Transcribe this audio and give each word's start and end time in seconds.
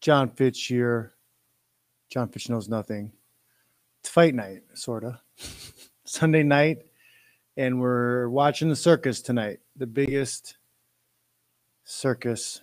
John 0.00 0.30
Fitch 0.30 0.64
here. 0.68 1.12
John 2.08 2.30
Fitch 2.30 2.48
knows 2.48 2.66
nothing. 2.66 3.12
It's 4.00 4.08
fight 4.08 4.34
night, 4.34 4.62
sort 4.72 5.04
of. 5.04 5.16
Sunday 6.06 6.44
night, 6.44 6.78
and 7.58 7.78
we're 7.78 8.30
watching 8.30 8.70
the 8.70 8.74
circus 8.74 9.20
tonight. 9.20 9.58
The 9.76 9.86
biggest 9.86 10.56
circus. 11.84 12.62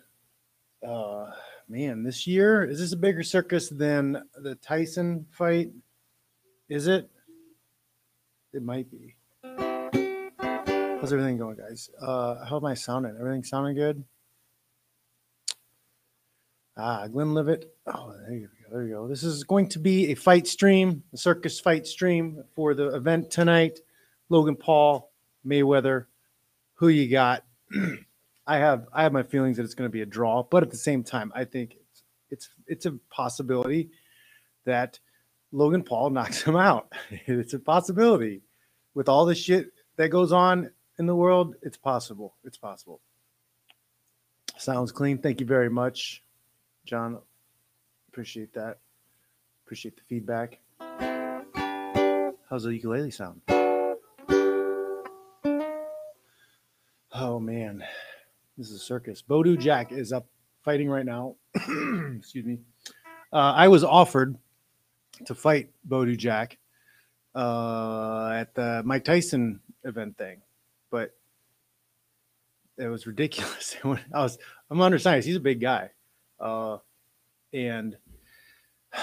Uh, 0.84 1.28
man, 1.68 2.02
this 2.02 2.26
year 2.26 2.64
is 2.64 2.80
this 2.80 2.92
a 2.92 2.98
bigger 2.98 3.22
circus 3.22 3.70
than 3.70 4.24
the 4.42 4.56
Tyson 4.56 5.28
fight? 5.30 5.70
Is 6.68 6.88
it? 6.88 7.12
It 8.54 8.64
might 8.64 8.90
be. 8.90 9.18
How's 9.44 11.14
everything 11.14 11.38
going, 11.38 11.58
guys? 11.58 11.92
Uh, 12.02 12.44
how 12.44 12.58
am 12.58 12.66
I 12.66 12.74
sounding? 12.74 13.16
Everything 13.20 13.44
sounding 13.44 13.76
good? 13.76 14.04
Ah, 16.82 17.08
Glenn 17.08 17.34
Glenlivet. 17.34 17.74
Oh, 17.88 18.16
there 18.26 18.38
you 18.38 18.48
go. 18.48 18.72
There 18.72 18.84
you 18.84 18.94
go. 18.94 19.08
This 19.08 19.24
is 19.24 19.44
going 19.44 19.68
to 19.70 19.80
be 19.80 20.12
a 20.12 20.16
fight 20.16 20.48
stream, 20.48 21.04
a 21.14 21.18
circus 21.18 21.60
fight 21.60 21.86
stream 21.86 22.44
for 22.56 22.74
the 22.74 22.96
event 22.96 23.30
tonight. 23.30 23.80
Logan 24.30 24.56
Paul, 24.56 25.12
Mayweather. 25.46 26.06
Who 26.76 26.88
you 26.88 27.10
got? 27.10 27.44
I 28.48 28.58
have 28.58 28.88
I 28.94 29.04
have 29.04 29.12
my 29.12 29.24
feelings 29.24 29.58
that 29.58 29.64
it's 29.64 29.74
going 29.74 29.90
to 29.90 29.94
be 29.94 30.02
a 30.02 30.06
draw, 30.06 30.44
but 30.44 30.64
at 30.64 30.72
the 30.72 30.78
same 30.78 31.04
time, 31.04 31.34
I 31.36 31.44
think 31.44 31.76
it's 31.76 32.04
it's 32.30 32.50
it's 32.66 32.86
a 32.86 32.94
possibility 33.10 33.90
that 34.66 35.00
Logan 35.52 35.84
Paul 35.84 36.12
knocks 36.12 36.42
him 36.44 36.56
out. 36.56 36.94
it's 37.10 37.54
a 37.54 37.60
possibility. 37.60 38.42
With 38.94 39.10
all 39.10 39.26
the 39.26 39.36
shit 39.36 39.72
that 39.98 40.10
goes 40.10 40.32
on 40.32 40.72
in 40.98 41.06
the 41.06 41.16
world, 41.16 41.56
it's 41.62 41.78
possible. 41.78 42.36
It's 42.44 42.58
possible. 42.58 43.02
Sounds 44.58 44.92
clean. 44.92 45.18
Thank 45.18 45.40
you 45.40 45.46
very 45.46 45.70
much, 45.70 46.24
John. 46.90 47.20
Appreciate 48.08 48.52
that. 48.56 48.80
Appreciate 49.64 49.96
the 49.96 50.02
feedback. 50.10 50.58
How's 52.50 52.64
the 52.64 52.74
ukulele 52.74 53.12
sound? 53.12 53.42
Oh 57.12 57.40
man, 57.40 57.84
this 58.58 58.72
is 58.72 58.78
a 58.78 58.80
circus. 58.80 59.22
Badou 59.22 59.60
Jack 59.60 59.92
is 59.92 60.12
up 60.12 60.26
fighting 60.64 60.90
right 60.90 61.06
now. 61.06 61.36
Excuse 61.56 62.46
me. 62.46 62.58
Uh, 63.32 63.54
I 63.56 63.68
was 63.68 63.84
offered 63.84 64.36
to 65.26 65.36
fight 65.36 65.70
Badou 65.88 66.18
Jack 66.18 66.58
uh, 67.36 68.32
at 68.32 68.56
the 68.56 68.82
Mike 68.84 69.04
Tyson 69.04 69.60
event 69.84 70.18
thing, 70.18 70.42
but 70.90 71.16
it 72.80 72.88
was 72.88 73.06
ridiculous. 73.06 73.78
I 73.84 74.24
was 74.24 74.40
I'm 74.72 74.82
undersized. 74.82 75.28
He's 75.28 75.36
a 75.36 75.40
big 75.40 75.62
guy, 75.62 75.92
uh, 76.40 76.78
and 77.54 77.98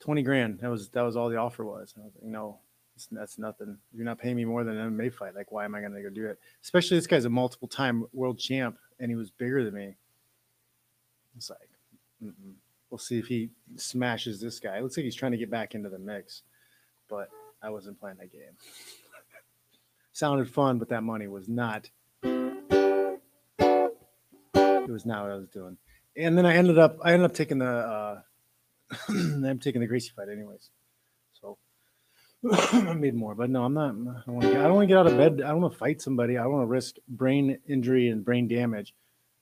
twenty 0.00 0.22
grand. 0.22 0.60
That 0.60 0.70
was 0.70 0.88
that 0.90 1.02
was 1.02 1.16
all 1.16 1.28
the 1.28 1.36
offer 1.36 1.64
was. 1.64 1.94
I 1.96 2.04
was 2.04 2.12
like, 2.14 2.24
no, 2.24 2.58
that's 3.10 3.38
nothing. 3.38 3.76
You're 3.92 4.04
not 4.04 4.18
paying 4.18 4.36
me 4.36 4.44
more 4.44 4.64
than 4.64 4.76
an 4.76 4.96
MMA 4.96 5.12
fight. 5.12 5.34
Like, 5.34 5.50
why 5.50 5.64
am 5.64 5.74
I 5.74 5.80
going 5.80 5.94
to 5.94 6.02
go 6.02 6.10
do 6.10 6.26
it? 6.26 6.38
Especially 6.62 6.96
this 6.96 7.06
guy's 7.06 7.24
a 7.24 7.30
multiple 7.30 7.68
time 7.68 8.06
world 8.12 8.38
champ, 8.38 8.78
and 9.00 9.10
he 9.10 9.16
was 9.16 9.30
bigger 9.30 9.64
than 9.64 9.74
me. 9.74 9.94
It's 11.36 11.50
like, 11.50 11.70
mm-mm. 12.22 12.54
we'll 12.90 12.98
see 12.98 13.18
if 13.18 13.26
he 13.26 13.50
smashes 13.76 14.40
this 14.40 14.60
guy. 14.60 14.76
It 14.76 14.82
looks 14.82 14.96
like 14.96 15.04
he's 15.04 15.16
trying 15.16 15.32
to 15.32 15.38
get 15.38 15.50
back 15.50 15.74
into 15.74 15.88
the 15.88 15.98
mix, 15.98 16.42
but 17.08 17.28
I 17.62 17.70
wasn't 17.70 17.98
playing 17.98 18.18
that 18.18 18.32
game. 18.32 18.42
Sounded 20.12 20.48
fun, 20.48 20.78
but 20.78 20.88
that 20.90 21.02
money 21.02 21.26
was 21.26 21.48
not. 21.48 21.90
It 24.86 24.90
was 24.90 25.06
not 25.06 25.22
what 25.22 25.32
I 25.32 25.36
was 25.36 25.48
doing. 25.48 25.76
And 26.16 26.38
then 26.38 26.46
I 26.46 26.54
ended 26.54 26.78
up, 26.78 26.98
I 27.02 27.12
ended 27.12 27.30
up 27.30 27.34
taking 27.34 27.58
the, 27.58 27.66
uh, 27.66 28.20
I'm 29.08 29.58
taking 29.58 29.80
the 29.80 29.86
Gracie 29.86 30.12
fight 30.14 30.28
anyways. 30.30 30.70
So 31.40 31.58
I 32.52 32.94
made 32.94 33.14
more, 33.14 33.34
but 33.34 33.50
no, 33.50 33.64
I'm 33.64 33.74
not. 33.74 33.90
I 33.90 34.22
don't 34.26 34.34
want 34.34 34.42
to 34.42 34.58
I 34.58 34.62
don't 34.64 34.74
want 34.74 34.82
to 34.84 34.86
get 34.86 34.98
out 34.98 35.06
of 35.06 35.16
bed. 35.16 35.42
I 35.44 35.48
don't 35.48 35.62
want 35.62 35.72
to 35.72 35.78
fight 35.78 36.02
somebody. 36.02 36.36
I 36.36 36.42
don't 36.42 36.52
want 36.52 36.62
to 36.64 36.70
risk 36.70 36.96
brain 37.08 37.58
injury 37.66 38.08
and 38.08 38.24
brain 38.24 38.48
damage 38.48 38.94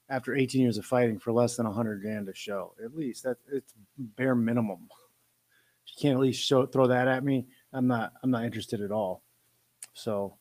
after 0.09 0.35
18 0.35 0.63
years 0.63 0.79
of 0.79 0.85
fighting 0.85 1.19
for 1.19 1.33
less 1.33 1.57
than 1.57 1.67
100 1.67 2.03
grand 2.03 2.29
a 2.29 2.35
show. 2.35 2.75
At 2.85 2.95
least 2.95 3.25
that 3.25 3.39
it's 3.51 3.75
bare 3.99 4.35
minimum. 4.35 4.89
If 5.85 5.97
you 5.97 6.03
can't 6.09 6.15
at 6.15 6.23
least 6.23 6.41
show 6.41 6.65
throw 6.65 6.87
that 6.87 7.09
at 7.09 7.25
me, 7.25 7.49
I'm 7.73 7.89
not. 7.89 8.13
I'm 8.23 8.31
not 8.31 8.45
interested 8.45 8.81
at 8.81 8.93
all. 8.93 9.25
So 9.95 10.37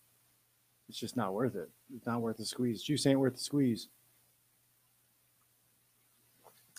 it's 0.88 1.00
just 1.00 1.18
not 1.18 1.33
worth 1.33 1.56
it. 1.56 1.69
It's 1.95 2.06
not 2.06 2.22
worth 2.22 2.38
the 2.38 2.45
squeeze. 2.45 2.83
Juice 2.83 3.07
ain't 3.07 3.19
worth 3.19 3.33
the 3.33 3.39
squeeze. 3.39 3.88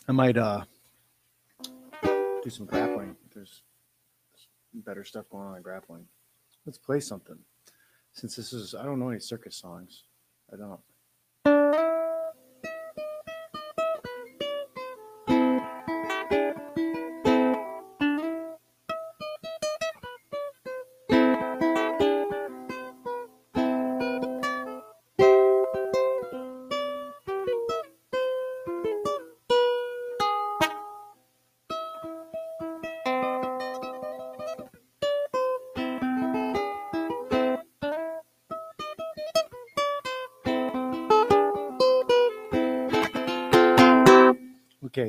I 0.09 0.13
might 0.13 0.37
uh 0.37 0.65
do 2.03 2.51
some 2.51 2.67
grappling. 2.67 3.17
There's 3.35 3.63
better 4.75 5.05
stuff 5.05 5.29
going 5.31 5.47
on 5.47 5.57
in 5.57 5.63
grappling. 5.63 6.07
Let's 6.67 6.79
play 6.79 7.01
something. 7.01 7.39
Since 8.13 8.37
this 8.37 8.53
is, 8.53 8.75
I 8.75 8.85
don't 8.85 8.99
know 8.99 9.09
any 9.09 9.21
circus 9.21 9.57
songs. 9.57 10.05
I 10.53 10.57
don't. 10.57 10.81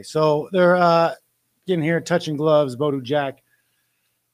So 0.03 0.49
they're 0.51 0.75
uh, 0.75 1.13
getting 1.67 1.83
here, 1.83 1.99
touching 2.01 2.37
gloves, 2.37 2.75
Badou 2.75 3.03
Jack. 3.03 3.41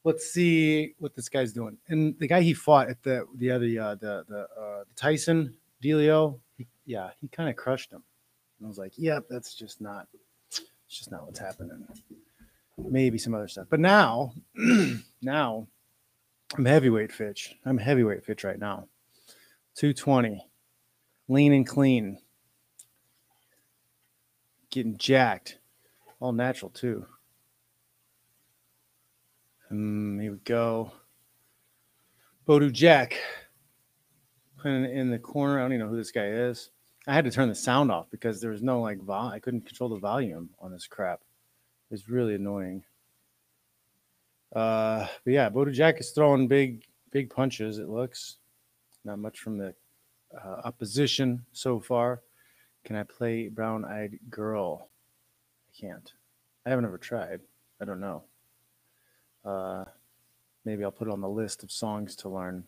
Let's 0.03 0.31
see 0.31 0.93
what 0.99 1.15
this 1.15 1.29
guy's 1.29 1.53
doing. 1.53 1.77
And 1.89 2.17
the 2.19 2.27
guy 2.27 2.41
he 2.41 2.53
fought 2.53 2.89
at 2.89 3.01
the 3.03 3.25
the 3.35 3.51
other 3.51 3.65
uh, 3.65 3.95
the 3.95 4.25
the, 4.27 4.47
uh, 4.59 4.83
Tyson 4.95 5.55
Delio, 5.83 6.39
he, 6.57 6.67
yeah, 6.85 7.09
he 7.19 7.27
kind 7.27 7.49
of 7.49 7.55
crushed 7.55 7.91
him. 7.91 8.03
And 8.59 8.65
I 8.65 8.69
was 8.69 8.77
like, 8.77 8.93
yep, 8.97 9.25
that's 9.29 9.53
just 9.53 9.81
not, 9.81 10.07
it's 10.49 10.61
just 10.87 11.11
not 11.11 11.25
what's 11.25 11.39
happening. 11.39 11.85
Maybe 12.77 13.17
some 13.17 13.33
other 13.33 13.47
stuff, 13.47 13.67
but 13.69 13.79
now, 13.79 14.33
now, 15.21 15.67
I'm 16.57 16.65
heavyweight 16.65 17.11
Fitch. 17.11 17.55
I'm 17.65 17.77
heavyweight 17.77 18.25
Fitch 18.25 18.43
right 18.43 18.59
now. 18.59 18.87
220, 19.75 20.45
lean 21.27 21.53
and 21.53 21.67
clean 21.67 22.17
getting 24.71 24.97
jacked. 24.97 25.58
All 26.19 26.33
natural 26.33 26.71
too. 26.71 27.05
Um, 29.71 30.19
here 30.19 30.31
we 30.31 30.37
go. 30.39 30.91
Badou 32.47 32.71
Jack 32.71 33.15
putting 34.57 34.85
in 34.85 35.09
the 35.11 35.19
corner. 35.19 35.59
I 35.59 35.61
don't 35.61 35.73
even 35.73 35.85
know 35.85 35.91
who 35.91 35.97
this 35.97 36.11
guy 36.11 36.25
is. 36.25 36.71
I 37.07 37.13
had 37.13 37.25
to 37.25 37.31
turn 37.31 37.49
the 37.49 37.55
sound 37.55 37.91
off 37.91 38.09
because 38.11 38.41
there 38.41 38.51
was 38.51 38.61
no 38.61 38.81
like 38.81 38.99
vol. 39.01 39.29
I 39.29 39.39
couldn't 39.39 39.65
control 39.65 39.89
the 39.89 39.99
volume 39.99 40.49
on 40.59 40.71
this 40.71 40.87
crap. 40.87 41.21
It's 41.91 42.09
really 42.09 42.35
annoying. 42.35 42.83
Uh, 44.53 45.07
but 45.23 45.33
yeah, 45.33 45.49
Badou 45.49 45.73
Jack 45.73 45.99
is 45.99 46.11
throwing 46.11 46.47
big, 46.47 46.83
big 47.11 47.29
punches. 47.29 47.77
It 47.77 47.87
looks 47.87 48.37
not 49.05 49.19
much 49.19 49.39
from 49.39 49.57
the 49.57 49.73
uh, 50.35 50.61
opposition 50.65 51.45
so 51.53 51.79
far. 51.79 52.21
Can 52.83 52.95
I 52.95 53.03
play 53.03 53.47
Brown 53.47 53.85
Eyed 53.85 54.19
Girl? 54.29 54.88
Can't. 55.79 56.11
I 56.65 56.69
haven't 56.69 56.85
ever 56.85 56.97
tried. 56.97 57.39
I 57.81 57.85
don't 57.85 58.01
know. 58.01 58.23
Uh, 59.45 59.85
maybe 60.65 60.83
I'll 60.83 60.91
put 60.91 61.07
it 61.07 61.11
on 61.11 61.21
the 61.21 61.29
list 61.29 61.63
of 61.63 61.71
songs 61.71 62.15
to 62.17 62.29
learn. 62.29 62.65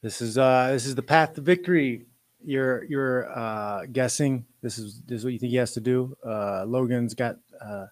This 0.00 0.20
is 0.20 0.38
uh 0.38 0.70
this 0.70 0.86
is 0.86 0.94
the 0.94 1.02
path 1.02 1.34
to 1.34 1.40
victory. 1.40 2.06
You're 2.44 2.84
you're 2.84 3.36
uh 3.36 3.86
guessing 3.86 4.46
this 4.62 4.78
is 4.78 5.00
this 5.06 5.18
is 5.18 5.24
what 5.24 5.32
you 5.32 5.40
think 5.40 5.50
he 5.50 5.56
has 5.56 5.72
to 5.72 5.80
do. 5.80 6.16
Uh 6.24 6.64
Logan's 6.66 7.14
got 7.14 7.36
uh 7.60 7.86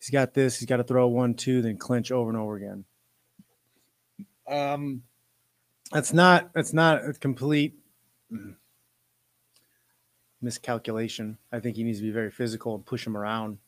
he's 0.00 0.10
got 0.10 0.34
this, 0.34 0.58
he's 0.58 0.68
got 0.68 0.78
to 0.78 0.84
throw 0.84 1.06
one, 1.06 1.34
two, 1.34 1.62
then 1.62 1.76
clinch 1.76 2.10
over 2.10 2.28
and 2.28 2.38
over 2.38 2.56
again. 2.56 2.84
Um 4.48 5.04
that's 5.92 6.12
not 6.12 6.52
that's 6.54 6.72
not 6.72 7.08
a 7.08 7.12
complete 7.12 7.74
miscalculation. 10.42 11.38
I 11.52 11.60
think 11.60 11.76
he 11.76 11.84
needs 11.84 11.98
to 11.98 12.04
be 12.04 12.10
very 12.10 12.30
physical 12.30 12.74
and 12.74 12.84
push 12.84 13.06
him 13.06 13.16
around. 13.16 13.58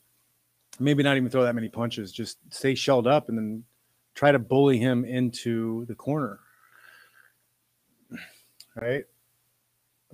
Maybe 0.81 1.03
not 1.03 1.17
even 1.17 1.31
throw 1.31 1.44
that 1.44 1.55
many 1.55 1.69
punches. 1.69 2.12
Just 2.12 2.38
stay 2.50 2.75
shelled 2.75 3.06
up 3.06 3.29
and 3.29 3.38
then 3.38 3.65
try 4.15 4.32
to 4.32 4.38
bully 4.38 4.79
him 4.79 5.05
into 5.05 5.85
the 5.87 5.94
corner. 5.94 6.41
Right? 8.76 9.05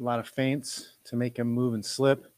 a 0.01 0.03
lot 0.03 0.19
of 0.19 0.27
feints 0.27 0.97
to 1.05 1.17
make 1.17 1.39
him 1.39 1.47
move 1.47 1.75
and 1.75 1.85
slip. 1.85 2.33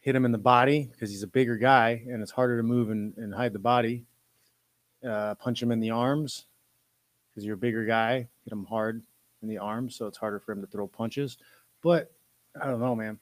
Hit 0.00 0.16
him 0.16 0.24
in 0.24 0.32
the 0.32 0.38
body 0.38 0.88
because 0.90 1.10
he's 1.10 1.22
a 1.22 1.28
bigger 1.28 1.56
guy 1.56 2.02
and 2.08 2.20
it's 2.20 2.32
harder 2.32 2.56
to 2.56 2.64
move 2.64 2.90
and, 2.90 3.16
and 3.16 3.32
hide 3.32 3.52
the 3.52 3.60
body. 3.60 4.04
Uh, 5.08 5.36
punch 5.36 5.62
him 5.62 5.70
in 5.70 5.78
the 5.78 5.90
arms 5.90 6.46
because 7.30 7.44
you're 7.44 7.54
a 7.54 7.58
bigger 7.58 7.84
guy. 7.84 8.28
Hit 8.44 8.52
him 8.52 8.64
hard 8.64 9.04
in 9.42 9.48
the 9.48 9.58
arms, 9.58 9.94
so 9.94 10.06
it's 10.06 10.18
harder 10.18 10.40
for 10.40 10.52
him 10.52 10.60
to 10.60 10.66
throw 10.66 10.88
punches. 10.88 11.38
But 11.82 12.12
I 12.60 12.66
don't 12.66 12.80
know, 12.80 12.94
man. 12.94 13.18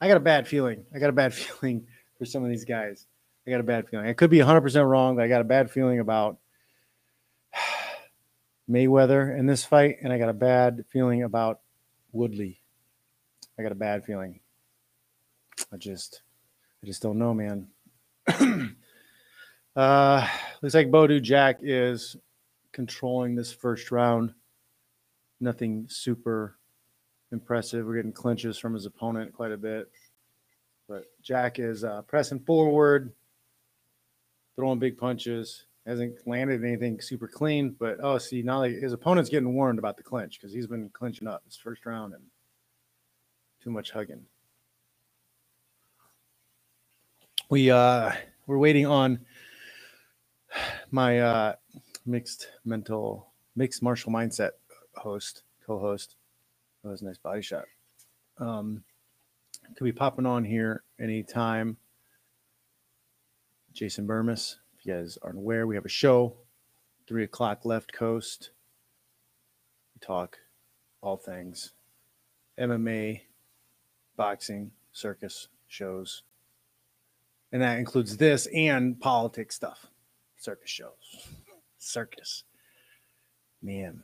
I 0.00 0.08
got 0.08 0.16
a 0.16 0.20
bad 0.20 0.48
feeling. 0.48 0.84
I 0.94 0.98
got 0.98 1.10
a 1.10 1.12
bad 1.12 1.34
feeling 1.34 1.86
for 2.18 2.24
some 2.24 2.42
of 2.42 2.50
these 2.50 2.64
guys. 2.64 3.06
I 3.46 3.50
got 3.50 3.60
a 3.60 3.64
bad 3.64 3.88
feeling. 3.88 4.06
I 4.06 4.12
could 4.12 4.30
be 4.30 4.38
100% 4.38 4.88
wrong, 4.88 5.16
but 5.16 5.24
I 5.24 5.28
got 5.28 5.40
a 5.40 5.44
bad 5.44 5.70
feeling 5.70 6.00
about 6.00 6.38
Mayweather 8.70 9.36
in 9.36 9.46
this 9.46 9.64
fight, 9.64 9.96
and 10.02 10.12
I 10.12 10.18
got 10.18 10.28
a 10.28 10.34
bad 10.34 10.84
feeling 10.88 11.22
about 11.22 11.60
Woodley. 12.12 12.60
I 13.58 13.62
got 13.62 13.72
a 13.72 13.76
bad 13.76 14.04
feeling. 14.04 14.40
I 15.72 15.76
just, 15.76 16.22
I 16.82 16.86
just 16.86 17.02
don't 17.02 17.18
know, 17.18 17.34
man. 17.34 17.68
uh, 19.76 20.28
looks 20.62 20.74
like 20.74 20.90
Badou 20.90 21.20
Jack 21.20 21.58
is 21.62 22.16
controlling 22.72 23.34
this 23.34 23.52
first 23.52 23.90
round. 23.90 24.34
Nothing 25.40 25.86
super 25.88 26.56
impressive. 27.32 27.86
We're 27.86 27.96
getting 27.96 28.12
clinches 28.12 28.58
from 28.58 28.74
his 28.74 28.86
opponent 28.86 29.32
quite 29.32 29.52
a 29.52 29.56
bit. 29.56 29.90
But 30.88 31.06
Jack 31.22 31.58
is 31.58 31.84
uh, 31.84 32.02
pressing 32.02 32.40
forward, 32.40 33.12
throwing 34.56 34.78
big 34.78 34.98
punches. 34.98 35.64
Hasn't 35.86 36.24
landed 36.28 36.64
anything 36.64 37.00
super 37.00 37.26
clean, 37.26 37.74
but 37.76 37.98
oh, 38.00 38.16
see 38.16 38.40
now 38.42 38.62
his 38.62 38.92
opponent's 38.92 39.28
getting 39.28 39.52
warned 39.52 39.80
about 39.80 39.96
the 39.96 40.02
clinch 40.04 40.38
because 40.38 40.54
he's 40.54 40.68
been 40.68 40.88
clinching 40.90 41.26
up 41.26 41.42
his 41.44 41.56
first 41.56 41.84
round 41.84 42.14
and 42.14 42.22
too 43.64 43.70
much 43.70 43.90
hugging. 43.90 44.24
We 47.48 47.70
uh 47.70 48.12
we're 48.46 48.58
waiting 48.58 48.86
on 48.86 49.20
my 50.92 51.18
uh 51.18 51.54
mixed 52.06 52.46
mental 52.64 53.32
mixed 53.56 53.82
martial 53.82 54.12
mindset 54.12 54.50
host 54.94 55.42
co-host. 55.66 56.14
That 56.82 56.90
was 56.90 57.02
a 57.02 57.06
nice 57.06 57.18
body 57.18 57.42
shot. 57.42 57.64
Um, 58.38 58.82
could 59.76 59.84
be 59.84 59.92
popping 59.92 60.26
on 60.26 60.44
here 60.44 60.82
anytime. 61.00 61.76
Jason 63.72 64.06
Burmis, 64.06 64.56
if 64.78 64.84
you 64.84 64.92
guys 64.92 65.16
aren't 65.22 65.38
aware, 65.38 65.66
we 65.66 65.76
have 65.76 65.84
a 65.84 65.90
show, 65.90 66.36
three 67.06 67.24
o'clock 67.24 67.64
left 67.64 67.92
coast. 67.92 68.50
We 69.94 70.04
talk 70.04 70.38
all 71.00 71.16
things 71.16 71.72
MMA, 72.58 73.22
boxing, 74.16 74.72
circus 74.92 75.48
shows. 75.68 76.22
And 77.50 77.62
that 77.62 77.78
includes 77.78 78.16
this 78.16 78.46
and 78.54 78.98
politics 79.00 79.54
stuff, 79.54 79.86
circus 80.36 80.70
shows, 80.70 81.28
circus. 81.78 82.44
Man. 83.62 84.02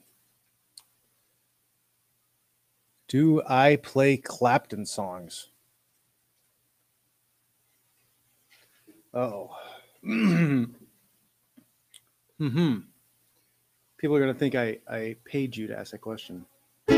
Do 3.09 3.43
I 3.49 3.77
play 3.77 4.19
Clapton 4.19 4.85
songs? 4.85 5.49
Oh. 9.15 9.57
hmm. 10.03 10.65
People 13.97 14.15
are 14.15 14.21
going 14.21 14.33
to 14.33 14.39
think 14.39 14.55
I, 14.55 14.79
I 14.89 15.17
paid 15.25 15.57
you 15.57 15.67
to 15.69 15.79
ask 15.79 15.93
that 15.93 16.03
question. 16.03 16.45
How 16.87 16.95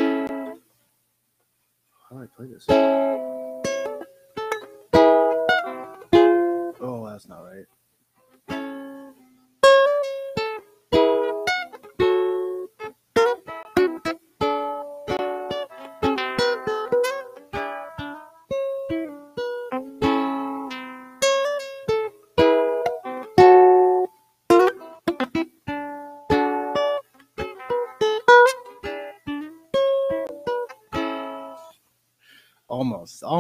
do 2.11 2.23
I 2.23 2.27
play 2.37 2.47
this? 2.47 2.67
Oh, 6.83 7.07
that's 7.09 7.29
not 7.29 7.43
right. 7.43 7.67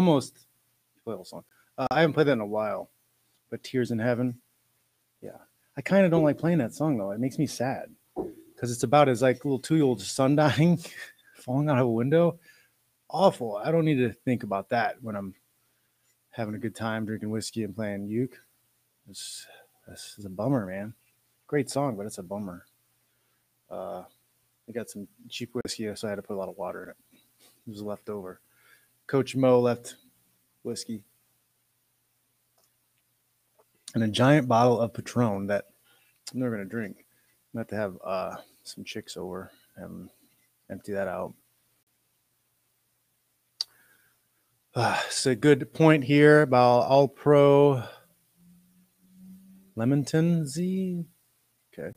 Almost, 0.01 0.47
almost 0.97 1.05
play 1.05 1.17
the 1.17 1.25
song. 1.25 1.45
Uh, 1.77 1.87
I 1.91 2.01
haven't 2.01 2.15
played 2.15 2.27
that 2.27 2.33
in 2.33 2.41
a 2.41 2.47
while, 2.47 2.91
but 3.51 3.63
Tears 3.63 3.91
in 3.91 3.99
Heaven, 3.99 4.41
yeah. 5.21 5.39
I 5.77 5.83
kind 5.83 6.05
of 6.05 6.11
don't 6.11 6.25
like 6.25 6.39
playing 6.39 6.59
that 6.59 6.75
song 6.75 6.97
though. 6.97 7.11
It 7.11 7.21
makes 7.21 7.39
me 7.39 7.47
sad 7.47 7.91
because 8.55 8.73
it's 8.73 8.83
about 8.83 9.09
his 9.09 9.23
like 9.23 9.45
little 9.45 9.59
two-year-old 9.59 10.01
son 10.01 10.37
dying, 10.37 10.79
falling 11.37 11.69
out 11.69 11.79
of 11.79 11.87
a 11.87 11.91
window. 11.91 12.39
Awful. 13.09 13.57
I 13.57 13.71
don't 13.71 13.85
need 13.85 13.97
to 13.97 14.13
think 14.13 14.43
about 14.43 14.69
that 14.71 15.03
when 15.03 15.17
I'm 15.17 15.35
having 16.31 16.55
a 16.55 16.59
good 16.59 16.77
time 16.77 17.05
drinking 17.05 17.31
whiskey 17.31 17.65
and 17.65 17.75
playing 17.75 18.09
uke. 18.09 18.39
It's, 19.09 19.47
this 19.89 20.15
is 20.19 20.25
a 20.25 20.31
bummer, 20.31 20.67
man. 20.67 20.95
Great 21.47 21.69
song, 21.69 21.97
but 21.97 22.07
it's 22.07 22.19
a 22.19 22.23
bummer. 22.23 22.67
Uh, 23.69 24.05
I 24.69 24.73
got 24.73 24.89
some 24.89 25.09
cheap 25.29 25.51
whiskey, 25.55 25.93
so 25.95 26.07
I 26.07 26.11
had 26.11 26.17
to 26.17 26.23
put 26.23 26.35
a 26.35 26.39
lot 26.39 26.49
of 26.49 26.57
water 26.57 26.85
in 26.85 26.89
it. 26.91 26.97
It 27.67 27.71
was 27.71 27.83
left 27.83 28.09
over. 28.09 28.41
Coach 29.11 29.35
Mo 29.35 29.59
left 29.59 29.97
whiskey 30.63 31.03
and 33.93 34.05
a 34.05 34.09
giant 34.09 34.47
bottle 34.47 34.81
of 34.81 34.95
Patron 34.95 35.49
that 35.49 35.65
I'm 36.33 36.39
never 36.39 36.53
gonna 36.53 36.65
drink. 36.65 36.99
I'm 37.53 37.59
gonna 37.59 37.63
have 37.63 37.69
to 37.71 37.77
have 37.77 37.97
uh, 38.05 38.41
some 38.63 38.85
chicks 38.85 39.17
over 39.17 39.51
and 39.75 40.09
empty 40.71 40.93
that 40.93 41.09
out. 41.09 41.35
Uh, 44.77 44.97
it's 45.09 45.27
a 45.27 45.35
good 45.35 45.75
point 45.75 46.05
here 46.05 46.43
about 46.43 46.83
All 46.83 47.09
Pro 47.09 47.83
Lemonton 49.75 50.47
Z. 50.47 51.05
Okay. 51.77 51.91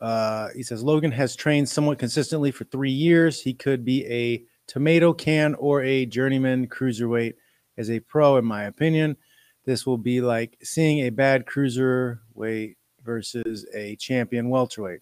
Uh, 0.00 0.48
he 0.56 0.62
says 0.62 0.82
Logan 0.82 1.12
has 1.12 1.36
trained 1.36 1.68
somewhat 1.68 1.98
consistently 1.98 2.50
for 2.50 2.64
three 2.64 2.90
years. 2.90 3.42
He 3.42 3.52
could 3.52 3.84
be 3.84 4.06
a 4.06 4.46
tomato 4.66 5.12
can 5.12 5.54
or 5.54 5.82
a 5.82 6.06
journeyman 6.06 6.68
cruiserweight 6.68 7.34
as 7.76 7.90
a 7.90 8.00
pro, 8.00 8.36
in 8.36 8.44
my 8.44 8.64
opinion. 8.64 9.16
This 9.64 9.86
will 9.86 9.98
be 9.98 10.20
like 10.20 10.58
seeing 10.62 11.00
a 11.00 11.10
bad 11.10 11.46
cruiserweight 11.46 12.76
versus 13.02 13.66
a 13.74 13.96
champion 13.96 14.48
welterweight. 14.48 15.00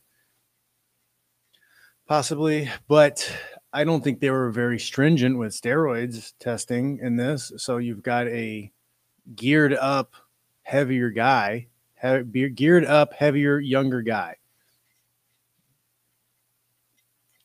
Possibly, 2.07 2.69
but 2.89 3.31
I 3.73 3.85
don't 3.85 4.05
think 4.05 4.21
they 4.21 4.31
were 4.31 4.51
very 4.51 4.79
stringent 4.79 5.39
with 5.39 5.53
steroids 5.53 6.33
testing 6.39 6.99
in 7.01 7.17
this. 7.17 7.53
So 7.57 7.79
you've 7.79 8.03
got 8.03 8.29
a 8.29 8.71
geared 9.35 9.75
up, 9.75 10.15
heavier 10.63 11.11
guy, 11.11 11.69
he- 12.01 12.49
geared 12.51 12.85
up, 12.85 13.15
heavier, 13.15 13.59
younger 13.59 14.03
guy. 14.03 14.37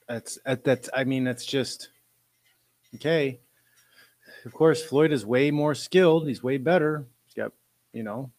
That's 0.10 0.40
that's. 0.46 0.90
I 0.94 1.04
mean, 1.04 1.24
that's 1.24 1.46
just 1.46 1.90
okay. 2.96 3.40
Of 4.46 4.54
course, 4.54 4.84
Floyd 4.84 5.12
is 5.12 5.26
way 5.26 5.52
more 5.52 5.76
skilled. 5.76 6.28
He's 6.28 6.44
way 6.44 6.58
better. 6.58 7.06
He's 7.26 7.34
got, 7.34 7.52
you 7.92 8.04
know, 8.04 8.32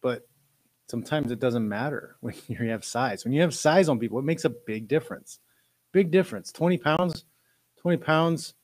but 0.00 0.26
sometimes 0.86 1.30
it 1.30 1.40
doesn't 1.40 1.68
matter 1.68 2.16
when 2.20 2.34
you 2.46 2.56
have 2.68 2.84
size. 2.84 3.24
When 3.24 3.32
you 3.32 3.42
have 3.42 3.54
size 3.54 3.88
on 3.88 3.98
people, 3.98 4.18
it 4.18 4.24
makes 4.24 4.44
a 4.44 4.50
big 4.50 4.88
difference. 4.88 5.38
Big 5.92 6.10
difference. 6.10 6.52
20 6.52 6.78
pounds, 6.78 7.24
20 7.80 7.96
pounds. 7.98 8.54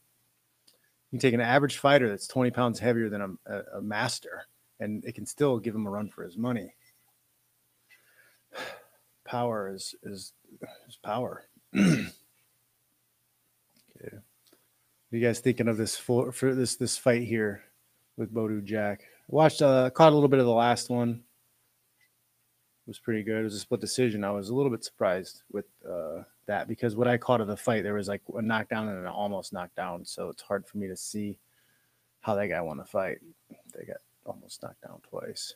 You 1.11 1.19
take 1.21 1.35
an 1.35 1.41
average 1.41 1.79
fighter 1.79 2.09
that's 2.09 2.27
20 2.27 2.51
pounds 2.51 2.81
heavier 2.81 3.09
than 3.09 3.39
a, 3.47 3.63
a, 3.77 3.81
master, 3.81 4.47
and 4.81 5.05
it 5.05 5.15
can 5.15 5.27
still 5.27 5.59
give 5.59 5.73
him 5.75 5.87
a 5.87 5.91
run 5.91 6.09
for 6.09 6.25
his 6.25 6.37
money. 6.37 6.75
Power 9.25 9.73
is 9.73 9.95
is, 10.03 10.33
is 10.89 10.97
power. 11.03 11.45
you 15.15 15.27
guys 15.27 15.41
thinking 15.41 15.69
of 15.69 15.77
this 15.77 15.97
for, 15.97 16.33
for 16.33 16.55
this 16.55 16.77
this 16.77 16.97
fight 16.97 17.23
here 17.23 17.63
with 18.17 18.33
Badou 18.33 18.65
Jack? 18.65 19.03
watched 19.29 19.63
uh 19.63 19.91
caught 19.91 20.13
a 20.13 20.15
little 20.15 20.29
bit 20.29 20.41
of 20.41 20.47
the 20.47 20.53
last 20.53 20.91
one. 20.91 21.23
It 22.87 22.91
was 22.91 22.99
pretty 22.99 23.23
good. 23.23 23.41
It 23.41 23.45
was 23.45 23.55
a 23.55 23.61
split 23.61 23.81
decision. 23.81 24.25
I 24.25 24.31
was 24.31 24.51
a 24.51 24.55
little 24.55 24.71
bit 24.71 24.85
surprised 24.85 25.43
with 25.51 25.65
uh, 25.89 26.23
that 26.47 26.69
because 26.69 26.97
what 26.97 27.09
I 27.09 27.17
caught 27.17 27.41
of 27.41 27.47
the 27.47 27.57
fight, 27.57 27.83
there 27.83 27.95
was 27.95 28.09
like 28.09 28.21
a 28.37 28.43
knockdown 28.43 28.89
and 28.89 28.99
an 28.99 29.07
almost 29.07 29.55
knockdown. 29.55 30.05
So 30.05 30.29
it's 30.29 30.43
hard 30.43 30.67
for 30.67 30.77
me 30.77 30.89
to 30.89 30.97
see 30.97 31.39
how 32.21 32.35
that 32.35 32.49
guy 32.49 32.61
won 32.61 32.77
the 32.77 32.85
fight. 32.85 33.21
They 33.75 33.85
got 33.87 33.97
almost 34.27 34.63
knocked 34.63 34.83
down 34.83 35.01
twice. 35.09 35.55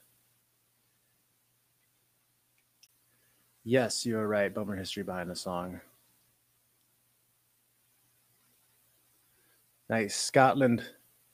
Yes, 3.65 4.07
you're 4.07 4.27
right. 4.27 4.53
Bummer 4.53 4.77
history 4.77 5.03
behind 5.03 5.29
the 5.29 5.37
song. 5.37 5.81
Nice. 9.89 10.15
Scotland. 10.17 10.83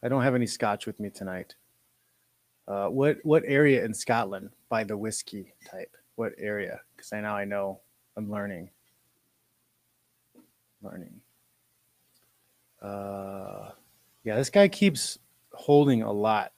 I 0.03 0.09
don't 0.09 0.23
have 0.23 0.35
any 0.35 0.47
scotch 0.47 0.87
with 0.87 1.01
me 1.01 1.11
tonight. 1.11 1.55
Uh, 2.67 2.87
what 2.87 3.19
what 3.25 3.43
area 3.47 3.85
in 3.85 3.93
Scotland 3.93 4.51
by 4.69 4.85
the 4.85 4.97
whiskey 4.97 5.55
type? 5.71 5.95
What 6.17 6.33
area? 6.39 6.81
Because 6.97 7.13
I 7.13 7.21
now 7.21 7.37
I 7.37 7.45
know 7.45 7.81
I'm 8.17 8.31
learning. 8.31 8.71
Learning. 10.83 11.21
Uh, 12.81 13.71
yeah, 14.25 14.37
this 14.37 14.51
guy 14.51 14.69
keeps 14.69 15.19
holding 15.53 16.03
a 16.03 16.13
lot. 16.13 16.53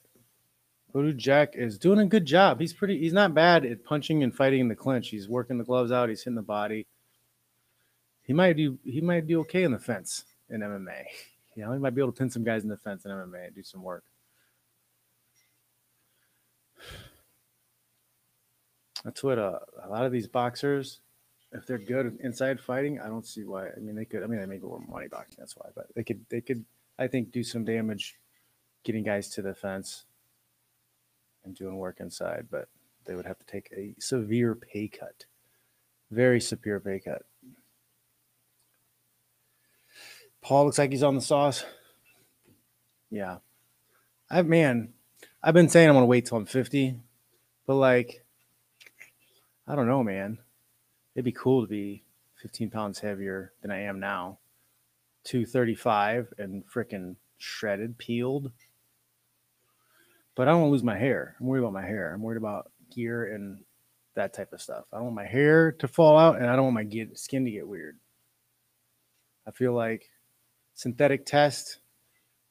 Badou 0.93 1.15
Jack 1.15 1.55
is 1.55 1.77
doing 1.77 1.99
a 1.99 2.05
good 2.05 2.25
job. 2.25 2.59
He's 2.59 2.73
pretty. 2.73 2.99
He's 2.99 3.13
not 3.13 3.33
bad 3.33 3.65
at 3.65 3.83
punching 3.83 4.23
and 4.23 4.35
fighting 4.35 4.61
in 4.61 4.67
the 4.67 4.75
clinch. 4.75 5.09
He's 5.09 5.27
working 5.27 5.57
the 5.57 5.63
gloves 5.63 5.91
out. 5.91 6.09
He's 6.09 6.23
hitting 6.23 6.35
the 6.35 6.41
body. 6.41 6.87
He 8.23 8.33
might 8.33 8.55
do. 8.55 8.77
He 8.83 9.01
might 9.01 9.27
do 9.27 9.39
okay 9.41 9.63
in 9.63 9.71
the 9.71 9.79
fence 9.79 10.25
in 10.49 10.61
MMA. 10.61 11.03
You 11.57 11.65
know, 11.65 11.73
he 11.73 11.79
might 11.79 11.95
be 11.95 12.01
able 12.01 12.11
to 12.11 12.17
pin 12.17 12.29
some 12.29 12.43
guys 12.43 12.61
in 12.61 12.69
the 12.69 12.77
fence 12.77 13.03
in 13.03 13.11
MMA 13.11 13.47
and 13.47 13.55
do 13.55 13.63
some 13.63 13.81
work. 13.81 14.03
That's 19.03 19.23
what 19.23 19.39
uh, 19.39 19.57
a 19.83 19.89
lot 19.89 20.05
of 20.05 20.11
these 20.11 20.27
boxers, 20.27 20.99
if 21.51 21.65
they're 21.65 21.79
good 21.79 22.19
inside 22.21 22.59
fighting, 22.59 22.99
I 22.99 23.07
don't 23.07 23.25
see 23.25 23.43
why. 23.43 23.69
I 23.69 23.79
mean, 23.79 23.95
they 23.95 24.05
could. 24.05 24.21
I 24.21 24.27
mean, 24.27 24.39
they 24.39 24.45
make 24.45 24.61
more 24.61 24.79
money 24.87 25.07
boxing. 25.07 25.37
That's 25.39 25.57
why. 25.57 25.69
But 25.73 25.87
they 25.95 26.03
could. 26.03 26.23
They 26.29 26.41
could. 26.41 26.63
I 26.99 27.07
think 27.07 27.31
do 27.31 27.43
some 27.43 27.65
damage, 27.65 28.19
getting 28.83 29.03
guys 29.03 29.29
to 29.29 29.41
the 29.41 29.55
fence, 29.55 30.05
and 31.43 31.55
doing 31.55 31.77
work 31.77 31.99
inside. 31.99 32.47
But 32.51 32.67
they 33.05 33.15
would 33.15 33.25
have 33.25 33.39
to 33.39 33.45
take 33.45 33.71
a 33.75 33.95
severe 33.99 34.53
pay 34.53 34.89
cut, 34.89 35.25
very 36.11 36.39
severe 36.39 36.79
pay 36.79 36.99
cut. 36.99 37.23
Paul 40.41 40.65
looks 40.65 40.77
like 40.77 40.91
he's 40.91 41.03
on 41.03 41.15
the 41.15 41.21
sauce. 41.21 41.65
Yeah, 43.09 43.37
I've 44.29 44.47
man, 44.47 44.93
I've 45.41 45.53
been 45.53 45.69
saying 45.69 45.89
I'm 45.89 45.95
gonna 45.95 46.05
wait 46.05 46.25
till 46.25 46.37
I'm 46.37 46.45
50, 46.45 46.99
but 47.65 47.75
like 47.75 48.23
I 49.67 49.75
don't 49.75 49.87
know, 49.87 50.03
man. 50.03 50.37
It'd 51.15 51.25
be 51.25 51.31
cool 51.31 51.61
to 51.61 51.67
be 51.67 52.03
15 52.41 52.69
pounds 52.69 52.99
heavier 52.99 53.53
than 53.61 53.71
I 53.71 53.81
am 53.81 53.99
now. 53.99 54.39
235 55.25 56.33
and 56.37 56.63
freaking 56.65 57.15
shredded, 57.37 57.97
peeled. 57.97 58.51
But 60.35 60.47
I 60.47 60.51
don't 60.51 60.61
want 60.61 60.69
to 60.69 60.73
lose 60.73 60.83
my 60.83 60.97
hair. 60.97 61.35
I'm 61.39 61.47
worried 61.47 61.61
about 61.61 61.73
my 61.73 61.85
hair. 61.85 62.13
I'm 62.13 62.21
worried 62.21 62.37
about 62.37 62.71
gear 62.93 63.33
and 63.33 63.59
that 64.15 64.33
type 64.33 64.53
of 64.53 64.61
stuff. 64.61 64.85
I 64.93 64.97
don't 64.97 65.05
want 65.05 65.15
my 65.15 65.25
hair 65.25 65.71
to 65.73 65.87
fall 65.87 66.17
out 66.17 66.37
and 66.37 66.47
I 66.47 66.55
don't 66.55 66.65
want 66.65 66.75
my 66.75 66.83
get, 66.83 67.17
skin 67.17 67.43
to 67.45 67.51
get 67.51 67.67
weird. 67.67 67.97
I 69.47 69.51
feel 69.51 69.73
like 69.73 70.09
synthetic 70.77 71.25
test, 71.25 71.79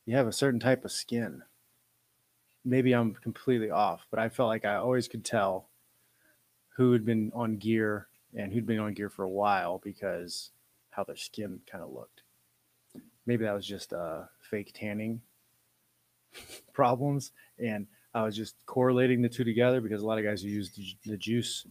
you 0.04 0.16
have 0.16 0.26
a 0.26 0.32
certain 0.32 0.58
type 0.58 0.84
of 0.84 0.90
skin. 0.90 1.42
Maybe 2.64 2.92
I'm 2.92 3.14
completely 3.14 3.70
off, 3.70 4.08
but 4.10 4.18
I 4.18 4.28
felt 4.28 4.48
like 4.48 4.64
I 4.64 4.74
always 4.74 5.06
could 5.06 5.24
tell 5.24 5.68
who 6.76 6.92
had 6.92 7.06
been 7.06 7.30
on 7.34 7.56
gear 7.56 8.08
and 8.34 8.52
who'd 8.52 8.66
been 8.66 8.80
on 8.80 8.94
gear 8.94 9.08
for 9.08 9.22
a 9.22 9.30
while 9.30 9.78
because 9.78 10.50
how 10.90 11.04
their 11.04 11.16
skin 11.16 11.60
kind 11.70 11.84
of 11.84 11.92
looked. 11.92 12.22
Maybe 13.26 13.44
that 13.44 13.54
was 13.54 13.66
just 13.66 13.92
uh, 13.92 14.24
fake 14.50 14.72
tanning 14.74 15.20
problems, 16.72 17.30
and 17.60 17.86
I 18.12 18.24
was 18.24 18.36
just 18.36 18.56
correlating 18.66 19.22
the 19.22 19.28
two 19.28 19.44
together 19.44 19.80
because 19.80 20.02
a 20.02 20.06
lot 20.06 20.18
of 20.18 20.24
guys 20.24 20.42
who 20.42 20.48
use 20.48 20.72
the 21.04 21.16
juice 21.16 21.64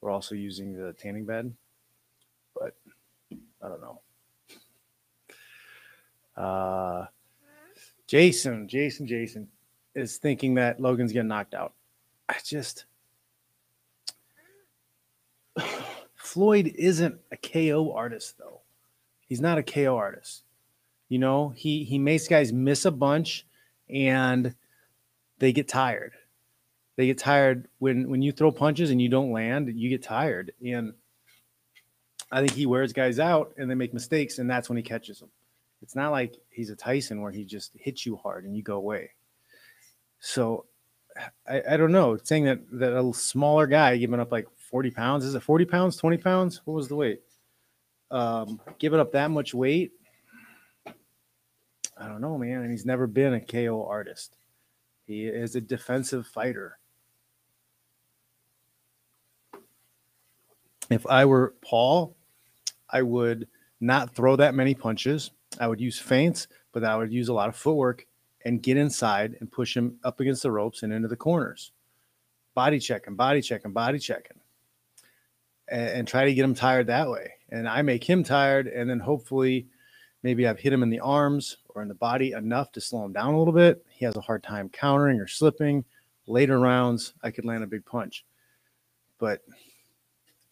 were 0.00 0.10
also 0.10 0.36
using 0.36 0.72
the 0.72 0.92
tanning 0.92 1.24
bed. 1.24 1.52
But 2.54 2.76
I 3.32 3.68
don't 3.68 3.80
know. 3.80 4.02
Uh, 6.36 7.06
Jason, 8.06 8.68
Jason, 8.68 9.06
Jason 9.06 9.48
is 9.94 10.18
thinking 10.18 10.54
that 10.54 10.80
Logan's 10.80 11.12
getting 11.12 11.28
knocked 11.28 11.54
out. 11.54 11.72
I 12.28 12.36
just 12.44 12.84
Floyd 16.14 16.72
isn't 16.76 17.18
a 17.32 17.36
KO 17.36 17.92
artist 17.92 18.36
though. 18.38 18.60
He's 19.20 19.40
not 19.40 19.58
a 19.58 19.62
KO 19.62 19.96
artist. 19.96 20.42
You 21.08 21.18
know, 21.18 21.50
he 21.50 21.84
he 21.84 21.98
makes 21.98 22.28
guys 22.28 22.52
miss 22.52 22.84
a 22.84 22.90
bunch 22.90 23.46
and 23.88 24.54
they 25.38 25.52
get 25.52 25.68
tired. 25.68 26.12
They 26.96 27.06
get 27.06 27.18
tired 27.18 27.68
when 27.78 28.08
when 28.08 28.22
you 28.22 28.32
throw 28.32 28.50
punches 28.50 28.90
and 28.90 29.00
you 29.00 29.08
don't 29.08 29.32
land, 29.32 29.72
you 29.74 29.88
get 29.88 30.02
tired. 30.02 30.52
And 30.64 30.94
I 32.30 32.40
think 32.40 32.52
he 32.52 32.66
wears 32.66 32.92
guys 32.92 33.18
out 33.18 33.54
and 33.56 33.70
they 33.70 33.74
make 33.74 33.94
mistakes 33.94 34.38
and 34.38 34.50
that's 34.50 34.68
when 34.68 34.76
he 34.76 34.82
catches 34.82 35.20
them. 35.20 35.30
It's 35.86 35.94
not 35.94 36.10
like 36.10 36.34
he's 36.50 36.70
a 36.70 36.74
Tyson 36.74 37.20
where 37.20 37.30
he 37.30 37.44
just 37.44 37.70
hits 37.76 38.04
you 38.04 38.16
hard 38.16 38.44
and 38.44 38.56
you 38.56 38.62
go 38.64 38.74
away. 38.74 39.12
So 40.18 40.64
I, 41.48 41.62
I 41.70 41.76
don't 41.76 41.92
know. 41.92 42.18
Saying 42.20 42.46
that 42.46 42.58
that 42.72 42.98
a 42.98 43.14
smaller 43.14 43.68
guy 43.68 43.96
giving 43.96 44.18
up 44.18 44.32
like 44.32 44.48
40 44.68 44.90
pounds. 44.90 45.24
Is 45.24 45.36
it 45.36 45.44
40 45.44 45.64
pounds, 45.64 45.96
20 45.96 46.16
pounds? 46.16 46.60
What 46.64 46.74
was 46.74 46.88
the 46.88 46.96
weight? 46.96 47.22
Um, 48.10 48.60
giving 48.80 48.98
up 48.98 49.12
that 49.12 49.30
much 49.30 49.54
weight. 49.54 49.92
I 51.96 52.08
don't 52.08 52.20
know, 52.20 52.36
man. 52.36 52.62
And 52.62 52.72
he's 52.72 52.84
never 52.84 53.06
been 53.06 53.34
a 53.34 53.40
KO 53.40 53.86
artist. 53.88 54.34
He 55.06 55.26
is 55.26 55.54
a 55.54 55.60
defensive 55.60 56.26
fighter. 56.26 56.80
If 60.90 61.06
I 61.06 61.26
were 61.26 61.54
Paul, 61.62 62.16
I 62.90 63.02
would 63.02 63.46
not 63.80 64.16
throw 64.16 64.34
that 64.34 64.56
many 64.56 64.74
punches. 64.74 65.30
I 65.58 65.66
would 65.68 65.80
use 65.80 65.98
feints, 65.98 66.48
but 66.72 66.84
I 66.84 66.96
would 66.96 67.12
use 67.12 67.28
a 67.28 67.34
lot 67.34 67.48
of 67.48 67.56
footwork 67.56 68.06
and 68.44 68.62
get 68.62 68.76
inside 68.76 69.36
and 69.40 69.50
push 69.50 69.76
him 69.76 69.98
up 70.04 70.20
against 70.20 70.42
the 70.42 70.50
ropes 70.50 70.82
and 70.82 70.92
into 70.92 71.08
the 71.08 71.16
corners. 71.16 71.72
Body 72.54 72.78
checking, 72.78 73.16
body 73.16 73.42
checking, 73.42 73.72
body 73.72 73.98
checking 73.98 74.38
and, 75.68 75.88
and 75.88 76.08
try 76.08 76.24
to 76.24 76.34
get 76.34 76.44
him 76.44 76.54
tired 76.54 76.86
that 76.86 77.10
way. 77.10 77.32
And 77.50 77.68
I 77.68 77.82
make 77.82 78.04
him 78.04 78.24
tired, 78.24 78.66
and 78.66 78.88
then 78.88 78.98
hopefully 78.98 79.66
maybe 80.22 80.46
I've 80.46 80.58
hit 80.58 80.72
him 80.72 80.82
in 80.82 80.90
the 80.90 81.00
arms 81.00 81.58
or 81.68 81.82
in 81.82 81.88
the 81.88 81.94
body 81.94 82.32
enough 82.32 82.72
to 82.72 82.80
slow 82.80 83.04
him 83.04 83.12
down 83.12 83.34
a 83.34 83.38
little 83.38 83.52
bit. 83.52 83.84
He 83.88 84.04
has 84.04 84.16
a 84.16 84.20
hard 84.20 84.42
time 84.42 84.68
countering 84.68 85.20
or 85.20 85.26
slipping. 85.26 85.84
Later 86.26 86.58
rounds, 86.58 87.14
I 87.22 87.30
could 87.30 87.44
land 87.44 87.62
a 87.62 87.68
big 87.68 87.84
punch. 87.84 88.24
But 89.18 89.42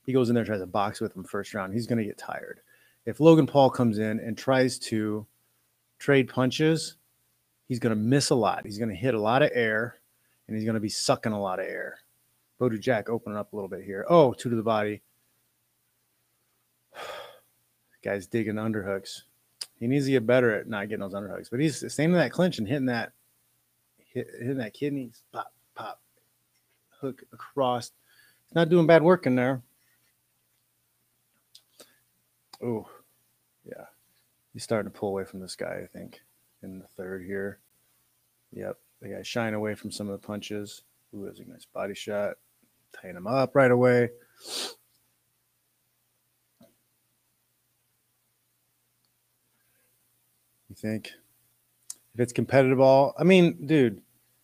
he 0.07 0.13
goes 0.13 0.29
in 0.29 0.35
there, 0.35 0.45
tries 0.45 0.61
to 0.61 0.67
box 0.67 1.01
with 1.01 1.17
him 1.17 1.25
first 1.25 1.53
round. 1.55 1.73
He's 1.73 1.87
going 1.87 1.99
to 1.99 2.05
get 2.05 2.19
tired. 2.19 2.61
If 3.07 3.21
Logan 3.21 3.47
Paul 3.47 3.71
comes 3.71 3.99
in 3.99 4.21
and 4.21 4.37
tries 4.37 4.79
to 4.81 5.27
trade 5.99 6.29
punches, 6.29 6.97
he's 7.67 7.79
going 7.79 7.95
to 7.95 8.01
miss 8.01 8.31
a 8.31 8.35
lot. 8.35 8.65
He's 8.65 8.79
going 8.79 8.89
to 8.89 8.95
hit 8.95 9.15
a 9.15 9.21
lot 9.21 9.43
of 9.43 9.51
air 9.55 9.97
and 10.47 10.57
he's 10.57 10.65
going 10.65 10.75
to 10.75 10.81
be 10.81 10.89
sucking 10.89 11.33
a 11.33 11.41
lot 11.41 11.59
of 11.59 11.67
air. 11.67 11.99
Badou 12.61 12.81
Jack 12.81 13.09
opening 13.09 13.39
up 13.39 13.53
a 13.53 13.57
little 13.57 13.69
bit 13.69 13.85
here. 13.85 14.07
Oh, 14.09 14.33
two 14.33 14.49
to 14.51 14.57
the 14.57 14.63
body. 14.63 15.03
Guy's 18.05 18.27
digging 18.27 18.55
underhooks. 18.55 19.23
He 19.79 19.87
needs 19.87 20.07
to 20.07 20.13
get 20.13 20.27
better 20.27 20.55
at 20.55 20.69
not 20.69 20.89
getting 20.89 21.01
those 21.01 21.15
underhooks. 21.15 21.51
But 21.51 21.61
he's 21.61 21.93
staying 21.93 22.11
in 22.11 22.17
that 22.17 22.33
clinch 22.33 22.59
and 22.59 22.69
hitting 22.69 22.87
that 22.87 23.13
hit, 23.99 24.29
hitting 24.39 24.59
that 24.59 24.73
kidneys. 24.73 25.23
Pop, 25.33 25.53
pop, 25.75 26.01
hook 27.01 27.23
across. 27.33 27.93
He's 28.47 28.55
not 28.55 28.69
doing 28.69 28.87
bad 28.87 29.03
work 29.03 29.27
in 29.27 29.35
there. 29.35 29.63
Oh. 32.63 32.89
He's 34.55 34.63
starting 34.63 34.91
to 34.91 34.99
pull 34.99 35.11
away 35.11 35.25
from 35.25 35.41
this 35.41 35.57
guy, 35.57 35.83
I 35.83 35.87
think, 35.87 36.23
in 36.63 36.79
the 36.79 36.87
third 36.97 37.25
here. 37.27 37.59
Yep. 38.53 38.79
The 39.03 39.09
guy 39.09 39.23
shying 39.23 39.55
away 39.55 39.75
from 39.75 39.91
some 39.91 40.09
of 40.09 40.19
the 40.19 40.27
punches. 40.27 40.85
Ooh, 41.13 41.27
that's 41.27 41.41
a 41.41 41.45
nice 41.45 41.67
body 41.67 41.95
shot 41.95 42.37
tying 42.93 43.17
him 43.17 43.27
up 43.27 43.55
right 43.55 43.71
away. 43.71 44.11
You 50.69 50.77
think 50.77 51.13
if 52.15 52.21
it's 52.21 52.33
competitive 52.33 52.81
all, 52.81 53.15
I 53.19 53.25
mean, 53.25 53.67
dude, 53.67 54.01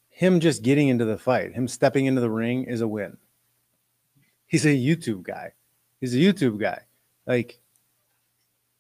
him 0.09 0.41
just 0.41 0.63
getting 0.63 0.89
into 0.89 1.05
the 1.05 1.19
fight, 1.19 1.55
him 1.55 1.69
stepping 1.69 2.07
into 2.07 2.21
the 2.21 2.31
ring 2.31 2.65
is 2.65 2.81
a 2.81 2.89
win. 2.89 3.17
He's 4.47 4.67
a 4.67 4.69
YouTube 4.69 5.23
guy. 5.23 5.53
He's 6.01 6.15
a 6.15 6.19
YouTube 6.19 6.61
guy. 6.61 6.83
Like 7.27 7.61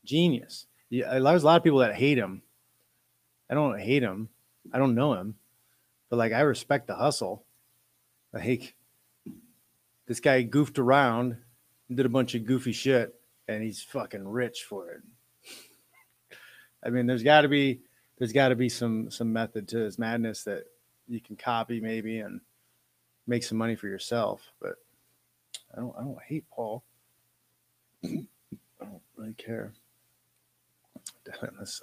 genius. 0.05 0.67
Yeah, 0.91 1.19
there's 1.19 1.45
a 1.45 1.47
lot 1.47 1.57
of 1.57 1.65
people 1.65 1.79
that 1.79 1.95
hate 1.95 2.19
him. 2.19 2.43
I 3.49 3.55
don't 3.55 3.79
hate 3.79 4.03
him. 4.03 4.29
I 4.73 4.79
don't 4.79 4.95
know 4.95 5.15
him, 5.15 5.37
but 6.09 6.17
like 6.17 6.33
I 6.33 6.41
respect 6.41 6.89
the 6.89 6.95
hustle. 6.95 7.45
Like 8.33 8.75
this 10.07 10.21
guy 10.21 10.43
goofed 10.43 10.79
around 10.79 11.37
and 11.89 11.97
did 11.97 12.07
a 12.07 12.11
bunch 12.11 12.35
of 12.35 12.45
goofy 12.45 12.73
shit, 12.73 13.15
and 13.49 13.63
he's 13.63 13.83
fucking 13.83 14.27
rich 14.27 14.65
for 14.69 14.91
it. 14.91 15.03
I 16.85 16.91
mean, 16.91 17.07
there's 17.07 17.23
got 17.23 17.43
to 17.43 17.49
be 17.49 17.81
there's 18.19 18.33
got 18.33 18.49
to 18.49 18.57
be 18.57 18.69
some 18.69 19.11
some 19.11 19.33
method 19.33 19.69
to 19.69 19.79
his 19.79 19.99
madness 19.99 20.45
that 20.45 20.65
you 21.09 21.21
can 21.21 21.37
copy 21.37 21.81
maybe 21.81 22.21
and 22.21 22.41
make 23.27 23.43
some 23.43 23.59
money 23.59 23.77
for 23.77 23.89
yourself. 23.89 24.53
But 24.61 24.77
I 25.75 25.81
don't 25.81 25.95
I 25.99 26.03
don't 26.03 26.23
hate 26.23 26.45
Paul. 26.51 26.83
I 28.05 28.27
don't 28.81 29.03
really 29.17 29.35
care. 29.35 29.73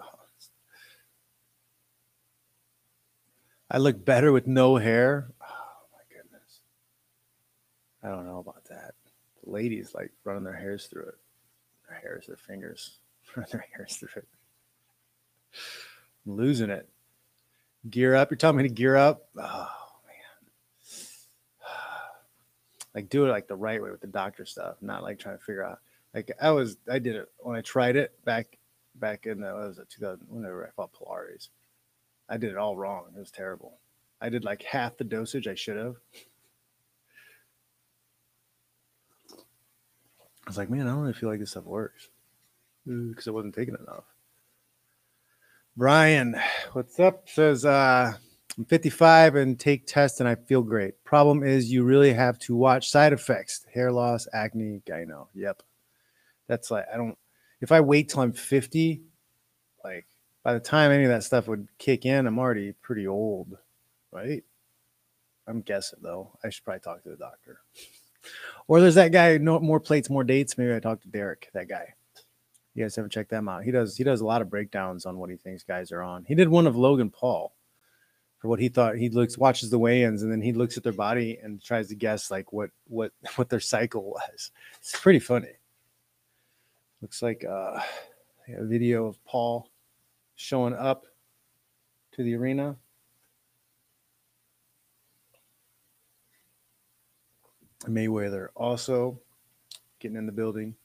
I 3.69 3.77
look 3.79 4.03
better 4.03 4.31
with 4.31 4.47
no 4.47 4.77
hair. 4.77 5.27
Oh 5.41 5.86
my 5.91 6.00
goodness. 6.15 6.62
I 8.01 8.07
don't 8.09 8.25
know 8.25 8.39
about 8.39 8.63
that. 8.69 8.93
The 9.43 9.51
ladies 9.51 9.93
like 9.93 10.12
running 10.24 10.45
their 10.45 10.55
hairs 10.55 10.88
through 10.88 11.07
it. 11.07 11.17
Their 11.89 12.00
hairs, 12.00 12.27
their 12.27 12.38
fingers, 12.38 12.97
running 13.36 13.51
their 13.51 13.65
hairs 13.75 13.97
through 13.97 14.09
it. 14.15 14.27
I'm 16.25 16.36
losing 16.36 16.69
it. 16.69 16.88
Gear 17.89 18.15
up. 18.15 18.31
You're 18.31 18.38
telling 18.38 18.57
me 18.57 18.63
to 18.63 18.69
gear 18.69 18.95
up? 18.95 19.29
Oh 19.38 19.69
man. 20.05 20.15
Like 22.95 23.09
do 23.09 23.25
it 23.25 23.29
like 23.29 23.47
the 23.47 23.55
right 23.55 23.81
way 23.81 23.91
with 23.91 24.01
the 24.01 24.07
doctor 24.07 24.45
stuff, 24.45 24.77
not 24.81 25.03
like 25.03 25.19
trying 25.19 25.38
to 25.38 25.43
figure 25.43 25.63
out. 25.63 25.79
Like 26.15 26.31
I 26.41 26.51
was, 26.51 26.77
I 26.89 26.97
did 27.00 27.15
it 27.15 27.29
when 27.38 27.55
I 27.55 27.62
tried 27.62 27.95
it 27.95 28.12
back, 28.25 28.57
back 29.00 29.25
in 29.25 29.42
the 29.42 29.54
what 29.54 29.68
was 29.68 29.80
it 29.80 29.89
2000 29.89 30.27
whenever 30.30 30.66
I 30.66 30.72
fought 30.72 30.94
Pilares. 30.94 31.50
I 32.30 32.38
did 32.38 32.51
it 32.51 32.58
all 32.58 32.75
wrong. 32.75 33.06
It 33.16 33.20
was 33.20 33.32
terrible. 33.32 33.80
I 34.20 34.30
did 34.30 34.44
like 34.44 34.63
half 34.63 34.98
the 34.98 35.04
dosage 35.04 35.48
I 35.48 35.56
should 35.56 35.77
have. 35.77 35.96
I 39.32 40.50
was 40.50 40.58
like, 40.58 40.70
man, 40.70 40.88
I 40.88 40.92
don't 40.92 41.01
really 41.01 41.13
feel 41.13 41.30
like 41.30 41.39
this 41.39 41.51
stuff 41.51 41.66
works 41.66 42.10
because 42.86 43.27
I 43.27 43.32
wasn't 43.32 43.56
taking 43.56 43.75
enough. 43.75 44.06
Brian, 45.75 46.36
what's 46.72 47.00
up? 47.00 47.30
Says 47.30 47.66
uh, 47.66 48.13
I'm 48.58 48.66
55 48.66 49.36
and 49.36 49.60
take 49.60 49.86
tests 49.86 50.20
and 50.20 50.27
I 50.27 50.36
feel 50.36 50.63
great. 50.63 51.04
Problem 51.04 51.44
is, 51.44 51.72
you 51.72 51.84
really 51.84 52.13
have 52.13 52.39
to 52.39 52.56
watch 52.56 52.89
side 52.89 53.13
effects: 53.13 53.66
hair 53.74 53.92
loss, 53.92 54.27
acne, 54.34 54.82
gyno. 54.88 55.27
Yep, 55.36 55.62
that's 56.48 56.72
like 56.72 56.86
I 56.92 56.98
don't. 56.98 57.18
If 57.62 57.72
I 57.72 57.82
wait 57.82 58.10
till 58.10 58.22
I'm 58.22 58.34
50, 58.34 59.02
like 59.84 60.06
by 60.43 60.54
the 60.54 60.60
time 60.60 60.91
any 60.91 61.04
of 61.04 61.10
that 61.10 61.24
stuff 61.24 61.48
would 61.48 61.67
kick 61.78 62.06
in, 62.06 62.28
I'm 62.28 62.39
already 62.39 62.74
pretty 62.82 63.08
old, 63.08 63.58
right? 64.12 64.43
I'm 65.48 65.62
guessing 65.62 66.00
though. 66.02 66.32
I 66.43 66.50
should 66.50 66.63
probably 66.63 66.82
talk 66.82 67.04
to 67.04 67.10
the 67.10 67.15
doctor. 67.15 67.62
Or 68.67 68.82
there's 68.82 68.96
that 68.96 69.12
guy, 69.12 69.38
no 69.38 69.60
more 69.60 69.80
plates, 69.80 70.10
more 70.10 70.24
dates. 70.24 70.58
Maybe 70.58 70.76
I 70.76 70.80
talk 70.80 71.02
to 71.02 71.08
Derek, 71.08 71.50
that 71.54 71.70
guy. 71.70 71.93
You 72.76 72.84
guys 72.84 72.96
haven't 72.96 73.12
checked 73.12 73.32
them 73.32 73.50
out. 73.50 73.63
He 73.63 73.72
does 73.72 73.98
he 73.98 74.04
does 74.04 74.22
a 74.22 74.26
lot 74.26 74.41
of 74.41 74.50
breakdowns 74.50 75.06
on 75.06 75.17
what 75.17 75.30
he 75.30 75.36
thinks 75.36 75.63
guys 75.63 75.91
are 75.91 76.04
on. 76.04 76.26
He 76.26 76.36
did 76.36 76.50
one 76.50 76.67
of 76.67 76.76
Logan 76.76 77.10
Paul 77.10 77.56
for 78.38 78.50
what 78.50 78.60
he 78.60 78.70
thought 78.70 78.98
he 78.98 79.10
looks 79.10 79.38
watches 79.38 79.72
the 79.72 79.80
weigh-ins 79.80 80.22
and 80.22 80.32
then 80.32 80.41
he 80.41 80.54
looks 80.54 80.78
at 80.78 80.84
their 80.84 80.93
body 80.93 81.39
and 81.41 81.62
tries 81.62 81.88
to 81.88 81.96
guess 81.96 82.30
like 82.30 82.54
what 82.54 82.70
what 82.86 83.13
what 83.36 83.50
their 83.50 83.60
cycle 83.60 84.04
was. 84.04 84.52
It's 84.80 85.00
pretty 85.00 85.20
funny. 85.20 85.57
Looks 87.01 87.21
like 87.21 87.45
uh, 87.47 87.79
a 88.47 88.65
video 88.65 89.05
of 89.05 89.23
Paul 89.23 89.69
showing 90.36 90.73
up 90.73 91.05
to 92.13 92.23
the 92.23 92.36
arena. 92.36 92.75
Mayweather 97.86 98.47
also 98.55 99.19
getting 99.99 100.17
in 100.17 100.25
the 100.25 100.31
building. 100.31 100.75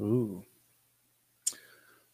Ooh. 0.00 0.44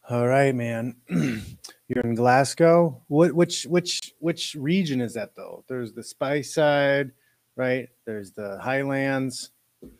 All 0.09 0.27
right, 0.27 0.55
man. 0.55 0.95
You're 1.87 2.03
in 2.03 2.15
Glasgow. 2.15 3.01
What 3.07 3.33
which 3.33 3.63
which 3.63 4.13
which 4.19 4.55
region 4.59 4.99
is 4.99 5.13
that 5.13 5.35
though? 5.35 5.63
There's 5.67 5.93
the 5.93 6.03
Spice 6.03 6.53
Speyside, 6.53 7.11
right? 7.55 7.89
There's 8.05 8.31
the 8.31 8.59
Highlands. 8.61 9.51
There's 9.81 9.93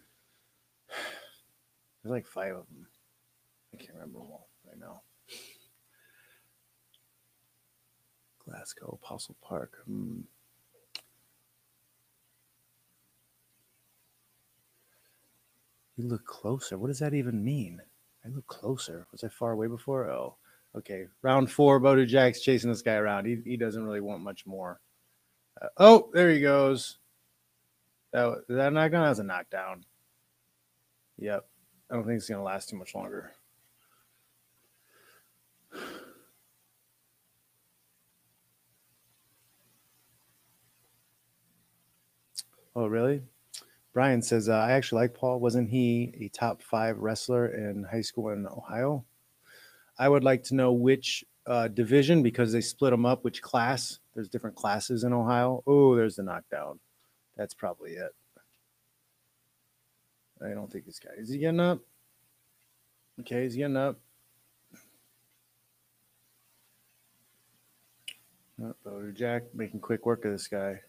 like 2.04 2.28
five 2.28 2.56
of 2.56 2.68
them. 2.68 2.88
I 3.74 3.78
can't 3.78 3.94
remember 3.94 4.20
them 4.20 4.28
all 4.32 4.50
right 4.68 4.80
now. 4.80 5.02
Glasgow, 8.44 9.00
Apostle 9.02 9.36
Park. 9.42 9.78
Hmm. 9.86 10.22
You 15.96 16.08
look 16.08 16.26
closer. 16.26 16.78
What 16.78 16.88
does 16.88 17.00
that 17.00 17.14
even 17.14 17.44
mean? 17.44 17.82
I 18.24 18.30
look 18.30 18.46
closer. 18.48 19.08
Was 19.12 19.24
I 19.24 19.30
far 19.30 19.54
away 19.54 19.68
before? 19.68 20.10
Oh, 20.10 20.36
okay. 20.78 21.08
Round 21.22 21.52
four. 21.52 21.80
Badou 21.80 22.08
Jack's 22.08 22.42
chasing 22.42 22.70
this 22.70 22.82
guy 22.82 22.96
around. 22.96 23.26
He, 23.26 23.38
he 23.46 23.58
doesn't 23.58 23.84
really 23.84 24.02
want 24.02 24.22
much 24.22 24.46
more. 24.46 24.80
Uh, 25.62 25.68
oh, 25.78 26.10
there 26.14 26.32
he 26.32 26.40
goes. 26.40 26.98
That, 28.14 28.44
that 28.50 28.74
knockdown? 28.74 29.10
Was 29.10 29.20
a 29.20 29.24
knockdown. 29.24 29.84
Yep. 31.18 31.46
I 31.90 31.96
don't 31.96 32.06
think 32.06 32.18
it's 32.18 32.30
going 32.30 32.40
to 32.40 32.44
last 32.44 32.70
too 32.70 32.78
much 32.78 32.96
longer. 32.96 33.34
Oh, 42.76 42.86
really? 42.86 43.24
Brian 43.94 44.22
says, 44.22 44.50
uh, 44.50 44.54
I 44.54 44.74
actually 44.74 45.02
like 45.02 45.16
Paul. 45.16 45.40
Wasn't 45.40 45.68
he 45.68 46.14
a 46.20 46.28
top 46.28 46.62
five 46.62 47.00
wrestler 47.00 47.48
in 47.48 47.84
high 47.84 48.02
school 48.02 48.30
in 48.30 48.46
Ohio? 48.46 49.04
I 50.00 50.10
would 50.10 50.24
like 50.24 50.44
to 50.44 50.56
know 50.56 50.74
which 50.74 51.26
uh, 51.46 51.68
division 51.70 52.22
because 52.22 52.52
they 52.52 52.62
split 52.62 52.92
them 52.92 53.06
up, 53.06 53.24
which 53.24 53.42
class. 53.42 54.00
There's 54.14 54.30
different 54.30 54.56
classes 54.56 55.04
in 55.04 55.14
Ohio. 55.14 55.64
Oh, 55.66 55.96
there's 55.96 56.16
the 56.16 56.24
knockdown. 56.24 56.80
That's 57.36 57.54
probably 57.54 57.92
it. 57.92 58.14
I 60.44 60.50
don't 60.50 60.72
think 60.72 60.86
this 60.86 61.00
guy 61.00 61.12
is 61.18 61.30
he 61.30 61.38
getting 61.40 61.60
up. 61.60 61.80
Okay, 63.22 63.44
he's 63.44 63.56
getting 63.56 63.78
up. 63.78 64.00
Oh, 68.86 69.12
Jack 69.14 69.44
making 69.54 69.80
quick 69.80 70.06
work 70.06 70.26
of 70.26 70.32
this 70.32 70.48
guy. 70.48 70.82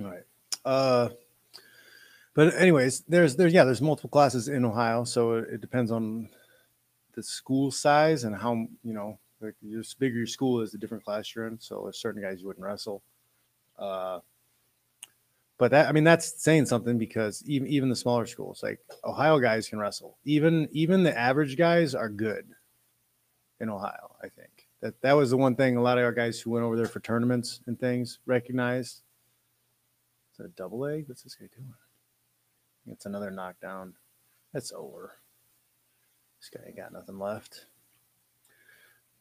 All 0.00 0.10
right. 0.10 0.24
Uh, 0.64 1.08
but 2.34 2.54
anyways, 2.54 3.00
there's 3.08 3.36
there's 3.36 3.52
yeah, 3.52 3.64
there's 3.64 3.82
multiple 3.82 4.10
classes 4.10 4.48
in 4.48 4.64
Ohio, 4.64 5.04
so 5.04 5.34
it, 5.34 5.54
it 5.54 5.60
depends 5.60 5.90
on 5.90 6.28
the 7.14 7.22
school 7.22 7.70
size 7.70 8.24
and 8.24 8.36
how 8.36 8.52
you 8.84 8.94
know 8.94 9.18
like 9.40 9.54
bigger 9.98 10.18
your 10.18 10.26
school 10.26 10.60
is, 10.60 10.72
the 10.72 10.78
different 10.78 11.04
class 11.04 11.34
you're 11.34 11.46
in. 11.46 11.58
So 11.58 11.80
there's 11.84 11.98
certain 11.98 12.22
guys 12.22 12.40
you 12.40 12.46
wouldn't 12.46 12.64
wrestle. 12.64 13.02
Uh, 13.78 14.20
but 15.58 15.72
that 15.72 15.88
I 15.88 15.92
mean 15.92 16.04
that's 16.04 16.40
saying 16.40 16.66
something 16.66 16.98
because 16.98 17.42
even 17.46 17.68
even 17.68 17.88
the 17.88 17.96
smaller 17.96 18.26
schools 18.26 18.62
like 18.62 18.78
Ohio 19.04 19.40
guys 19.40 19.68
can 19.68 19.78
wrestle. 19.78 20.16
Even 20.24 20.68
even 20.70 21.02
the 21.02 21.16
average 21.18 21.56
guys 21.56 21.94
are 21.94 22.08
good 22.08 22.46
in 23.60 23.68
Ohio. 23.68 24.14
I 24.22 24.28
think 24.28 24.68
that 24.80 25.00
that 25.02 25.14
was 25.14 25.30
the 25.30 25.36
one 25.36 25.56
thing 25.56 25.76
a 25.76 25.82
lot 25.82 25.98
of 25.98 26.04
our 26.04 26.12
guys 26.12 26.40
who 26.40 26.50
went 26.50 26.64
over 26.64 26.76
there 26.76 26.86
for 26.86 27.00
tournaments 27.00 27.60
and 27.66 27.78
things 27.78 28.20
recognized 28.26 29.02
that 30.38 30.46
a 30.46 30.48
double 30.48 30.80
leg? 30.80 31.04
What's 31.06 31.22
this 31.22 31.34
guy 31.34 31.46
doing? 31.54 31.74
It's 32.86 33.06
another 33.06 33.30
knockdown. 33.30 33.94
That's 34.52 34.72
over. 34.72 35.12
This 36.40 36.50
guy 36.50 36.70
got 36.70 36.92
nothing 36.92 37.18
left. 37.18 37.66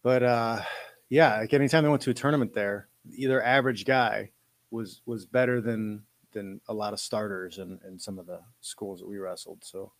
But 0.03 0.23
uh 0.23 0.61
yeah, 1.09 1.39
like 1.39 1.53
anytime 1.53 1.83
they 1.83 1.89
went 1.89 2.01
to 2.03 2.11
a 2.11 2.13
tournament 2.13 2.53
there, 2.53 2.87
either 3.11 3.41
average 3.41 3.85
guy 3.85 4.31
was 4.71 5.01
was 5.05 5.25
better 5.25 5.59
than 5.61 6.03
than 6.33 6.61
a 6.67 6.73
lot 6.73 6.93
of 6.93 6.99
starters 6.99 7.57
in, 7.57 7.79
in 7.87 7.97
some 7.97 8.19
of 8.19 8.27
the 8.27 8.41
schools 8.61 8.99
that 8.99 9.07
we 9.07 9.17
wrestled. 9.17 9.63
So 9.63 9.93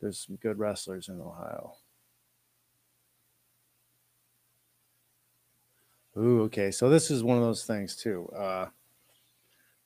there's 0.00 0.24
some 0.26 0.36
good 0.36 0.58
wrestlers 0.58 1.08
in 1.08 1.20
Ohio. 1.20 1.74
Ooh, 6.16 6.42
okay. 6.42 6.70
So 6.70 6.88
this 6.88 7.10
is 7.10 7.22
one 7.22 7.36
of 7.36 7.42
those 7.44 7.64
things 7.64 7.96
too. 7.96 8.28
Uh 8.36 8.66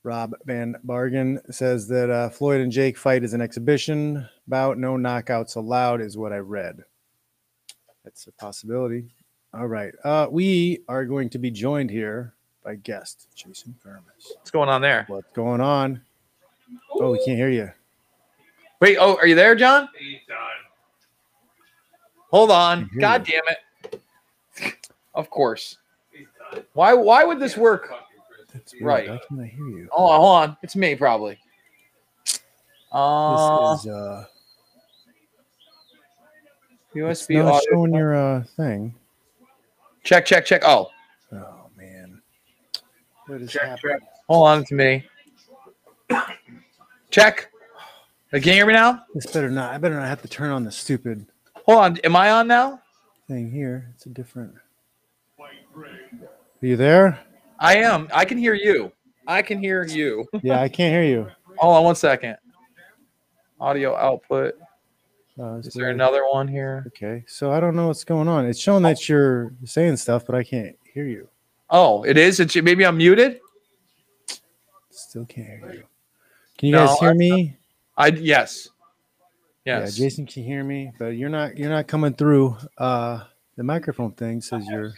Rob 0.05 0.35
Van 0.45 0.77
Bargen 0.87 1.41
says 1.53 1.89
that 1.89 2.11
uh, 2.11 2.29
Floyd 2.29 2.61
and 2.61 2.71
Jake 2.71 2.99
fight 2.99 3.25
is 3.25 3.33
an 3.33 3.41
exhibition 3.41 4.29
bout. 4.47 4.77
No 4.79 4.95
knockouts 4.95 5.57
allowed, 5.57 6.03
is 6.03 6.17
what 6.17 6.33
I 6.33 6.37
read. 6.37 6.85
That's 8.05 8.27
a 8.27 8.33
possibility. 8.33 9.07
All 9.55 9.67
right. 9.67 9.95
Uh, 10.05 10.27
we 10.31 10.83
are 10.89 11.07
going 11.07 11.31
to 11.31 11.39
be 11.39 11.51
joined 11.51 11.91
here 11.91 12.35
by 12.63 12.75
guest 12.75 13.29
Jason 13.35 13.75
Vermis. 13.83 14.33
What's 14.37 14.51
going 14.51 14.69
on 14.69 14.83
there? 14.83 15.07
What's 15.09 15.33
going 15.33 15.63
on? 15.63 16.03
Oh, 16.93 17.13
we 17.13 17.25
can't 17.25 17.39
hear 17.39 17.51
you. 17.51 17.73
Wait, 18.81 18.99
oh, 19.01 19.17
are 19.17 19.27
you 19.27 19.35
there, 19.35 19.55
John? 19.55 19.89
Hold 22.31 22.51
on. 22.51 22.91
God 22.99 23.25
damn 23.25 23.43
it. 23.49 24.79
Of 25.15 25.31
course. 25.31 25.79
Why 26.75 26.93
why 26.93 27.25
would 27.25 27.41
this 27.41 27.57
work? 27.57 27.93
That's 28.55 28.73
weird. 28.73 28.85
Right. 28.85 29.09
Why 29.11 29.21
can't 29.29 29.41
I 29.41 29.47
hear 29.47 29.67
you? 29.67 29.89
Hold 29.93 30.11
on, 30.13 30.21
hold 30.21 30.37
on. 30.51 30.57
It's 30.63 30.77
me 30.77 30.95
probably. 30.95 31.39
Uh, 32.93 33.73
This 33.75 33.81
is 33.81 33.87
uh 33.89 34.25
It's 36.95 37.27
USB 37.27 37.37
not 37.45 37.55
audio. 37.55 37.69
showing 37.71 37.95
your 37.95 38.15
uh, 38.15 38.45
thing. 38.57 38.95
Check, 40.05 40.25
check, 40.25 40.47
check. 40.47 40.63
Oh, 40.65 40.91
Oh 41.33 41.67
man, 41.77 42.23
what 43.27 43.43
is 43.43 43.51
Check, 43.51 43.63
happening? 43.63 43.99
check. 43.99 44.09
hold 44.29 44.47
on 44.49 44.65
to 44.67 44.75
me. 44.75 45.05
Check. 47.11 47.51
Can 48.31 48.43
you 48.43 48.53
hear 48.53 48.67
me 48.67 48.73
now? 48.75 49.05
This 49.15 49.27
better 49.27 49.51
not. 49.51 49.73
I 49.75 49.79
better 49.79 49.95
not 49.97 50.07
have 50.09 50.23
to 50.23 50.29
turn 50.29 50.51
on 50.51 50.65
the 50.65 50.71
stupid 50.71 51.27
Hold 51.67 51.79
on. 51.79 51.97
Am 52.05 52.15
I 52.17 52.31
on 52.31 52.47
now? 52.47 52.81
thing 53.27 53.51
here. 53.51 53.91
It's 53.95 54.05
a 54.07 54.11
different. 54.11 54.55
Are 55.41 55.49
you 56.61 56.77
there? 56.77 57.19
I 57.59 57.77
am. 57.77 58.09
I 58.13 58.25
can 58.25 58.39
hear 58.39 58.55
you. 58.55 58.93
I 59.27 59.43
can 59.43 59.59
hear 59.59 59.85
you. 59.85 60.27
Yeah, 60.43 60.61
I 60.61 60.69
can't 60.69 60.93
hear 60.93 61.05
you. 61.05 61.31
Hold 61.59 61.77
on 61.77 61.85
one 61.85 61.95
second. 61.95 62.37
Audio 63.61 63.95
output. 63.97 64.55
Uh, 65.39 65.57
Is 65.57 65.73
there 65.75 65.87
weird. 65.87 65.95
another 65.97 66.23
one 66.31 66.47
here? 66.47 66.85
Okay, 66.89 67.25
so 67.27 67.51
I 67.53 67.59
don't 67.61 67.75
know 67.75 67.89
what's 67.89 68.05
going 68.05 68.29
on. 68.29 68.47
It's 68.47 68.59
showing 68.61 68.83
that 68.85 69.09
you're 69.09 69.53
saying 69.65 69.97
stuff, 69.97 70.25
but 70.27 70.35
I 70.35 70.45
can't 70.45 70.77
hear 70.93 71.07
you. 71.07 71.29
Oh, 71.71 72.05
it 72.05 72.17
is. 72.19 72.39
It's 72.41 72.55
maybe 72.57 72.85
I'm 72.87 72.97
muted. 72.99 73.41
Still 74.91 75.25
can't 75.27 75.47
hear 75.49 75.73
you. 75.73 75.85
Can 76.59 76.69
you 76.69 76.73
No, 76.73 76.87
guys 76.87 76.99
hear 76.99 77.11
I- 77.11 77.15
me? 77.15 77.57
I 77.97 78.07
yes. 78.09 78.69
Yes. 79.65 79.99
Yeah, 79.99 80.05
Jason 80.05 80.27
can 80.27 80.45
hear 80.45 80.63
me, 80.63 80.93
but 80.99 81.17
you're 81.17 81.31
not. 81.31 81.57
You're 81.57 81.71
not 81.71 81.87
coming 81.89 82.13
through. 82.13 82.57
Uh, 82.77 83.25
the 83.57 83.63
microphone 83.65 84.13
thing 84.13 84.41
says 84.43 84.67
you're. 84.69 84.93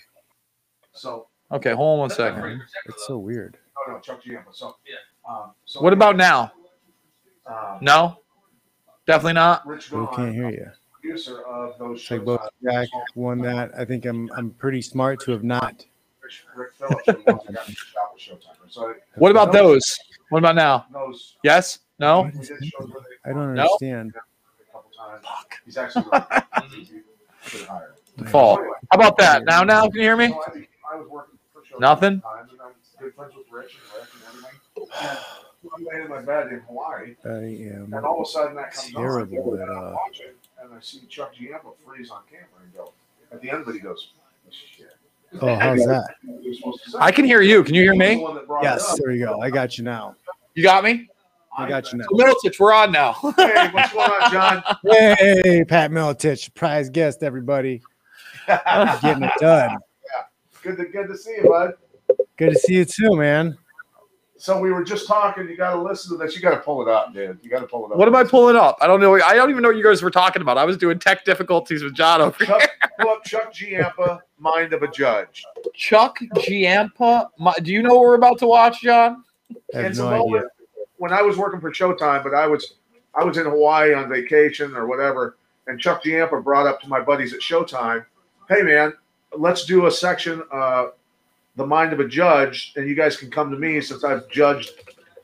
So 0.93 1.29
okay, 1.53 1.73
hold 1.73 1.95
on 1.95 1.99
one 2.01 2.11
second. 2.11 2.63
It's 2.87 3.07
so 3.07 3.19
weird. 3.19 3.57
no, 3.87 3.95
no, 3.95 4.01
Chuck 4.01 4.23
Giampa. 4.23 4.53
So 4.53 4.77
yeah. 4.87 4.97
Um, 5.29 5.51
so 5.65 5.81
What 5.81 5.93
about 5.93 6.17
now? 6.17 6.53
Um, 7.47 7.79
No? 7.81 8.19
Definitely 9.07 9.35
not. 9.35 9.67
Rich 9.67 9.91
We 9.93 10.07
can't 10.15 10.35
hear 10.35 10.51
you. 10.51 10.67
producer 11.01 11.43
of 11.43 11.79
those 11.79 12.01
It's 12.01 12.11
like 12.11 12.25
both 12.25 12.41
Jack 12.63 12.89
won 13.15 13.39
that. 13.43 13.71
I 13.79 13.85
think 13.85 14.05
I'm. 14.05 14.29
I'm 14.37 14.51
pretty 14.51 14.83
smart 14.83 15.21
to 15.21 15.33
have 15.33 15.45
not. 15.45 15.85
Rick, 16.21 16.33
Rick 16.57 16.73
Phillips 16.75 17.07
was 17.07 17.17
the 17.25 17.33
one 17.33 17.47
who 17.47 17.53
got 17.53 17.69
me 17.69 17.75
shot 17.75 18.13
with 18.13 18.23
Showtime. 18.23 18.57
So 18.69 18.95
What 19.15 19.31
about 19.31 19.53
those? 19.53 19.97
What 20.31 20.39
about 20.39 20.57
now? 20.57 20.87
Yes? 21.45 21.79
No? 22.01 22.23
We 22.23 22.31
did 22.33 22.47
shows 22.47 22.91
where 22.91 23.03
they 23.25 23.31
I 23.31 23.33
don't 23.33 23.51
understand. 23.59 24.13
a 24.17 24.73
couple 24.73 24.91
times. 24.91 25.25
He's 25.65 25.77
actually 25.77 26.05
like, 26.13 26.29
pretty 27.45 27.65
higher. 27.65 27.95
Fall. 28.27 28.57
How 28.91 28.99
about 28.99 29.17
that? 29.19 29.45
Now, 29.45 29.63
now, 29.63 29.83
can 29.83 29.97
you 29.97 30.03
hear 30.03 30.17
me? 30.17 30.29
so 30.29 30.43
I, 30.47 30.51
think 30.51 30.69
I 30.93 30.97
was 30.97 31.07
working 31.09 31.39
for 31.53 31.61
Showtime 31.63 31.66
Nothing? 31.81 32.15
at 32.15 32.23
the 32.23 32.29
time, 32.29 32.49
and 32.51 32.61
I'm 32.61 32.73
good 32.99 33.15
friends 33.15 33.33
with 33.37 33.47
Rich 33.51 33.77
and 33.77 34.01
Rick 34.01 34.09
and 34.15 34.23
everything. 34.29 34.59
And 35.09 35.19
I'm 35.77 35.85
laying 35.85 36.05
in 36.05 36.11
my 36.11 36.23
bed 36.23 36.53
in 36.53 36.61
Hawaii, 36.61 37.17
I 37.25 37.29
am. 37.29 37.93
and 37.93 38.05
all 38.05 38.21
of 38.23 38.29
a 38.29 38.31
sudden 38.31 38.55
that 38.57 38.73
comes 38.75 38.93
Terrible 38.93 39.53
on, 39.53 39.61
and 39.61 39.71
I'm 39.71 39.95
uh, 39.95 39.97
and 40.63 40.75
I 40.75 40.81
see 40.81 41.01
Chuck 41.09 41.35
Giampa 41.35 41.73
freeze 41.85 42.11
on 42.11 42.23
camera 42.31 42.47
and 42.63 42.75
go. 42.75 42.93
At 43.33 43.41
the 43.41 43.51
end 43.51 43.63
of 43.63 43.69
it, 43.69 43.75
he 43.75 43.81
goes, 43.81 44.13
"Shit." 44.51 44.93
Oh, 45.41 45.55
how's 45.57 45.85
that? 45.87 46.15
You're 46.41 46.55
supposed 46.55 46.85
to 46.85 46.91
say. 46.93 46.99
I 47.01 47.11
can 47.11 47.25
hear 47.25 47.43
you. 47.43 47.65
Can 47.65 47.75
you 47.75 47.83
hear 47.83 47.95
me? 47.95 48.17
the 48.17 48.23
one 48.23 48.35
that 48.37 48.47
brought 48.47 48.63
it 48.63 48.67
Yes, 48.67 48.99
there 48.99 49.13
we 49.13 49.19
go. 49.19 49.41
I 49.41 49.51
got 49.51 49.77
you 49.77 49.85
now. 49.85 50.15
You 50.55 50.63
got 50.63 50.85
me? 50.85 51.09
I 51.59 51.69
got 51.69 51.91
you 51.93 51.99
now. 51.99 52.05
So 52.05 52.17
Miletich, 52.17 52.61
we're 52.61 52.73
on 52.73 52.93
now. 52.93 53.13
Hey, 53.37 53.71
what's 53.73 53.93
going 53.93 54.11
on, 54.11 54.33
John? 54.33 54.63
Hey, 54.85 55.65
Pat 55.67 55.91
Miletich, 55.91 56.45
surprise 56.45 56.91
guest, 56.91 57.23
everybody. 57.23 57.83
Getting 58.47 59.25
it 59.25 59.33
done. 59.41 59.79
Good 60.67 60.77
to 60.79 60.85
good 60.87 61.09
to 61.09 61.17
see 61.17 61.37
you, 61.43 61.49
bud. 61.49 61.73
Good 62.37 62.51
to 62.53 62.59
see 62.59 62.75
you 62.75 62.85
too, 62.85 63.17
man. 63.17 63.57
So 64.39 64.61
we 64.61 64.71
were 64.71 64.85
just 64.85 65.07
talking. 65.07 65.49
You 65.49 65.57
got 65.57 65.73
to 65.75 65.81
listen 65.83 66.17
to 66.19 66.23
this. 66.23 66.37
You 66.37 66.43
got 66.43 66.51
to 66.51 66.59
pull 66.59 66.83
it 66.83 66.89
up, 66.89 67.15
dude. 67.15 67.39
You 67.43 67.49
got 67.49 67.61
to 67.61 67.67
pull 67.67 67.87
it 67.87 67.93
up. 67.93 67.97
What 67.99 68.07
am 68.07 68.15
I 68.15 68.23
pulling 68.23 68.55
up? 68.57 68.77
I 68.83 68.87
don't 68.87 69.01
know. 69.01 69.15
I 69.15 69.35
don't 69.35 69.49
even 69.49 69.63
know 69.63 69.71
what 69.71 69.79
you 69.79 69.83
guys 69.83 70.03
were 70.03 70.11
talking 70.11 70.43
about. 70.43 70.59
I 70.59 70.65
was 70.65 70.77
doing 70.77 70.99
tech 70.99 71.25
difficulties 71.25 71.83
with 71.83 71.95
John 71.95 72.21
over 72.21 72.45
here. 72.45 72.47
Chuck, 72.61 72.71
pull 73.01 73.09
up 73.11 73.25
Chuck 73.25 73.53
Giampa, 73.55 74.19
Mind 74.39 74.75
of 74.75 74.83
a 74.83 74.89
Judge. 74.89 75.43
Chuck 75.75 76.19
Giampa. 76.37 77.29
My, 77.39 77.55
do 77.63 77.73
you 77.73 77.83
know 77.83 77.95
what 77.95 78.01
we're 78.01 78.15
about 78.15 78.39
to 78.41 78.47
watch, 78.47 78.83
John? 78.83 79.25
I 79.75 79.79
have 79.79 79.87
It's 79.93 79.99
a 80.01 80.03
no 80.03 80.27
idea. 80.37 80.49
when 80.99 81.13
I 81.15 81.23
was 81.23 81.39
working 81.39 81.61
for 81.61 81.71
Showtime, 81.73 82.23
but 82.23 82.35
I 82.35 82.47
was 82.47 82.75
I 83.15 83.25
was 83.25 83.39
in 83.39 83.47
Hawaii 83.47 83.95
on 83.95 84.11
vacation 84.11 84.75
or 84.77 84.87
whatever, 84.87 85.39
and 85.67 85.81
Chuck 85.81 86.03
Giampa 86.05 86.45
brought 86.45 86.67
up 86.67 86.83
to 86.83 86.89
my 86.89 87.01
buddies 87.01 87.33
at 87.33 87.41
Showtime, 87.41 88.05
"Hey 88.51 88.61
man, 88.61 88.93
let's 89.37 89.65
do 89.65 89.87
a 89.87 89.91
section, 89.91 90.43
uh, 90.53 90.89
the 91.57 91.67
mind 91.67 91.93
of 91.93 92.01
a 92.01 92.09
judge, 92.09 92.73
and 92.77 92.89
you 92.89 92.95
guys 92.95 93.17
can 93.17 93.31
come 93.31 93.51
to 93.51 93.57
me 93.57 93.81
since 93.81 94.05
I've 94.05 94.29
judged 94.29 94.73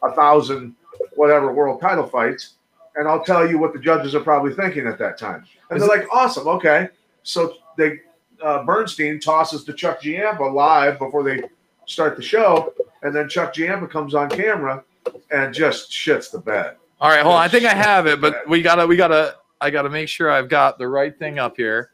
a 0.02 0.12
thousand 0.12 0.74
whatever 1.14 1.52
world 1.52 1.80
title 1.80 2.06
fights, 2.06 2.54
and 2.96 3.06
I'll 3.06 3.24
tell 3.24 3.48
you 3.48 3.58
what 3.58 3.72
the 3.72 3.78
judges 3.78 4.14
are 4.14 4.20
probably 4.20 4.54
thinking 4.54 4.86
at 4.86 4.98
that 4.98 5.18
time." 5.18 5.44
And 5.70 5.80
they're 5.80 5.88
like, 5.88 6.06
"Awesome, 6.10 6.48
okay." 6.48 6.88
So 7.22 7.54
they 7.76 8.00
uh, 8.42 8.64
Bernstein 8.64 9.20
tosses 9.20 9.64
to 9.64 9.72
Chuck 9.72 10.02
Giampa 10.02 10.52
live 10.52 10.98
before 10.98 11.22
they 11.22 11.42
start 11.86 12.16
the 12.16 12.22
show, 12.22 12.72
and 13.02 13.14
then 13.14 13.28
Chuck 13.28 13.54
Giampa 13.54 13.88
comes 13.88 14.14
on 14.14 14.28
camera 14.30 14.82
and 15.30 15.52
just 15.52 15.90
shits 15.90 16.30
the 16.30 16.38
bed. 16.38 16.76
All 17.00 17.10
right, 17.10 17.22
hold 17.22 17.34
on. 17.34 17.42
I 17.42 17.48
think 17.48 17.64
I 17.64 17.74
have 17.74 18.06
it, 18.06 18.20
but 18.20 18.48
we 18.48 18.62
gotta, 18.62 18.86
we 18.86 18.96
gotta, 18.96 19.36
I 19.60 19.70
gotta 19.70 19.90
make 19.90 20.08
sure 20.08 20.30
I've 20.30 20.48
got 20.48 20.78
the 20.78 20.86
right 20.86 21.16
thing 21.18 21.38
up 21.38 21.56
here. 21.56 21.90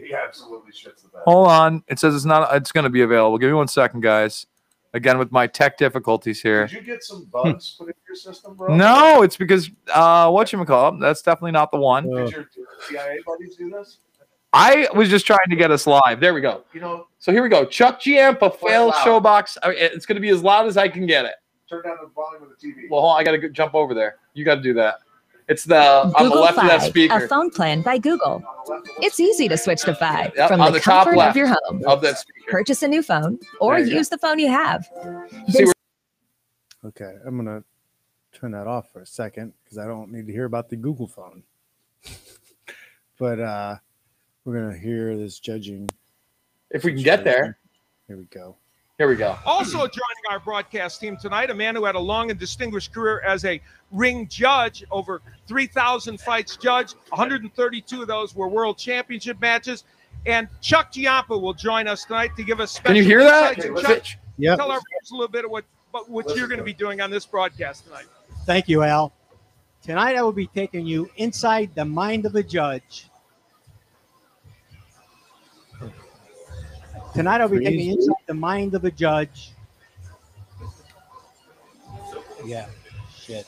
He 0.06 0.14
absolutely 0.14 0.72
shits 0.72 1.02
the 1.02 1.08
bed. 1.08 1.22
Hold 1.24 1.48
on. 1.48 1.82
It 1.88 1.98
says 1.98 2.14
it's 2.14 2.24
not. 2.24 2.54
It's 2.56 2.72
gonna 2.72 2.90
be 2.90 3.02
available. 3.02 3.38
Give 3.38 3.48
me 3.48 3.54
one 3.54 3.68
second, 3.68 4.00
guys. 4.02 4.46
Again, 4.94 5.18
with 5.18 5.30
my 5.30 5.46
tech 5.46 5.76
difficulties 5.76 6.40
here. 6.40 6.66
Did 6.66 6.76
you 6.76 6.80
get 6.82 7.04
some 7.04 7.24
bugs 7.26 7.76
put 7.78 7.88
in 7.88 7.94
your 8.08 8.16
system, 8.16 8.54
bro? 8.54 8.74
No, 8.74 9.22
it's 9.22 9.36
because 9.36 9.70
uh, 9.92 10.30
what 10.30 10.50
you 10.50 10.64
call 10.64 10.98
that's 10.98 11.20
definitely 11.20 11.52
not 11.52 11.70
the 11.70 11.76
one. 11.78 12.08
Did 12.08 12.30
your 12.32 12.48
CIA 12.88 13.18
buddies 13.26 13.56
do 13.56 13.68
this? 13.70 13.98
I 14.54 14.88
was 14.94 15.10
just 15.10 15.26
trying 15.26 15.38
to 15.50 15.56
get 15.56 15.70
us 15.70 15.86
live. 15.86 16.20
There 16.20 16.32
we 16.32 16.40
go. 16.40 16.64
You 16.72 16.80
know, 16.80 17.06
So 17.18 17.32
here 17.32 17.42
we 17.42 17.50
go. 17.50 17.66
Chuck 17.66 18.00
Giampa 18.00 18.50
failed 18.58 18.94
loud. 18.94 19.22
showbox. 19.22 19.58
It's 19.66 20.06
going 20.06 20.16
to 20.16 20.22
be 20.22 20.30
as 20.30 20.42
loud 20.42 20.66
as 20.66 20.78
I 20.78 20.88
can 20.88 21.04
get 21.04 21.26
it. 21.26 21.34
turn 21.68 21.82
down 21.82 21.98
the 22.00 22.08
volume 22.08 22.42
of 22.42 22.48
the 22.48 22.54
TV. 22.66 22.88
Well, 22.90 23.02
hold 23.02 23.12
on, 23.12 23.20
I 23.20 23.24
got 23.24 23.32
to 23.32 23.48
jump 23.50 23.74
over 23.74 23.92
there. 23.92 24.16
You 24.32 24.46
got 24.46 24.54
to 24.54 24.62
do 24.62 24.72
that. 24.72 25.00
It's 25.48 25.64
the 25.64 25.76
on 26.04 26.12
the 26.12 26.18
Google 26.18 26.40
left 26.42 26.58
of 26.58 26.64
that 26.68 26.80
Fi, 26.82 26.88
speaker 26.88 27.24
a 27.24 27.28
phone 27.28 27.50
plan 27.50 27.80
by 27.82 27.96
Google. 27.98 28.34
On 28.34 28.42
the 28.42 28.70
left 28.72 28.88
of 28.88 28.96
the- 28.96 29.06
It's 29.06 29.18
easy 29.18 29.48
to 29.48 29.56
switch 29.56 29.82
to 29.82 29.94
Fi 29.94 30.30
Yep, 30.36 30.48
from 30.48 30.60
on 30.60 30.72
the, 30.72 30.78
the 30.78 30.84
top 30.84 31.04
comfort 31.04 31.16
left. 31.18 31.30
of 31.30 31.36
your 31.36 31.46
home. 31.48 31.82
of 31.86 32.02
that 32.02 32.18
speaker. 32.18 32.50
Purchase 32.50 32.82
a 32.82 32.88
new 32.88 33.02
phone 33.02 33.38
or 33.60 33.76
There 33.76 33.84
you 33.86 33.90
go. 33.92 33.96
use 33.98 34.08
the 34.10 34.18
phone 34.18 34.38
you 34.38 34.48
have. 34.50 34.86
See, 35.48 35.66
Okay, 36.84 37.16
I'm 37.26 37.36
gonna 37.36 37.64
turn 38.32 38.52
that 38.52 38.66
off 38.66 38.92
for 38.92 39.00
a 39.00 39.06
second 39.06 39.52
because 39.64 39.78
I 39.78 39.86
don't 39.86 40.12
need 40.12 40.26
to 40.26 40.32
hear 40.32 40.44
about 40.44 40.68
the 40.68 40.76
Google 40.76 41.08
phone. 41.08 41.42
but 43.18 43.40
uh 43.40 43.76
we're 44.44 44.54
gonna 44.60 44.76
hear 44.78 45.16
this 45.16 45.38
judging. 45.38 45.88
if 46.70 46.84
we 46.84 46.92
can 46.92 47.02
get 47.02 47.24
there, 47.24 47.58
Here 48.06 48.16
we 48.16 48.24
go. 48.24 48.56
Here 48.98 49.08
we 49.08 49.14
go. 49.14 49.38
Also 49.46 49.78
joining 49.78 50.24
our 50.28 50.40
broadcast 50.40 51.00
team 51.00 51.16
tonight, 51.16 51.50
a 51.50 51.54
man 51.54 51.76
who 51.76 51.84
had 51.84 51.94
a 51.94 52.00
long 52.00 52.30
and 52.30 52.38
distinguished 52.38 52.92
career 52.92 53.20
as 53.20 53.44
a 53.44 53.60
ring 53.92 54.26
judge, 54.26 54.84
over 54.90 55.22
3,000 55.46 56.20
fights 56.20 56.56
judged, 56.56 56.96
132 57.10 58.02
of 58.02 58.08
those 58.08 58.34
were 58.34 58.48
world 58.48 58.76
championship 58.76 59.40
matches. 59.40 59.84
And 60.26 60.48
Chuck 60.60 60.90
Giampa 60.92 61.40
will 61.40 61.54
join 61.54 61.86
us 61.86 62.04
tonight 62.04 62.32
to 62.36 62.42
give 62.42 62.58
us 62.58 62.72
special 62.72 62.88
Can 62.88 62.96
you 62.96 63.04
hear 63.04 63.22
that? 63.22 63.56
insights. 63.56 63.86
Okay, 63.86 63.94
Chuck, 63.94 64.20
Yep. 64.38 64.58
tell 64.58 64.70
our 64.70 64.78
folks 64.78 65.10
a 65.10 65.14
little 65.14 65.28
bit 65.28 65.44
of 65.44 65.50
what, 65.52 65.64
what, 65.92 66.10
what 66.10 66.36
you're 66.36 66.48
going 66.48 66.58
to 66.58 66.64
be 66.64 66.72
doing 66.74 67.00
on 67.00 67.10
this 67.10 67.24
broadcast 67.24 67.84
tonight. 67.84 68.06
Thank 68.46 68.68
you, 68.68 68.82
Al. 68.82 69.12
Tonight 69.82 70.16
I 70.16 70.22
will 70.22 70.32
be 70.32 70.48
taking 70.48 70.86
you 70.86 71.08
inside 71.16 71.70
the 71.76 71.84
mind 71.84 72.26
of 72.26 72.34
a 72.34 72.42
judge. 72.42 73.06
Tonight 77.14 77.40
I'll 77.40 77.48
be 77.48 77.60
taking 77.60 77.80
you 77.80 77.92
inside 77.94 78.14
the 78.28 78.34
mind 78.34 78.74
of 78.74 78.84
a 78.84 78.90
judge. 78.92 79.50
Yeah, 82.44 82.66
shit. 83.18 83.46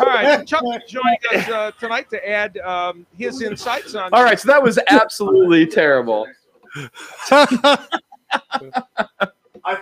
All 0.00 0.06
right, 0.06 0.46
Chuck 0.46 0.62
joined 0.88 1.18
us 1.34 1.48
uh, 1.48 1.72
tonight 1.78 2.08
to 2.10 2.28
add 2.28 2.56
um, 2.58 3.04
his 3.18 3.42
insights 3.42 3.94
on. 3.94 4.14
All 4.14 4.22
right, 4.22 4.40
so 4.40 4.48
that 4.48 4.62
was 4.62 4.78
absolutely 4.88 5.66
terrible. 5.66 6.26
I 7.16 7.76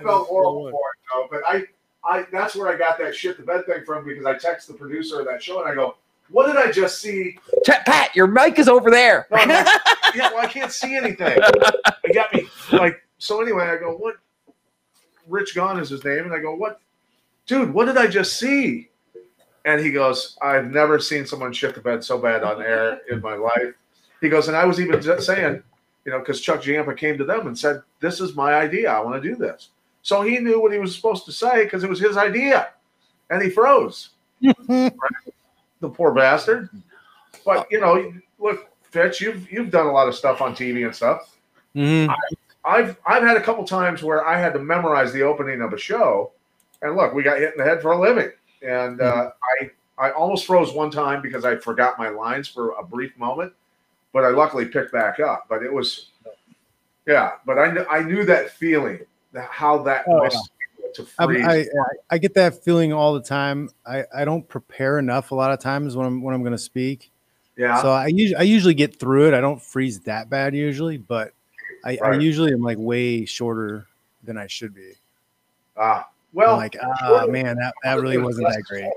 felt 0.03 0.29
horrible 0.29 0.71
for 0.71 0.81
it 0.81 0.99
though, 1.13 1.29
but 1.31 1.43
I, 1.47 1.65
I 2.05 2.27
that's 2.33 2.57
where 2.57 2.69
I 2.73 2.77
got 2.77 2.99
that 2.99 3.15
shit 3.15 3.37
the 3.37 3.43
bed 3.43 3.67
thing 3.67 3.85
from 3.85 4.05
because 4.05 4.25
I 4.25 4.35
text 4.35 4.69
the 4.69 4.75
producer 4.75 5.21
of 5.21 5.27
that 5.27 5.43
show 5.43 5.61
and 5.61 5.69
I 5.69 5.75
go, 5.75 5.97
"What 6.31 6.47
did 6.47 6.57
I 6.57 6.73
just 6.73 7.01
see?" 7.01 7.39
Chat, 7.65 7.85
Pat, 7.85 8.17
your 8.17 8.27
mic 8.27 8.59
is 8.59 8.69
over 8.69 8.91
there. 8.91 9.27
No, 9.31 9.37
I'm 9.39 9.49
like, 9.49 9.67
yeah, 10.17 10.31
well, 10.33 10.45
I 10.45 10.47
can't 10.47 10.73
see 10.73 10.97
anything. 10.97 11.39
It 12.05 12.15
got 12.15 12.33
me 12.33 12.47
like 12.73 13.03
so. 13.19 13.43
Anyway, 13.43 13.65
I 13.65 13.77
go, 13.79 13.97
"What?" 13.97 14.15
Rich 15.27 15.57
Gaughan 15.57 15.81
is 15.81 15.89
his 15.89 16.05
name, 16.05 16.25
and 16.25 16.33
I 16.33 16.39
go, 16.39 16.55
"What, 16.55 16.81
dude? 17.47 17.75
What 17.75 17.87
did 17.87 17.97
I 17.97 18.07
just 18.07 18.39
see?" 18.39 18.91
And 19.65 19.81
he 19.81 19.91
goes, 19.91 20.39
"I've 20.41 20.71
never 20.71 21.01
seen 21.01 21.27
someone 21.27 21.53
shit 21.53 21.75
the 21.75 21.81
bed 21.81 22.05
so 22.05 22.17
bad 22.17 22.45
on 22.45 22.63
air 22.63 23.01
in 23.11 23.21
my 23.21 23.35
life." 23.35 23.75
He 24.21 24.29
goes, 24.29 24.47
and 24.47 24.57
I 24.57 24.65
was 24.65 24.81
even 24.81 25.03
just 25.03 25.27
saying, 25.27 25.63
you 26.05 26.13
know, 26.13 26.21
because 26.21 26.41
Chuck 26.41 26.63
Giampa 26.63 26.97
came 26.97 27.19
to 27.19 27.25
them 27.25 27.49
and 27.49 27.59
said, 27.59 27.83
"This 27.99 28.21
is 28.21 28.37
my 28.37 28.55
idea. 28.55 28.93
I 28.93 29.01
want 29.01 29.21
to 29.21 29.29
do 29.29 29.35
this." 29.35 29.71
So 30.03 30.23
he 30.23 30.39
knew 30.39 30.63
what 30.63 30.73
he 30.73 30.79
was 30.79 30.95
supposed 30.95 31.25
to 31.25 31.33
say 31.33 31.65
because 31.65 31.83
it 31.83 31.91
was 31.91 31.99
his 31.99 32.17
idea, 32.17 32.69
and 33.31 33.43
he 33.43 33.51
froze. 33.51 34.11
Right? 34.69 34.93
The 35.81 35.89
poor 35.89 36.13
bastard. 36.13 36.71
But 37.45 37.67
you 37.71 37.81
know, 37.81 38.13
look, 38.39 38.71
Fitch, 38.97 39.21
you've 39.21 39.51
you've 39.53 39.71
done 39.71 39.87
a 39.87 39.93
lot 39.93 40.09
of 40.09 40.15
stuff 40.15 40.41
on 40.41 40.55
TV 40.55 40.85
and 40.87 40.95
stuff. 40.95 41.37
Mhm. 41.75 42.09
I've 42.65 42.97
I've 43.05 43.23
had 43.23 43.37
a 43.37 43.41
couple 43.43 43.63
times 43.65 44.03
where 44.03 44.27
I 44.27 44.39
had 44.41 44.55
to 44.55 44.59
memorize 44.59 45.13
the 45.13 45.23
opening 45.23 45.61
of 45.61 45.73
a 45.75 45.79
show, 45.79 46.33
and 46.81 46.97
look, 46.97 47.13
we 47.13 47.23
got 47.23 47.39
hit 47.39 47.53
in 47.53 47.59
the 47.59 47.65
head 47.65 47.83
for 47.83 47.93
a 47.93 48.01
living, 48.01 48.31
and 48.63 49.01
uh, 49.03 49.31
I 49.61 49.71
I 49.99 50.11
almost 50.13 50.47
froze 50.47 50.73
one 50.73 50.91
time 50.91 51.21
because 51.21 51.45
I 51.45 51.57
forgot 51.57 51.99
my 51.99 52.09
lines 52.09 52.49
for 52.49 52.71
a 52.79 52.83
brief 52.83 53.17
moment, 53.19 53.53
but 54.15 54.25
I 54.25 54.29
luckily 54.31 54.65
picked 54.65 54.93
back 54.93 55.21
up. 55.21 55.45
But 55.49 55.63
it 55.63 55.73
was, 55.73 56.09
yeah, 57.07 57.33
but 57.45 57.59
I 57.59 57.71
kn- 57.71 57.87
I 57.91 58.01
knew 58.03 58.25
that 58.25 58.51
feeling, 58.51 59.01
how 59.35 59.79
that 59.83 60.05
Oh, 60.09 60.19
must 60.25 60.51
feel 60.77 61.05
to 61.05 61.11
I, 61.19 61.27
freeze. 61.27 61.47
I, 61.47 61.55
I- 61.61 61.97
I 62.13 62.19
get 62.19 62.33
that 62.35 62.65
feeling 62.65 62.93
all 62.95 63.13
the 63.13 63.23
time. 63.23 63.69
I, 63.87 64.05
I 64.15 64.25
don't 64.25 64.49
prepare 64.49 64.99
enough 64.99 65.33
a 65.33 65.35
lot 65.35 65.53
of 65.53 65.61
times 65.61 65.97
when 65.97 66.07
I'm 66.07 66.23
when 66.23 66.35
I'm 66.35 66.41
going 66.43 66.53
to 66.53 66.59
speak. 66.59 67.11
Yeah, 67.57 67.81
So 67.81 67.91
I 67.91 68.09
usually 68.09 68.37
I 68.37 68.43
usually 68.43 68.75
get 68.75 68.99
through 68.99 69.29
it. 69.29 69.35
I 69.35 69.41
don't 69.41 69.61
freeze 69.61 70.01
that 70.01 70.29
bad 70.29 70.55
usually, 70.55 70.99
but 70.99 71.33
I, 71.85 71.99
I 72.03 72.15
usually 72.15 72.53
am 72.53 72.63
like 72.63 72.79
way 72.79 73.25
shorter 73.25 73.87
than 74.25 74.37
I 74.37 74.47
should 74.47 74.75
be. 74.75 74.93
ah, 75.77 75.99
I'm 75.99 76.05
well, 76.33 76.57
like, 76.57 76.77
ah, 76.83 77.27
man, 77.29 77.57
that, 77.57 77.73
that 77.83 78.01
really 78.01 78.19
wasn't 78.19 78.49
that 78.49 78.63
great. 78.65 78.91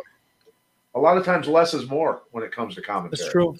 A 0.95 0.99
lot 0.99 1.17
of 1.17 1.23
times, 1.23 1.47
less 1.47 1.73
is 1.73 1.87
more 1.87 2.23
when 2.31 2.43
it 2.43 2.51
comes 2.51 2.75
to 2.75 2.81
commentary. 2.81 3.17
That's 3.17 3.31
true. 3.31 3.51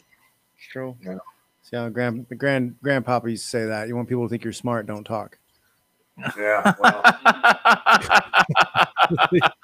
It's 0.58 0.68
true. 0.68 0.98
Yeah. 1.02 1.20
See 1.62 1.78
how 1.78 1.88
grand 1.90 2.28
grand 2.38 2.76
grandpapa 2.82 3.30
used 3.30 3.46
to 3.46 3.50
say 3.50 3.66
that. 3.66 3.88
You 3.88 3.96
want 3.96 4.10
people 4.10 4.24
to 4.24 4.30
think 4.30 4.44
you're 4.44 4.52
smart, 4.52 4.88
don't 4.88 5.04
talk. 5.04 5.38
Yeah, 6.38 6.74
well, 6.80 7.02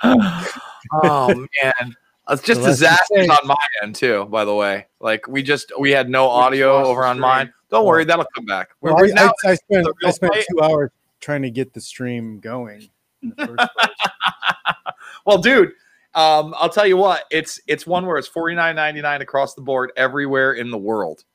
oh 0.93 1.45
man, 1.63 1.95
it's 2.29 2.41
just 2.41 2.61
So 2.61 2.67
let's 2.67 2.79
disasters 2.79 3.29
on 3.29 3.47
my 3.47 3.55
end 3.83 3.95
too. 3.95 4.25
By 4.25 4.45
the 4.45 4.55
way, 4.55 4.87
like 4.99 5.27
we 5.27 5.43
just 5.43 5.71
we 5.79 5.91
had 5.91 6.09
no 6.09 6.27
audio 6.27 6.83
over 6.83 7.05
on 7.05 7.19
mine. 7.19 7.53
Don't 7.69 7.85
worry, 7.85 8.05
that'll 8.05 8.25
come 8.35 8.45
back. 8.45 8.69
We're, 8.81 8.93
Well, 8.93 9.03
we're 9.03 9.11
I, 9.11 9.25
now, 9.25 9.31
I, 9.45 9.51
I 9.51 9.55
spent 9.55 9.87
I 10.03 10.11
spent 10.11 10.33
two 10.49 10.61
hours 10.61 10.91
trying 11.19 11.43
to 11.43 11.51
get 11.51 11.73
the 11.73 11.81
stream 11.81 12.39
going. 12.39 12.89
in 13.21 13.33
the 13.35 13.47
first 13.47 13.57
place. 13.57 14.85
well, 15.25 15.37
dude. 15.37 15.71
Um, 16.13 16.55
I'll 16.57 16.69
tell 16.69 16.87
you 16.87 16.95
what, 16.95 17.25
it's 17.29 17.59
it's 17.67 17.85
one 17.85 18.05
where 18.05 18.17
it's 18.17 18.27
forty 18.27 18.55
nine 18.55 18.77
ninety 18.77 19.01
nine 19.01 19.21
across 19.21 19.53
the 19.53 19.61
board 19.61 19.91
everywhere 19.97 20.53
in 20.53 20.71
the 20.71 20.77
world. 20.77 21.25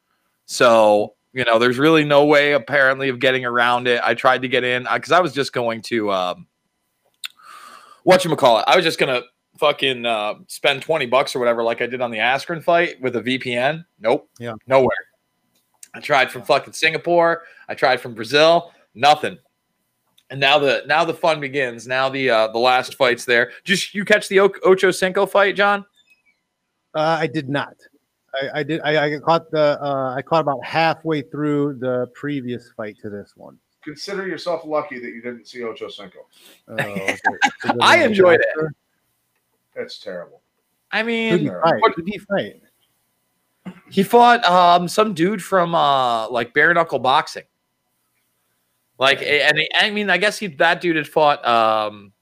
So 0.46 1.14
you 1.32 1.44
know, 1.44 1.58
there's 1.58 1.78
really 1.78 2.04
no 2.04 2.24
way 2.24 2.52
apparently 2.52 3.08
of 3.08 3.20
getting 3.20 3.44
around 3.44 3.86
it. 3.86 4.00
I 4.02 4.14
tried 4.14 4.42
to 4.42 4.48
get 4.48 4.64
in 4.64 4.86
because 4.92 5.12
I 5.12 5.20
was 5.20 5.32
just 5.32 5.52
going 5.52 5.82
to 5.82 6.10
um, 6.10 6.46
what 8.02 8.24
you 8.24 8.34
call 8.36 8.58
it. 8.58 8.64
I 8.66 8.76
was 8.76 8.84
just 8.84 8.98
gonna 8.98 9.22
fucking 9.60 10.04
uh, 10.06 10.34
spend 10.48 10.82
twenty 10.82 11.06
bucks 11.06 11.36
or 11.36 11.38
whatever, 11.38 11.62
like 11.62 11.80
I 11.82 11.86
did 11.86 12.00
on 12.00 12.10
the 12.10 12.18
Askren 12.18 12.62
fight 12.64 13.00
with 13.00 13.14
a 13.16 13.20
VPN. 13.22 13.84
Nope. 14.00 14.28
Yeah. 14.40 14.54
Nowhere. 14.66 14.96
I 15.94 16.00
tried 16.00 16.32
from 16.32 16.42
fucking 16.42 16.72
Singapore. 16.72 17.42
I 17.68 17.74
tried 17.74 18.00
from 18.00 18.14
Brazil. 18.14 18.72
Nothing. 18.94 19.38
And 20.30 20.40
now 20.40 20.58
the 20.58 20.82
now 20.86 21.04
the 21.04 21.14
fun 21.14 21.40
begins. 21.40 21.86
Now 21.86 22.08
the 22.08 22.30
uh, 22.30 22.48
the 22.48 22.58
last 22.58 22.94
fight's 22.96 23.24
there. 23.24 23.52
Just 23.64 23.94
you 23.94 24.04
catch 24.04 24.28
the 24.28 24.40
o- 24.40 24.52
Ocho 24.64 24.90
Cinco 24.90 25.26
fight, 25.26 25.54
John? 25.56 25.84
Uh, 26.94 27.18
I 27.20 27.26
did 27.26 27.48
not. 27.48 27.74
I, 28.40 28.60
I 28.60 28.62
did. 28.62 28.80
I, 28.82 29.14
I 29.16 29.18
caught 29.18 29.50
the. 29.50 29.78
Uh, 29.82 30.14
I 30.16 30.22
caught 30.22 30.40
about 30.40 30.64
halfway 30.64 31.22
through 31.22 31.78
the 31.80 32.06
previous 32.14 32.70
fight 32.76 32.96
to 33.02 33.10
this 33.10 33.32
one. 33.36 33.58
consider 33.82 34.26
yourself 34.28 34.62
lucky 34.64 35.00
that 35.00 35.08
you 35.08 35.20
didn't 35.20 35.46
see 35.48 35.64
Ocho 35.64 35.88
Cinco. 35.88 36.20
Uh, 36.68 36.74
was 36.76 36.86
it- 36.86 37.20
it 37.64 37.76
I 37.80 37.96
a 37.98 38.06
enjoyed 38.06 38.40
it. 38.40 38.72
Boxer? 39.80 39.82
That's 39.82 39.98
terrible. 39.98 40.42
I 40.92 41.02
Who'd 41.02 41.06
mean, 41.06 41.38
he 41.40 41.48
fight? 41.48 41.82
Who'd 41.96 42.08
he 42.08 42.18
fight? 42.18 42.62
he 43.90 44.02
fought 44.02 44.44
um 44.44 44.88
some 44.88 45.14
dude 45.14 45.42
from 45.42 45.74
uh 45.74 46.28
like 46.30 46.54
bare 46.54 46.72
knuckle 46.74 46.98
boxing. 46.98 47.44
Like 48.98 49.22
and 49.22 49.58
he- 49.58 49.70
I 49.74 49.90
mean, 49.90 50.10
I 50.10 50.18
guess 50.18 50.38
he 50.38 50.46
that 50.48 50.80
dude 50.80 50.96
had 50.96 51.08
fought 51.08 51.46
um 51.46 52.12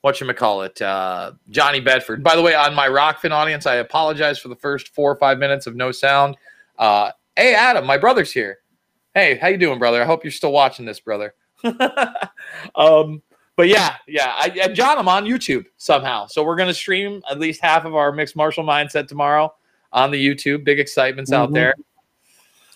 what 0.00 0.20
you 0.20 0.32
call 0.34 0.62
it 0.62 0.80
uh 0.82 1.32
Johnny 1.50 1.80
Bedford. 1.80 2.22
By 2.22 2.36
the 2.36 2.42
way, 2.42 2.54
on 2.54 2.74
my 2.74 2.88
Rokfin 2.88 3.30
audience, 3.30 3.66
I 3.66 3.76
apologize 3.76 4.38
for 4.38 4.48
the 4.48 4.56
first 4.56 4.88
four 4.88 5.10
or 5.10 5.16
five 5.16 5.38
minutes 5.38 5.66
of 5.66 5.76
no 5.76 5.92
sound. 5.92 6.36
Uh 6.78 7.12
hey 7.36 7.54
Adam, 7.54 7.86
my 7.86 7.98
brother's 7.98 8.32
here. 8.32 8.58
Hey, 9.14 9.36
how 9.36 9.48
you 9.48 9.58
doing, 9.58 9.78
brother? 9.78 10.02
I 10.02 10.06
hope 10.06 10.24
you're 10.24 10.30
still 10.30 10.52
watching 10.52 10.86
this, 10.86 11.00
brother. 11.00 11.34
um 12.74 13.22
but 13.62 13.68
yeah, 13.68 13.94
yeah, 14.08 14.32
I, 14.34 14.48
and 14.60 14.74
John, 14.74 14.98
I'm 14.98 15.06
on 15.06 15.24
YouTube 15.24 15.66
somehow. 15.76 16.26
So 16.26 16.42
we're 16.42 16.56
gonna 16.56 16.74
stream 16.74 17.22
at 17.30 17.38
least 17.38 17.60
half 17.62 17.84
of 17.84 17.94
our 17.94 18.10
mixed 18.10 18.34
martial 18.34 18.64
mindset 18.64 19.06
tomorrow 19.06 19.54
on 19.92 20.10
the 20.10 20.18
YouTube. 20.18 20.64
Big 20.64 20.80
excitements 20.80 21.30
out 21.30 21.50
Mhm. 21.50 21.54
there. 21.54 21.74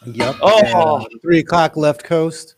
Yep. 0.06 0.36
Oh. 0.40 0.98
And 1.10 1.20
three 1.20 1.40
o'clock 1.40 1.76
left 1.76 2.04
coast. 2.04 2.54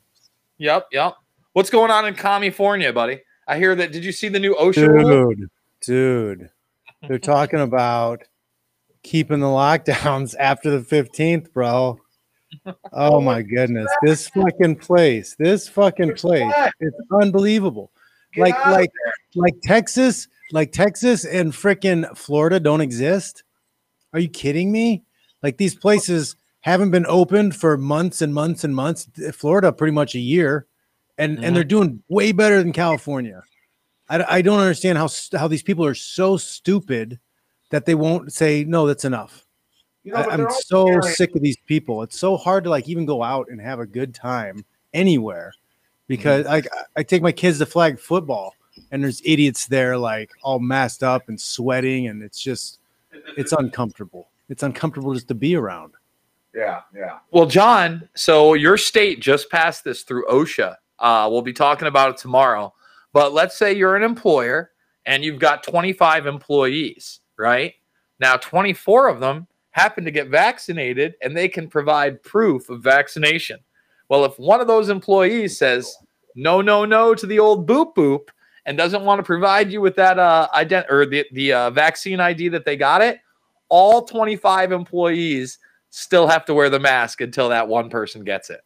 Yep, 0.59 0.89
yep. 0.93 1.15
What's 1.55 1.71
going 1.71 1.91
on 1.91 2.05
in 2.07 2.13
California, 2.13 2.93
buddy? 2.93 3.23
I 3.47 3.57
hear 3.57 3.75
that. 3.77 3.93
Did 3.93 4.05
you 4.05 4.13
see 4.13 4.29
the 4.29 4.39
new 4.39 4.55
rule? 4.59 4.73
Dude, 4.73 5.49
dude, 5.81 6.51
they're 7.09 7.19
talking 7.19 7.61
about 7.61 8.25
keeping 9.03 9.41
the 9.41 9.47
lockdowns 9.47 10.35
after 10.39 10.71
the 10.71 10.85
fifteenth, 10.85 11.51
bro. 11.55 11.99
Oh 12.93 13.23
my 13.23 13.41
goodness, 13.41 13.91
this 14.03 14.29
fucking 14.29 14.77
place, 14.77 15.35
this 15.39 15.67
fucking 15.67 16.17
place, 16.17 16.53
it's 16.79 16.97
unbelievable. 17.23 17.91
Get 18.35 18.43
like 18.43 18.67
like 18.67 18.91
like 19.35 19.55
Texas, 19.63 20.29
like 20.53 20.73
Texas 20.73 21.25
and 21.25 21.53
frickin' 21.53 22.17
Florida 22.17 22.61
don't 22.61 22.81
exist. 22.81 23.43
Are 24.13 24.21
you 24.21 24.29
kidding 24.29 24.71
me? 24.73 25.05
Like 25.43 25.57
these 25.57 25.75
places 25.75 26.37
haven't 26.61 26.91
been 26.91 27.07
opened 27.07 27.57
for 27.57 27.77
months 27.77 28.21
and 28.21 28.35
months 28.35 28.65
and 28.65 28.75
months. 28.75 29.09
Eh, 29.25 29.31
Florida 29.31 29.73
pretty 29.73 29.93
much 29.93 30.15
a 30.15 30.21
year, 30.21 30.67
and 31.17 31.43
and 31.43 31.55
they're 31.57 31.63
mm-hmm. 31.63 31.69
doing 31.69 32.03
way 32.09 32.33
better 32.33 32.63
than 32.63 32.73
California. 32.73 33.43
I, 34.09 34.37
I 34.37 34.43
don't 34.43 34.61
understand 34.61 34.99
how 34.99 35.09
how 35.37 35.49
these 35.49 35.63
people 35.63 35.85
are 35.85 35.95
so 35.95 36.37
stupid 36.37 37.19
that 37.71 37.87
they 37.87 37.95
won't 37.95 38.33
say 38.33 38.65
no. 38.65 38.87
That's 38.87 39.05
enough. 39.05 39.47
You 40.05 40.13
know, 40.13 40.19
I, 40.19 40.35
I'm 40.35 40.51
so 40.51 40.87
carrying- 40.87 41.03
sick 41.03 41.35
of 41.35 41.43
these 41.43 41.59
people. 41.67 42.03
It's 42.03 42.19
so 42.19 42.37
hard 42.37 42.65
to 42.65 42.71
like 42.71 42.89
even 42.89 43.07
go 43.07 43.23
out 43.23 43.49
and 43.51 43.61
have 43.61 43.81
a 43.81 43.87
good 43.87 44.15
time 44.15 44.65
anywhere 44.93 45.53
because 46.09 46.45
Mm-hmm. 46.45 46.53
like 46.53 46.67
I, 46.73 47.01
I 47.01 47.03
take 47.05 47.23
my 47.23 47.33
kids 47.33 47.59
to 47.59 47.67
flag 47.67 48.01
football 48.01 48.55
and 48.91 49.03
there's 49.03 49.23
idiots 49.25 49.67
there 49.67 49.97
like 49.97 50.31
all 50.43 50.59
masked 50.59 51.03
up 51.03 51.29
and 51.29 51.41
sweating 51.41 52.09
and 52.09 52.23
it's 52.23 52.41
just 52.41 52.81
it's 53.37 53.53
uncomfortable. 53.53 54.29
It's 54.49 54.63
uncomfortable 54.63 55.15
just 55.15 55.29
to 55.29 55.35
be 55.35 55.55
around. 55.55 55.93
Yeah, 56.55 56.81
yeah. 56.95 57.19
Well, 57.31 57.47
John, 57.47 58.09
so 58.15 58.55
your 58.55 58.77
state 58.77 59.21
just 59.21 59.51
passed 59.51 59.85
this 59.85 60.03
through 60.03 60.27
OSHA. 60.27 60.77
Uh, 60.99 61.29
we'll 61.31 61.43
be 61.43 61.53
talking 61.53 61.87
about 61.89 62.11
it 62.11 62.17
tomorrow. 62.17 62.73
But 63.13 63.33
let's 63.33 63.57
say 63.57 63.75
you're 63.75 63.97
an 63.97 64.03
employer 64.03 64.73
and 65.07 65.25
you've 65.25 65.39
got 65.39 65.63
25 65.63 66.27
employees, 66.27 67.21
right? 67.37 67.75
Now, 68.21 68.37
24 68.37 69.09
of 69.09 69.21
them 69.21 69.47
happen 69.71 70.05
to 70.05 70.11
get 70.11 70.29
vaccinated 70.29 71.15
and 71.23 71.37
they 71.37 71.49
can 71.49 71.69
provide 71.69 72.23
proof 72.23 72.69
of 72.69 72.83
vaccination. 72.83 73.61
Well, 74.09 74.25
if 74.25 74.39
one 74.39 74.61
of 74.61 74.67
those 74.67 74.89
employees 74.89 75.59
says 75.59 75.95
no, 76.35 76.61
no, 76.61 76.85
no 76.85 77.15
to 77.15 77.27
the 77.27 77.39
old 77.39 77.67
boop 77.69 77.95
boop 77.95 78.29
and 78.65 78.77
doesn't 78.77 79.05
want 79.05 79.19
to 79.19 79.23
provide 79.23 79.73
you 79.73 79.81
with 79.81 79.97
that 79.97 80.19
uh, 80.19 80.49
ident- 80.55 80.91
or 80.91 81.07
the, 81.07 81.27
the 81.33 81.53
uh, 81.53 81.71
vaccine 81.71 82.21
ID 82.21 82.49
that 82.49 82.65
they 82.65 82.77
got 82.77 83.03
it, 83.03 83.19
all 83.69 84.05
25 84.05 84.73
employees 84.73 85.59
still 85.91 86.27
have 86.27 86.45
to 86.45 86.55
wear 86.55 86.71
the 86.71 86.79
mask 86.79 87.21
until 87.21 87.49
that 87.49 87.67
one 87.67 87.91
person 87.91 88.25
gets 88.25 88.51
it. 88.51 88.61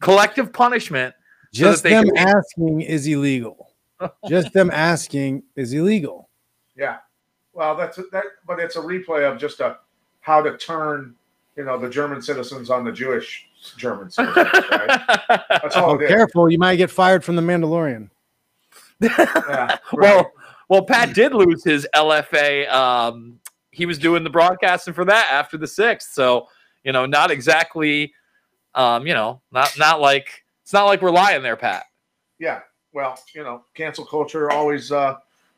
Collective 0.00 0.52
punishment. 0.52 1.14
Just 1.52 1.82
they 1.82 1.90
them 1.90 2.04
can- 2.06 2.16
asking 2.16 2.80
is 2.82 3.06
illegal. 3.06 3.74
just 4.28 4.52
them 4.52 4.70
asking 4.70 5.42
is 5.56 5.72
illegal. 5.72 6.30
Yeah. 6.76 6.98
Well, 7.52 7.76
that's 7.76 7.98
that, 8.12 8.24
but 8.46 8.58
it's 8.60 8.76
a 8.76 8.80
replay 8.80 9.30
of 9.30 9.38
just 9.38 9.60
a 9.60 9.78
how 10.20 10.40
to 10.42 10.56
turn, 10.56 11.14
you 11.56 11.64
know, 11.64 11.76
the 11.76 11.90
German 11.90 12.22
citizens 12.22 12.70
on 12.70 12.84
the 12.84 12.92
Jewish 12.92 13.49
German 13.76 14.10
citizens. 14.10 14.46
Right? 14.70 15.00
That's 15.48 15.76
all 15.76 15.90
Oh, 15.92 15.98
careful, 15.98 16.50
you 16.50 16.58
might 16.58 16.76
get 16.76 16.90
fired 16.90 17.24
from 17.24 17.36
the 17.36 17.42
Mandalorian. 17.42 18.10
Yeah, 19.00 19.08
right. 19.58 19.78
well, 19.92 20.32
well, 20.68 20.84
Pat 20.84 21.14
did 21.14 21.32
lose 21.34 21.64
his 21.64 21.86
LFA. 21.94 22.70
Um, 22.70 23.38
he 23.70 23.86
was 23.86 23.98
doing 23.98 24.24
the 24.24 24.30
broadcasting 24.30 24.94
for 24.94 25.04
that 25.06 25.28
after 25.32 25.56
the 25.56 25.66
sixth, 25.66 26.12
so 26.12 26.48
you 26.84 26.92
know, 26.92 27.06
not 27.06 27.30
exactly, 27.30 28.12
um, 28.74 29.06
you 29.06 29.14
know, 29.14 29.40
not 29.52 29.72
not 29.78 30.00
like 30.00 30.44
it's 30.62 30.72
not 30.72 30.84
like 30.84 31.02
we're 31.02 31.10
lying 31.10 31.42
there, 31.42 31.56
Pat. 31.56 31.84
yeah. 32.38 32.60
Well, 32.92 33.16
you 33.36 33.44
know, 33.44 33.62
cancel 33.74 34.04
culture 34.04 34.50
always 34.50 34.90
uh, 34.90 35.16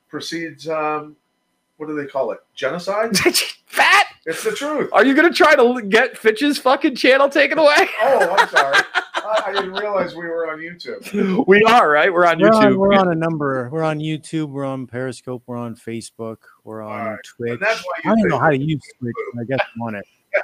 precedes. 0.09 0.69
Um, 0.69 1.17
what 1.79 1.87
do 1.89 1.95
they 1.97 2.07
call 2.07 2.31
it? 2.33 2.41
Genocide. 2.55 3.17
Pat, 3.73 4.07
It's 4.27 4.45
the 4.45 4.53
truth. 4.53 4.91
are 4.93 5.05
you 5.05 5.15
gonna 5.15 5.33
try 5.33 5.55
to 5.57 5.83
get 5.89 6.17
Fitch's 6.19 6.59
fucking 6.59 6.95
channel 6.97 7.29
taken 7.29 7.59
away? 7.59 7.89
Oh, 8.03 8.35
I'm 8.39 8.49
sorry. 8.49 8.77
I, 9.15 9.43
I 9.47 9.53
didn't 9.53 9.73
realize 9.73 10.15
we 10.15 10.27
were 10.27 10.51
on 10.51 10.59
YouTube. 10.59 11.47
we 11.47 11.63
are 11.65 11.89
right. 11.91 12.13
We're 12.13 12.27
on 12.27 12.39
We're 12.41 12.51
YouTube. 12.51 12.67
on, 12.67 12.79
we're 12.79 12.95
on 12.95 13.13
a 13.13 13.15
number. 13.15 13.69
We're 13.73 13.83
on 13.85 13.99
YouTube. 13.99 14.49
We're 14.51 14.65
on 14.65 14.87
Periscope. 14.87 15.43
We're 15.47 15.57
on 15.57 15.75
Facebook. 15.77 16.39
We're 16.65 16.83
on 16.83 17.01
Alright. 17.01 17.19
Twitch. 17.37 17.61
That's 17.61 17.81
why 17.83 18.13
I 18.13 18.15
don't 18.17 18.29
know 18.29 18.39
how 18.39 18.51
to 18.51 18.59
use 18.59 18.83
Twitch. 18.99 19.15
I 19.41 19.45
guess 19.45 19.61
I'm 19.75 19.83
on 19.83 19.95
it. 19.95 20.05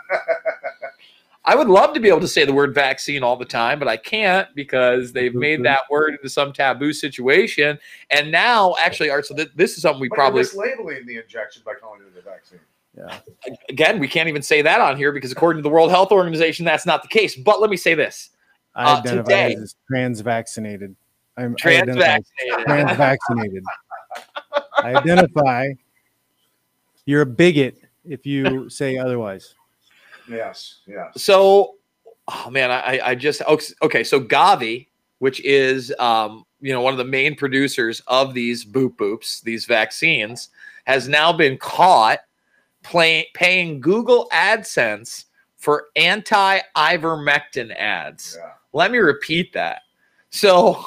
I 1.44 1.54
would 1.54 1.68
love 1.68 1.94
to 1.94 2.00
be 2.00 2.08
able 2.08 2.20
to 2.20 2.28
say 2.28 2.44
the 2.44 2.52
word 2.52 2.74
vaccine 2.74 3.22
all 3.22 3.36
the 3.36 3.44
time, 3.44 3.78
but 3.78 3.88
I 3.88 3.96
can't 3.96 4.48
because 4.54 5.12
they've 5.12 5.34
made 5.34 5.60
Mhm. 5.60 5.64
that 5.64 5.80
word 5.90 6.14
into 6.14 6.28
some 6.28 6.52
taboo 6.52 6.92
situation. 6.92 7.78
And 8.10 8.30
now, 8.30 8.74
actually, 8.78 9.08
Art, 9.08 9.24
so 9.24 9.34
th- 9.34 9.50
this 9.56 9.76
is 9.76 9.82
something 9.82 10.00
we 10.00 10.08
But 10.10 10.16
probably, 10.16 10.42
you're 10.42 10.50
mislabeling 10.66 11.06
the 11.06 11.16
injection 11.16 11.62
by 11.64 11.72
calling 11.80 12.02
it 12.02 12.18
a 12.18 12.22
vaccine. 12.22 12.60
Yeah. 12.98 13.18
again, 13.68 13.98
we 13.98 14.08
can't 14.08 14.28
even 14.28 14.42
say 14.42 14.62
that 14.62 14.80
on 14.80 14.96
here 14.96 15.12
because 15.12 15.32
according 15.32 15.62
to 15.62 15.62
the 15.62 15.72
World 15.72 15.90
Health 15.90 16.10
Organization, 16.12 16.64
that's 16.64 16.86
not 16.86 17.02
the 17.02 17.08
case. 17.08 17.36
But 17.36 17.60
let 17.60 17.70
me 17.70 17.76
say 17.76 17.94
this 17.94 18.30
I 18.74 18.84
Uh, 18.84 18.98
identify 18.98 19.22
today- 19.22 19.54
as 19.54 19.76
trans 19.88 20.20
vaccinated. 20.20 20.96
I'm 21.36 21.52
I 21.52 21.54
trans 21.54 21.96
vaccinated. 21.96 22.64
Trans 22.66 22.96
vaccinated. 22.96 23.64
I 24.82 24.94
identify. 24.96 25.68
You're 27.04 27.22
a 27.22 27.26
bigot 27.26 27.80
if 28.04 28.26
you 28.26 28.68
say 28.68 28.98
otherwise. 28.98 29.54
Yes, 30.28 30.80
yes. 30.86 31.22
So, 31.22 31.76
oh 32.26 32.50
man, 32.50 32.70
I, 32.70 33.00
I 33.02 33.14
just 33.14 33.40
okay. 33.82 34.02
So 34.04 34.20
Gavi, 34.20 34.88
which 35.20 35.40
is 35.44 35.94
um, 35.98 36.44
you 36.60 36.72
know 36.72 36.80
one 36.80 36.92
of 36.92 36.98
the 36.98 37.04
main 37.04 37.36
producers 37.36 38.02
of 38.08 38.34
these 38.34 38.64
boop 38.64 38.96
boops, 38.96 39.40
these 39.42 39.64
vaccines, 39.64 40.48
has 40.84 41.08
now 41.08 41.32
been 41.32 41.56
caught 41.56 42.18
play, 42.88 43.28
paying 43.34 43.80
Google 43.80 44.28
AdSense 44.32 45.26
for 45.56 45.86
anti-ivermectin 45.96 47.76
ads. 47.76 48.36
Yeah. 48.38 48.52
Let 48.72 48.90
me 48.90 48.98
repeat 48.98 49.52
that. 49.52 49.82
So, 50.30 50.84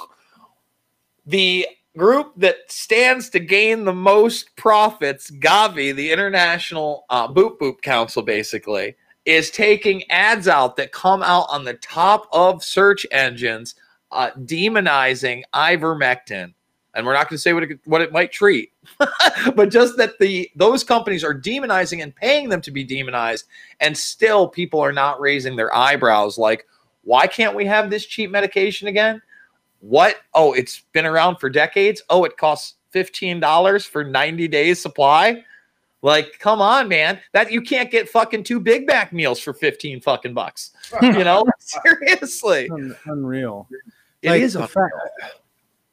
the 1.26 1.68
group 1.96 2.34
that 2.38 2.58
stands 2.68 3.30
to 3.30 3.40
gain 3.40 3.86
the 3.86 3.94
most 3.94 4.56
profits, 4.56 5.30
Gavi, 5.30 5.94
the 5.94 6.12
International 6.12 7.06
uh, 7.10 7.28
Boop 7.28 7.58
Boop 7.60 7.82
Council, 7.82 8.24
basically, 8.24 8.96
is 9.26 9.52
taking 9.52 10.10
ads 10.10 10.48
out 10.48 10.78
that 10.78 10.92
come 10.92 11.22
out 11.22 11.46
on 11.50 11.64
the 11.64 11.76
top 11.76 12.28
of 12.32 12.64
search 12.64 13.06
engines, 13.12 13.76
uh, 14.12 14.32
demonizing 14.32 15.44
ivermectin. 15.54 16.54
And 16.94 17.06
we're 17.06 17.14
not 17.14 17.30
going 17.30 17.36
to 17.36 17.42
say 17.42 17.54
what 17.54 17.64
it, 17.64 17.80
what 17.86 18.02
it 18.02 18.12
might 18.12 18.32
treat, 18.34 18.74
but 19.56 19.70
just 19.70 19.96
that 19.98 20.20
the 20.20 20.52
those 20.58 20.84
companies 20.84 21.24
are 21.24 21.34
demonizing 21.34 22.04
and 22.04 22.14
paying 22.14 22.50
them 22.50 22.60
to 22.62 22.72
be 22.72 22.84
demonized, 22.84 23.46
and 23.80 23.98
still 23.98 24.48
people 24.48 24.82
are 24.82 24.92
not 24.92 25.22
raising 25.22 25.56
their 25.56 25.74
eyebrows. 25.74 26.38
Like, 26.38 26.68
why 27.06 27.28
can't 27.28 27.56
we 27.56 27.66
have 27.66 27.90
this 27.90 28.06
cheap 28.06 28.30
medication 28.30 28.90
again? 28.90 29.22
What? 29.80 30.18
Oh, 30.34 30.52
it's 30.52 30.82
been 30.92 31.06
around 31.06 31.38
for 31.38 31.50
decades. 31.50 32.02
Oh, 32.10 32.26
it 32.26 32.36
costs 32.36 32.76
fifteen 32.90 33.40
dollars 33.40 33.86
for 33.86 34.04
ninety 34.04 34.50
days 34.50 34.82
supply. 34.82 35.46
Like, 36.02 36.40
come 36.40 36.62
on, 36.62 36.88
man. 36.90 37.20
That 37.32 37.52
you 37.52 37.62
can't 37.62 37.90
get 37.92 38.10
fucking 38.10 38.44
two 38.44 38.60
Big 38.60 38.88
Mac 38.88 39.14
meals 39.14 39.40
for 39.40 39.54
15 39.54 40.02
fucking 40.02 40.34
bucks. 40.34 40.72
You 41.04 41.24
know, 41.24 41.46
seriously. 41.60 42.70
Unreal. 43.06 43.68
It 44.24 44.30
Like, 44.32 44.42
is 44.42 44.54
the 44.54 44.68
fact- 44.68 44.94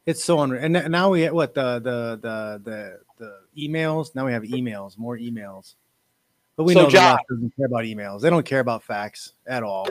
It's 0.08 0.24
so 0.24 0.40
unreal. 0.40 0.64
And 0.64 0.90
now 0.90 1.10
we 1.10 1.26
what 1.28 1.52
the 1.52 1.80
the 1.80 2.18
the 2.22 2.62
the 2.64 3.00
the 3.18 3.40
emails. 3.62 4.14
Now 4.14 4.24
we 4.24 4.32
have 4.32 4.42
emails, 4.42 4.96
more 4.96 5.18
emails. 5.18 5.74
But 6.56 6.64
we 6.64 6.72
So, 6.72 6.80
know 6.80 6.86
the 6.86 6.92
John- 6.92 7.18
doesn't 7.28 7.54
care 7.54 7.66
about 7.66 7.84
emails. 7.84 8.22
They 8.22 8.30
don't 8.30 8.46
care 8.46 8.60
about 8.60 8.82
facts 8.82 9.34
at 9.46 9.62
all. 9.62 9.86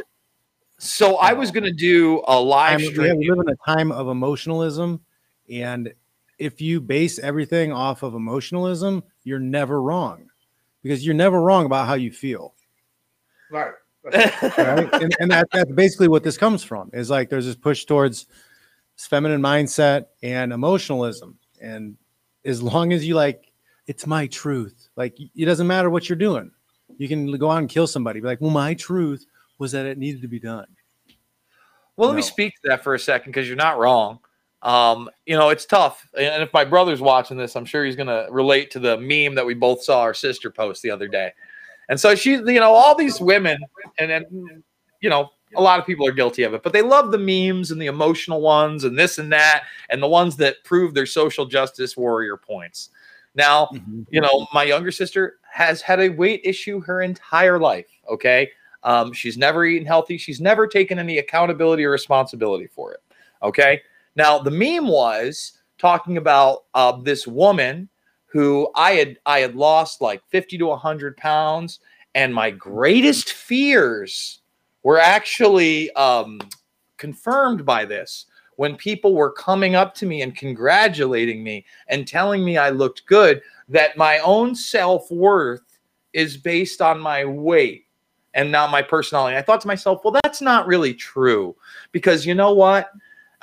So 0.80 1.17
I 1.17 1.34
was 1.34 1.51
gonna 1.51 1.71
do 1.71 2.23
a 2.27 2.39
live 2.39 2.80
mean, 2.80 2.88
we, 2.88 2.93
stream. 2.95 3.17
we 3.17 3.30
live 3.30 3.45
in 3.45 3.49
a 3.53 3.56
time 3.58 3.91
of 3.91 4.08
emotionalism, 4.08 5.01
and 5.51 5.93
if 6.39 6.62
you 6.62 6.82
base 6.82 7.19
everything 7.19 7.71
off 7.71 8.01
of 8.01 8.15
emotionalism, 8.15 9.03
you're 9.23 9.38
never 9.39 9.80
wrong, 9.84 10.32
because 10.82 11.06
you're 11.06 11.13
never 11.13 11.39
wrong 11.39 11.65
about 11.67 11.86
how 11.86 11.93
you 11.93 12.12
feel. 12.12 12.56
Right. 13.51 13.71
right? 14.03 14.93
and 14.93 15.15
and 15.19 15.30
that, 15.30 15.47
that's 15.51 15.71
basically 15.73 16.08
what 16.08 16.23
this 16.23 16.38
comes 16.39 16.63
from 16.63 16.89
is 16.91 17.12
like 17.12 17.30
there's 17.30 17.45
this 17.45 17.56
push 17.56 17.86
towards 17.86 18.25
feminine 18.97 19.41
mindset 19.41 20.07
and 20.23 20.51
emotionalism 20.51 21.38
and 21.62 21.95
as 22.45 22.62
long 22.62 22.91
as 22.93 23.05
you 23.05 23.15
like 23.15 23.51
it's 23.86 24.05
my 24.07 24.27
truth 24.27 24.89
like 24.95 25.17
it 25.19 25.45
doesn't 25.45 25.67
matter 25.67 25.89
what 25.89 26.10
you're 26.10 26.15
doing 26.17 26.51
you 26.97 27.07
can 27.07 27.31
go 27.38 27.51
out 27.51 27.60
and 27.60 27.69
kill 27.69 27.88
somebody 27.88 28.19
be 28.19 28.27
like 28.27 28.41
well 28.41 28.51
my 28.51 28.73
truth 28.73 29.25
was 29.60 29.71
that 29.71 29.86
it 29.86 29.97
needed 29.97 30.21
to 30.21 30.27
be 30.27 30.39
done 30.39 30.67
Well, 31.95 32.10
let 32.10 32.15
me 32.15 32.21
speak 32.21 32.53
to 32.53 32.69
that 32.69 32.83
for 32.83 32.93
a 32.93 32.99
second 32.99 33.31
because 33.31 33.47
you're 33.47 33.57
not 33.57 33.79
wrong. 33.79 34.19
Um, 34.62 35.10
you 35.25 35.36
know, 35.36 35.49
it's 35.49 35.65
tough. 35.65 36.07
And 36.15 36.43
if 36.43 36.51
my 36.53 36.63
brother's 36.65 37.01
watching 37.01 37.38
this, 37.38 37.55
I'm 37.55 37.65
sure 37.65 37.86
he's 37.86 37.95
going 37.95 38.07
to 38.07 38.27
relate 38.29 38.69
to 38.71 38.79
the 38.79 38.97
meme 38.97 39.36
that 39.36 39.45
we 39.45 39.53
both 39.53 39.83
saw 39.83 40.01
our 40.01 40.13
sister 40.13 40.51
post 40.51 40.81
the 40.83 40.91
other 40.91 41.07
day. 41.07 41.31
And 41.89 41.99
so 41.99 42.15
she, 42.15 42.31
you 42.33 42.60
know, 42.60 42.73
all 42.73 42.95
these 42.95 43.19
women, 43.19 43.57
and 43.97 44.10
then, 44.10 44.63
you 45.01 45.10
know, 45.10 45.29
a 45.55 45.62
lot 45.62 45.79
of 45.79 45.86
people 45.86 46.05
are 46.07 46.12
guilty 46.12 46.43
of 46.43 46.53
it, 46.53 46.63
but 46.63 46.73
they 46.73 46.81
love 46.81 47.12
the 47.12 47.17
memes 47.17 47.71
and 47.71 47.81
the 47.81 47.86
emotional 47.86 48.41
ones 48.41 48.83
and 48.83 48.97
this 48.97 49.17
and 49.17 49.31
that, 49.31 49.63
and 49.89 50.01
the 50.01 50.07
ones 50.07 50.36
that 50.38 50.63
prove 50.63 50.93
their 50.93 51.05
social 51.05 51.45
justice 51.45 51.95
warrior 51.95 52.38
points. 52.38 52.89
Now, 53.36 53.69
you 54.10 54.19
know, 54.19 54.47
my 54.51 54.63
younger 54.63 54.91
sister 54.91 55.39
has 55.51 55.81
had 55.81 55.99
a 55.99 56.10
weight 56.10 56.41
issue 56.43 56.81
her 56.81 57.01
entire 57.01 57.60
life. 57.60 57.88
Okay. 58.10 58.49
Um, 58.83 59.13
she's 59.13 59.38
never 59.38 59.65
eaten 59.65 59.86
healthy. 59.86 60.17
She's 60.17 60.41
never 60.41 60.67
taken 60.67 60.97
any 60.97 61.19
accountability 61.19 61.86
or 61.86 61.91
responsibility 61.91 62.67
for 62.67 62.93
it. 62.93 62.99
Okay. 63.43 63.81
Now, 64.15 64.39
the 64.39 64.51
meme 64.51 64.88
was 64.88 65.60
talking 65.77 66.17
about 66.17 66.65
uh, 66.73 66.93
this 67.03 67.27
woman 67.27 67.89
who 68.25 68.69
I 68.75 68.93
had 68.93 69.17
I 69.25 69.39
had 69.39 69.55
lost 69.55 70.01
like 70.01 70.21
50 70.29 70.57
to 70.57 70.65
100 70.67 71.15
pounds, 71.17 71.79
and 72.15 72.33
my 72.33 72.50
greatest 72.50 73.31
fears 73.33 74.41
were 74.84 75.00
actually 75.00 75.92
um, 75.92 76.40
confirmed 76.98 77.65
by 77.65 77.86
this 77.86 78.25
when 78.58 78.75
people 78.75 79.13
were 79.13 79.32
coming 79.32 79.75
up 79.75 79.94
to 79.96 80.06
me 80.06 80.21
and 80.21 80.36
congratulating 80.36 81.44
me 81.44 81.65
and 81.88 82.08
telling 82.08 82.44
me 82.44 82.58
I 82.58 82.69
looked 82.69 83.06
good, 83.06 83.42
that 83.69 83.98
my 83.98 84.19
own 84.19 84.56
self 84.56 85.10
worth 85.12 85.62
is 86.13 86.38
based 86.38 86.82
on 86.82 87.00
my 87.00 87.23
weight 87.23 87.86
and 88.34 88.52
not 88.52 88.71
my 88.71 88.82
personality. 88.82 89.38
I 89.38 89.42
thought 89.42 89.62
to 89.62 89.67
myself, 89.67 90.02
well, 90.04 90.15
that's 90.23 90.42
not 90.42 90.67
really 90.67 90.94
true 90.94 91.56
because 91.92 92.25
you 92.25 92.34
know 92.34 92.54
what? 92.54 92.92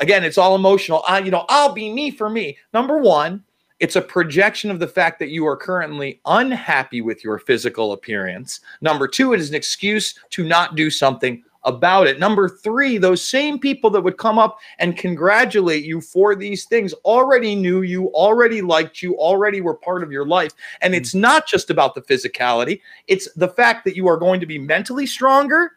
Again, 0.01 0.24
it's 0.24 0.39
all 0.39 0.57
emotional. 0.57 1.05
I, 1.07 1.20
you 1.20 1.30
know, 1.30 1.45
I'll 1.49 1.72
be 1.72 1.93
me 1.93 2.11
for 2.11 2.28
me. 2.28 2.59
Number 2.72 2.99
one, 2.99 3.45
it's 3.80 3.96
a 3.96 4.02
projection 4.02 4.70
of 4.70 4.78
the 4.78 4.88
fact 4.88 5.18
that 5.18 5.30
you 5.30 5.46
are 5.46 5.56
currently 5.56 6.20
unhappy 6.26 7.00
with 7.00 7.24
your 7.24 7.38
physical 7.38 7.92
appearance. 7.92 8.60
Number 8.80 9.08
two, 9.08 9.32
it 9.32 9.40
is 9.40 9.48
an 9.48 9.56
excuse 9.56 10.18
to 10.30 10.44
not 10.44 10.76
do 10.76 10.90
something 10.90 11.42
about 11.64 12.06
it. 12.06 12.18
Number 12.18 12.48
three, 12.48 12.98
those 12.98 13.26
same 13.26 13.58
people 13.58 13.90
that 13.90 14.02
would 14.02 14.18
come 14.18 14.38
up 14.38 14.58
and 14.78 14.96
congratulate 14.96 15.84
you 15.84 16.00
for 16.00 16.34
these 16.34 16.64
things 16.64 16.92
already 17.04 17.54
knew 17.54 17.82
you, 17.82 18.08
already 18.08 18.60
liked 18.60 19.02
you, 19.02 19.16
already 19.16 19.60
were 19.60 19.74
part 19.74 20.02
of 20.02 20.12
your 20.12 20.26
life. 20.26 20.52
And 20.82 20.94
hmm. 20.94 20.98
it's 20.98 21.14
not 21.14 21.46
just 21.46 21.70
about 21.70 21.94
the 21.94 22.02
physicality, 22.02 22.80
it's 23.06 23.32
the 23.34 23.48
fact 23.48 23.84
that 23.86 23.96
you 23.96 24.06
are 24.08 24.16
going 24.16 24.40
to 24.40 24.46
be 24.46 24.58
mentally 24.58 25.06
stronger 25.06 25.72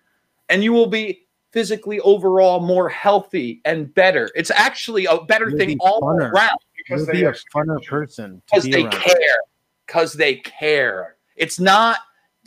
and 0.49 0.63
you 0.63 0.73
will 0.73 0.87
be 0.87 1.25
physically 1.51 1.99
overall 2.01 2.59
more 2.59 2.89
healthy 2.89 3.61
and 3.65 3.93
better. 3.95 4.29
It's 4.35 4.51
actually 4.51 5.05
a 5.05 5.21
better 5.21 5.51
thing 5.51 5.69
be 5.69 5.77
all 5.79 6.07
around 6.07 6.59
Because 6.87 7.01
You'll 7.01 7.05
they 7.07 7.19
be 7.21 7.23
a 7.25 7.29
actually- 7.29 7.49
funner 7.53 7.85
person 7.85 8.41
because 8.45 8.63
be 8.65 8.71
they 8.71 8.81
around. 8.83 8.91
care 8.93 9.37
because 9.85 10.13
they 10.13 10.35
care 10.35 11.15
it's 11.35 11.59
not 11.59 11.97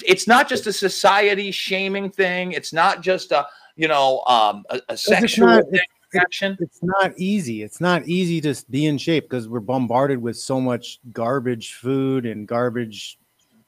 it's 0.05 0.27
not 0.27 0.49
just 0.49 0.67
a 0.67 0.73
society 0.73 1.51
shaming 1.51 2.11
thing 2.11 2.53
it's 2.53 2.73
not 2.73 3.03
just 3.03 3.33
a 3.33 3.47
you 3.77 3.87
know 3.89 4.23
um 4.27 4.65
a, 4.71 4.81
a 4.91 4.97
sexual 4.97 5.47
not- 5.47 5.65
thing, 5.71 5.81
action 6.15 6.57
it's 6.61 6.81
not 6.83 7.13
easy. 7.19 7.63
It's 7.63 7.81
not 7.81 8.07
easy 8.09 8.41
to 8.41 8.55
be 8.69 8.87
in 8.87 8.99
shape 8.99 9.25
because 9.31 9.49
we're 9.49 9.61
bombarded 9.61 10.21
with 10.21 10.37
so 10.37 10.61
much 10.61 10.99
garbage 11.13 11.75
food 11.75 12.27
and 12.27 12.49
garbage 12.49 13.17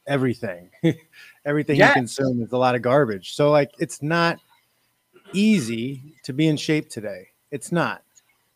everything. 0.08 0.68
everything 1.44 1.76
Yes. 1.76 1.90
you 1.90 1.94
consume 2.00 2.42
is 2.42 2.50
a 2.52 2.58
lot 2.58 2.74
of 2.74 2.82
garbage. 2.82 3.34
So 3.34 3.50
like 3.52 3.70
it's 3.78 4.02
not 4.02 4.38
easy 5.32 6.14
to 6.24 6.32
be 6.32 6.48
in 6.48 6.56
shape 6.56 6.88
today. 6.90 7.28
It's 7.52 7.70
not. 7.72 8.02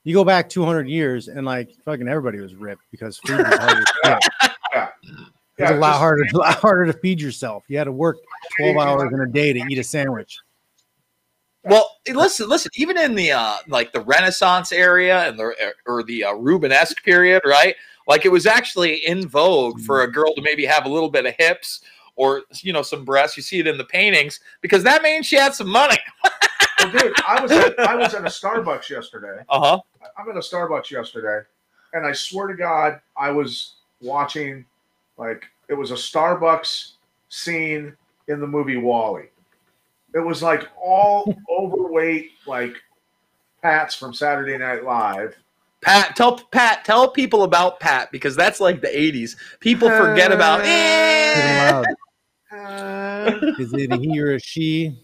You 0.07 0.15
go 0.15 0.23
back 0.25 0.49
200 0.49 0.89
years 0.89 1.27
and 1.27 1.45
like 1.45 1.69
fucking 1.85 2.07
everybody 2.07 2.39
was 2.39 2.55
ripped 2.55 2.83
because 2.93 3.19
food 3.19 3.39
was 3.39 3.59
harder 3.59 3.81
to 3.83 3.93
get. 4.05 4.23
Yeah. 4.73 4.89
It's 5.03 5.71
Yeah, 5.71 5.73
a 5.73 5.79
lot 5.79 5.91
just- 5.93 5.99
harder, 5.99 6.23
a 6.33 6.37
lot 6.39 6.55
harder 6.61 6.87
to 6.93 6.99
feed 7.01 7.21
yourself. 7.21 7.65
You 7.67 7.77
had 7.79 7.85
to 7.85 7.93
work 7.93 8.19
12 8.59 8.77
hours 8.77 9.13
in 9.13 9.21
a 9.21 9.27
day 9.27 9.53
to 9.53 9.59
eat 9.69 9.79
a 9.79 9.83
sandwich. 9.85 10.39
well 11.65 11.91
listen 12.13 12.49
listen 12.49 12.71
even 12.77 12.97
in 12.97 13.17
the 13.17 13.33
uh 13.33 13.57
like 13.67 13.91
the 13.93 14.01
renaissance 14.03 14.71
area 14.71 15.27
and 15.29 15.37
the 15.39 15.53
or 15.87 16.05
the 16.05 16.23
uh, 16.23 16.33
rubenesque 16.35 17.03
period 17.03 17.43
right 17.45 17.75
like 18.07 18.25
it 18.25 18.29
was 18.31 18.47
actually 18.47 19.05
in 19.07 19.27
vogue 19.27 19.81
for 19.81 20.03
a 20.03 20.13
girl 20.13 20.33
to 20.35 20.43
maybe 20.43 20.65
have 20.65 20.85
a 20.87 20.89
little 20.89 21.11
bit 21.11 21.27
of 21.27 21.35
hips 21.37 21.81
or 22.15 22.43
you 22.63 22.73
know 22.73 22.83
some 22.83 23.05
breasts 23.05 23.37
you 23.37 23.43
see 23.43 23.59
it 23.59 23.67
in 23.67 23.77
the 23.77 23.85
paintings 23.85 24.39
because 24.61 24.85
that 24.85 25.03
means 25.03 25.27
she 25.27 25.35
had 25.37 25.53
some 25.55 25.69
money 25.69 25.99
Well, 26.79 26.91
dude, 26.93 27.15
I 27.27 27.41
was 27.41 27.51
at, 27.51 27.81
I 27.81 27.97
was 27.97 28.13
at 28.13 28.21
a 28.21 28.27
Starbucks 28.27 28.91
yesterday. 28.91 29.43
Uh 29.49 29.61
huh. 29.61 29.81
I'm 30.19 30.29
at 30.29 30.37
a 30.37 30.41
Starbucks 30.41 30.91
yesterday, 30.91 31.47
and 31.93 32.07
I 32.07 32.13
swear 32.13 32.47
to 32.49 32.55
God, 32.55 33.01
I 33.17 33.31
was 33.31 33.75
watching 34.01 34.65
like 35.17 35.45
it 35.69 35.75
was 35.75 35.91
a 35.91 35.95
Starbucks 35.95 36.93
scene 37.29 37.97
in 38.29 38.41
the 38.41 38.47
movie 38.47 38.77
WALL-E. 38.77 39.25
It 40.15 40.21
was 40.21 40.43
like 40.43 40.69
all 40.83 41.35
overweight, 41.51 42.31
like 42.47 42.77
Pats 43.63 43.95
from 43.95 44.15
Saturday 44.15 44.57
Night 44.59 44.85
Live. 44.85 45.37
Pat, 45.83 46.17
tell 46.17 46.39
Pat, 46.51 46.85
tell 46.85 47.09
people 47.11 47.43
about 47.43 47.81
Pat 47.81 48.11
because 48.11 48.35
that's 48.35 48.61
like 48.61 48.81
the 48.81 48.89
'80s. 48.89 49.37
People 49.61 49.89
forget 49.91 50.33
about. 50.33 50.61
Eh. 50.67 51.83
Is 53.59 53.73
it 53.75 53.93
he 54.01 54.19
or 54.21 54.39
she? 54.39 54.97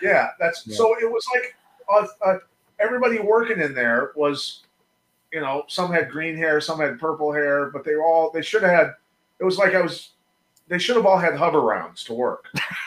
Yeah, 0.00 0.28
that's 0.38 0.66
Yeah. 0.66 0.76
so. 0.76 0.96
It 0.98 1.10
was 1.10 1.26
like 1.34 1.54
uh, 1.92 2.06
uh, 2.24 2.38
everybody 2.84 3.18
working 3.18 3.60
in 3.60 3.74
there 3.74 4.12
was, 4.14 4.62
you 5.32 5.40
know, 5.40 5.64
some 5.68 5.92
had 5.92 6.10
green 6.10 6.36
hair, 6.36 6.60
some 6.60 6.80
had 6.80 6.98
purple 6.98 7.32
hair, 7.32 7.70
but 7.70 7.84
they 7.84 7.94
were 7.94 8.04
all 8.04 8.30
they 8.30 8.42
should 8.42 8.62
have 8.62 8.70
had. 8.70 8.94
It 9.40 9.44
was 9.44 9.58
like 9.58 9.74
I 9.74 9.80
was. 9.80 10.10
They 10.68 10.78
should 10.78 10.96
have 10.96 11.06
all 11.06 11.18
had 11.18 11.34
Hoverounds 11.34 12.04
to 12.06 12.14
work. 12.14 12.46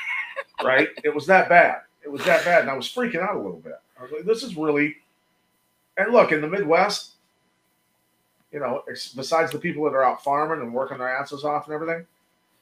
right? 0.64 0.90
It 1.04 1.14
was 1.14 1.28
that 1.28 1.50
bad. 1.50 1.82
It 2.04 2.12
was 2.12 2.24
that 2.26 2.46
bad, 2.46 2.62
and 2.62 2.70
I 2.70 2.74
was 2.74 2.88
freaking 2.88 3.22
out 3.22 3.36
a 3.36 3.40
little 3.40 3.60
bit. 3.60 3.80
I 4.00 4.04
was 4.04 4.12
like, 4.12 4.26
"This 4.26 4.44
is 4.44 4.56
really." 4.56 4.96
And 5.98 6.14
look, 6.14 6.32
in 6.32 6.42
the 6.42 6.48
Midwest, 6.48 7.14
you 8.52 8.60
know, 8.60 8.84
ex- 8.90 9.14
besides 9.14 9.52
the 9.52 9.60
people 9.60 9.84
that 9.86 9.96
are 9.96 10.04
out 10.04 10.24
farming 10.24 10.62
and 10.62 10.74
working 10.74 11.00
their 11.00 11.10
asses 11.10 11.44
off 11.44 11.66
and 11.66 11.74
everything, 11.74 12.06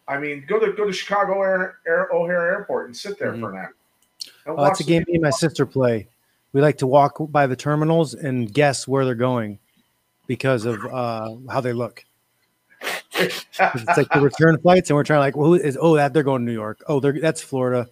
I 0.08 0.18
mean, 0.18 0.46
go 0.48 0.60
to 0.60 0.74
go 0.74 0.86
to 0.86 0.94
Chicago 0.94 1.42
Air, 1.42 1.80
Air, 1.86 2.10
O'Hare 2.12 2.54
Airport 2.54 2.88
and 2.88 2.96
sit 2.96 3.20
there 3.20 3.32
mm-hmm. 3.32 3.42
for 3.42 3.52
an 3.52 3.58
hour. 3.58 3.76
Oh, 4.48 4.64
that's 4.64 4.80
a 4.80 4.84
game 4.84 5.04
me 5.08 5.16
and 5.16 5.24
my 5.24 5.30
sister 5.30 5.66
play. 5.66 6.08
We 6.56 6.62
like 6.62 6.78
to 6.78 6.88
walk 6.88 7.18
by 7.20 7.48
the 7.48 7.58
terminals 7.58 8.14
and 8.14 8.50
guess 8.50 8.88
where 8.88 9.04
they're 9.04 9.14
going 9.14 9.60
because 10.26 10.64
of 10.64 10.86
uh, 10.86 11.36
how 11.52 11.60
they 11.60 11.74
look. 11.74 12.06
It's 13.12 13.60
like 13.60 14.08
the 14.14 14.22
return 14.22 14.58
flights, 14.62 14.90
and 14.90 14.96
we're 14.96 15.04
trying 15.04 15.18
to 15.18 15.20
like, 15.20 15.36
well, 15.36 15.48
who 15.48 15.56
is? 15.56 15.78
Oh, 15.78 15.98
that 15.98 16.14
they're 16.14 16.24
going 16.24 16.44
to 16.44 16.46
New 16.46 16.54
York. 16.54 16.82
Oh, 16.88 17.02
they're 17.02 17.20
that's 17.20 17.42
Florida. 17.42 17.90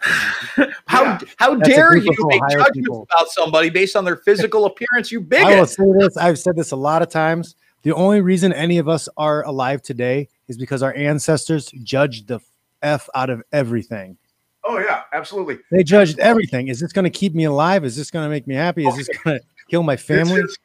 How 0.00 1.04
Yeah. 1.04 1.18
how 1.36 1.54
That's 1.54 1.68
dare 1.68 1.96
you 1.96 2.12
make 2.26 2.42
judgments 2.50 2.70
people. 2.74 3.06
about 3.14 3.28
somebody 3.28 3.70
based 3.70 3.94
on 3.94 4.04
their 4.04 4.16
physical 4.16 4.64
appearance? 4.64 5.12
You 5.12 5.20
bigot. 5.28 5.46
I 5.46 5.60
will 5.60 5.66
say 5.66 5.84
this. 6.00 6.16
I've 6.16 6.40
said 6.40 6.56
this 6.56 6.72
a 6.72 6.76
lot 6.76 7.00
of 7.00 7.10
times. 7.10 7.54
The 7.82 7.94
only 7.94 8.22
reason 8.22 8.52
any 8.52 8.78
of 8.78 8.88
us 8.88 9.08
are 9.16 9.44
alive 9.46 9.82
today 9.82 10.28
is 10.48 10.58
because 10.58 10.82
our 10.82 10.94
ancestors 10.94 11.70
judged 11.84 12.26
the 12.26 12.40
f 12.82 13.08
out 13.14 13.30
of 13.30 13.40
everything. 13.52 14.18
Oh 14.64 14.78
yeah, 14.78 15.02
absolutely. 15.12 15.58
They 15.70 15.82
judged 15.82 16.18
everything. 16.20 16.68
Is 16.68 16.78
this 16.80 16.92
going 16.92 17.04
to 17.04 17.10
keep 17.10 17.34
me 17.34 17.44
alive? 17.44 17.84
Is 17.84 17.96
this 17.96 18.10
going 18.10 18.24
to 18.26 18.30
make 18.30 18.46
me 18.46 18.54
happy? 18.54 18.86
Is 18.86 18.96
this 18.96 19.08
going 19.24 19.38
to 19.38 19.44
kill 19.68 19.82
my 19.82 19.96
family? 19.96 20.34
it's- 20.40 20.56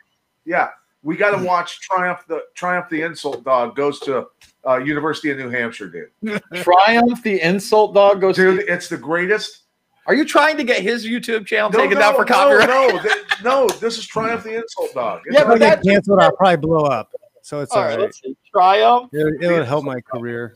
yeah, 0.45 0.69
we 1.03 1.17
got 1.17 1.37
to 1.37 1.43
watch 1.43 1.81
Triumph. 1.81 2.23
The 2.27 2.41
Triumph 2.55 2.87
the 2.89 3.01
Insult 3.01 3.43
Dog 3.43 3.75
goes 3.75 3.99
to 4.01 4.27
uh, 4.65 4.77
University 4.77 5.29
of 5.31 5.37
New 5.37 5.49
Hampshire, 5.49 5.89
dude. 6.21 6.41
Triumph 6.53 7.21
the 7.23 7.41
insult 7.41 7.93
dog 7.93 8.21
goes. 8.21 8.35
Dude, 8.35 8.59
it's 8.67 8.87
the 8.87 8.97
greatest. 8.97 9.63
Are 10.05 10.15
you 10.15 10.23
trying 10.23 10.55
to 10.57 10.63
get 10.63 10.81
his 10.81 11.05
YouTube 11.05 11.45
channel 11.45 11.69
No, 11.69 11.79
taken 11.79 11.95
no, 11.95 11.99
down 11.99 12.15
for 12.15 12.23
copyright? 12.23 12.69
No, 12.69 12.97
th- 13.01 13.25
no, 13.43 13.67
this 13.81 13.97
is 13.97 14.05
Triumph 14.07 14.43
the 14.43 14.55
Insult 14.55 14.93
Dog. 14.93 15.21
It's 15.25 15.35
Yeah, 15.35 15.41
If 15.41 15.47
but 15.47 15.55
I 15.55 15.59
get 15.59 15.83
that- 15.83 15.89
canceled, 15.89 16.19
I'll 16.21 16.35
probably 16.35 16.57
blow 16.57 16.83
up. 16.85 17.11
So 17.41 17.59
it's 17.61 17.71
All 17.73 17.79
all 17.79 17.83
right, 17.85 17.91
right. 17.91 17.99
let's 18.01 18.21
see. 18.21 18.35
Triumph. 18.53 19.09
It, 19.13 19.41
it'll 19.43 19.65
help 19.65 19.83
my 19.83 19.99
career. 20.01 20.55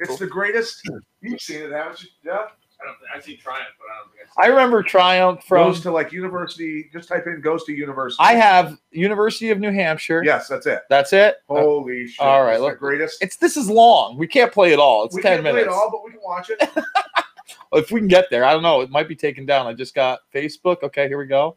It's 0.00 0.18
the 0.18 0.26
greatest. 0.26 0.88
You've 1.20 1.40
seen 1.40 1.62
it, 1.62 1.72
haven't 1.72 2.02
you? 2.02 2.08
Yeah. 2.24 2.46
I 2.80 2.84
don't 2.84 2.94
think 3.00 3.10
I've 3.12 3.24
seen 3.24 3.38
Triumph, 3.38 3.66
but 3.76 3.86
I 3.92 3.98
don't 3.98 4.12
think 4.12 4.22
I've 4.22 4.28
seen 4.28 4.44
I 4.44 4.46
remember 4.54 4.82
Triumph 4.84 5.42
from. 5.42 5.66
goes 5.66 5.80
to 5.80 5.90
like 5.90 6.12
university. 6.12 6.88
Just 6.92 7.08
type 7.08 7.26
in 7.26 7.40
goes 7.40 7.64
to 7.64 7.72
university. 7.72 8.22
I 8.22 8.34
have 8.34 8.78
University 8.92 9.50
of 9.50 9.58
New 9.58 9.72
Hampshire. 9.72 10.22
Yes, 10.24 10.46
that's 10.46 10.66
it. 10.66 10.82
That's 10.88 11.12
it. 11.12 11.38
Uh, 11.50 11.54
Holy 11.54 12.06
shit! 12.06 12.20
all 12.24 12.44
right, 12.44 12.52
it's 12.52 12.60
the 12.60 12.66
look. 12.66 12.78
greatest. 12.78 13.20
It's 13.20 13.36
this 13.36 13.56
is 13.56 13.68
long. 13.68 14.16
We 14.16 14.28
can't 14.28 14.52
play 14.52 14.72
it 14.72 14.78
all. 14.78 15.04
It's 15.04 15.16
we 15.16 15.22
ten 15.22 15.38
can't 15.38 15.42
play 15.42 15.52
minutes. 15.54 15.68
it 15.68 15.72
all, 15.76 15.90
but 15.90 16.04
we 16.04 16.12
can 16.12 16.20
watch 16.22 16.50
it. 16.50 16.62
If 17.72 17.90
we 17.90 18.00
can 18.00 18.08
get 18.08 18.30
there, 18.30 18.44
I 18.46 18.52
don't 18.54 18.62
know. 18.62 18.80
It 18.80 18.88
might 18.90 19.08
be 19.08 19.16
taken 19.16 19.44
down. 19.44 19.66
I 19.66 19.74
just 19.74 19.94
got 19.94 20.20
Facebook. 20.34 20.82
Okay, 20.82 21.06
here 21.06 21.18
we 21.18 21.26
go. 21.26 21.56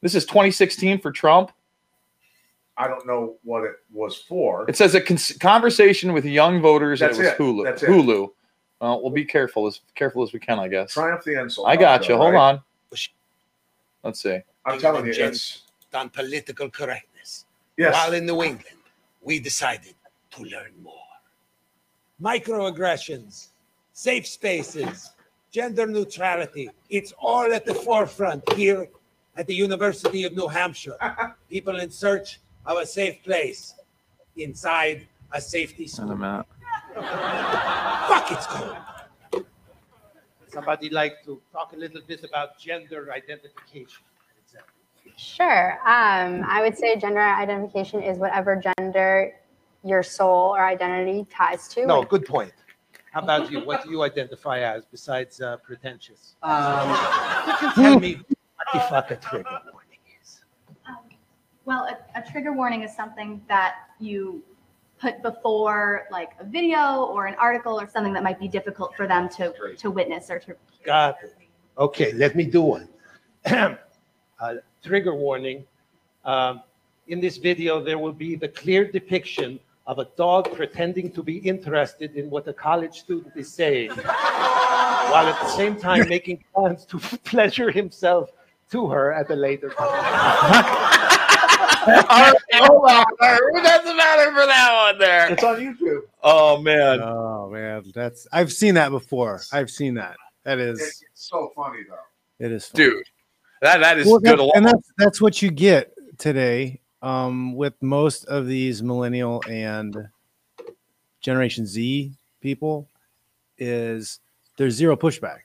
This 0.00 0.14
is 0.14 0.24
2016 0.24 1.00
for 1.00 1.10
Trump. 1.10 1.50
I 2.82 2.88
don't 2.88 3.06
know 3.06 3.36
what 3.44 3.62
it 3.62 3.76
was 3.92 4.16
for. 4.16 4.68
It 4.68 4.76
says 4.76 4.94
a 4.96 5.00
cons- 5.00 5.36
conversation 5.40 6.12
with 6.12 6.24
young 6.24 6.60
voters. 6.60 6.98
That's 6.98 7.16
and 7.16 7.26
it 7.26 7.38
was 7.38 7.38
it. 7.38 7.42
Hulu. 7.42 7.64
That's 7.64 7.82
it. 7.84 7.88
Hulu. 7.88 8.30
Well, 8.80 9.00
we'll 9.00 9.12
be 9.12 9.24
careful 9.24 9.68
as 9.68 9.80
careful 9.94 10.24
as 10.24 10.32
we 10.32 10.40
can, 10.40 10.58
I 10.58 10.66
guess. 10.66 10.94
Triumph 10.94 11.22
the 11.22 11.40
Insult. 11.40 11.68
I 11.68 11.76
Dog, 11.76 11.80
got 11.80 12.08
you. 12.08 12.16
Hold 12.16 12.34
right? 12.34 12.40
on. 12.40 12.62
Let's 14.02 14.20
see. 14.20 14.40
I'm 14.64 14.80
telling 14.80 15.06
you, 15.06 15.12
it's 15.16 15.62
on 15.94 16.10
political 16.10 16.68
correctness. 16.68 17.44
yes. 17.76 17.94
While 17.94 18.14
in 18.14 18.26
New 18.26 18.42
England, 18.42 18.78
we 19.20 19.38
decided 19.38 19.94
to 20.32 20.42
learn 20.42 20.72
more. 20.82 20.94
Microaggressions, 22.20 23.48
safe 23.92 24.26
spaces, 24.26 25.12
gender 25.52 25.86
neutrality. 25.86 26.68
It's 26.90 27.12
all 27.12 27.52
at 27.52 27.64
the 27.64 27.74
forefront 27.74 28.52
here 28.54 28.88
at 29.36 29.46
the 29.46 29.54
University 29.54 30.24
of 30.24 30.34
New 30.34 30.48
Hampshire. 30.48 30.96
People 31.48 31.78
in 31.78 31.90
search 31.90 32.40
of 32.66 32.78
a 32.78 32.86
safe 32.86 33.22
place 33.22 33.74
inside 34.36 35.06
a 35.32 35.40
safety 35.40 35.86
school. 35.86 36.16
Fuck, 36.94 38.32
it's 38.32 38.46
cold. 38.46 38.76
Somebody 40.48 40.90
like 40.90 41.24
to 41.24 41.40
talk 41.52 41.72
a 41.72 41.76
little 41.76 42.02
bit 42.06 42.24
about 42.24 42.58
gender 42.58 43.10
identification. 43.12 44.04
Sure. 45.16 45.72
Um, 45.86 46.44
I 46.46 46.60
would 46.62 46.76
say 46.76 46.96
gender 46.96 47.20
identification 47.20 48.02
is 48.02 48.18
whatever 48.18 48.56
gender 48.56 49.34
your 49.84 50.02
soul 50.02 50.54
or 50.54 50.64
identity 50.64 51.26
ties 51.30 51.68
to. 51.68 51.86
No, 51.86 52.02
good 52.02 52.24
point. 52.24 52.52
How 53.12 53.20
about 53.20 53.50
you? 53.50 53.60
What 53.64 53.84
do 53.84 53.90
you 53.90 54.02
identify 54.02 54.60
as 54.60 54.84
besides 54.86 55.40
uh, 55.40 55.58
pretentious? 55.58 56.34
Um, 56.42 56.88
You 57.46 57.54
can 57.58 57.74
tell 57.74 58.00
me 58.00 58.14
what 58.14 58.66
the 58.72 58.80
fuck 58.80 59.10
a 59.10 59.16
trigger 59.16 59.44
warning 59.50 59.66
is. 59.68 59.71
Well, 61.64 61.84
a, 61.84 62.18
a 62.18 62.30
trigger 62.30 62.52
warning 62.52 62.82
is 62.82 62.94
something 62.94 63.42
that 63.48 63.74
you 63.98 64.42
put 65.00 65.22
before 65.22 66.06
like 66.10 66.30
a 66.38 66.44
video 66.44 67.04
or 67.06 67.26
an 67.26 67.34
article 67.34 67.78
or 67.80 67.88
something 67.88 68.12
that 68.12 68.22
might 68.22 68.38
be 68.38 68.48
difficult 68.48 68.94
for 68.96 69.06
them 69.06 69.28
to, 69.28 69.52
to 69.76 69.90
witness 69.90 70.30
or 70.30 70.38
to. 70.38 70.54
Got 70.84 71.16
it. 71.22 71.36
Okay, 71.78 72.12
let 72.12 72.36
me 72.36 72.44
do 72.44 72.62
one. 72.62 72.88
uh, 73.46 73.76
trigger 74.82 75.14
warning. 75.14 75.64
Um, 76.24 76.62
in 77.08 77.20
this 77.20 77.36
video, 77.36 77.82
there 77.82 77.98
will 77.98 78.12
be 78.12 78.36
the 78.36 78.48
clear 78.48 78.84
depiction 78.90 79.58
of 79.86 79.98
a 79.98 80.04
dog 80.16 80.54
pretending 80.54 81.10
to 81.10 81.22
be 81.22 81.38
interested 81.38 82.14
in 82.14 82.30
what 82.30 82.46
a 82.46 82.52
college 82.52 83.00
student 83.00 83.36
is 83.36 83.52
saying, 83.52 83.90
while 85.10 85.26
at 85.26 85.40
the 85.40 85.48
same 85.48 85.74
time 85.74 86.08
making 86.08 86.44
plans 86.54 86.84
to 86.86 86.98
pleasure 87.24 87.70
himself 87.70 88.30
to 88.70 88.86
her 88.86 89.12
at 89.12 89.28
a 89.30 89.34
later 89.34 89.70
time. 89.70 90.98
All 91.86 91.92
right, 91.92 92.34
hold 92.54 92.84
on. 92.90 93.04
Who 93.52 93.62
doesn't 93.62 93.96
matter 93.96 94.30
for 94.32 94.46
that 94.46 94.90
one 94.90 94.98
there? 94.98 95.32
It's 95.32 95.42
on 95.42 95.56
YouTube. 95.56 96.02
Oh 96.22 96.60
man. 96.60 97.00
Oh 97.02 97.48
man, 97.50 97.84
that's 97.94 98.26
I've 98.32 98.52
seen 98.52 98.74
that 98.74 98.90
before. 98.90 99.40
I've 99.52 99.70
seen 99.70 99.94
that. 99.94 100.16
That 100.44 100.58
is 100.58 100.80
It's 100.80 101.04
so 101.14 101.52
funny 101.56 101.78
though. 101.88 102.44
it 102.44 102.52
is 102.52 102.66
fun. 102.66 102.76
Dude. 102.80 103.04
That 103.60 103.80
that 103.80 103.98
is 103.98 104.06
Well, 104.06 104.18
good 104.18 104.38
that- 104.38 104.52
and 104.54 104.66
that's 104.66 104.92
that's 104.98 105.20
what 105.20 105.40
you 105.42 105.50
get 105.50 105.92
today 106.18 106.80
um, 107.02 107.54
with 107.56 107.74
most 107.80 108.24
of 108.26 108.46
these 108.46 108.82
millennial 108.82 109.42
and 109.48 110.08
Generation 111.20 111.66
Z 111.66 112.12
people. 112.40 112.88
Is 113.58 114.18
there's 114.56 114.74
zero 114.74 114.96
pushback. 114.96 115.40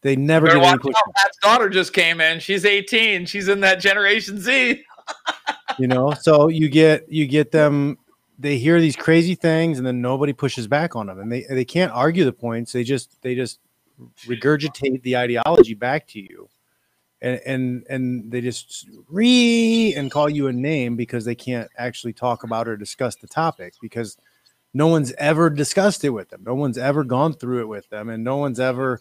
They 0.00 0.16
never 0.16 0.46
Better 0.46 0.58
give 0.58 0.64
any 0.66 0.72
watch 0.72 0.80
out. 0.80 0.92
pushback. 1.08 1.14
Pat's 1.16 1.38
daughter 1.42 1.68
just 1.68 1.92
came 1.92 2.20
in. 2.20 2.40
She's 2.40 2.64
18. 2.64 3.26
She's 3.26 3.48
in 3.48 3.60
that 3.60 3.80
Generation 3.80 4.40
Z. 4.40 4.82
You 5.78 5.86
know, 5.86 6.12
so 6.12 6.48
you 6.48 6.68
get 6.68 7.10
you 7.10 7.26
get 7.26 7.52
them. 7.52 7.98
They 8.38 8.58
hear 8.58 8.80
these 8.80 8.96
crazy 8.96 9.34
things, 9.34 9.78
and 9.78 9.86
then 9.86 10.00
nobody 10.00 10.32
pushes 10.32 10.66
back 10.66 10.96
on 10.96 11.06
them, 11.06 11.20
and 11.20 11.30
they 11.30 11.44
they 11.48 11.64
can't 11.64 11.92
argue 11.92 12.24
the 12.24 12.32
points. 12.32 12.72
They 12.72 12.84
just 12.84 13.20
they 13.22 13.34
just 13.34 13.60
regurgitate 14.26 15.02
the 15.02 15.16
ideology 15.16 15.74
back 15.74 16.06
to 16.08 16.20
you, 16.20 16.48
and 17.20 17.40
and 17.46 17.86
and 17.88 18.30
they 18.30 18.40
just 18.40 18.88
re 19.08 19.94
and 19.96 20.10
call 20.10 20.28
you 20.28 20.48
a 20.48 20.52
name 20.52 20.96
because 20.96 21.24
they 21.24 21.34
can't 21.34 21.70
actually 21.76 22.12
talk 22.12 22.42
about 22.44 22.68
or 22.68 22.76
discuss 22.76 23.16
the 23.16 23.26
topic 23.28 23.74
because 23.80 24.16
no 24.74 24.86
one's 24.88 25.12
ever 25.12 25.50
discussed 25.50 26.04
it 26.04 26.10
with 26.10 26.28
them. 26.28 26.42
No 26.44 26.54
one's 26.54 26.78
ever 26.78 27.04
gone 27.04 27.34
through 27.34 27.60
it 27.60 27.68
with 27.68 27.88
them, 27.88 28.08
and 28.08 28.22
no 28.24 28.36
one's 28.36 28.60
ever 28.60 29.00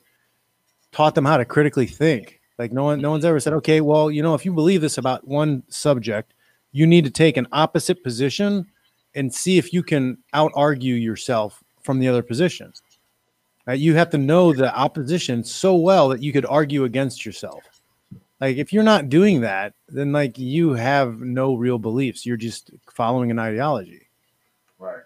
taught 0.91 1.15
them 1.15 1.25
how 1.25 1.37
to 1.37 1.45
critically 1.45 1.85
think. 1.85 2.36
Like 2.57 2.71
no 2.71 2.83
one, 2.83 3.01
no 3.01 3.11
one's 3.11 3.25
ever 3.25 3.39
said, 3.39 3.53
okay, 3.53 3.81
well, 3.81 4.09
you 4.09 4.23
know, 4.23 4.33
if 4.33 4.45
you 4.45 4.53
believe 4.53 4.81
this 4.81 4.97
about 4.97 5.27
one 5.27 5.63
subject, 5.69 6.33
you 6.71 6.87
need 6.87 7.05
to 7.05 7.11
take 7.11 7.37
an 7.37 7.47
opposite 7.51 8.03
position 8.03 8.65
and 9.15 9.33
see 9.33 9.57
if 9.57 9.73
you 9.73 9.83
can 9.83 10.17
out 10.33 10.51
argue 10.55 10.95
yourself 10.95 11.63
from 11.83 11.99
the 11.99 12.07
other 12.07 12.23
position. 12.23 12.73
Uh, 13.67 13.73
you 13.73 13.95
have 13.95 14.09
to 14.09 14.17
know 14.17 14.53
the 14.53 14.73
opposition 14.75 15.43
so 15.43 15.75
well 15.75 16.09
that 16.09 16.21
you 16.21 16.31
could 16.31 16.45
argue 16.45 16.83
against 16.85 17.25
yourself. 17.25 17.63
Like 18.39 18.57
if 18.57 18.71
you're 18.71 18.83
not 18.83 19.09
doing 19.09 19.41
that, 19.41 19.73
then 19.89 20.11
like 20.11 20.37
you 20.37 20.73
have 20.73 21.19
no 21.21 21.55
real 21.55 21.79
beliefs. 21.79 22.25
You're 22.25 22.37
just 22.37 22.71
following 22.93 23.31
an 23.31 23.39
ideology. 23.39 24.07
Right. 24.79 25.03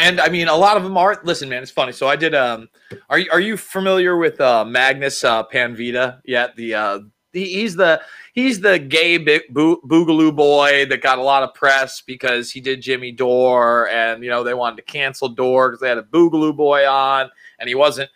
And 0.00 0.18
I 0.18 0.30
mean, 0.30 0.48
a 0.48 0.56
lot 0.56 0.78
of 0.78 0.82
them 0.82 0.96
are. 0.96 1.20
Listen, 1.24 1.50
man, 1.50 1.62
it's 1.62 1.70
funny. 1.70 1.92
So 1.92 2.08
I 2.08 2.16
did. 2.16 2.34
Um, 2.34 2.70
are 3.10 3.18
you 3.18 3.30
are 3.30 3.40
you 3.40 3.58
familiar 3.58 4.16
with 4.16 4.40
uh, 4.40 4.64
Magnus 4.64 5.22
uh, 5.22 5.44
Panvidya 5.44 6.22
yet? 6.24 6.56
The 6.56 6.74
uh, 6.74 6.98
he, 7.34 7.44
he's 7.44 7.76
the 7.76 8.00
he's 8.32 8.60
the 8.60 8.78
gay 8.78 9.18
bi- 9.18 9.42
boo- 9.50 9.82
boogaloo 9.86 10.34
boy 10.34 10.86
that 10.86 11.02
got 11.02 11.18
a 11.18 11.22
lot 11.22 11.42
of 11.42 11.52
press 11.52 12.00
because 12.00 12.50
he 12.50 12.62
did 12.62 12.80
Jimmy 12.80 13.12
Dore, 13.12 13.90
and 13.90 14.24
you 14.24 14.30
know 14.30 14.42
they 14.42 14.54
wanted 14.54 14.76
to 14.76 14.82
cancel 14.82 15.28
Dore 15.28 15.68
because 15.68 15.80
they 15.80 15.88
had 15.88 15.98
a 15.98 16.02
boogaloo 16.02 16.56
boy 16.56 16.88
on, 16.88 17.30
and 17.58 17.68
he 17.68 17.74
wasn't, 17.74 18.08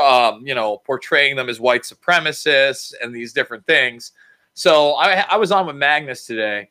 um, 0.00 0.46
you 0.46 0.54
know, 0.54 0.78
portraying 0.78 1.36
them 1.36 1.50
as 1.50 1.60
white 1.60 1.82
supremacists 1.82 2.94
and 3.02 3.14
these 3.14 3.34
different 3.34 3.66
things. 3.66 4.12
So 4.54 4.92
I, 4.94 5.26
I 5.30 5.36
was 5.36 5.52
on 5.52 5.66
with 5.66 5.76
Magnus 5.76 6.24
today, 6.24 6.70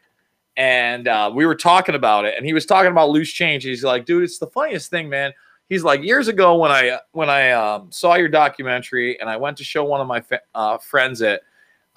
and 0.58 1.08
uh, 1.08 1.32
we 1.34 1.46
were 1.46 1.56
talking 1.56 1.96
about 1.96 2.26
it, 2.26 2.36
and 2.38 2.46
he 2.46 2.54
was 2.54 2.66
talking 2.66 2.92
about 2.92 3.10
loose 3.10 3.32
change. 3.32 3.64
He's 3.64 3.84
like, 3.84 4.06
dude, 4.06 4.24
it's 4.24 4.38
the 4.38 4.48
funniest 4.48 4.90
thing, 4.90 5.10
man. 5.10 5.34
He's 5.68 5.84
like, 5.84 6.04
years 6.04 6.28
ago 6.28 6.56
when 6.56 6.72
I 6.72 7.00
when 7.12 7.30
I 7.30 7.52
um, 7.52 7.92
saw 7.92 8.16
your 8.16 8.30
documentary, 8.30 9.20
and 9.20 9.30
I 9.30 9.38
went 9.38 9.58
to 9.58 9.64
show 9.64 9.84
one 9.84 10.00
of 10.00 10.08
my 10.08 10.24
uh, 10.54 10.78
friends 10.78 11.22
it. 11.22 11.42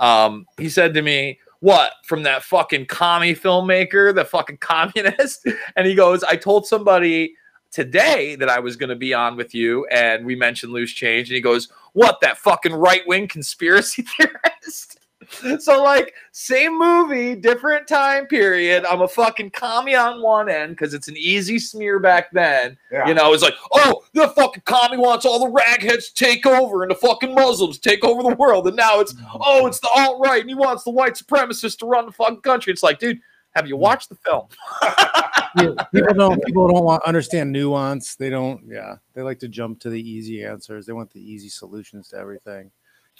Um, 0.00 0.46
he 0.56 0.68
said 0.68 0.94
to 0.94 1.02
me, 1.02 1.38
"What 1.60 1.92
from 2.04 2.22
that 2.24 2.42
fucking 2.42 2.86
commie 2.86 3.34
filmmaker, 3.34 4.14
the 4.14 4.24
fucking 4.24 4.56
communist?" 4.60 5.46
And 5.76 5.86
he 5.86 5.94
goes, 5.94 6.24
"I 6.24 6.36
told 6.36 6.66
somebody." 6.66 7.34
Today, 7.70 8.34
that 8.36 8.48
I 8.48 8.60
was 8.60 8.76
going 8.76 8.88
to 8.88 8.96
be 8.96 9.12
on 9.12 9.36
with 9.36 9.54
you, 9.54 9.84
and 9.88 10.24
we 10.24 10.34
mentioned 10.34 10.72
loose 10.72 10.90
change, 10.90 11.28
and 11.28 11.34
he 11.34 11.42
goes, 11.42 11.68
"What 11.92 12.18
that 12.22 12.38
fucking 12.38 12.72
right 12.72 13.06
wing 13.06 13.28
conspiracy 13.28 14.06
theorist?" 14.16 14.97
so 15.58 15.82
like 15.82 16.14
same 16.32 16.78
movie, 16.78 17.34
different 17.34 17.88
time 17.88 18.26
period. 18.26 18.84
I'm 18.84 19.00
a 19.00 19.08
fucking 19.08 19.50
commie 19.50 19.94
on 19.94 20.22
one 20.22 20.48
end 20.48 20.72
because 20.72 20.94
it's 20.94 21.08
an 21.08 21.16
easy 21.16 21.58
smear 21.58 21.98
back 21.98 22.30
then. 22.32 22.76
Yeah. 22.90 23.08
You 23.08 23.14
know, 23.14 23.32
it's 23.32 23.42
like, 23.42 23.54
oh, 23.72 24.04
the 24.14 24.28
fucking 24.28 24.62
commie 24.64 24.96
wants 24.96 25.26
all 25.26 25.40
the 25.40 25.60
ragheads 25.60 26.12
to 26.12 26.24
take 26.24 26.46
over 26.46 26.82
and 26.82 26.90
the 26.90 26.96
fucking 26.96 27.34
Muslims 27.34 27.78
take 27.78 28.04
over 28.04 28.22
the 28.22 28.36
world. 28.36 28.66
And 28.68 28.76
now 28.76 29.00
it's, 29.00 29.14
oh, 29.34 29.66
it's 29.66 29.80
the 29.80 29.90
alt 29.96 30.20
right 30.24 30.40
and 30.40 30.48
he 30.48 30.54
wants 30.54 30.84
the 30.84 30.90
white 30.90 31.14
supremacists 31.14 31.78
to 31.78 31.86
run 31.86 32.06
the 32.06 32.12
fucking 32.12 32.42
country. 32.42 32.72
It's 32.72 32.82
like, 32.82 32.98
dude, 32.98 33.20
have 33.54 33.66
you 33.66 33.76
watched 33.76 34.08
the 34.08 34.16
film? 34.16 34.46
Yeah, 35.56 35.70
people 35.92 36.14
don't 36.14 36.44
people 36.44 36.68
don't 36.68 36.84
want 36.84 37.02
understand 37.04 37.50
nuance. 37.50 38.16
They 38.16 38.28
don't. 38.28 38.62
Yeah, 38.68 38.96
they 39.14 39.22
like 39.22 39.38
to 39.40 39.48
jump 39.48 39.80
to 39.80 39.90
the 39.90 40.00
easy 40.00 40.44
answers. 40.44 40.84
They 40.84 40.92
want 40.92 41.10
the 41.10 41.20
easy 41.20 41.48
solutions 41.48 42.08
to 42.08 42.16
everything. 42.16 42.70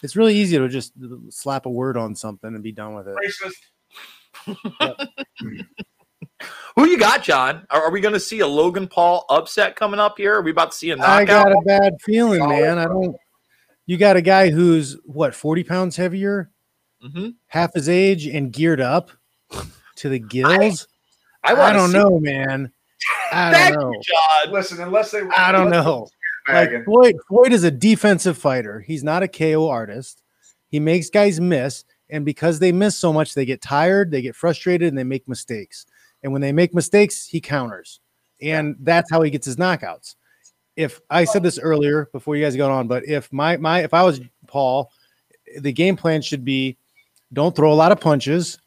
It's 0.01 0.15
really 0.15 0.35
easy 0.35 0.57
to 0.57 0.67
just 0.69 0.93
slap 1.29 1.65
a 1.65 1.69
word 1.69 1.97
on 1.97 2.15
something 2.15 2.53
and 2.53 2.63
be 2.63 2.71
done 2.71 2.95
with 2.95 3.07
it. 3.07 3.15
Racist. 4.47 5.07
Who 6.75 6.87
you 6.87 6.97
got, 6.97 7.23
John? 7.23 7.65
Are, 7.69 7.83
are 7.83 7.91
we 7.91 7.99
going 7.99 8.13
to 8.13 8.19
see 8.19 8.39
a 8.39 8.47
Logan 8.47 8.87
Paul 8.87 9.25
upset 9.29 9.75
coming 9.75 9.99
up 9.99 10.17
here? 10.17 10.35
Are 10.35 10.41
we 10.41 10.51
about 10.51 10.71
to 10.71 10.77
see 10.77 10.91
a 10.91 10.93
I 10.93 10.97
knockout? 10.97 11.19
I 11.19 11.25
got 11.25 11.51
a 11.51 11.61
bad 11.65 11.93
feeling, 12.01 12.47
man. 12.47 12.77
I 12.77 12.85
don't. 12.85 13.15
You 13.85 13.97
got 13.97 14.15
a 14.15 14.21
guy 14.21 14.49
who's 14.49 14.95
what 15.03 15.33
forty 15.35 15.63
pounds 15.63 15.95
heavier, 15.97 16.51
Mhm. 17.03 17.33
half 17.47 17.73
his 17.73 17.89
age, 17.89 18.27
and 18.27 18.53
geared 18.53 18.79
up 18.79 19.11
to 19.97 20.09
the 20.09 20.19
gills. 20.19 20.87
I, 21.43 21.53
wanna 21.53 21.73
don't 21.73 21.89
see- 21.91 21.97
know, 21.97 22.19
man. 22.19 22.71
I 23.31 23.71
don't 23.71 23.79
know. 23.81 23.91
you, 23.91 24.01
John. 24.03 24.53
Listen, 24.53 24.79
unless 24.81 25.11
they, 25.11 25.21
I 25.35 25.51
don't 25.51 25.67
unless 25.73 25.83
know. 25.83 26.07
Like. 26.47 26.83
Floyd, 26.85 27.15
Floyd 27.27 27.53
is 27.53 27.63
a 27.63 27.71
defensive 27.71 28.37
fighter. 28.37 28.79
He's 28.79 29.03
not 29.03 29.23
a 29.23 29.27
KO 29.27 29.69
artist. 29.69 30.23
He 30.69 30.79
makes 30.79 31.09
guys 31.09 31.39
miss, 31.39 31.83
and 32.09 32.25
because 32.25 32.59
they 32.59 32.71
miss 32.71 32.95
so 32.95 33.11
much, 33.11 33.33
they 33.33 33.45
get 33.45 33.61
tired, 33.61 34.11
they 34.11 34.21
get 34.21 34.35
frustrated, 34.35 34.87
and 34.87 34.97
they 34.97 35.03
make 35.03 35.27
mistakes. 35.27 35.85
And 36.23 36.31
when 36.31 36.41
they 36.41 36.51
make 36.51 36.73
mistakes, 36.73 37.25
he 37.25 37.41
counters, 37.41 37.99
and 38.41 38.75
that's 38.79 39.09
how 39.09 39.21
he 39.21 39.31
gets 39.31 39.45
his 39.45 39.55
knockouts. 39.55 40.15
If 40.75 41.01
I 41.09 41.25
said 41.25 41.43
this 41.43 41.59
earlier 41.59 42.09
before 42.11 42.35
you 42.35 42.43
guys 42.43 42.55
got 42.55 42.71
on, 42.71 42.87
but 42.87 43.05
if 43.05 43.31
my 43.33 43.57
my 43.57 43.81
if 43.81 43.93
I 43.93 44.03
was 44.03 44.21
Paul, 44.47 44.91
the 45.59 45.73
game 45.73 45.95
plan 45.95 46.21
should 46.21 46.45
be 46.45 46.77
don't 47.33 47.55
throw 47.55 47.71
a 47.71 47.75
lot 47.75 47.91
of 47.91 47.99
punches, 47.99 48.59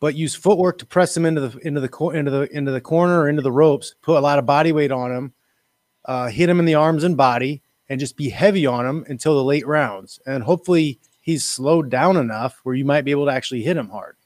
but 0.00 0.14
use 0.14 0.34
footwork 0.34 0.78
to 0.78 0.86
press 0.86 1.16
him 1.16 1.24
into 1.24 1.40
the 1.40 1.58
into 1.66 1.80
the 1.80 2.10
into 2.10 2.30
the 2.30 2.56
into 2.56 2.70
the 2.70 2.80
corner 2.80 3.20
or 3.20 3.28
into 3.28 3.42
the 3.42 3.52
ropes. 3.52 3.94
Put 4.02 4.18
a 4.18 4.20
lot 4.20 4.38
of 4.38 4.46
body 4.46 4.72
weight 4.72 4.92
on 4.92 5.12
him, 5.12 5.32
uh, 6.08 6.26
hit 6.26 6.48
him 6.48 6.58
in 6.58 6.64
the 6.64 6.74
arms 6.74 7.04
and 7.04 7.16
body, 7.16 7.62
and 7.88 8.00
just 8.00 8.16
be 8.16 8.28
heavy 8.28 8.66
on 8.66 8.84
him 8.84 9.04
until 9.08 9.36
the 9.36 9.44
late 9.44 9.66
rounds. 9.66 10.18
And 10.26 10.42
hopefully 10.42 10.98
he's 11.20 11.44
slowed 11.44 11.90
down 11.90 12.16
enough 12.16 12.58
where 12.64 12.74
you 12.74 12.84
might 12.84 13.04
be 13.04 13.12
able 13.12 13.26
to 13.26 13.32
actually 13.32 13.62
hit 13.62 13.76
him 13.76 13.88
hard. 13.88 14.16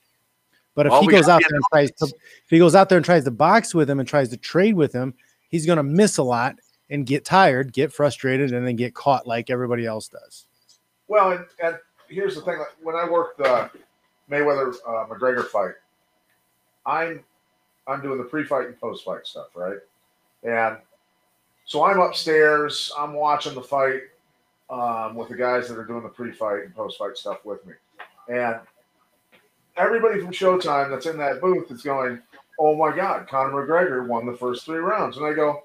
But 0.75 0.87
if 0.87 0.91
Well, 0.93 1.03
he 1.03 1.09
goes 1.09 1.29
out 1.29 1.43
there 1.47 1.57
and 1.57 1.65
tries 1.71 1.91
to, 1.93 2.07
if 2.07 2.49
he 2.49 2.59
goes 2.59 2.75
out 2.75 2.89
there 2.89 2.97
and 2.97 3.05
tries 3.05 3.25
to 3.25 3.31
box 3.31 3.75
with 3.75 3.91
him 3.91 4.01
and 4.01 4.09
tries 4.09 4.31
to 4.31 4.39
trade 4.39 4.75
with 4.75 4.93
him, 4.93 5.13
he's 5.51 5.67
going 5.67 5.77
to 5.77 5.83
miss 5.83 6.17
a 6.17 6.23
lot 6.23 6.57
and 6.89 7.05
get 7.05 7.25
tired, 7.25 7.73
get 7.73 7.93
frustrated, 7.93 8.53
and 8.53 8.67
then 8.67 8.77
get 8.77 8.95
caught 8.95 9.27
like 9.27 9.51
everybody 9.51 9.85
else 9.85 10.09
does. 10.09 10.47
Well, 11.09 11.33
and, 11.33 11.45
and 11.63 11.77
here's 12.09 12.35
the 12.37 12.41
thing: 12.43 12.59
like, 12.59 12.75
when 12.83 12.97
I 12.97 13.09
worked 13.09 13.39
the 13.39 13.71
Mayweather 14.31 14.75
uh, 14.87 15.07
McGregor 15.07 15.47
fight, 15.47 15.75
I'm 16.87 17.23
I'm 17.87 18.01
doing 18.01 18.19
the 18.19 18.25
pre-fight 18.25 18.67
and 18.67 18.81
post-fight 18.81 19.27
stuff, 19.27 19.49
right? 19.55 19.79
And 20.45 20.79
so 21.65 21.85
I'm 21.85 22.01
upstairs, 22.01 22.93
I'm 22.99 23.15
watching 23.15 23.55
the 23.55 23.63
fight 23.63 24.03
um, 24.71 25.15
with 25.15 25.29
the 25.29 25.37
guys 25.37 25.69
that 25.69 25.79
are 25.79 25.85
doing 25.85 26.03
the 26.03 26.09
pre-fight 26.09 26.65
and 26.65 26.75
post-fight 26.75 27.17
stuff 27.17 27.45
with 27.45 27.65
me, 27.67 27.75
and 28.29 28.61
everybody 29.77 30.21
from 30.21 30.33
Showtime 30.33 30.91
that's 30.91 31.07
in 31.07 31.19
that 31.19 31.41
booth 31.41 31.71
is 31.71 31.83
going, 31.83 32.21
"Oh 32.59 32.75
my 32.77 32.95
God, 32.95 33.29
Conor 33.29 33.67
McGregor 33.67 34.07
won 34.07 34.27
the 34.27 34.37
first 34.37 34.65
three 34.65 34.79
rounds," 34.79 35.17
and 35.17 35.27
I 35.27 35.33
go. 35.33 35.65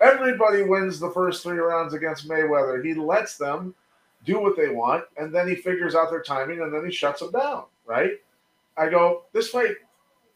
Everybody 0.00 0.62
wins 0.62 0.98
the 0.98 1.10
first 1.10 1.42
three 1.42 1.58
rounds 1.58 1.92
against 1.92 2.26
Mayweather. 2.26 2.82
He 2.82 2.94
lets 2.94 3.36
them 3.36 3.74
do 4.24 4.40
what 4.40 4.56
they 4.56 4.70
want, 4.70 5.04
and 5.18 5.34
then 5.34 5.46
he 5.46 5.54
figures 5.54 5.94
out 5.94 6.10
their 6.10 6.22
timing, 6.22 6.62
and 6.62 6.72
then 6.72 6.86
he 6.86 6.90
shuts 6.90 7.20
them 7.20 7.32
down. 7.32 7.64
Right? 7.84 8.12
I 8.78 8.88
go, 8.88 9.24
this 9.32 9.50
fight 9.50 9.76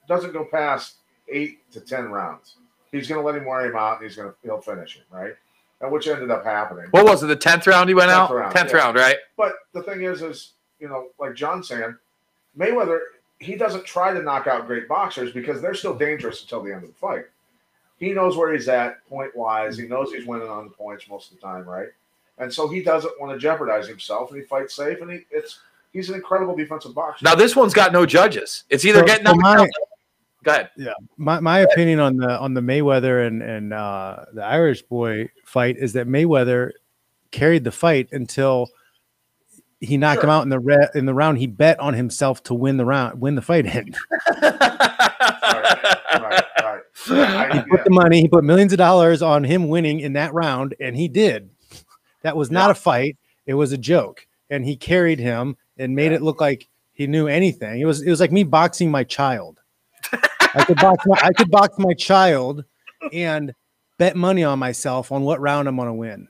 doesn't 0.07 0.33
go 0.35 0.45
past 0.45 0.97
eight 1.29 1.71
to 1.73 1.81
ten 1.81 2.11
rounds. 2.11 2.57
He's 2.95 3.09
going 3.09 3.21
to 3.21 3.27
let 3.27 3.35
him 3.37 3.45
wear 3.45 3.67
him 3.67 3.77
out, 3.77 4.01
and 4.01 4.09
he's 4.09 4.17
going 4.17 4.29
to 4.31 4.35
he'll 4.43 4.61
finish 4.61 4.97
him. 4.97 5.05
Right? 5.11 5.35
And 5.81 5.91
which 5.91 6.07
ended 6.07 6.31
up 6.31 6.45
happening. 6.45 6.87
What 6.93 7.05
was 7.05 7.23
it? 7.23 7.27
The 7.27 7.37
tenth 7.37 7.67
round 7.67 7.89
he 7.89 7.95
went 7.95 8.11
10th 8.11 8.15
out. 8.15 8.35
round, 8.35 8.55
Tenth 8.55 8.71
yeah. 8.71 8.77
round, 8.77 8.97
right? 8.97 9.17
But 9.37 9.55
the 9.73 9.83
thing 9.83 10.03
is, 10.03 10.23
is 10.23 10.53
you 10.79 10.89
know, 10.89 11.09
like 11.19 11.35
John 11.35 11.63
saying, 11.63 11.97
Mayweather, 12.59 13.01
he 13.41 13.57
doesn't 13.57 13.85
try 13.85 14.13
to 14.13 14.23
knock 14.23 14.47
out 14.47 14.67
great 14.67 14.89
boxers 14.89 15.33
because 15.33 15.61
they're 15.61 15.75
still 15.75 15.95
dangerous 15.95 16.43
until 16.43 16.63
the 16.63 16.73
end 16.73 16.85
of 16.85 16.89
the 16.91 16.95
fight. 16.95 17.25
He 17.99 18.13
knows 18.13 18.37
where 18.37 18.53
he's 18.53 18.69
at 18.69 19.07
point 19.09 19.35
wise. 19.37 19.77
He 19.77 19.87
knows 19.87 20.13
he's 20.13 20.27
winning 20.27 20.49
on 20.49 20.65
the 20.65 20.71
points 20.71 21.09
most 21.09 21.31
of 21.33 21.37
the 21.37 21.43
time, 21.43 21.65
right? 21.65 21.89
And 22.39 22.53
so 22.53 22.69
he 22.69 22.83
doesn't 22.83 23.21
want 23.21 23.33
to 23.33 23.39
jeopardize 23.39 23.87
himself, 23.89 24.31
and 24.31 24.41
he 24.41 24.47
fights 24.47 24.75
safe, 24.75 25.01
and 25.01 25.11
he 25.11 25.21
it's 25.31 25.61
he's 25.93 26.09
an 26.09 26.15
incredible 26.15 26.57
defensive 26.57 26.95
boxer. 26.95 27.25
Now 27.25 27.35
this 27.35 27.55
one's 27.57 27.75
got 27.75 27.93
no 27.93 28.07
judges. 28.07 28.65
It's 28.71 28.85
either 28.85 29.01
So- 29.01 29.07
getting 29.07 29.27
so 29.27 29.33
knocked 29.35 29.61
out. 29.61 29.69
Go 30.45 30.53
ahead. 30.53 30.71
Yeah, 30.77 30.93
my, 31.17 31.41
my 31.41 31.61
opinion 31.61 32.01
on 32.01 32.19
the 32.19 32.39
on 32.39 32.55
the 32.55 32.61
Mayweather 32.61 33.27
and 33.27 33.43
and 33.43 33.73
uh, 33.73 34.27
the 34.33 34.45
Irish 34.45 34.83
boy 34.83 35.31
fight 35.45 35.77
is 35.79 35.95
that 35.95 36.07
Mayweather 36.07 36.73
carried 37.31 37.65
the 37.65 37.73
fight 37.73 38.11
until 38.13 38.69
he 39.81 39.97
knocked 39.97 40.23
him 40.23 40.31
out 40.31 40.43
in 40.43 40.51
the 40.51 40.61
re- 40.61 40.89
in 40.95 41.07
the 41.07 41.15
round 41.15 41.39
he 41.39 41.47
bet 41.47 41.81
on 41.81 41.95
himself 41.95 42.43
to 42.45 42.55
win 42.55 42.77
the 42.77 42.85
round, 42.85 43.21
win 43.21 43.35
the 43.35 43.43
fight 43.43 43.67
in. 43.67 43.95
right, 44.43 44.85
right. 46.13 46.83
Yeah, 47.09 47.55
he 47.55 47.71
put 47.71 47.85
the 47.85 47.91
money, 47.91 48.21
he 48.21 48.29
put 48.29 48.45
millions 48.45 48.73
of 48.73 48.79
dollars 48.79 49.23
on 49.23 49.45
him 49.45 49.69
winning 49.69 50.01
in 50.01 50.13
that 50.13 50.33
round, 50.35 50.75
and 50.79 50.95
he 50.95 51.09
did. 51.09 51.51
That 52.23 52.37
was 52.37 52.51
not 52.51 52.71
a 52.71 52.75
fight; 52.75 53.17
it 53.47 53.55
was 53.55 53.73
a 53.73 53.79
joke, 53.79 54.27
and 54.51 54.65
he 54.65 54.77
carried 54.77 55.19
him 55.19 55.57
and 55.79 55.97
made 55.97 56.13
it 56.13 56.23
look 56.23 56.41
like 56.41 56.69
he 56.93 57.07
knew 57.07 57.29
anything. 57.29 57.81
It 57.81 57.87
was 57.87 58.03
it 58.03 58.11
was 58.11 58.21
like 58.21 58.33
me 58.33 58.45
boxing 58.45 58.91
my 58.91 59.05
child. 59.05 59.61
I 60.55 60.65
could 60.65 60.77
box 60.77 61.05
my 61.07 61.19
I 61.23 61.33
could 61.33 61.51
box 61.51 61.75
my 61.79 61.95
child 61.95 62.65
and 63.13 63.53
bet 63.99 64.17
money 64.17 64.45
on 64.45 64.59
myself 64.59 65.13
on 65.13 65.23
what 65.23 65.41
round 65.41 65.69
I'm 65.69 65.77
going 65.77 65.89
to 65.89 65.95
win. 65.95 66.29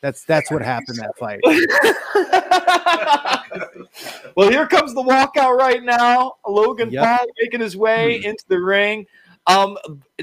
That's 0.00 0.24
that's 0.24 0.50
what 0.50 0.62
happened 0.62 0.98
that 0.98 1.16
fight. 1.18 1.40
well, 4.36 4.50
here 4.50 4.66
comes 4.66 4.94
the 4.94 5.02
walkout 5.02 5.56
right 5.56 5.82
now. 5.82 6.34
Logan 6.46 6.90
Yep. 6.90 7.04
Paul 7.04 7.26
making 7.40 7.60
his 7.60 7.76
way 7.76 8.22
into 8.22 8.44
the 8.48 8.60
ring. 8.60 9.06
Um, 9.46 9.76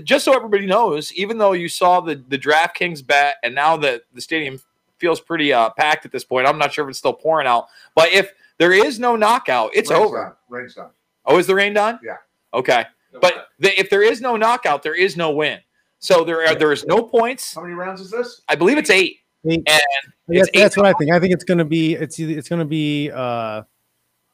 just 0.04 0.26
so 0.26 0.36
everybody 0.36 0.66
knows, 0.66 1.14
even 1.14 1.38
though 1.38 1.54
you 1.54 1.68
saw 1.68 2.02
the 2.02 2.24
the 2.28 2.38
DraftKings 2.38 3.06
bet, 3.06 3.36
and 3.44 3.56
now 3.56 3.78
that 3.78 4.04
the 4.14 4.22
stadium 4.22 4.60
feels 4.98 5.20
pretty 5.20 5.52
uh, 5.52 5.72
packed 5.72 6.06
at 6.06 6.12
this 6.12 6.24
point, 6.24 6.48
I'm 6.48 6.60
not 6.60 6.74
sure 6.74 6.86
if 6.86 6.90
it's 6.90 7.00
still 7.00 7.14
pouring 7.14 7.48
out. 7.48 7.68
But 7.96 8.12
if 8.12 8.32
there 8.60 8.74
is 8.74 9.00
no 9.00 9.16
knockout, 9.16 9.72
it's 9.74 9.90
Rain's 9.90 10.06
over. 10.06 10.24
Done. 10.24 10.60
Rain's 10.60 10.76
done. 10.76 10.90
Oh, 11.26 11.40
is 11.40 11.48
the 11.48 11.56
rain 11.56 11.74
done? 11.74 12.00
Yeah. 12.04 12.18
Okay. 12.54 12.86
But 13.20 13.48
the, 13.60 13.78
if 13.80 13.90
there 13.90 14.04
is 14.04 14.22
no 14.22 14.38
knockout, 14.38 14.84
there 14.84 14.96
is 14.96 15.18
no 15.18 15.32
win. 15.32 15.60
So 16.00 16.24
there 16.24 16.46
are 16.48 16.56
there 16.56 16.72
is 16.72 16.86
no 16.86 17.04
points. 17.04 17.54
How 17.54 17.62
many 17.62 17.74
rounds 17.74 18.02
is 18.02 18.10
this? 18.10 18.42
I 18.48 18.56
believe 18.56 18.78
it's 18.78 18.90
eight. 18.90 19.20
Eight. 19.46 19.58
And 19.58 19.66
That's, 19.68 19.82
it's 20.28 20.50
eight 20.54 20.60
that's 20.60 20.78
what 20.78 20.86
I 20.86 20.94
think. 20.94 21.12
I 21.12 21.20
think 21.20 21.34
it's 21.34 21.44
gonna 21.44 21.66
be 21.66 21.94
it's 21.94 22.18
it's 22.20 22.50
gonna 22.50 22.66
be 22.66 23.12
uh 23.12 23.64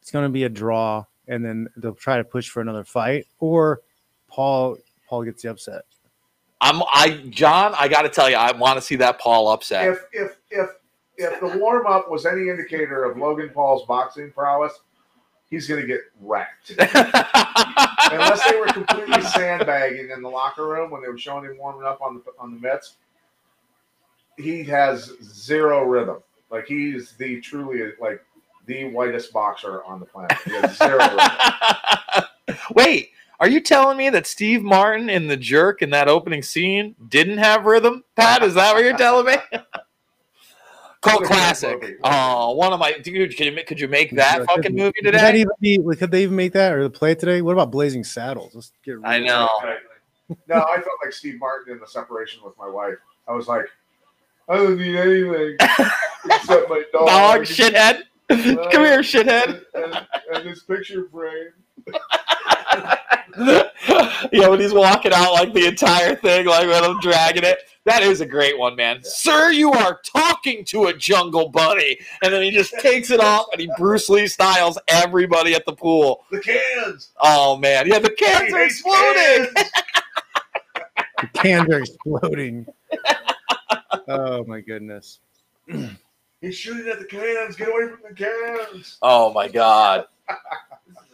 it's 0.01 0.11
gonna 0.11 0.30
be 0.30 0.43
a 0.43 0.49
draw 0.49 1.03
and 1.28 1.43
then 1.43 1.67
they'll 1.75 1.93
try 1.93 2.17
to 2.17 2.23
push 2.23 2.49
for 2.49 2.61
another 2.61 2.84
fight 2.84 3.25
or 3.39 3.82
Paul 4.28 4.78
Paul 5.07 5.23
gets 5.23 5.43
the 5.43 5.49
upset. 5.49 5.84
I'm 6.61 6.82
I 6.93 7.21
John. 7.30 7.75
I 7.78 7.88
got 7.88 8.03
to 8.03 8.09
tell 8.09 8.30
you, 8.30 8.36
I 8.36 8.51
want 8.51 8.78
to 8.78 8.82
see 8.82 8.95
that 8.97 9.19
Paul 9.19 9.49
upset. 9.49 9.89
If 9.89 10.05
if 10.11 10.38
if 10.49 10.69
if 11.17 11.39
the 11.39 11.57
warm 11.57 11.86
up 11.88 12.09
was 12.09 12.25
any 12.25 12.49
indicator 12.49 13.03
of 13.03 13.17
Logan 13.17 13.49
Paul's 13.53 13.86
boxing 13.86 14.32
prowess, 14.32 14.73
he's 15.49 15.67
going 15.67 15.81
to 15.81 15.87
get 15.87 16.01
wrecked. 16.21 16.71
Unless 16.79 18.49
they 18.49 18.59
were 18.59 18.67
completely 18.67 19.21
sandbagging 19.21 20.11
in 20.11 20.21
the 20.21 20.29
locker 20.29 20.67
room 20.67 20.91
when 20.91 21.01
they 21.01 21.07
were 21.07 21.17
showing 21.17 21.45
him 21.45 21.57
warming 21.57 21.85
up 21.85 22.01
on 22.01 22.15
the 22.15 22.23
on 22.39 22.53
the 22.53 22.59
mitts, 22.59 22.95
he 24.37 24.63
has 24.63 25.11
zero 25.23 25.83
rhythm. 25.83 26.17
Like 26.49 26.65
he's 26.67 27.13
the 27.13 27.41
truly 27.41 27.91
like 27.99 28.23
the 28.65 28.85
whitest 28.85 29.33
boxer 29.33 29.83
on 29.83 29.99
the 29.99 30.05
planet. 30.05 30.37
He 30.45 30.51
has 30.51 30.77
zero 30.77 30.97
rhythm. 32.47 32.57
Wait, 32.73 33.09
are 33.39 33.49
you 33.49 33.59
telling 33.59 33.97
me 33.97 34.09
that 34.09 34.25
Steve 34.25 34.63
Martin 34.63 35.09
in 35.09 35.27
the 35.27 35.37
jerk 35.37 35.81
in 35.81 35.89
that 35.91 36.07
opening 36.07 36.41
scene 36.41 36.95
didn't 37.07 37.37
have 37.37 37.65
rhythm? 37.65 38.03
Pat, 38.15 38.43
is 38.43 38.53
that 38.55 38.73
what 38.73 38.83
you're 38.83 38.97
telling 38.97 39.25
me? 39.25 39.35
Cult 41.07 41.21
What 41.21 41.25
a 41.25 41.27
great 41.27 41.27
classic. 41.37 41.81
movie. 41.81 41.95
Oh, 42.03 42.53
one 42.55 42.73
of 42.73 42.79
my 42.79 42.93
dude. 42.93 43.35
Could 43.35 43.45
you 43.45 43.51
make, 43.51 43.67
could 43.67 43.79
you 43.79 43.87
make 43.87 44.11
that 44.15 44.39
Yeah, 44.39 44.45
fucking 44.45 44.63
could- 44.63 44.75
movie 44.75 44.91
Could 45.03 45.13
that 45.13 45.31
today? 45.31 45.39
even 45.41 45.51
be 45.59 45.95
could 45.97 46.11
they 46.11 46.23
even 46.23 46.35
make 46.35 46.53
that 46.53 46.73
or 46.73 46.83
the 46.83 46.89
play 46.89 47.11
it 47.11 47.19
today? 47.19 47.41
What 47.41 47.53
about 47.53 47.71
Blazing 47.71 48.03
Saddles? 48.03 48.53
Let's 48.55 48.71
get 48.83 48.97
I 49.03 49.19
know. 49.19 49.47
No, 50.47 50.55
I 50.55 50.75
felt 50.75 50.97
like 51.03 51.13
Steve 51.13 51.39
Martin 51.39 51.73
in 51.73 51.79
the 51.79 51.87
separation 51.87 52.41
with 52.43 52.57
my 52.57 52.67
wife. 52.67 52.95
I 53.27 53.31
was 53.33 53.47
like, 53.47 53.65
I 54.49 54.55
don't 54.57 54.77
need 54.77 54.95
anything 54.97 55.55
except 56.25 56.69
my 56.69 56.83
dog. 56.93 57.07
Dog, 57.07 57.41
shithead. 57.41 58.01
Come 58.29 58.37
here, 58.85 58.99
shithead. 58.99 59.63
And, 59.73 59.85
and, 59.95 60.07
and 60.33 60.45
this 60.49 60.63
picture 60.63 61.07
frame. 61.09 61.53
yeah, 64.31 64.47
when 64.47 64.59
he's 64.59 64.73
walking 64.73 65.13
out 65.13 65.33
like 65.33 65.53
the 65.53 65.65
entire 65.65 66.15
thing, 66.15 66.45
like 66.45 66.67
when 66.67 66.83
I'm 66.83 66.99
dragging 66.99 67.43
it. 67.43 67.59
That 67.85 68.03
is 68.03 68.19
a 68.19 68.25
great 68.25 68.57
one, 68.59 68.75
man. 68.75 68.99
Sir, 69.01 69.51
you 69.51 69.71
are 69.71 70.01
talking 70.03 70.65
to 70.65 70.87
a 70.87 70.93
jungle 70.93 71.47
bunny. 71.47 71.97
And 72.21 72.33
then 72.33 72.43
he 72.43 72.51
just 72.51 72.73
takes 72.79 73.11
it 73.11 73.21
off 73.21 73.45
and 73.53 73.61
he 73.61 73.69
Bruce 73.77 74.09
Lee 74.09 74.27
styles 74.27 74.77
everybody 74.89 75.55
at 75.55 75.65
the 75.65 75.71
pool. 75.71 76.25
The 76.29 76.41
cans. 76.41 77.11
Oh 77.21 77.57
man. 77.57 77.87
Yeah, 77.87 77.99
the 77.99 78.09
cans 78.09 78.53
are 78.53 78.63
exploding. 78.63 79.47
cans. 79.55 79.71
The 81.19 81.27
cans 81.29 81.73
are 81.73 81.79
exploding. 81.79 82.67
oh 84.07 84.43
my 84.43 84.61
goodness. 84.61 85.17
He's 86.41 86.55
shooting 86.55 86.91
at 86.91 86.99
the 86.99 87.05
cans. 87.05 87.55
Get 87.55 87.69
away 87.69 87.87
from 87.87 88.01
the 88.07 88.13
cans. 88.13 88.99
Oh 89.01 89.33
my 89.33 89.47
god. 89.47 90.05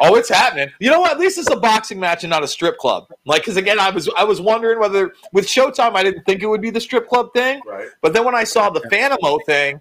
Oh, 0.00 0.16
it's 0.16 0.28
happening. 0.28 0.68
You 0.78 0.90
know 0.90 1.00
what? 1.00 1.12
At 1.12 1.18
least 1.18 1.38
it's 1.38 1.50
a 1.50 1.56
boxing 1.56 1.98
match 1.98 2.24
and 2.24 2.30
not 2.30 2.42
a 2.42 2.48
strip 2.48 2.76
club. 2.78 3.08
Like, 3.24 3.42
because 3.42 3.56
again, 3.56 3.78
I 3.78 3.90
was 3.90 4.08
I 4.16 4.24
was 4.24 4.40
wondering 4.40 4.78
whether 4.78 5.12
with 5.32 5.46
Showtime, 5.46 5.94
I 5.94 6.02
didn't 6.02 6.24
think 6.24 6.42
it 6.42 6.46
would 6.46 6.60
be 6.60 6.70
the 6.70 6.80
strip 6.80 7.08
club 7.08 7.32
thing. 7.34 7.60
Right. 7.66 7.88
But 8.02 8.12
then 8.12 8.24
when 8.24 8.34
I 8.34 8.44
saw 8.44 8.70
the 8.70 8.80
Fanmio 8.80 9.38
thing, 9.46 9.80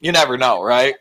you 0.00 0.12
never 0.12 0.36
know, 0.38 0.62
right? 0.62 0.94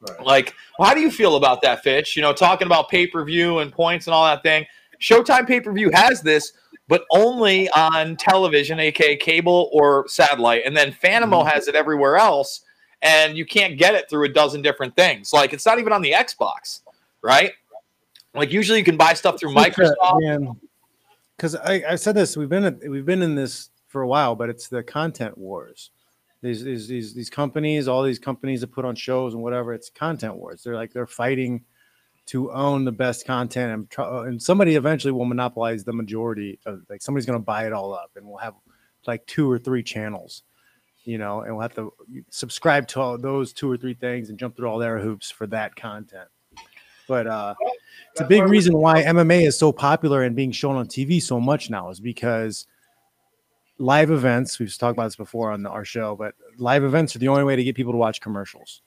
Right. 0.00 0.20
Like, 0.24 0.54
well, 0.78 0.88
how 0.88 0.94
do 0.94 1.00
you 1.00 1.10
feel 1.10 1.36
about 1.36 1.60
that, 1.62 1.82
Fitch? 1.82 2.14
You 2.16 2.22
know, 2.22 2.32
talking 2.32 2.66
about 2.66 2.88
pay 2.88 3.06
per 3.06 3.24
view 3.24 3.58
and 3.58 3.72
points 3.72 4.06
and 4.06 4.14
all 4.14 4.24
that 4.24 4.42
thing. 4.42 4.64
Showtime 5.00 5.46
pay 5.46 5.60
per 5.60 5.72
view 5.72 5.90
has 5.92 6.22
this, 6.22 6.52
but 6.86 7.04
only 7.10 7.68
on 7.70 8.16
television, 8.16 8.78
aka 8.80 9.16
cable 9.16 9.70
or 9.72 10.06
satellite. 10.08 10.62
And 10.64 10.76
then 10.76 10.92
Fanmio 10.92 11.30
mm-hmm. 11.30 11.48
has 11.48 11.68
it 11.68 11.74
everywhere 11.74 12.16
else, 12.16 12.62
and 13.02 13.36
you 13.36 13.44
can't 13.44 13.76
get 13.76 13.94
it 13.94 14.08
through 14.08 14.26
a 14.26 14.32
dozen 14.32 14.62
different 14.62 14.96
things. 14.96 15.32
Like, 15.32 15.52
it's 15.52 15.66
not 15.66 15.78
even 15.78 15.92
on 15.92 16.02
the 16.02 16.12
Xbox, 16.12 16.80
right? 17.22 17.52
Like, 18.38 18.52
usually 18.52 18.78
you 18.78 18.84
can 18.84 18.96
buy 18.96 19.14
stuff 19.14 19.38
through 19.38 19.54
Microsoft. 19.54 20.20
Because 21.36 21.54
I, 21.54 21.82
I 21.90 21.94
said 21.96 22.14
this, 22.14 22.36
we've 22.36 22.48
been 22.48 22.64
at- 22.64 22.88
we've 22.88 23.06
been 23.06 23.22
in 23.22 23.34
this 23.34 23.70
for 23.86 24.02
a 24.02 24.08
while, 24.08 24.34
but 24.34 24.48
it's 24.48 24.68
the 24.68 24.82
content 24.82 25.38
wars. 25.38 25.90
These 26.42 26.62
these 26.64 26.88
these 26.88 27.14
these 27.14 27.30
companies, 27.30 27.88
all 27.88 28.02
these 28.02 28.18
companies 28.18 28.60
that 28.60 28.68
put 28.68 28.84
on 28.84 28.94
shows 28.94 29.34
and 29.34 29.42
whatever, 29.42 29.72
it's 29.72 29.90
content 29.90 30.36
wars. 30.36 30.62
They're 30.62 30.74
like 30.74 30.92
they're 30.92 31.06
fighting 31.06 31.64
to 32.26 32.52
own 32.52 32.84
the 32.84 32.92
best 32.92 33.26
content, 33.26 33.72
and 33.72 33.90
try, 33.90 34.04
uh, 34.04 34.22
and 34.22 34.40
somebody 34.42 34.76
eventually 34.76 35.12
will 35.12 35.24
monopolize 35.24 35.82
the 35.84 35.92
majority 35.92 36.58
of 36.66 36.82
like 36.88 37.02
somebody's 37.02 37.26
going 37.26 37.38
to 37.38 37.44
buy 37.44 37.66
it 37.66 37.72
all 37.72 37.94
up, 37.94 38.10
and 38.16 38.26
we'll 38.26 38.36
have 38.38 38.54
like 39.06 39.26
two 39.26 39.50
or 39.50 39.58
three 39.58 39.82
channels, 39.82 40.42
you 41.04 41.18
know, 41.18 41.40
and 41.40 41.52
we'll 41.52 41.62
have 41.62 41.74
to 41.74 41.92
subscribe 42.30 42.86
to 42.88 43.00
all 43.00 43.16
those 43.16 43.52
two 43.52 43.70
or 43.70 43.76
three 43.76 43.94
things 43.94 44.28
and 44.28 44.38
jump 44.38 44.56
through 44.56 44.68
all 44.68 44.78
their 44.78 44.98
hoops 44.98 45.30
for 45.30 45.46
that 45.46 45.74
content. 45.76 46.28
But 47.08 47.26
uh, 47.26 47.54
it's 48.12 48.20
a 48.20 48.24
big 48.24 48.44
reason 48.44 48.76
why 48.76 49.02
MMA 49.02 49.46
is 49.46 49.58
so 49.58 49.72
popular 49.72 50.22
and 50.22 50.36
being 50.36 50.52
shown 50.52 50.76
on 50.76 50.86
TV 50.86 51.20
so 51.20 51.40
much 51.40 51.70
now 51.70 51.88
is 51.90 52.00
because 52.00 52.66
live 53.78 54.10
events, 54.10 54.58
we've 54.58 54.76
talked 54.76 54.96
about 54.96 55.04
this 55.04 55.16
before 55.16 55.52
on 55.52 55.66
our 55.66 55.84
show, 55.84 56.14
but 56.14 56.34
live 56.58 56.84
events 56.84 57.16
are 57.16 57.18
the 57.18 57.28
only 57.28 57.44
way 57.44 57.56
to 57.56 57.64
get 57.64 57.74
people 57.74 57.92
to 57.92 57.98
watch 57.98 58.20
commercials. 58.20 58.82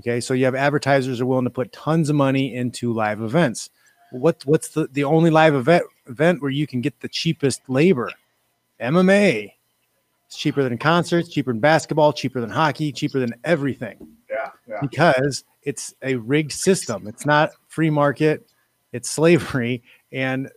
Okay. 0.00 0.20
So 0.20 0.34
you 0.34 0.44
have 0.44 0.54
advertisers 0.54 1.20
are 1.20 1.26
willing 1.26 1.44
to 1.44 1.50
put 1.50 1.72
tons 1.72 2.08
of 2.10 2.16
money 2.16 2.54
into 2.54 2.92
live 2.92 3.20
events. 3.22 3.70
What 4.12 4.42
what's 4.46 4.68
the, 4.68 4.88
the 4.92 5.04
only 5.04 5.30
live 5.30 5.54
event 5.54 5.84
event 6.06 6.40
where 6.40 6.50
you 6.50 6.66
can 6.66 6.80
get 6.80 7.00
the 7.00 7.08
cheapest 7.08 7.62
labor? 7.68 8.10
MMA. 8.80 9.52
It's 10.26 10.36
cheaper 10.36 10.62
than 10.62 10.76
concerts, 10.76 11.28
cheaper 11.28 11.52
than 11.52 11.60
basketball, 11.60 12.12
cheaper 12.12 12.40
than 12.40 12.50
hockey, 12.50 12.90
cheaper 12.90 13.20
than 13.20 13.34
everything 13.44 13.96
Yeah, 14.28 14.50
yeah. 14.68 14.78
because 14.80 15.44
it's 15.62 15.94
a 16.02 16.16
rigged 16.16 16.52
system. 16.52 17.06
It's 17.06 17.24
not 17.24 17.50
free 17.76 17.90
market, 17.90 18.50
it's 18.94 19.10
slavery. 19.10 19.82
And 20.10 20.50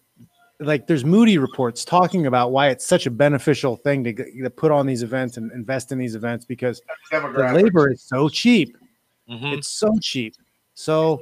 like 0.61 0.87
there's 0.87 1.03
Moody 1.03 1.37
reports 1.37 1.83
talking 1.83 2.27
about 2.27 2.53
why 2.53 2.69
it's 2.69 2.85
such 2.85 3.05
a 3.05 3.11
beneficial 3.11 3.75
thing 3.75 4.05
to, 4.05 4.13
to 4.13 4.49
put 4.49 4.71
on 4.71 4.87
these 4.87 5.03
events 5.03 5.35
and 5.35 5.51
invest 5.51 5.91
in 5.91 5.97
these 5.97 6.15
events 6.15 6.45
because 6.45 6.81
the 7.11 7.51
labor 7.53 7.91
is 7.91 8.01
so 8.01 8.29
cheap. 8.29 8.77
Mhm. 9.29 9.57
It's 9.57 9.67
so 9.67 9.91
cheap. 10.01 10.33
So 10.75 11.21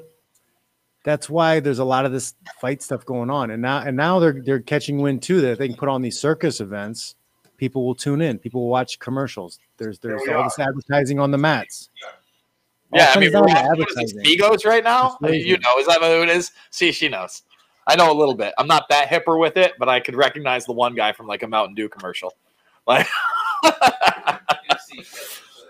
that's 1.04 1.32
why 1.32 1.60
there's 1.60 1.80
a 1.80 1.86
lot 1.86 2.06
of 2.06 2.12
this 2.12 2.36
fight 2.62 2.84
stuff 2.84 3.04
going 3.04 3.32
on. 3.32 3.50
And 3.50 3.60
now 3.60 3.80
and 3.80 3.98
now 3.98 4.20
they're 4.20 4.40
they're 4.46 4.60
catching 4.60 5.00
wind 5.00 5.24
too 5.24 5.42
that 5.42 5.58
they 5.58 5.68
can 5.68 5.78
put 5.78 5.90
on 5.90 6.04
these 6.04 6.20
circus 6.20 6.62
events. 6.62 7.16
People 7.58 7.84
will 7.88 7.96
tune 7.96 8.22
in. 8.22 8.38
People 8.38 8.62
will 8.62 8.70
watch 8.70 9.00
commercials. 9.00 9.58
There's 9.78 9.98
there's 9.98 10.22
we 10.28 10.32
all 10.32 10.42
are. 10.42 10.44
this 10.44 10.60
advertising 10.60 11.20
on 11.20 11.32
the 11.32 11.40
mats. 11.40 11.90
Yeah, 12.94 13.12
I 13.14 13.20
mean, 13.20 13.32
we're 13.34 13.46
to 13.46 13.54
watching 13.54 13.68
what 13.68 13.80
is 13.80 13.86
this, 13.96 14.14
advertising. 14.14 14.40
Migos 14.40 14.66
right 14.66 14.84
now. 14.84 15.18
You 15.22 15.58
know, 15.58 15.78
is 15.78 15.88
that 15.88 16.02
who 16.02 16.24
it 16.24 16.30
is? 16.30 16.52
See, 16.70 16.92
she 16.92 17.10
knows. 17.10 17.44
I 17.86 17.96
know 17.96 18.12
a 18.12 18.18
little 18.18 18.36
bit. 18.36 18.54
I'm 18.58 18.68
not 18.68 18.90
that 18.90 19.10
hipper 19.10 19.40
with 19.40 19.58
it, 19.58 19.74
but 19.80 19.90
I 19.90 20.00
could 20.00 20.16
recognize 20.16 20.66
the 20.66 20.74
one 20.74 20.94
guy 20.96 21.14
from 21.14 21.28
like 21.28 21.44
a 21.44 21.48
Mountain 21.48 21.76
Dew 21.76 21.90
commercial. 21.90 22.34
Like, 22.86 23.08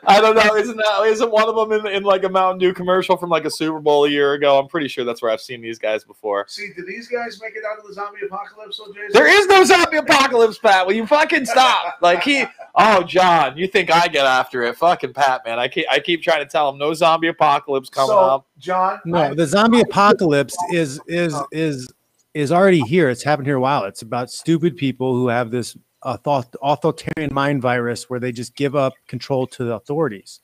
I 0.07 0.21
don't 0.21 0.35
know. 0.35 0.55
Isn't 0.55 0.77
that 0.77 1.03
isn't 1.05 1.31
one 1.31 1.49
of 1.49 1.55
them 1.55 1.85
in, 1.85 1.93
in 1.93 2.03
like 2.03 2.23
a 2.23 2.29
Mountain 2.29 2.59
Dew 2.59 2.73
commercial 2.73 3.17
from 3.17 3.29
like 3.29 3.43
a 3.43 3.51
Super 3.51 3.79
Bowl 3.79 4.05
a 4.05 4.09
year 4.09 4.33
ago? 4.33 4.57
I'm 4.57 4.67
pretty 4.67 4.87
sure 4.87 5.03
that's 5.03 5.21
where 5.21 5.31
I've 5.31 5.41
seen 5.41 5.61
these 5.61 5.77
guys 5.77 6.05
before. 6.05 6.45
See, 6.47 6.69
did 6.75 6.87
these 6.87 7.07
guys 7.09 7.41
make 7.41 7.55
it 7.55 7.63
out 7.69 7.77
of 7.77 7.85
the 7.85 7.93
zombie 7.93 8.19
apocalypse, 8.25 8.77
though, 8.77 8.93
Jason? 8.93 9.09
There 9.11 9.27
is 9.27 9.47
no 9.47 9.65
zombie 9.65 9.97
apocalypse, 9.97 10.57
Pat. 10.59 10.87
Will 10.87 10.93
you 10.93 11.05
fucking 11.05 11.45
stop? 11.45 11.97
Like 12.01 12.23
he, 12.23 12.45
oh 12.75 13.03
John, 13.03 13.57
you 13.57 13.67
think 13.67 13.91
I 13.91 14.07
get 14.07 14.25
after 14.25 14.63
it? 14.63 14.77
Fucking 14.77 15.13
Pat, 15.13 15.41
man. 15.45 15.59
I 15.59 15.67
keep 15.67 15.85
I 15.91 15.99
keep 15.99 16.21
trying 16.21 16.39
to 16.43 16.49
tell 16.49 16.69
him 16.69 16.77
no 16.77 16.93
zombie 16.93 17.27
apocalypse 17.27 17.89
coming 17.89 18.09
so, 18.09 18.19
up. 18.19 18.47
John. 18.57 18.99
No, 19.05 19.17
I- 19.17 19.33
the 19.33 19.45
zombie 19.45 19.81
apocalypse 19.81 20.55
is 20.71 21.01
is 21.07 21.33
oh. 21.33 21.47
is 21.51 21.91
is 22.33 22.51
already 22.51 22.81
here. 22.81 23.09
It's 23.09 23.23
happened 23.23 23.47
here 23.47 23.57
a 23.57 23.59
while. 23.59 23.83
It's 23.85 24.03
about 24.03 24.29
stupid 24.29 24.77
people 24.77 25.13
who 25.15 25.27
have 25.27 25.51
this 25.51 25.75
author- 25.75 25.83
authoritarian 26.03 27.33
mind 27.33 27.61
virus 27.61 28.09
where 28.09 28.19
they 28.19 28.31
just 28.31 28.55
give 28.55 28.75
up 28.75 28.93
control 29.07 29.47
to 29.47 29.63
the 29.63 29.73
authorities. 29.75 30.39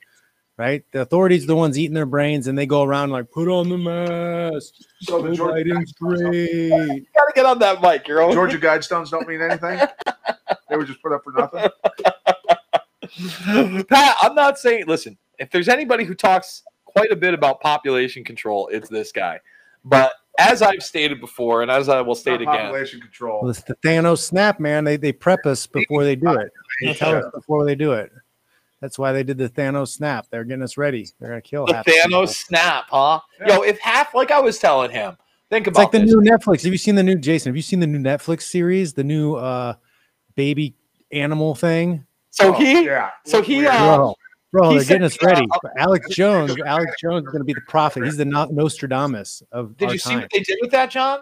Right? 0.55 0.83
The 0.91 1.01
authorities 1.01 1.45
are 1.45 1.47
the 1.47 1.55
ones 1.55 1.79
eating 1.79 1.95
their 1.95 2.05
brains, 2.05 2.45
and 2.45 2.55
they 2.55 2.67
go 2.67 2.83
around 2.83 3.09
like, 3.09 3.31
"Put 3.31 3.47
on 3.47 3.69
the 3.69 3.77
mask. 3.77 4.75
so 5.01 5.19
the 5.19 5.29
Joe 5.29 5.47
Georgia, 5.47 5.71
Biden's 5.71 5.91
great." 5.93 6.69
You 6.93 7.05
gotta 7.15 7.31
get 7.33 7.45
on 7.45 7.57
that 7.59 7.81
mic, 7.81 8.05
girl. 8.05 8.31
Georgia 8.31 8.59
Guidestones 8.59 9.09
don't 9.09 9.27
mean 9.27 9.41
anything. 9.41 9.79
they 10.69 10.77
were 10.77 10.85
just 10.85 11.01
put 11.01 11.11
up 11.11 11.23
for 11.23 11.33
nothing. 11.33 11.69
Pat, 13.89 14.15
I'm 14.21 14.35
not 14.35 14.59
saying. 14.59 14.85
Listen, 14.85 15.17
if 15.39 15.49
there's 15.49 15.69
anybody 15.69 16.03
who 16.03 16.13
talks 16.13 16.61
quite 16.85 17.11
a 17.11 17.15
bit 17.15 17.33
about 17.33 17.59
population 17.59 18.23
control, 18.23 18.67
it's 18.67 18.89
this 18.89 19.11
guy. 19.11 19.39
But 19.83 20.13
as 20.39 20.61
I've 20.61 20.83
stated 20.83 21.19
before, 21.21 21.61
and 21.61 21.69
as 21.71 21.89
I 21.89 22.01
will 22.01 22.15
state 22.15 22.41
Not 22.41 22.53
again, 22.53 22.65
population 22.65 22.99
control. 23.01 23.41
Well, 23.41 23.51
it's 23.51 23.63
the 23.63 23.75
Thanos 23.75 24.19
snap, 24.19 24.59
man. 24.59 24.83
They 24.83 24.97
they 24.97 25.11
prep 25.11 25.45
us 25.45 25.67
before 25.67 26.03
they 26.03 26.15
do 26.15 26.29
it. 26.33 26.51
They 26.81 26.93
tell 26.93 27.15
us 27.15 27.25
before 27.33 27.65
they 27.65 27.75
do 27.75 27.93
it. 27.93 28.11
That's 28.81 28.99
why 28.99 29.11
they 29.13 29.23
did 29.23 29.37
the 29.37 29.49
Thanos 29.49 29.89
snap. 29.89 30.27
They're 30.29 30.43
getting 30.43 30.63
us 30.63 30.75
ready. 30.77 31.07
They're 31.19 31.29
gonna 31.29 31.41
kill 31.41 31.65
the 31.65 31.75
half 31.75 31.85
the 31.85 31.91
people. 31.91 32.21
Thanos 32.23 32.29
snap, 32.35 32.85
huh? 32.89 33.19
Yeah. 33.39 33.55
Yo, 33.57 33.61
if 33.61 33.79
half, 33.79 34.13
like 34.13 34.31
I 34.31 34.39
was 34.41 34.57
telling 34.59 34.91
him, 34.91 35.15
Think 35.49 35.67
It's 35.67 35.77
about 35.77 35.83
like 35.83 35.91
the 35.91 35.99
this. 35.99 36.13
new 36.15 36.21
Netflix. 36.21 36.63
Have 36.63 36.71
you 36.71 36.77
seen 36.79 36.95
the 36.95 37.03
new 37.03 37.15
Jason? 37.15 37.51
Have 37.51 37.55
you 37.55 37.61
seen 37.61 37.79
the 37.79 37.85
new 37.87 37.99
Netflix 37.99 38.41
series? 38.43 38.93
The 38.93 39.03
new 39.03 39.35
uh 39.35 39.75
baby 40.35 40.75
animal 41.11 41.53
thing? 41.53 42.05
so 42.31 42.49
Oh, 42.49 42.53
he, 42.53 42.85
yeah. 42.85 43.11
so 43.25 43.41
he, 43.41 43.57
Weird. 43.57 43.67
uh, 43.69 44.13
Bro, 44.53 44.61
bro, 44.61 44.69
he 44.69 44.77
they're 44.77 44.85
getting 44.85 45.03
us 45.03 45.17
said, 45.19 45.23
uh, 45.23 45.33
ready. 45.33 45.47
Alex 45.77 46.09
Jones, 46.15 46.55
Alex 46.63 46.93
Jones 47.01 47.25
is 47.25 47.31
going 47.31 47.39
to 47.39 47.43
be 47.43 47.53
the 47.53 47.61
prophet. 47.67 48.03
He's 48.03 48.17
the 48.17 48.25
No- 48.25 48.45
Nostradamus 48.45 49.41
of 49.51 49.75
Did 49.77 49.87
our 49.87 49.93
you 49.93 49.97
see 49.99 50.11
time. 50.11 50.21
what 50.21 50.29
they 50.31 50.41
did 50.41 50.59
with 50.61 50.69
that, 50.71 50.91
John? 50.91 51.21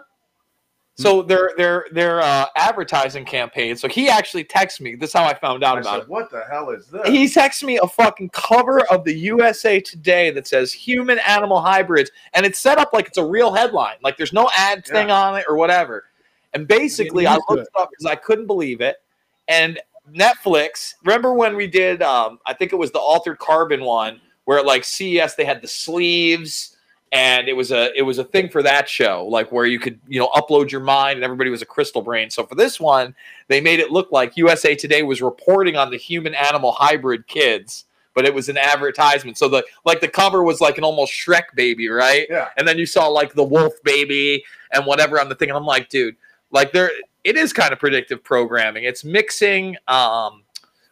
So 0.96 1.22
their 1.22 1.52
their 1.56 1.86
their 1.92 2.20
uh, 2.20 2.44
advertising 2.54 3.24
campaign. 3.24 3.74
So 3.76 3.88
he 3.88 4.10
actually 4.10 4.44
texted 4.44 4.82
me. 4.82 4.94
This 4.94 5.08
is 5.08 5.14
how 5.14 5.24
I 5.24 5.32
found 5.32 5.64
out 5.64 5.78
I 5.78 5.80
about 5.80 6.00
said, 6.02 6.08
what 6.08 6.30
the 6.30 6.44
hell 6.50 6.68
is 6.68 6.86
this? 6.88 7.08
it. 7.08 7.12
He 7.12 7.24
texted 7.24 7.64
me 7.64 7.78
a 7.78 7.86
fucking 7.86 8.28
cover 8.28 8.80
of 8.90 9.02
the 9.04 9.14
USA 9.14 9.80
Today 9.80 10.30
that 10.32 10.46
says 10.46 10.70
human 10.70 11.18
animal 11.20 11.62
hybrids, 11.62 12.10
and 12.34 12.44
it's 12.44 12.58
set 12.58 12.76
up 12.76 12.92
like 12.92 13.06
it's 13.06 13.16
a 13.16 13.24
real 13.24 13.50
headline. 13.50 13.96
Like 14.02 14.18
there's 14.18 14.34
no 14.34 14.50
ad 14.54 14.84
thing 14.84 15.10
on 15.10 15.38
it 15.38 15.46
or 15.48 15.56
whatever. 15.56 16.04
And 16.52 16.68
basically, 16.68 17.26
I 17.26 17.36
used 17.36 17.46
to 17.48 17.54
looked 17.54 17.68
it 17.68 17.80
up 17.80 17.88
because 17.90 18.04
I 18.04 18.14
couldn't 18.14 18.46
believe 18.46 18.82
it. 18.82 18.96
And 19.48 19.80
Netflix, 20.10 20.94
remember 21.04 21.32
when 21.32 21.56
we 21.56 21.66
did? 21.66 22.02
Um, 22.02 22.38
I 22.46 22.54
think 22.54 22.72
it 22.72 22.76
was 22.76 22.90
the 22.90 22.98
Altered 22.98 23.38
Carbon 23.38 23.82
one, 23.82 24.20
where 24.44 24.58
at 24.58 24.66
like 24.66 24.84
CES 24.84 25.34
they 25.34 25.44
had 25.44 25.62
the 25.62 25.68
sleeves 25.68 26.76
and 27.12 27.46
it 27.46 27.52
was 27.52 27.70
a 27.70 27.96
it 27.96 28.02
was 28.02 28.18
a 28.18 28.24
thing 28.24 28.48
for 28.48 28.62
that 28.62 28.88
show 28.88 29.26
like 29.26 29.52
where 29.52 29.66
you 29.66 29.78
could 29.78 30.00
you 30.08 30.18
know 30.18 30.28
upload 30.28 30.70
your 30.70 30.80
mind 30.80 31.16
and 31.16 31.24
everybody 31.24 31.50
was 31.50 31.62
a 31.62 31.66
crystal 31.66 32.02
brain 32.02 32.30
so 32.30 32.44
for 32.44 32.54
this 32.54 32.80
one 32.80 33.14
they 33.48 33.60
made 33.60 33.78
it 33.78 33.92
look 33.92 34.10
like 34.10 34.36
usa 34.36 34.74
today 34.74 35.02
was 35.02 35.22
reporting 35.22 35.76
on 35.76 35.90
the 35.90 35.96
human 35.96 36.34
animal 36.34 36.72
hybrid 36.72 37.26
kids 37.28 37.84
but 38.14 38.24
it 38.24 38.34
was 38.34 38.48
an 38.48 38.56
advertisement 38.56 39.36
so 39.36 39.48
the 39.48 39.62
like 39.84 40.00
the 40.00 40.08
cover 40.08 40.42
was 40.42 40.60
like 40.60 40.78
an 40.78 40.84
almost 40.84 41.12
shrek 41.12 41.54
baby 41.54 41.88
right 41.88 42.26
yeah. 42.30 42.48
and 42.56 42.66
then 42.66 42.78
you 42.78 42.86
saw 42.86 43.06
like 43.06 43.34
the 43.34 43.44
wolf 43.44 43.74
baby 43.84 44.42
and 44.72 44.86
whatever 44.86 45.20
on 45.20 45.28
the 45.28 45.34
thing 45.34 45.50
and 45.50 45.56
i'm 45.56 45.66
like 45.66 45.88
dude 45.90 46.16
like 46.50 46.72
there 46.72 46.90
it 47.24 47.36
is 47.36 47.52
kind 47.52 47.72
of 47.72 47.78
predictive 47.78 48.22
programming 48.24 48.84
it's 48.84 49.04
mixing 49.04 49.76
um 49.88 50.42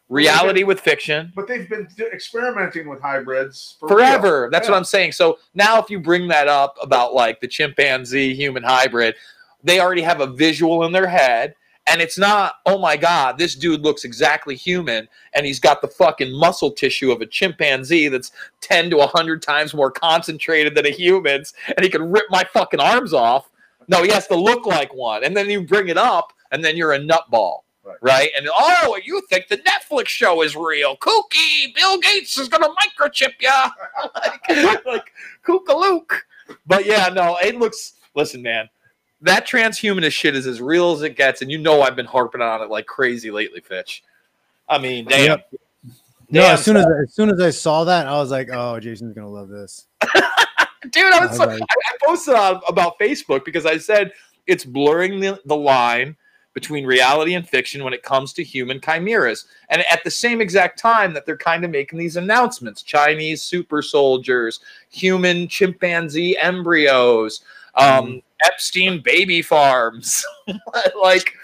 reality 0.09 0.64
with 0.64 0.81
fiction 0.81 1.33
But 1.37 1.47
they've 1.47 1.68
been 1.68 1.87
experimenting 2.12 2.89
with 2.89 3.01
hybrids 3.01 3.76
for 3.78 3.89
real. 3.89 3.99
forever. 3.99 4.49
That's 4.51 4.66
Yeah. 4.66 4.72
what 4.72 4.78
I'm 4.78 4.85
saying. 4.85 5.12
So 5.12 5.39
now, 5.55 5.78
if 5.81 5.89
you 5.89 6.01
bring 6.01 6.26
that 6.28 6.49
up 6.49 6.76
about 6.83 7.14
like 7.14 7.41
the 7.41 7.47
chimpanzee 7.47 8.35
human 8.35 8.64
hybrid, 8.64 9.14
they 9.62 9.78
already 9.78 10.03
have 10.03 10.20
a 10.20 10.26
visual 10.26 10.85
in 10.85 10.91
their 10.93 11.07
head. 11.07 11.55
And 11.87 12.01
it's 12.03 12.18
not, 12.18 12.55
oh 12.66 12.76
my 12.78 12.97
God, 12.97 13.39
this 13.39 13.55
dude 13.55 13.83
looks 13.83 14.05
exactly 14.05 14.57
human. 14.57 15.09
And 15.35 15.47
he's 15.47 15.61
got 15.61 15.81
the 15.81 15.89
fucking 15.89 16.33
muscle 16.37 16.72
tissue 16.72 17.12
of 17.12 17.20
a 17.20 17.26
chimpanzee 17.26 18.09
that's 18.09 18.33
10 18.62 18.91
to 18.91 18.97
100 18.99 19.43
times 19.43 19.74
more 19.74 19.91
concentrated 19.93 20.74
than 20.74 20.87
a 20.87 20.91
human's. 20.91 21.55
And 21.76 21.85
he 21.85 21.89
can 21.89 22.11
rip 22.11 22.24
my 22.31 22.43
fucking 22.53 22.81
arms 22.81 23.12
off. 23.12 23.49
No, 23.91 24.05
he 24.05 24.11
has 24.12 24.28
to 24.28 24.36
look 24.36 24.66
like 24.66 24.95
one. 24.95 25.24
And 25.24 25.36
then 25.36 25.51
you 25.51 25.62
bring 25.62 25.88
it 25.88 25.99
up, 25.99 26.32
and 26.53 26.64
then 26.64 26.76
you're 26.76 26.93
a 26.93 26.99
nutball. 26.99 27.62
Right. 27.82 27.97
Right. 28.01 28.30
And 28.36 28.49
oh, 28.55 28.99
you 29.05 29.20
think 29.28 29.49
the 29.49 29.59
Netflix 29.59 30.07
show 30.09 30.43
is 30.43 30.55
real? 30.55 30.97
Kooky, 30.99 31.74
Bill 31.74 31.99
Gates 31.99 32.38
is 32.38 32.49
gonna 32.49 32.68
microchip 32.68 33.32
ya. 33.41 33.70
like, 34.49 34.86
like 34.86 35.12
kookalook. 35.45 36.20
But 36.66 36.86
yeah, 36.86 37.09
no, 37.09 37.36
it 37.43 37.57
looks 37.57 37.95
listen, 38.14 38.43
man. 38.43 38.68
That 39.22 39.47
transhumanist 39.47 40.12
shit 40.12 40.36
is 40.36 40.47
as 40.47 40.61
real 40.61 40.93
as 40.93 41.03
it 41.03 41.16
gets, 41.16 41.43
and 41.43 41.51
you 41.51 41.59
know 41.59 41.82
I've 41.82 41.97
been 41.97 42.07
harping 42.07 42.43
on 42.43 42.62
it 42.62 42.70
like 42.70 42.86
crazy 42.86 43.30
lately, 43.30 43.61
Fitch. 43.61 44.05
I 44.68 44.78
mean, 44.78 45.07
damn. 45.07 45.24
Yep. 45.24 45.55
No, 46.32 46.43
Damn, 46.43 46.55
as 46.55 46.64
soon 46.64 46.76
as 46.76 46.86
as 46.86 47.12
soon 47.12 47.30
as 47.30 47.41
I 47.41 47.51
saw 47.51 47.84
that, 47.84 48.07
I 48.07 48.12
was 48.12 48.30
like, 48.30 48.51
"Oh, 48.53 48.78
Jason's 48.78 49.14
gonna 49.14 49.28
love 49.28 49.49
this." 49.49 49.86
dude, 50.89 51.12
I 51.12 51.26
was 51.26 51.37
so, 51.37 51.49
I, 51.49 51.55
I 51.57 52.07
posted 52.07 52.35
on, 52.35 52.61
about 52.68 52.99
Facebook 52.99 53.45
because 53.45 53.66
I 53.66 53.78
said 53.78 54.12
it's 54.47 54.64
blurring 54.64 55.20
the, 55.20 55.41
the 55.45 55.57
line 55.57 56.16
between 56.53 56.85
reality 56.85 57.35
and 57.35 57.49
fiction 57.49 57.85
when 57.85 57.93
it 57.93 58.03
comes 58.03 58.33
to 58.33 58.43
human 58.43 58.81
chimeras. 58.81 59.47
And 59.68 59.85
at 59.91 60.03
the 60.03 60.11
same 60.11 60.41
exact 60.41 60.78
time 60.78 61.14
that 61.14 61.24
they're 61.24 61.37
kind 61.37 61.64
of 61.64 61.70
making 61.70 61.99
these 61.99 62.16
announcements 62.16 62.83
Chinese 62.83 63.43
super 63.43 63.83
soldiers, 63.83 64.61
human 64.91 65.47
chimpanzee 65.47 66.37
embryos, 66.39 67.43
um, 67.76 68.20
Epstein 68.45 69.01
baby 69.03 69.43
farms. 69.43 70.24
Like, 71.01 71.35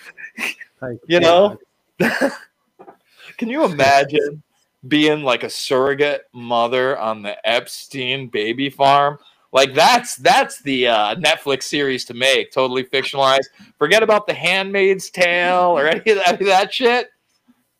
You 1.07 1.20
know? 1.20 1.59
can 2.01 3.49
you 3.49 3.64
imagine 3.64 4.43
being 4.86 5.22
like 5.22 5.42
a 5.42 5.50
surrogate 5.50 6.22
mother 6.32 6.98
on 6.98 7.22
the 7.22 7.36
Epstein 7.48 8.28
baby 8.28 8.70
farm? 8.70 9.18
Like 9.52 9.74
that's 9.74 10.16
that's 10.16 10.60
the 10.62 10.88
uh, 10.88 11.14
Netflix 11.16 11.64
series 11.64 12.04
to 12.06 12.14
make, 12.14 12.52
totally 12.52 12.84
fictionalized. 12.84 13.46
Forget 13.78 14.02
about 14.02 14.26
the 14.26 14.34
Handmaid's 14.34 15.10
Tale 15.10 15.78
or 15.78 15.86
any 15.86 16.10
of 16.10 16.18
that, 16.18 16.28
any 16.28 16.40
of 16.40 16.46
that 16.46 16.74
shit. 16.74 17.08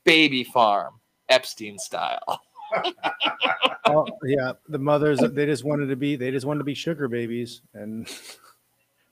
Baby 0.05 0.45
farm, 0.45 0.95
Epstein 1.29 1.79
style. 1.79 2.41
oh, 3.87 4.07
yeah, 4.25 4.53
the 4.69 4.79
mothers 4.79 5.21
they 5.21 5.47
just 5.47 5.65
wanted 5.65 5.87
to 5.87 5.97
be 5.97 6.17
they 6.17 6.31
just 6.31 6.47
wanted 6.47 6.59
to 6.59 6.65
be 6.65 6.75
sugar 6.75 7.09
babies, 7.09 7.63
and 7.75 8.09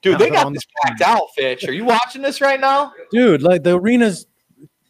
Dude, 0.05 0.19
they 0.19 0.29
got 0.29 0.53
this 0.53 0.67
packed 0.83 1.01
out, 1.01 1.29
Fitch. 1.35 1.67
Are 1.67 1.73
you 1.73 1.87
watching 1.87 2.21
this 2.21 2.43
right 2.43 2.61
now? 2.61 2.93
dude, 3.11 3.43
like 3.43 3.63
the 3.63 3.79
arena's 3.79 4.27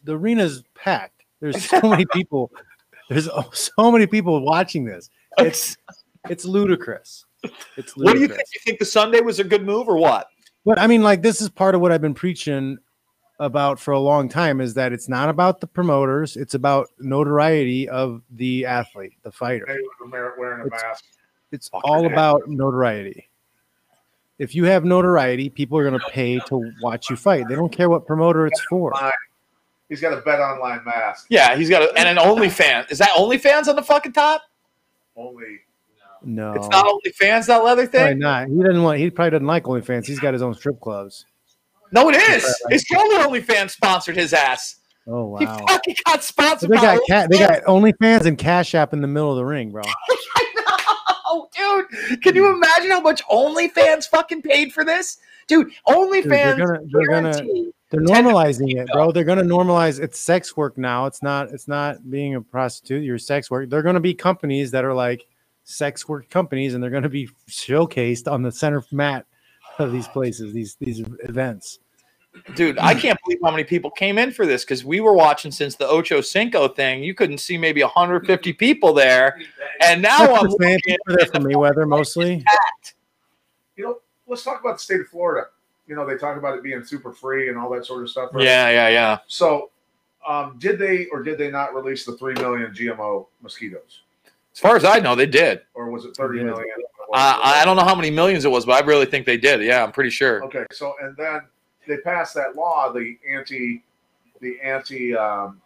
the 0.03 0.17
arena's 0.17 0.61
packed. 0.75 1.23
There's 1.39 1.63
so 1.63 1.79
many 1.81 2.05
people. 2.11 2.51
There's 3.09 3.29
so 3.53 3.91
many 3.91 4.07
people 4.07 4.39
watching 4.41 4.85
this. 4.85 5.09
It's 5.37 5.77
it's 6.29 6.45
ludicrous. 6.45 7.25
It's 7.77 7.95
ludicrous. 7.95 7.95
What 7.97 8.13
do 8.13 8.19
you 8.21 8.27
think? 8.27 8.47
You 8.53 8.59
think 8.63 8.79
the 8.79 8.85
Sunday 8.85 9.21
was 9.21 9.39
a 9.39 9.43
good 9.43 9.65
move 9.65 9.87
or 9.87 9.97
what? 9.97 10.27
But 10.65 10.79
I 10.79 10.87
mean, 10.87 11.03
like, 11.03 11.21
this 11.21 11.41
is 11.41 11.49
part 11.49 11.75
of 11.75 11.81
what 11.81 11.91
I've 11.91 12.01
been 12.01 12.15
preaching 12.15 12.77
about 13.39 13.79
for 13.79 13.91
a 13.91 13.99
long 13.99 14.29
time 14.29 14.61
is 14.61 14.73
that 14.75 14.93
it's 14.93 15.09
not 15.09 15.29
about 15.29 15.59
the 15.59 15.67
promoters, 15.67 16.37
it's 16.37 16.53
about 16.53 16.87
notoriety 16.99 17.87
of 17.89 18.21
the 18.31 18.65
athlete, 18.65 19.13
the 19.23 19.31
fighter. 19.31 19.65
Hey, 19.67 19.75
with 19.99 20.11
wearing 20.37 20.61
a 20.61 20.65
It's- 20.67 20.81
mask. 20.81 21.03
It's 21.51 21.69
Fucking 21.69 21.89
all 21.89 22.03
heck. 22.03 22.11
about 22.11 22.49
notoriety. 22.49 23.29
If 24.39 24.55
you 24.55 24.65
have 24.65 24.83
notoriety, 24.83 25.49
people 25.49 25.77
are 25.77 25.87
going 25.87 25.99
to 25.99 26.05
pay 26.09 26.39
to 26.39 26.71
watch 26.81 27.09
you 27.09 27.15
fight. 27.15 27.47
They 27.47 27.55
don't 27.55 27.71
care 27.71 27.89
what 27.89 28.05
promoter 28.05 28.47
it's 28.47 28.59
for. 28.63 28.91
Online. 29.85 29.89
He's 29.89 30.01
got 30.01 30.13
a 30.13 30.21
bet 30.21 30.39
online 30.39 30.83
mask. 30.85 31.27
Yeah, 31.29 31.55
he's 31.55 31.69
got 31.69 31.83
a, 31.83 31.93
and 31.97 32.07
an 32.07 32.17
OnlyFans. 32.17 32.91
Is 32.91 32.97
that 32.99 33.09
OnlyFans 33.11 33.67
on 33.67 33.75
the 33.75 33.83
fucking 33.83 34.13
top? 34.13 34.41
Only 35.15 35.59
No, 36.23 36.53
It's 36.53 36.67
not 36.69 36.85
OnlyFans, 36.85 37.47
that 37.47 37.63
leather 37.63 37.87
probably 37.87 38.09
thing? 38.13 38.19
not. 38.19 38.47
He 38.47 38.57
doesn't 38.63 38.81
want. 38.83 38.99
He 38.99 39.09
probably 39.09 39.31
doesn't 39.31 39.47
like 39.47 39.63
OnlyFans. 39.63 40.05
He's 40.05 40.19
got 40.19 40.33
his 40.33 40.41
own 40.41 40.53
strip 40.55 40.79
clubs. 40.81 41.25
No, 41.91 42.09
it 42.09 42.15
is. 42.15 42.43
His 42.69 42.83
totally 42.85 43.41
OnlyFans 43.41 43.71
sponsored 43.71 44.15
his 44.17 44.33
ass. 44.33 44.77
Oh 45.07 45.25
wow! 45.25 45.37
He 45.37 45.45
fucking 45.45 45.95
got 46.05 46.23
So 46.23 46.31
sponsored 46.33 46.69
they 46.71 46.77
by 46.77 46.81
got 46.81 46.99
cat. 47.07 47.29
They 47.29 47.37
got 47.37 47.63
OnlyFans 47.65 48.25
and 48.25 48.39
Cash 48.39 48.73
App 48.73 48.91
in 48.91 49.01
the 49.01 49.07
middle 49.07 49.29
of 49.29 49.37
the 49.37 49.45
ring, 49.45 49.71
bro. 49.71 49.83
Oh, 51.27 51.49
dude. 51.53 52.21
Can 52.21 52.33
you 52.35 52.47
imagine 52.53 52.91
how 52.91 53.01
much 53.01 53.21
OnlyFans 53.25 54.07
fucking 54.07 54.41
paid 54.41 54.71
for 54.71 54.85
this? 54.85 55.17
Dude, 55.47 55.67
Dude, 55.67 55.75
OnlyFans 55.87 56.29
they're 56.29 56.55
gonna. 56.55 56.79
They're 56.85 57.07
gonna. 57.07 57.71
Guaranteed- 57.91 58.15
They're 58.15 58.23
normalizing 58.23 58.75
it, 58.81 58.87
bro. 58.91 59.11
They're 59.11 59.23
gonna 59.23 59.43
normalize 59.43 59.99
it's 60.01 60.19
sex 60.19 60.55
work 60.57 60.77
now. 60.77 61.05
It's 61.05 61.21
not 61.23 61.49
it's 61.51 61.67
not 61.67 62.09
being 62.09 62.35
a 62.35 62.41
prostitute, 62.41 63.03
you're 63.03 63.17
sex 63.17 63.49
work. 63.51 63.69
They're 63.69 63.83
gonna 63.83 63.99
be 63.99 64.13
companies 64.13 64.71
that 64.71 64.83
are 64.85 64.93
like 64.93 65.25
sex 65.63 66.07
work 66.07 66.29
companies 66.29 66.73
and 66.73 66.83
they're 66.83 66.89
gonna 66.91 67.09
be 67.09 67.29
showcased 67.49 68.31
on 68.31 68.41
the 68.41 68.51
center 68.51 68.83
mat 68.91 69.25
of 69.79 69.91
these 69.91 70.07
places, 70.07 70.53
these 70.53 70.75
these 70.79 71.01
events. 71.23 71.79
Dude, 72.55 72.77
I 72.79 72.93
can't 72.93 73.17
believe 73.23 73.39
how 73.41 73.49
many 73.51 73.63
people 73.63 73.89
came 73.89 74.17
in 74.17 74.29
for 74.29 74.45
this 74.45 74.65
because 74.65 74.83
we 74.83 74.99
were 74.99 75.13
watching 75.13 75.51
since 75.51 75.75
the 75.77 75.87
Ocho 75.87 76.19
Cinco 76.19 76.67
thing. 76.67 77.01
You 77.01 77.13
couldn't 77.13 77.37
see 77.37 77.57
maybe 77.57 77.81
150 77.81 78.51
people 78.51 78.91
there. 78.93 79.39
And 79.81 80.01
now 80.01 80.17
I'm 80.17 80.43
the 80.49 80.57
same. 80.59 80.73
looking 80.73 80.79
People 80.85 81.13
are 81.13 81.15
there 81.17 81.25
for 81.27 81.39
Mayweather 81.39 81.87
mostly. 81.87 82.43
packed. 82.45 82.95
you 83.77 83.85
know, 83.85 83.99
let's 84.27 84.43
talk 84.43 84.59
about 84.59 84.73
the 84.73 84.79
state 84.83 84.99
of 84.99 85.07
Florida. 85.07 85.47
You 85.87 85.95
know, 85.95 86.05
they 86.05 86.17
talk 86.17 86.37
about 86.37 86.57
it 86.57 86.63
being 86.63 86.83
super 86.83 87.11
free 87.11 87.49
and 87.49 87.57
all 87.57 87.69
that 87.71 87.85
sort 87.85 88.03
of 88.03 88.09
stuff. 88.09 88.31
right? 88.33 88.43
Yeah, 88.43 88.69
yeah, 88.69 88.89
yeah. 88.89 89.17
So, 89.27 89.69
um, 90.27 90.55
did 90.59 90.79
they 90.79 91.05
or 91.07 91.21
did 91.21 91.37
they 91.37 91.51
not 91.51 91.75
release 91.75 92.05
the 92.05 92.17
three 92.17 92.33
million 92.33 92.71
GMO 92.73 93.27
mosquitoes, 93.41 94.01
As 94.53 94.59
far 94.59 94.75
as 94.75 94.83
I 94.85 94.99
know, 94.99 95.13
they 95.15 95.27
did. 95.27 95.61
or 95.75 95.89
was 95.91 96.05
it 96.05 96.15
thirty 96.15 96.39
Yeah. 96.39 96.45
million? 96.45 96.71
I, 97.13 97.61
I 97.61 97.65
don't 97.65 97.75
know 97.77 97.83
how 97.83 97.93
many 97.95 98.09
millions 98.09 98.45
it 98.45 98.49
was, 98.49 98.65
but 98.65 98.83
I 98.83 98.85
really 98.85 99.05
think 99.05 99.25
they 99.27 99.37
did. 99.37 99.61
Yeah, 99.61 99.83
I'm 99.83 99.91
pretty 99.91 100.09
sure. 100.09 100.43
Okay, 100.45 100.65
so 100.71 100.95
and 101.01 101.15
then 101.15 101.41
they 101.87 101.97
passed 101.97 102.33
that 102.33 102.55
law, 102.55 102.91
the 102.91 103.15
anti, 103.29 103.83
the 104.41 104.59
anti 104.61 105.15
um, 105.15 105.61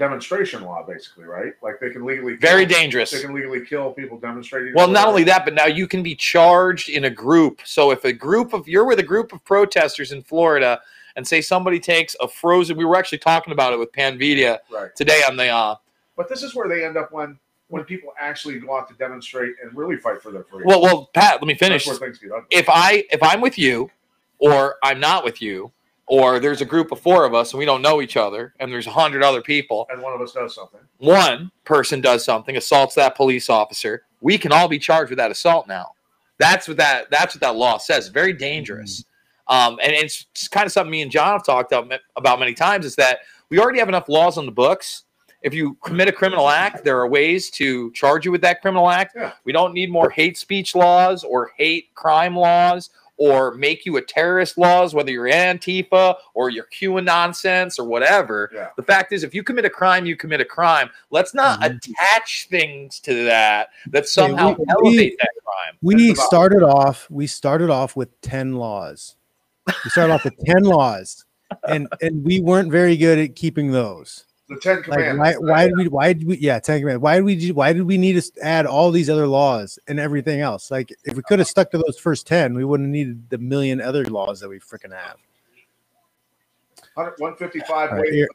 demonstration 0.00 0.62
law, 0.62 0.84
basically, 0.84 1.24
right? 1.24 1.52
Like 1.62 1.78
they 1.78 1.90
can 1.90 2.04
legally 2.04 2.34
Very 2.34 2.66
dangerous. 2.66 3.12
They 3.12 3.20
can 3.20 3.32
legally 3.32 3.64
kill 3.64 3.92
people 3.92 4.18
demonstrating. 4.18 4.74
Well, 4.74 4.88
not 4.88 5.06
only 5.06 5.22
that, 5.24 5.44
but 5.44 5.54
now 5.54 5.66
you 5.66 5.86
can 5.86 6.02
be 6.02 6.16
charged 6.16 6.88
in 6.88 7.04
a 7.04 7.10
group. 7.10 7.60
So 7.64 7.92
if 7.92 8.04
a 8.04 8.12
group 8.12 8.52
of 8.52 8.66
you're 8.66 8.86
with 8.86 8.98
a 8.98 9.04
group 9.04 9.32
of 9.32 9.44
protesters 9.44 10.10
in 10.10 10.22
Florida, 10.22 10.80
and 11.16 11.26
say 11.26 11.40
somebody 11.40 11.78
takes 11.78 12.16
a 12.20 12.28
frozen, 12.28 12.76
we 12.76 12.84
were 12.84 12.96
actually 12.96 13.18
talking 13.18 13.52
about 13.52 13.72
it 13.72 13.78
with 13.78 13.92
Panvidya 13.92 14.58
right? 14.72 14.94
today 14.96 15.22
on 15.28 15.36
the 15.36 15.48
uh, 15.48 15.76
But 16.16 16.28
this 16.28 16.42
is 16.42 16.54
where 16.54 16.68
they 16.68 16.84
end 16.84 16.96
up 16.96 17.12
when 17.12 17.38
when 17.68 17.84
people 17.84 18.12
actually 18.18 18.58
go 18.58 18.76
out 18.76 18.88
to 18.88 18.94
demonstrate 18.94 19.54
and 19.62 19.76
really 19.76 19.96
fight 19.96 20.20
for 20.20 20.32
their 20.32 20.42
freedom. 20.44 20.66
Well, 20.66 20.82
well, 20.82 21.10
Pat, 21.14 21.34
let 21.34 21.46
me 21.46 21.54
finish. 21.54 21.86
where 21.86 21.96
things 21.96 22.18
get 22.18 22.32
ugly. 22.32 22.46
If 22.50 22.68
I 22.68 23.04
if 23.10 23.22
I'm 23.22 23.40
with 23.40 23.58
you, 23.58 23.90
or 24.38 24.76
I'm 24.82 24.98
not 24.98 25.24
with 25.24 25.40
you, 25.40 25.70
or 26.10 26.40
there's 26.40 26.60
a 26.60 26.64
group 26.64 26.90
of 26.90 27.00
four 27.00 27.24
of 27.24 27.34
us 27.34 27.52
and 27.52 27.58
we 27.58 27.64
don't 27.64 27.82
know 27.82 28.02
each 28.02 28.16
other, 28.16 28.52
and 28.58 28.70
there's 28.72 28.88
a 28.88 28.90
hundred 28.90 29.22
other 29.22 29.40
people, 29.40 29.86
and 29.90 30.02
one 30.02 30.12
of 30.12 30.20
us 30.20 30.32
does 30.32 30.56
something. 30.56 30.80
one 30.98 31.52
person 31.64 32.00
does 32.00 32.24
something, 32.24 32.56
assaults 32.56 32.96
that 32.96 33.16
police 33.16 33.48
officer, 33.48 34.02
we 34.20 34.36
can 34.36 34.50
all 34.50 34.66
be 34.66 34.78
charged 34.78 35.10
with 35.10 35.18
that 35.18 35.30
assault 35.30 35.68
now. 35.68 35.92
That's 36.38 36.66
what 36.66 36.78
that 36.78 37.10
that's 37.12 37.36
what 37.36 37.40
that 37.42 37.54
law 37.54 37.78
says. 37.78 38.08
Very 38.08 38.32
dangerous. 38.32 39.04
Um, 39.46 39.78
and 39.82 39.92
it's, 39.92 40.26
kind 40.48 40.66
of 40.66 40.72
something 40.72 40.90
me 40.90 41.02
and 41.02 41.10
John 41.10 41.32
have 41.32 41.44
talked 41.44 41.72
about, 41.72 42.00
about 42.16 42.38
many 42.38 42.54
times 42.54 42.84
is 42.84 42.96
that 42.96 43.20
we 43.48 43.58
already 43.58 43.78
have 43.78 43.88
enough 43.88 44.08
laws 44.08 44.36
on 44.36 44.46
the 44.46 44.52
books. 44.52 45.04
If 45.42 45.54
you 45.54 45.76
commit 45.84 46.08
a 46.08 46.12
criminal 46.12 46.48
act, 46.48 46.84
there 46.84 46.98
are 46.98 47.08
ways 47.08 47.50
to 47.50 47.90
charge 47.92 48.24
you 48.24 48.32
with 48.32 48.42
that 48.42 48.62
criminal 48.62 48.90
act. 48.90 49.14
Yeah. 49.16 49.32
We 49.44 49.52
don't 49.52 49.74
need 49.74 49.90
more 49.90 50.10
hate 50.10 50.36
speech 50.36 50.74
laws 50.74 51.24
or 51.24 51.52
hate 51.56 51.94
crime 51.94 52.36
laws 52.36 52.90
or 53.20 53.54
make 53.54 53.84
you 53.84 53.98
a 53.98 54.02
terrorist 54.02 54.56
laws, 54.56 54.94
whether 54.94 55.10
you're 55.10 55.28
Antifa 55.28 56.14
or 56.32 56.48
you're 56.48 56.66
QAnon 56.72 57.04
nonsense 57.04 57.78
or 57.78 57.84
whatever. 57.84 58.50
Yeah. 58.54 58.68
The 58.76 58.82
fact 58.82 59.12
is, 59.12 59.22
if 59.22 59.34
you 59.34 59.42
commit 59.42 59.66
a 59.66 59.70
crime, 59.70 60.06
you 60.06 60.16
commit 60.16 60.40
a 60.40 60.44
crime. 60.44 60.88
Let's 61.10 61.34
not 61.34 61.60
Mhm. 61.60 61.76
attach 61.76 62.48
things 62.48 62.98
to 63.00 63.24
that 63.24 63.68
that 63.88 64.08
somehow 64.08 64.56
we- 64.58 64.64
elevate 64.70 65.18
that 65.20 65.30
crime. 65.44 65.76
We 65.82 66.14
started 66.14 66.62
off. 66.62 67.06
We 67.10 67.26
started 67.26 67.68
off 67.68 67.94
with 67.94 68.18
ten 68.22 68.54
laws. 68.54 69.16
We 69.66 69.90
started 69.90 70.14
off 70.14 70.24
with 70.24 70.38
ten 70.46 70.62
laws, 70.64 71.26
and 71.68 71.88
and 72.00 72.24
we 72.24 72.40
weren't 72.40 72.72
very 72.72 72.96
good 72.96 73.18
at 73.18 73.36
keeping 73.36 73.70
those. 73.70 74.24
The 74.50 74.56
Ten 74.56 74.76
Like 74.78 74.84
Commandments. 74.84 75.38
why? 75.40 75.46
Why 75.48 75.66
did 75.68 75.76
we? 75.76 75.88
Why 75.88 76.12
did 76.12 76.26
we? 76.26 76.36
Yeah, 76.38 76.58
ten 76.58 76.80
commandments. 76.80 77.02
Why 77.04 77.16
did 77.16 77.24
we? 77.24 77.52
Why 77.52 77.72
did 77.72 77.82
we 77.84 77.96
need 77.96 78.20
to 78.20 78.32
add 78.42 78.66
all 78.66 78.90
these 78.90 79.08
other 79.08 79.28
laws 79.28 79.78
and 79.86 80.00
everything 80.00 80.40
else? 80.40 80.72
Like 80.72 80.92
if 81.04 81.16
we 81.16 81.22
could 81.22 81.38
have 81.38 81.46
stuck 81.46 81.70
to 81.70 81.78
those 81.78 81.96
first 81.98 82.26
ten, 82.26 82.54
we 82.54 82.64
wouldn't 82.64 82.88
have 82.88 82.92
needed 82.92 83.30
the 83.30 83.38
million 83.38 83.80
other 83.80 84.04
laws 84.06 84.40
that 84.40 84.48
we 84.48 84.58
freaking 84.58 84.90
have. 84.92 85.16
100 86.94 87.14
155 87.18 87.90
All 87.90 87.96
right, 87.98 88.12
here- 88.12 88.28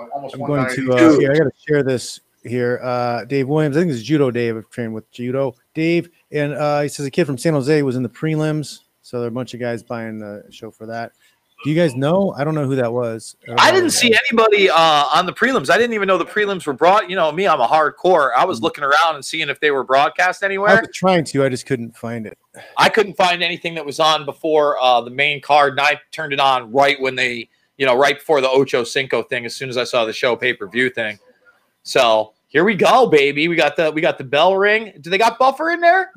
uh, 0.00 0.06
almost 0.12 0.34
I'm 0.34 0.40
going 0.40 0.68
to. 0.74 0.92
Uh, 0.92 1.18
here, 1.20 1.30
I 1.32 1.38
got 1.38 1.44
to 1.44 1.52
share 1.68 1.82
this 1.84 2.20
here. 2.42 2.80
Uh, 2.82 3.24
Dave 3.24 3.46
Williams. 3.46 3.76
I 3.76 3.80
think 3.80 3.92
it's 3.92 4.02
Judo 4.02 4.32
Dave. 4.32 4.56
I've 4.56 4.68
trained 4.70 4.92
with 4.92 5.08
Judo 5.12 5.54
Dave, 5.74 6.10
and 6.32 6.52
uh, 6.52 6.80
he 6.80 6.88
says 6.88 7.06
a 7.06 7.10
kid 7.12 7.26
from 7.26 7.38
San 7.38 7.52
Jose 7.54 7.82
was 7.82 7.94
in 7.94 8.02
the 8.02 8.08
prelims. 8.08 8.80
So 9.02 9.18
there 9.18 9.26
are 9.26 9.28
a 9.28 9.32
bunch 9.32 9.54
of 9.54 9.60
guys 9.60 9.84
buying 9.84 10.18
the 10.18 10.44
show 10.50 10.70
for 10.72 10.86
that. 10.86 11.12
Do 11.62 11.68
you 11.68 11.76
guys 11.76 11.94
know? 11.94 12.32
I 12.36 12.44
don't 12.44 12.54
know 12.54 12.66
who 12.66 12.76
that 12.76 12.90
was. 12.90 13.36
don't 13.46 13.60
I 13.60 13.70
didn't 13.70 13.90
see 13.90 14.14
anybody 14.30 14.70
uh, 14.70 15.04
on 15.14 15.26
the 15.26 15.32
prelims. 15.32 15.68
I 15.68 15.76
didn't 15.76 15.92
even 15.92 16.08
know 16.08 16.16
the 16.16 16.24
prelims 16.24 16.66
were 16.66 16.72
brought. 16.72 17.10
You 17.10 17.16
know 17.16 17.30
me, 17.30 17.46
I'm 17.46 17.60
a 17.60 17.66
hardcore. 17.66 18.30
I 18.34 18.46
was 18.46 18.62
looking 18.62 18.82
around 18.82 19.16
and 19.16 19.24
seeing 19.24 19.50
if 19.50 19.60
they 19.60 19.70
were 19.70 19.84
broadcast 19.84 20.40
was. 20.40 20.42
I 20.42 20.46
anywhere. 20.46 20.80
was 20.80 20.88
trying 20.94 21.24
to. 21.24 21.44
I 21.44 21.50
just 21.50 21.66
couldn't 21.66 21.94
find 21.96 22.26
it. 22.26 22.38
I 22.78 22.88
couldn't 22.88 23.14
find 23.14 23.42
anything 23.42 23.74
that 23.74 23.84
was 23.84 24.00
on 24.00 24.24
before 24.24 24.82
uh, 24.82 25.02
the 25.02 25.10
main 25.10 25.42
card, 25.42 25.72
and 25.72 25.80
I 25.80 26.00
turned 26.12 26.32
it 26.32 26.40
on 26.40 26.72
right 26.72 26.98
when 27.00 27.14
they, 27.14 27.50
you 27.76 27.84
know, 27.84 27.96
right 27.96 28.18
before 28.18 28.40
the 28.40 28.48
Ocho 28.48 28.82
Cinco 28.82 29.22
thing. 29.22 29.44
As 29.44 29.54
soon 29.54 29.68
as 29.68 29.76
I 29.76 29.84
saw 29.84 30.06
the 30.06 30.12
show 30.14 30.36
pay 30.36 30.54
per 30.54 30.66
view 30.66 30.88
thing, 30.88 31.18
so 31.82 32.32
here 32.48 32.64
we 32.64 32.74
go, 32.74 33.06
baby. 33.06 33.48
We 33.48 33.56
got 33.56 33.76
the 33.76 33.90
we 33.90 34.00
got 34.00 34.16
the 34.16 34.24
bell 34.24 34.56
ring. 34.56 34.94
Do 35.02 35.10
they 35.10 35.18
got 35.18 35.38
Buffer 35.38 35.70
in 35.70 35.80
there? 35.80 36.10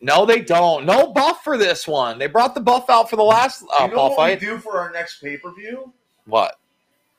No, 0.00 0.26
they 0.26 0.40
don't. 0.42 0.84
No 0.84 1.12
buff 1.12 1.42
for 1.42 1.56
this 1.56 1.88
one. 1.88 2.18
They 2.18 2.26
brought 2.26 2.54
the 2.54 2.60
buff 2.60 2.90
out 2.90 3.08
for 3.08 3.16
the 3.16 3.22
last 3.24 3.64
uh, 3.78 3.84
you 3.88 3.94
know 3.94 4.08
what 4.08 4.16
fight. 4.16 4.40
we 4.40 4.46
do 4.46 4.58
for 4.58 4.78
our 4.78 4.90
next 4.90 5.20
pay 5.22 5.36
per 5.38 5.52
view? 5.54 5.92
What? 6.26 6.58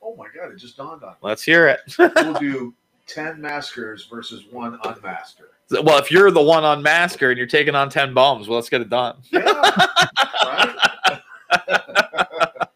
Oh 0.02 0.14
my 0.16 0.26
god, 0.34 0.52
it 0.52 0.56
just 0.58 0.76
dawned 0.76 1.02
on 1.02 1.10
me. 1.10 1.16
Let's 1.22 1.42
hear 1.42 1.66
it. 1.68 1.80
We'll 1.98 2.34
do 2.34 2.74
10 3.08 3.40
maskers 3.40 4.06
versus 4.06 4.44
one 4.50 4.78
unmasker. 4.80 5.48
well, 5.82 5.98
if 5.98 6.10
you're 6.10 6.30
the 6.30 6.42
one 6.42 6.62
on 6.64 6.82
masker 6.82 7.30
and 7.30 7.38
you're 7.38 7.46
taking 7.46 7.74
on 7.74 7.88
ten 7.90 8.14
bums, 8.14 8.48
well, 8.48 8.58
let's 8.58 8.68
get 8.68 8.80
it 8.80 8.90
done. 8.90 9.16
Yeah. 9.32 9.86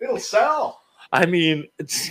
It'll 0.00 0.18
sell. 0.18 0.80
I 1.12 1.26
mean, 1.26 1.68
it's 1.78 2.10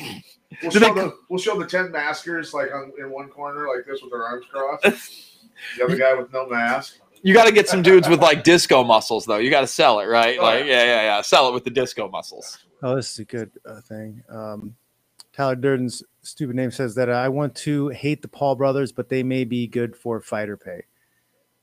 We'll 0.62 0.72
show, 0.72 0.80
they- 0.80 0.94
the, 0.94 1.16
we'll 1.30 1.40
show 1.40 1.58
the 1.58 1.66
10 1.66 1.92
maskers 1.92 2.54
like 2.54 2.74
on, 2.74 2.92
in 3.00 3.10
one 3.12 3.30
corner, 3.30 3.68
like 3.74 3.86
this 3.86 4.02
with 4.02 4.12
their 4.12 4.24
arms 4.26 4.46
crossed. 4.52 4.84
the 5.78 5.86
other 5.86 5.96
guy 5.96 6.14
with 6.16 6.34
no 6.34 6.48
mask. 6.48 7.00
You 7.22 7.34
got 7.34 7.46
to 7.46 7.52
get 7.52 7.68
some 7.68 7.82
dudes 7.82 8.08
with 8.08 8.22
like 8.22 8.44
disco 8.44 8.84
muscles, 8.84 9.26
though. 9.26 9.38
You 9.38 9.50
got 9.50 9.62
to 9.62 9.68
sell 9.68 10.00
it, 10.00 10.06
right? 10.06 10.38
Oh, 10.40 10.44
Like, 10.44 10.66
yeah. 10.66 10.72
yeah, 10.72 10.84
yeah, 10.86 11.02
yeah. 11.02 11.22
Sell 11.22 11.50
it 11.50 11.54
with 11.54 11.64
the 11.64 11.70
disco 11.70 12.10
muscles. 12.10 12.60
Oh, 12.82 12.96
this 12.96 13.12
is 13.12 13.20
a 13.20 13.26
good 13.26 13.52
uh, 13.66 13.82
thing. 13.82 14.24
Um, 14.30 14.76
Tyler 15.34 15.56
Durden's 15.56 16.04
stupid 16.22 16.56
name 16.56 16.72
says 16.72 16.96
that 16.96 17.10
I 17.10 17.30
want 17.30 17.56
to 17.56 17.90
hate 17.90 18.22
the 18.22 18.28
Paul 18.28 18.56
brothers, 18.56 18.92
but 18.92 19.10
they 19.10 19.24
may 19.24 19.44
be 19.44 19.68
good 19.68 19.96
for 19.96 20.22
fighter 20.22 20.58
pay. 20.58 20.84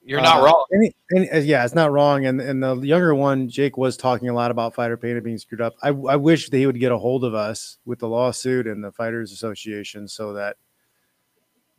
You're 0.03 0.21
not 0.21 0.41
Uh, 0.41 0.45
wrong. 0.45 0.65
Any, 0.73 0.95
any, 1.17 1.31
uh, 1.31 1.39
yeah, 1.39 1.65
it's 1.65 1.75
not 1.75 1.91
wrong. 1.91 2.27
And 2.27 2.41
and 2.41 2.63
the 2.63 2.77
younger 2.77 3.13
one, 3.15 3.49
Jake, 3.49 3.77
was 3.77 3.97
talking 3.97 4.29
a 4.29 4.35
lot 4.35 4.53
about 4.53 4.75
fighter 4.75 4.97
pay 4.97 5.11
and 5.11 5.23
being 5.25 5.37
screwed 5.39 5.61
up. 5.61 5.75
I, 5.83 5.89
I 5.89 6.15
wish 6.17 6.49
they 6.49 6.65
would 6.65 6.79
get 6.79 6.93
a 6.93 6.99
hold 6.99 7.25
of 7.25 7.35
us 7.35 7.79
with 7.85 7.99
the 7.99 8.09
lawsuit 8.09 8.69
and 8.69 8.85
the 8.85 8.93
Fighters 8.93 9.33
Association 9.33 10.07
so 10.07 10.33
that 10.35 10.59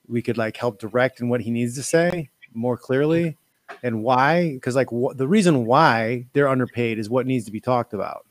we 0.08 0.22
could 0.22 0.38
like 0.38 0.58
help 0.58 0.78
direct 0.80 1.22
in 1.22 1.30
what 1.30 1.42
he 1.42 1.52
needs 1.52 1.76
to 1.76 1.84
say 1.84 2.30
more 2.54 2.78
clearly 2.78 3.38
and 3.84 4.04
why. 4.04 4.54
Because 4.54 4.76
like 4.76 4.90
wh- 4.90 5.16
the 5.16 5.28
reason 5.28 5.66
why 5.66 6.26
they're 6.34 6.48
underpaid 6.48 7.00
is 7.00 7.10
what 7.10 7.26
needs 7.26 7.46
to 7.46 7.52
be 7.52 7.60
talked 7.60 7.94
about. 7.94 8.26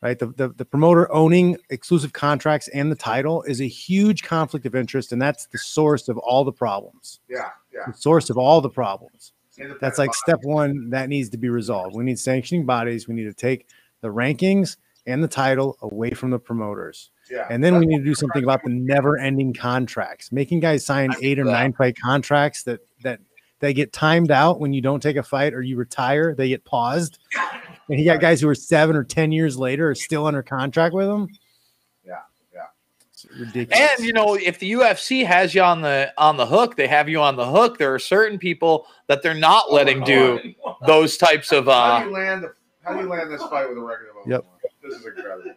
Right, 0.00 0.16
the, 0.16 0.26
the 0.28 0.50
the 0.50 0.64
promoter 0.64 1.12
owning 1.12 1.56
exclusive 1.70 2.12
contracts 2.12 2.68
and 2.68 2.92
the 2.92 2.96
title 2.96 3.42
is 3.42 3.60
a 3.60 3.66
huge 3.66 4.22
conflict 4.22 4.64
of 4.64 4.76
interest, 4.76 5.10
and 5.10 5.20
that's 5.20 5.46
the 5.46 5.58
source 5.58 6.08
of 6.08 6.16
all 6.18 6.44
the 6.44 6.52
problems. 6.52 7.18
Yeah, 7.28 7.48
yeah. 7.74 7.80
The 7.88 7.94
source 7.94 8.30
of 8.30 8.38
all 8.38 8.60
the 8.60 8.70
problems. 8.70 9.32
That's 9.80 9.98
like 9.98 10.10
body. 10.10 10.18
step 10.22 10.40
one 10.44 10.90
that 10.90 11.08
needs 11.08 11.30
to 11.30 11.36
be 11.36 11.48
resolved. 11.48 11.96
We 11.96 12.04
need 12.04 12.18
sanctioning 12.18 12.64
bodies. 12.64 13.08
We 13.08 13.14
need 13.14 13.24
to 13.24 13.34
take 13.34 13.66
the 14.00 14.08
rankings 14.08 14.76
and 15.06 15.22
the 15.22 15.28
title 15.28 15.76
away 15.82 16.10
from 16.10 16.30
the 16.30 16.38
promoters. 16.38 17.10
Yeah. 17.30 17.46
And 17.50 17.62
then 17.64 17.78
we 17.78 17.86
need 17.86 17.98
to 17.98 18.04
do 18.04 18.14
something 18.14 18.42
about 18.42 18.62
the 18.62 18.70
never 18.70 19.18
ending 19.18 19.54
contracts, 19.54 20.30
making 20.30 20.60
guys 20.60 20.84
sign 20.84 21.10
eight 21.22 21.38
or 21.38 21.44
nine 21.44 21.72
fight 21.72 21.96
contracts 21.98 22.62
that, 22.64 22.80
that 23.02 23.20
they 23.60 23.74
get 23.74 23.92
timed 23.92 24.30
out 24.30 24.60
when 24.60 24.72
you 24.72 24.80
don't 24.80 25.02
take 25.02 25.16
a 25.16 25.22
fight 25.22 25.54
or 25.54 25.62
you 25.62 25.76
retire, 25.76 26.34
they 26.34 26.48
get 26.48 26.64
paused. 26.64 27.18
And 27.88 27.98
he 27.98 28.04
got 28.04 28.20
guys 28.20 28.40
who 28.40 28.48
are 28.48 28.54
seven 28.54 28.96
or 28.96 29.04
10 29.04 29.32
years 29.32 29.56
later 29.56 29.90
are 29.90 29.94
still 29.94 30.26
under 30.26 30.42
contract 30.42 30.94
with 30.94 31.08
him. 31.08 31.28
Yeah, 32.04 32.20
yeah. 32.54 32.60
It's 33.12 33.26
ridiculous. 33.38 33.90
And 33.96 34.04
you 34.06 34.12
know, 34.12 34.34
if 34.34 34.58
the 34.58 34.72
UFC 34.72 35.24
has 35.26 35.54
you 35.54 35.62
on 35.62 35.80
the 35.80 36.12
on 36.18 36.36
the 36.36 36.46
hook, 36.46 36.76
they 36.76 36.86
have 36.86 37.08
you 37.08 37.20
on 37.20 37.36
the 37.36 37.46
hook. 37.46 37.78
There 37.78 37.92
are 37.92 37.98
certain 37.98 38.38
people 38.38 38.86
that 39.06 39.22
they're 39.22 39.34
not 39.34 39.72
letting 39.72 40.04
do 40.04 40.54
those 40.86 41.16
types 41.16 41.50
of. 41.50 41.64
How 41.64 41.72
uh 41.72 42.00
do 42.00 42.08
you 42.08 42.14
land? 42.14 42.44
How 42.82 42.94
do 42.94 43.00
you 43.00 43.08
land 43.08 43.30
this 43.30 43.42
fight 43.44 43.68
with 43.68 43.78
a 43.78 43.80
record 43.80 44.08
of 44.10 44.30
Yep. 44.30 44.44
This 44.82 44.94
is 44.94 45.06
incredible. 45.06 45.52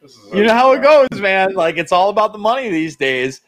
This 0.00 0.16
is 0.16 0.34
You 0.34 0.44
know 0.44 0.54
how 0.54 0.72
it 0.72 0.82
goes, 0.82 1.20
man. 1.20 1.54
Like 1.54 1.76
it's 1.76 1.92
all 1.92 2.08
about 2.08 2.32
the 2.32 2.38
money 2.38 2.70
these 2.70 2.96
days. 2.96 3.42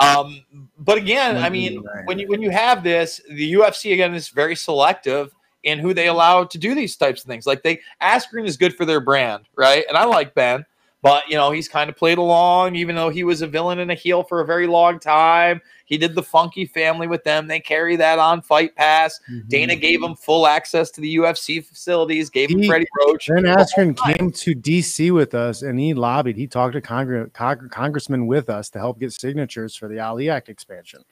Um, 0.00 0.44
but 0.78 0.98
again, 0.98 1.36
I 1.36 1.50
mean, 1.50 1.84
when 2.06 2.18
you 2.18 2.26
when 2.26 2.40
you 2.42 2.50
have 2.50 2.82
this, 2.82 3.20
the 3.28 3.52
UFC 3.52 3.92
again 3.92 4.14
is 4.14 4.30
very 4.30 4.56
selective 4.56 5.34
in 5.62 5.78
who 5.78 5.92
they 5.92 6.08
allow 6.08 6.44
to 6.44 6.58
do 6.58 6.74
these 6.74 6.96
types 6.96 7.22
of 7.22 7.28
things. 7.28 7.46
Like 7.46 7.62
they 7.62 7.80
Askren 8.02 8.46
is 8.46 8.56
good 8.56 8.74
for 8.74 8.86
their 8.86 9.00
brand, 9.00 9.44
right? 9.56 9.84
And 9.88 9.96
I 9.96 10.04
like 10.04 10.34
Ben, 10.34 10.64
but 11.02 11.28
you 11.28 11.34
know 11.36 11.50
he's 11.50 11.68
kind 11.68 11.88
of 11.90 11.96
played 11.96 12.18
along, 12.18 12.76
even 12.76 12.94
though 12.94 13.08
he 13.10 13.24
was 13.24 13.42
a 13.42 13.46
villain 13.46 13.78
and 13.80 13.90
a 13.90 13.94
heel 13.94 14.22
for 14.22 14.40
a 14.40 14.46
very 14.46 14.66
long 14.66 14.98
time. 14.98 15.60
He 15.86 15.98
did 15.98 16.14
the 16.14 16.22
funky 16.22 16.66
family 16.66 17.08
with 17.08 17.24
them. 17.24 17.48
They 17.48 17.58
carry 17.58 17.96
that 17.96 18.20
on 18.20 18.42
Fight 18.42 18.76
Pass. 18.76 19.18
Dana 19.48 19.74
gave 19.74 20.00
him 20.00 20.14
full 20.14 20.46
access 20.46 20.88
to 20.92 21.00
the 21.00 21.16
UFC 21.16 21.64
facilities. 21.64 22.30
Gave 22.30 22.50
him 22.50 22.60
He- 22.60 22.68
Freddie 22.68 22.86
Roach. 23.04 23.26
Ben 23.26 23.42
Askren 23.42 23.96
came 23.96 24.30
to 24.30 24.54
DC 24.54 25.10
with 25.12 25.34
us 25.34 25.62
and 25.62 25.80
he 25.80 25.92
lobbied. 25.92 26.36
He 26.36 26.46
talked 26.46 26.74
to 26.74 26.80
Congre- 26.80 27.32
Cong- 27.32 27.68
congressmen 27.70 28.28
with 28.28 28.48
us 28.48 28.70
to 28.70 28.78
help 28.78 29.00
get 29.00 29.12
signatures 29.12 29.74
for 29.74 29.88
the 29.88 29.98
Ali 29.98 30.30
Act 30.30 30.48
expansion. 30.48 31.02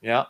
Yeah. 0.00 0.26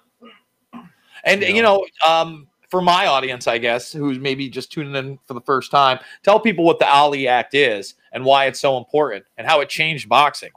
And 1.24 1.42
You 1.42 1.56
you 1.56 1.62
know, 1.62 1.84
um, 2.06 2.46
for 2.68 2.82
my 2.82 3.06
audience, 3.06 3.46
I 3.46 3.58
guess, 3.58 3.92
who's 3.92 4.18
maybe 4.18 4.48
just 4.48 4.70
tuning 4.70 4.94
in 4.94 5.18
for 5.26 5.34
the 5.34 5.40
first 5.40 5.70
time, 5.70 5.98
tell 6.22 6.38
people 6.38 6.64
what 6.64 6.78
the 6.78 6.88
Ali 6.88 7.26
Act 7.26 7.54
is 7.54 7.94
and 8.12 8.24
why 8.24 8.46
it's 8.46 8.60
so 8.60 8.76
important 8.76 9.24
and 9.36 9.46
how 9.46 9.60
it 9.60 9.68
changed 9.68 10.08
boxing. 10.08 10.50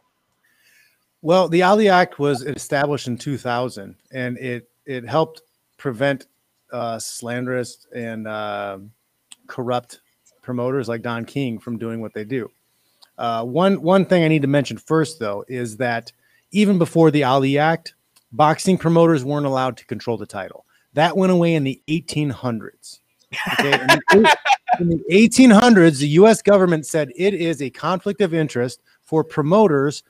Well, 1.22 1.48
the 1.48 1.64
Ali 1.64 1.88
Act 1.90 2.20
was 2.20 2.42
established 2.44 3.08
in 3.08 3.18
2000 3.18 3.96
and 4.12 4.38
it 4.38 4.70
it 4.86 5.08
helped 5.08 5.42
prevent 5.78 6.28
uh, 6.72 6.98
slanderous 7.00 7.86
and 7.94 8.28
um 8.28 8.92
corrupt 9.48 10.00
promoters 10.42 10.88
like 10.88 11.02
Don 11.02 11.26
King 11.26 11.60
from 11.60 11.78
doing 11.78 12.02
what 12.02 12.14
they 12.14 12.24
do. 12.24 12.50
Uh, 13.18 13.44
one 13.44 13.82
one 13.82 14.06
thing 14.06 14.24
I 14.24 14.28
need 14.28 14.42
to 14.42 14.48
mention 14.48 14.78
first, 14.78 15.20
though, 15.20 15.46
is 15.48 15.78
that 15.78 16.12
even 16.52 16.78
before 16.78 17.12
the 17.12 17.24
Ali 17.24 17.58
Act, 17.58 17.94
boxing 18.32 18.78
promoters 18.78 19.24
weren't 19.24 19.46
allowed 19.46 19.78
to 19.78 19.86
control 19.86 20.18
the 20.18 20.26
title. 20.26 20.66
That 20.94 21.16
went 21.16 21.32
away 21.32 21.56
in 21.56 21.64
the 21.64 21.82
1800s. 21.88 23.00
Okay, 23.54 23.74
in 23.74 23.88
the, 23.88 24.38
in 24.80 24.90
the 24.90 25.04
1800s, 25.10 26.00
the 26.00 26.08
U.S. 26.10 26.42
government 26.42 26.86
said 26.86 27.12
it 27.16 27.34
is 27.34 27.62
a 27.62 27.70
conflict 27.70 28.22
of 28.22 28.34
interest 28.34 28.82
for 29.02 29.24
promoters 29.24 30.04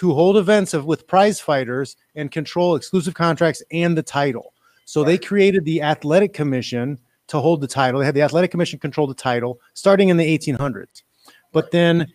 who 0.00 0.14
hold 0.14 0.36
events 0.36 0.74
of 0.74 0.84
with 0.84 1.06
prize 1.06 1.40
fighters 1.40 1.96
and 2.14 2.30
control 2.30 2.76
exclusive 2.76 3.14
contracts 3.14 3.62
and 3.70 3.96
the 3.96 4.02
title. 4.02 4.52
So 4.84 5.02
they 5.02 5.18
created 5.18 5.64
the 5.64 5.82
athletic 5.82 6.32
commission 6.32 6.98
to 7.28 7.40
hold 7.40 7.60
the 7.60 7.66
title. 7.66 8.00
They 8.00 8.06
had 8.06 8.14
the 8.14 8.22
athletic 8.22 8.50
commission 8.50 8.78
control 8.78 9.06
the 9.06 9.14
title 9.14 9.60
starting 9.72 10.10
in 10.10 10.16
the 10.16 10.38
1800s. 10.38 11.02
But 11.52 11.70
then 11.70 12.12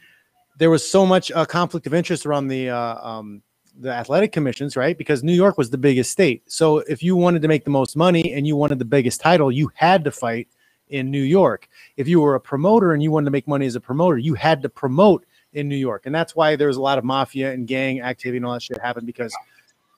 there 0.57 0.69
was 0.69 0.87
so 0.87 1.05
much 1.05 1.31
uh, 1.31 1.45
conflict 1.45 1.87
of 1.87 1.93
interest 1.93 2.25
around 2.25 2.47
the 2.47 2.69
uh, 2.69 2.95
um, 2.95 3.41
the 3.79 3.91
athletic 3.91 4.31
commissions, 4.31 4.75
right? 4.75 4.97
Because 4.97 5.23
New 5.23 5.33
York 5.33 5.57
was 5.57 5.69
the 5.69 5.77
biggest 5.77 6.11
state. 6.11 6.43
So 6.51 6.79
if 6.79 7.01
you 7.01 7.15
wanted 7.15 7.41
to 7.41 7.47
make 7.47 7.63
the 7.63 7.69
most 7.69 7.95
money 7.95 8.33
and 8.33 8.45
you 8.45 8.55
wanted 8.55 8.77
the 8.77 8.85
biggest 8.85 9.21
title, 9.21 9.51
you 9.51 9.71
had 9.73 10.03
to 10.03 10.11
fight 10.11 10.47
in 10.89 11.09
New 11.09 11.21
York. 11.21 11.69
If 11.97 12.07
you 12.07 12.19
were 12.19 12.35
a 12.35 12.39
promoter 12.39 12.93
and 12.93 13.01
you 13.01 13.11
wanted 13.11 13.25
to 13.25 13.31
make 13.31 13.47
money 13.47 13.65
as 13.65 13.75
a 13.75 13.79
promoter, 13.79 14.17
you 14.17 14.33
had 14.33 14.61
to 14.63 14.69
promote 14.69 15.25
in 15.53 15.69
New 15.69 15.77
York. 15.77 16.05
And 16.05 16.13
that's 16.13 16.35
why 16.35 16.55
there's 16.55 16.77
a 16.77 16.81
lot 16.81 16.97
of 16.97 17.03
mafia 17.03 17.53
and 17.53 17.67
gang 17.67 18.01
activity 18.01 18.37
and 18.37 18.45
all 18.45 18.53
that 18.53 18.61
shit 18.61 18.81
happened 18.81 19.07
because 19.07 19.35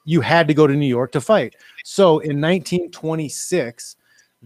you 0.06 0.22
had 0.22 0.48
to 0.48 0.54
go 0.54 0.68
to 0.68 0.74
New 0.74 0.88
York 0.88 1.12
to 1.14 1.22
fight. 1.22 1.56
So 1.84 2.20
in 2.20 2.40
1926, 2.42 3.96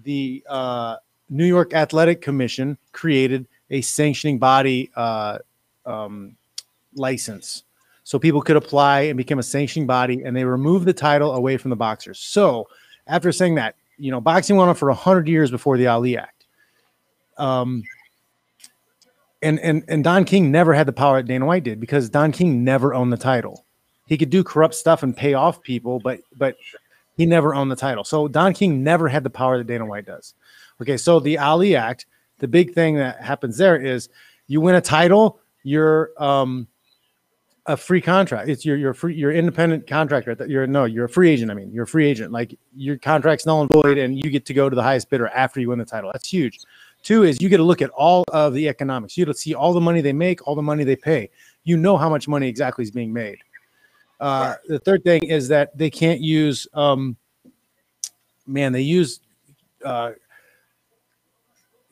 the 0.04 0.44
uh, 0.48 0.98
New 1.30 1.46
York 1.46 1.74
Athletic 1.74 2.22
Commission 2.22 2.78
created 2.92 3.48
a 3.70 3.82
sanctioning 3.82 4.40
body 4.40 4.92
uh, 4.96 5.40
um, 5.86 6.36
license. 6.94 7.64
So 8.06 8.20
people 8.20 8.40
could 8.40 8.56
apply 8.56 9.02
and 9.02 9.18
become 9.18 9.40
a 9.40 9.44
sanctioning 9.44 9.88
body, 9.88 10.22
and 10.24 10.38
they 10.38 10.46
removed 10.46 10.86
the 10.86 10.94
title 10.94 11.34
away 11.34 11.58
from 11.58 11.72
the 11.72 11.76
boxers. 11.76 12.20
So 12.20 12.68
after 13.08 13.32
saying 13.32 13.56
that, 13.56 13.76
you 13.98 14.12
know, 14.12 14.22
boxing 14.22 14.56
went 14.56 14.70
on 14.70 14.76
for 14.76 14.90
100 14.90 15.28
years 15.28 15.50
before 15.50 15.76
the 15.78 15.88
Ali 15.88 16.16
Act. 16.16 16.46
Um, 17.38 17.84
and 19.42 19.60
and 19.60 19.84
and 19.88 20.04
Don 20.04 20.24
King 20.24 20.52
never 20.52 20.74
had 20.74 20.88
the 20.88 20.94
power 20.94 21.18
that 21.18 21.28
Dana 21.28 21.46
White 21.46 21.64
did 21.64 21.80
because 21.80 22.08
Don 22.10 22.32
King 22.32 22.64
never 22.64 22.94
owned 22.94 23.12
the 23.12 23.18
title. 23.18 23.66
He 24.06 24.18
could 24.18 24.30
do 24.30 24.44
corrupt 24.44 24.76
stuff 24.76 25.02
and 25.02 25.18
pay 25.18 25.34
off 25.34 25.62
people, 25.62 26.00
but 26.00 26.20
but 26.38 26.58
he 27.18 27.26
never 27.26 27.56
owned 27.56 27.72
the 27.72 27.76
title. 27.76 28.04
So 28.04 28.28
Don 28.28 28.54
King 28.54 28.84
never 28.84 29.08
had 29.08 29.24
the 29.24 29.30
power 29.32 29.58
that 29.58 29.68
Dana 29.68 29.86
White 29.86 30.06
does. 30.06 30.36
Okay, 30.80 30.98
so 30.98 31.20
the 31.20 31.40
Ali 31.40 31.76
Act, 31.76 32.06
the 32.38 32.48
big 32.48 32.74
thing 32.74 32.96
that 32.96 33.22
happens 33.22 33.58
there 33.58 33.76
is 33.76 34.10
you 34.48 34.62
win 34.62 34.76
a 34.76 34.82
title, 34.82 35.40
you're 35.64 36.12
um 36.18 36.68
a 37.68 37.76
free 37.76 38.02
contract. 38.02 38.50
It's 38.50 38.66
your 38.66 38.78
your 38.78 38.94
free 38.94 39.16
your 39.16 39.32
independent 39.32 39.88
contractor. 39.88 40.36
That 40.36 40.50
you're 40.50 40.68
no, 40.68 40.86
you're 40.86 41.06
a 41.06 41.10
free 41.10 41.30
agent. 41.30 41.50
I 41.50 41.54
mean, 41.54 41.72
you're 41.72 41.86
a 41.86 41.88
free 41.88 42.08
agent. 42.08 42.32
Like 42.32 42.58
your 42.76 42.98
contract's 42.98 43.46
null 43.46 43.62
and 43.62 43.70
void, 43.72 43.98
and 43.98 44.24
you 44.24 44.30
get 44.30 44.46
to 44.46 44.54
go 44.54 44.70
to 44.70 44.76
the 44.76 44.84
highest 44.84 45.10
bidder 45.10 45.28
after 45.30 45.60
you 45.60 45.70
win 45.70 45.80
the 45.80 45.86
title. 45.86 46.12
That's 46.14 46.30
huge. 46.30 46.60
Two 47.02 47.24
is 47.24 47.40
you 47.42 47.50
get 47.50 47.58
to 47.58 47.64
look 47.64 47.82
at 47.82 47.92
all 47.92 48.24
of 48.30 48.54
the 48.54 48.68
economics. 48.68 49.18
You 49.18 49.26
get 49.26 49.34
to 49.34 49.38
see 49.38 49.54
all 49.54 49.74
the 49.74 49.82
money 49.82 50.02
they 50.02 50.14
make, 50.14 50.48
all 50.48 50.56
the 50.56 50.62
money 50.62 50.84
they 50.84 50.96
pay. 50.96 51.30
You 51.64 51.78
know 51.78 51.98
how 51.98 52.10
much 52.10 52.28
money 52.28 52.48
exactly 52.48 52.84
is 52.84 52.92
being 52.92 53.14
made. 53.14 53.38
Uh, 54.20 54.56
The 54.68 54.80
third 54.80 55.04
thing 55.04 55.24
is 55.24 55.48
that 55.50 55.78
they 55.78 55.90
can't 55.92 56.20
use, 56.20 56.68
um, 56.74 57.16
man, 58.48 58.72
they 58.72 58.82
use 58.82 59.20
uh, 59.84 60.14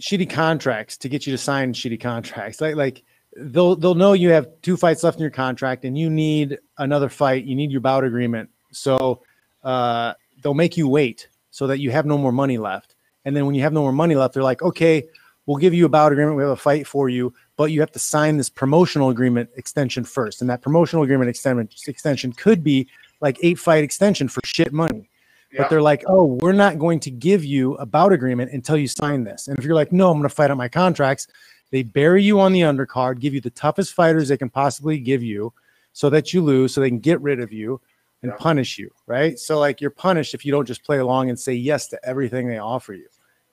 shitty 0.02 0.30
contracts 0.30 0.98
to 0.98 1.10
get 1.10 1.28
you 1.28 1.32
to 1.32 1.38
sign 1.38 1.74
shitty 1.74 2.02
contracts. 2.02 2.60
Like, 2.60 2.76
like 2.76 3.04
they'll 3.38 3.76
they'll 3.76 3.96
know 3.96 4.14
you 4.14 4.30
have 4.30 4.48
two 4.62 4.78
fights 4.78 5.04
left 5.04 5.18
in 5.18 5.22
your 5.22 5.32
contract 5.32 5.86
and 5.86 5.98
you 5.98 6.10
need 6.10 6.58
another 6.78 7.10
fight. 7.10 7.46
You 7.46 7.56
need 7.56 7.72
your 7.72 7.82
bout 7.82 8.04
agreement, 8.04 8.50
so 8.72 9.22
uh, 9.64 10.14
they'll 10.42 10.54
make 10.54 10.78
you 10.78 10.88
wait 10.88 11.28
so 11.52 11.68
that 11.68 11.80
you 11.80 11.92
have 11.92 12.06
no 12.06 12.18
more 12.18 12.32
money 12.32 12.58
left. 12.58 12.96
And 13.26 13.36
then 13.36 13.46
when 13.46 13.56
you 13.56 13.62
have 13.62 13.74
no 13.74 13.82
more 13.82 13.94
money 13.94 14.16
left, 14.16 14.34
they're 14.34 14.44
like, 14.44 14.62
okay, 14.62 15.04
we'll 15.46 15.58
give 15.58 15.74
you 15.74 15.86
a 15.86 15.90
bout 15.90 16.12
agreement. 16.12 16.36
We 16.38 16.44
have 16.44 16.52
a 16.52 16.56
fight 16.56 16.88
for 16.88 17.10
you, 17.10 17.34
but 17.56 17.72
you 17.72 17.80
have 17.80 17.92
to 17.92 18.00
sign 18.00 18.38
this 18.38 18.50
promotional 18.50 19.10
agreement 19.10 19.50
extension 19.56 20.04
first. 20.04 20.42
And 20.42 20.50
that 20.50 20.62
promotional 20.62 21.04
agreement 21.04 21.30
extension 21.30 21.70
extension 21.88 22.34
could 22.34 22.64
be 22.64 22.88
like 23.22 23.38
eight 23.42 23.60
fight 23.60 23.84
extension 23.84 24.28
for 24.28 24.42
shit 24.44 24.74
money. 24.74 25.10
Yeah. 25.52 25.62
But 25.62 25.70
they're 25.70 25.82
like, 25.82 26.04
oh, 26.08 26.40
we're 26.42 26.52
not 26.52 26.80
going 26.80 27.00
to 27.02 27.12
give 27.12 27.46
you 27.46 27.76
a 27.76 27.86
bout 27.86 28.12
agreement 28.12 28.52
until 28.52 28.76
you 28.76 28.88
sign 28.88 29.24
this. 29.24 29.48
And 29.48 29.58
if 29.60 29.64
you're 29.64 29.76
like, 29.76 29.92
no, 29.92 30.10
I'm 30.10 30.18
going 30.18 30.28
to 30.28 30.36
fight 30.36 30.50
out 30.50 30.58
my 30.58 30.68
contracts, 30.68 31.28
they 31.74 31.82
bury 31.82 32.22
you 32.22 32.40
on 32.40 32.54
the 32.54 32.62
undercard, 32.62 33.18
give 33.18 33.34
you 33.34 33.42
the 33.42 33.50
toughest 33.50 33.96
fighters 33.96 34.28
they 34.28 34.38
can 34.38 34.48
possibly 34.48 35.00
give 35.00 35.24
you 35.24 35.52
so 35.92 36.08
that 36.08 36.32
you 36.32 36.44
lose, 36.44 36.72
so 36.72 36.80
they 36.80 36.90
can 36.90 37.00
get 37.00 37.20
rid 37.20 37.40
of 37.40 37.52
you 37.52 37.82
and 38.22 38.32
Yeah. 38.32 38.38
punish 38.38 38.78
you, 38.78 38.92
right? 39.08 39.40
So 39.40 39.58
like 39.58 39.82
you're 39.82 39.90
punished 39.90 40.36
if 40.36 40.46
you 40.46 40.52
don't 40.52 40.68
just 40.68 40.84
play 40.84 41.00
along 41.00 41.30
and 41.30 41.40
say 41.40 41.56
yes 41.56 41.88
to 41.88 42.00
everything 42.06 42.48
they 42.48 42.60
offer 42.60 42.94
you. 42.94 43.08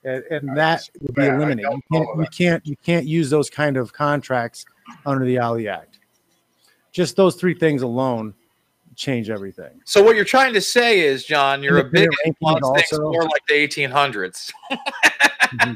And, 0.04 0.22
and 0.30 0.54
that 0.54 0.86
would 1.00 1.14
be. 1.14 1.24
Eliminated. 1.28 1.72
You 1.72 1.80
can't, 1.90 2.08
you 2.18 2.26
can't 2.30 2.66
you 2.66 2.76
can't 2.76 3.06
use 3.06 3.30
those 3.30 3.48
kind 3.48 3.78
of 3.78 3.90
contracts 3.90 4.66
under 5.06 5.24
the 5.24 5.38
Ali 5.38 5.66
Act. 5.66 5.98
Just 6.92 7.16
those 7.16 7.36
three 7.36 7.54
things 7.54 7.80
alone 7.80 8.34
change 8.96 9.30
everything. 9.30 9.80
So 9.86 10.02
what 10.02 10.14
you're 10.14 10.26
trying 10.26 10.52
to 10.52 10.60
say 10.60 11.00
is, 11.00 11.24
John, 11.24 11.62
you're 11.62 11.78
a 11.78 11.84
big 11.84 12.04
Independent 12.04 12.36
influence 12.42 12.90
things 12.90 13.00
more 13.00 13.24
like 13.24 13.46
the 13.48 13.54
1800s. 13.54 14.52
Mhm. 15.50 15.74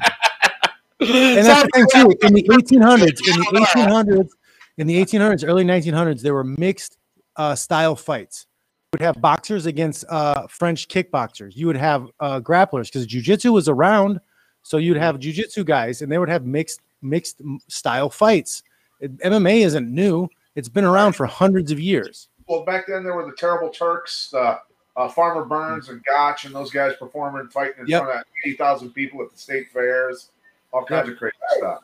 And 1.09 1.45
that's 1.45 1.63
the 1.63 1.69
thing 1.73 1.87
too. 1.93 2.27
In 2.27 2.33
the 2.33 2.43
1800s, 2.49 3.27
in 3.27 3.39
the 3.39 3.65
1800s, 3.75 4.29
in 4.77 4.87
the 4.87 4.95
1800s, 5.03 5.47
early 5.47 5.63
1900s, 5.63 6.21
there 6.21 6.33
were 6.33 6.43
mixed 6.43 6.97
uh, 7.35 7.55
style 7.55 7.95
fights. 7.95 8.47
You 8.93 8.97
would 8.99 9.05
have 9.05 9.21
boxers 9.21 9.65
against 9.65 10.05
uh, 10.09 10.47
French 10.47 10.87
kickboxers. 10.87 11.55
You 11.55 11.67
would 11.67 11.75
have 11.77 12.07
uh, 12.19 12.39
grapplers 12.39 12.85
because 12.85 13.05
jujitsu 13.07 13.51
was 13.51 13.67
around, 13.67 14.19
so 14.63 14.77
you'd 14.77 14.97
have 14.97 15.17
jujitsu 15.19 15.65
guys, 15.65 16.01
and 16.01 16.11
they 16.11 16.17
would 16.17 16.29
have 16.29 16.45
mixed 16.45 16.81
mixed 17.01 17.41
style 17.67 18.09
fights. 18.09 18.63
MMA 19.01 19.65
isn't 19.65 19.93
new; 19.93 20.29
it's 20.55 20.69
been 20.69 20.85
around 20.85 21.13
for 21.13 21.25
hundreds 21.25 21.71
of 21.71 21.79
years. 21.79 22.29
Well, 22.47 22.63
back 22.63 22.87
then 22.87 23.03
there 23.03 23.13
were 23.15 23.25
the 23.25 23.35
terrible 23.37 23.69
Turks, 23.69 24.29
the 24.31 24.59
uh, 24.95 25.09
Farmer 25.09 25.43
Burns 25.43 25.89
and 25.89 26.01
Gotch, 26.05 26.45
and 26.45 26.55
those 26.55 26.71
guys 26.71 26.93
performing, 26.97 27.49
fighting 27.49 27.75
in 27.81 27.87
Yep. 27.87 28.03
front 28.03 28.19
of 28.19 28.25
eighty 28.45 28.55
thousand 28.55 28.91
people 28.91 29.21
at 29.21 29.31
the 29.31 29.37
state 29.37 29.69
fairs, 29.71 30.29
all 30.75 30.85
kinds 30.85 31.09
of 31.09 31.17
crazy 31.17 31.35
stuff. 31.57 31.79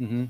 Mm-hmm. 0.00 0.24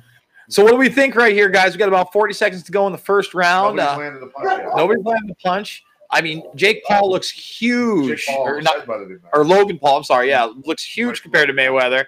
So 0.48 0.64
what 0.64 0.70
do 0.72 0.76
we 0.78 0.88
think 0.88 1.14
right 1.14 1.32
here, 1.34 1.48
guys? 1.48 1.72
We 1.74 1.78
got 1.78 1.88
about 1.88 2.12
40 2.12 2.32
seconds 2.34 2.62
to 2.64 2.72
go 2.72 2.86
in 2.86 2.92
the 2.92 2.98
first 2.98 3.34
round. 3.34 3.76
Nobody's 3.76 3.96
Uh, 3.96 3.98
landed 4.00 4.20
the 4.20 4.26
punch 4.28 4.48
yet. 4.62 4.76
nobody's 4.76 5.04
landing 5.04 5.28
the 5.28 5.34
punch. 5.36 5.84
I 6.10 6.22
mean, 6.22 6.42
Jake 6.54 6.82
Paul 6.84 7.10
looks 7.10 7.28
huge, 7.30 8.26
Paul 8.26 8.48
or, 8.48 8.62
not, 8.62 8.88
or 9.34 9.44
Logan 9.44 9.78
Paul. 9.78 9.98
I'm 9.98 10.04
sorry, 10.04 10.28
yeah, 10.30 10.50
looks 10.64 10.82
huge 10.82 11.22
compared 11.22 11.48
to 11.48 11.52
Mayweather. 11.54 12.06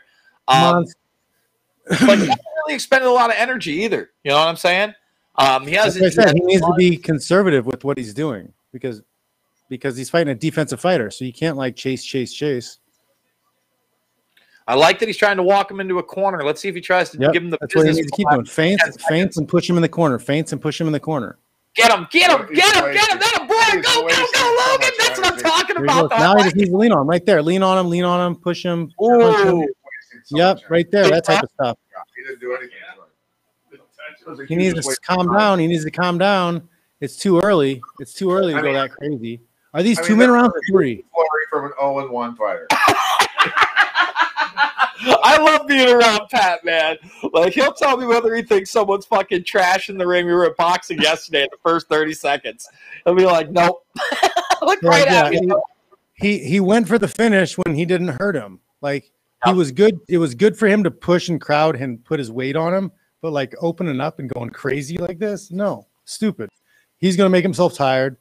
Um, 0.49 0.87
but 1.87 1.99
he 2.18 2.27
hasn't 2.27 2.41
really 2.64 2.75
expended 2.75 3.09
a 3.09 3.12
lot 3.12 3.29
of 3.29 3.37
energy 3.37 3.73
either. 3.83 4.11
You 4.25 4.31
know 4.31 4.39
what 4.39 4.49
I'm 4.49 4.57
saying? 4.57 4.95
Um, 5.37 5.66
he 5.66 5.75
has. 5.75 6.01
Like 6.01 6.12
said, 6.12 6.35
he 6.35 6.41
needs 6.41 6.62
to 6.62 6.73
be 6.79 6.97
conservative 7.11 7.66
with 7.66 7.85
what 7.85 7.99
he's 7.99 8.14
doing 8.14 8.53
because 8.73 9.03
because 9.68 9.99
he's 9.99 10.09
fighting 10.09 10.33
a 10.33 10.35
defensive 10.35 10.81
fighter, 10.81 11.11
so 11.11 11.27
you 11.27 11.33
can't 11.33 11.59
like 11.59 11.77
chase, 11.77 12.03
chase, 12.03 12.33
chase. 12.33 12.79
I 14.71 14.75
like 14.75 15.01
that 15.01 15.09
he's 15.09 15.16
trying 15.16 15.37
to 15.37 15.43
walk 15.43 15.68
him 15.68 15.81
into 15.81 15.99
a 15.99 16.03
corner. 16.03 16.45
Let's 16.45 16.61
see 16.61 16.68
if 16.68 16.77
he 16.77 16.81
tries 16.81 17.11
to 17.11 17.18
Yep, 17.18 17.33
give 17.33 17.43
him 17.43 17.51
the 17.51 17.59
that's 17.61 17.75
what 17.75 17.89
he 17.89 17.93
needs 17.93 18.09
to 18.09 18.16
keep 18.16 18.31
doing. 18.31 18.45
Feints, 18.45 19.05
feints, 19.09 19.37
and 19.37 19.49
push 19.49 19.68
him 19.68 19.75
in 19.75 19.83
the 19.83 19.89
corner. 19.89 20.16
Feints 20.21 20.53
and 20.53 20.62
push 20.62 20.81
him 20.81 20.87
in 20.87 20.93
the 20.93 21.01
corner. 21.01 21.39
Get 21.75 21.91
him! 21.91 22.07
Get 22.09 22.31
him! 22.31 22.47
Get 22.55 22.77
him! 22.77 22.93
Get 22.93 23.11
him! 23.11 23.18
That 23.18 23.41
a 23.43 23.47
boy! 23.47 23.55
he's 23.73 23.85
Go! 23.85 24.03
Go! 24.03 24.09
Go! 24.09 24.57
Logan! 24.71 24.91
That's 24.97 25.18
what 25.18 25.33
I'm 25.33 25.39
talking 25.41 25.77
about. 25.77 26.11
goes. 26.11 26.21
Now 26.21 26.37
he 26.37 26.45
just 26.45 26.55
needs 26.55 26.71
to 26.71 26.77
lean 26.77 26.93
on 26.93 27.01
him 27.01 27.09
right 27.09 27.27
there. 27.27 27.43
Lean 27.43 27.64
on 27.64 27.79
him. 27.79 27.91
Lean 27.91 28.05
on 28.05 28.29
him. 28.29 28.37
Push 28.37 28.64
him. 28.64 28.93
Punch 28.97 29.45
him. 29.45 29.55
Ooh. 29.55 29.68
Yep, 30.31 30.61
right 30.68 30.89
there. 30.93 31.11
That 31.11 31.25
type 31.25 31.43
of 31.43 31.51
stuff. 31.51 31.77
He 32.16 32.23
didn't 32.23 32.41
do 32.41 32.55
anything. 32.55 34.47
He 34.47 34.55
needs 34.55 34.87
to 34.87 34.97
calm 35.03 35.37
down. 35.37 35.59
He 35.59 35.66
needs 35.66 35.85
to 35.85 35.91
calm 35.91 36.16
down. 36.16 36.68
It's 37.01 37.16
too 37.16 37.41
early. 37.41 37.83
It's 37.99 38.12
too 38.12 38.31
early 38.31 38.55
to 38.55 38.62
go 38.62 38.73
that 38.73 38.93
crazy. 38.93 39.41
Are 39.75 39.83
these 39.83 39.99
two 39.99 40.11
mean, 40.11 40.18
minute 40.18 40.33
that's 40.33 40.43
rounds 40.43 40.55
or 40.55 40.61
three? 40.71 41.05
Flurry 41.12 41.45
from 41.51 41.64
an 41.64 41.73
0 41.81 41.99
and 42.01 42.11
1 42.11 42.37
fighter. 42.37 42.68
I 45.03 45.38
love 45.42 45.66
being 45.66 45.88
around 45.88 46.28
Pat, 46.30 46.64
man. 46.64 46.96
Like 47.32 47.53
he'll 47.53 47.72
tell 47.72 47.96
me 47.96 48.07
whether 48.07 48.34
he 48.34 48.42
thinks 48.42 48.70
someone's 48.70 49.07
fucking 49.07 49.44
trash 49.44 49.88
in 49.88 49.98
the 49.98 50.07
ring. 50.07 50.26
We 50.26 50.32
were 50.32 50.46
at 50.46 50.57
boxing 50.57 51.01
yesterday 51.01 51.42
in 51.42 51.48
the 51.51 51.59
first 51.62 51.88
30 51.88 52.12
seconds. 52.14 52.68
He'll 53.05 53.14
be 53.14 53.24
like, 53.24 53.51
Nope. 53.51 53.86
Look 54.62 54.82
right 54.82 55.07
Yeah, 55.07 55.26
at 55.26 55.32
me. 55.32 55.51
he, 56.14 56.38
he 56.38 56.44
he 56.48 56.61
went 56.61 56.86
for 56.88 56.98
the 56.98 57.09
finish 57.09 57.57
when 57.57 57.74
he 57.74 57.84
didn't 57.84 58.16
hurt 58.20 58.34
him. 58.36 58.61
Like 58.80 59.11
he 59.46 59.53
was 59.55 59.72
good. 59.72 59.98
It 60.09 60.18
was 60.18 60.34
good 60.34 60.57
for 60.57 60.68
him 60.68 60.84
to 60.84 60.90
push 60.90 61.28
and 61.30 61.40
crowd 61.40 61.76
and 61.76 62.05
put 62.05 62.18
his 62.18 62.30
weight 62.30 62.57
on 62.57 62.74
him. 62.74 62.92
But 63.22 63.32
like 63.32 63.55
opening 63.61 64.01
up 64.01 64.18
and 64.18 64.28
going 64.28 64.51
crazy 64.51 64.98
like 64.98 65.18
this, 65.18 65.51
no, 65.51 65.86
stupid. 66.05 66.51
He's 66.98 67.16
gonna 67.16 67.30
make 67.30 67.42
himself 67.44 67.74
tired. 67.74 68.16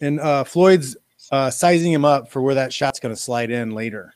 And 0.00 0.20
uh, 0.20 0.44
Floyd's 0.44 0.96
uh, 1.32 1.50
sizing 1.50 1.92
him 1.92 2.04
up 2.04 2.30
for 2.30 2.42
where 2.42 2.54
that 2.54 2.72
shot's 2.72 3.00
gonna 3.00 3.16
slide 3.16 3.50
in 3.50 3.70
later. 3.72 4.12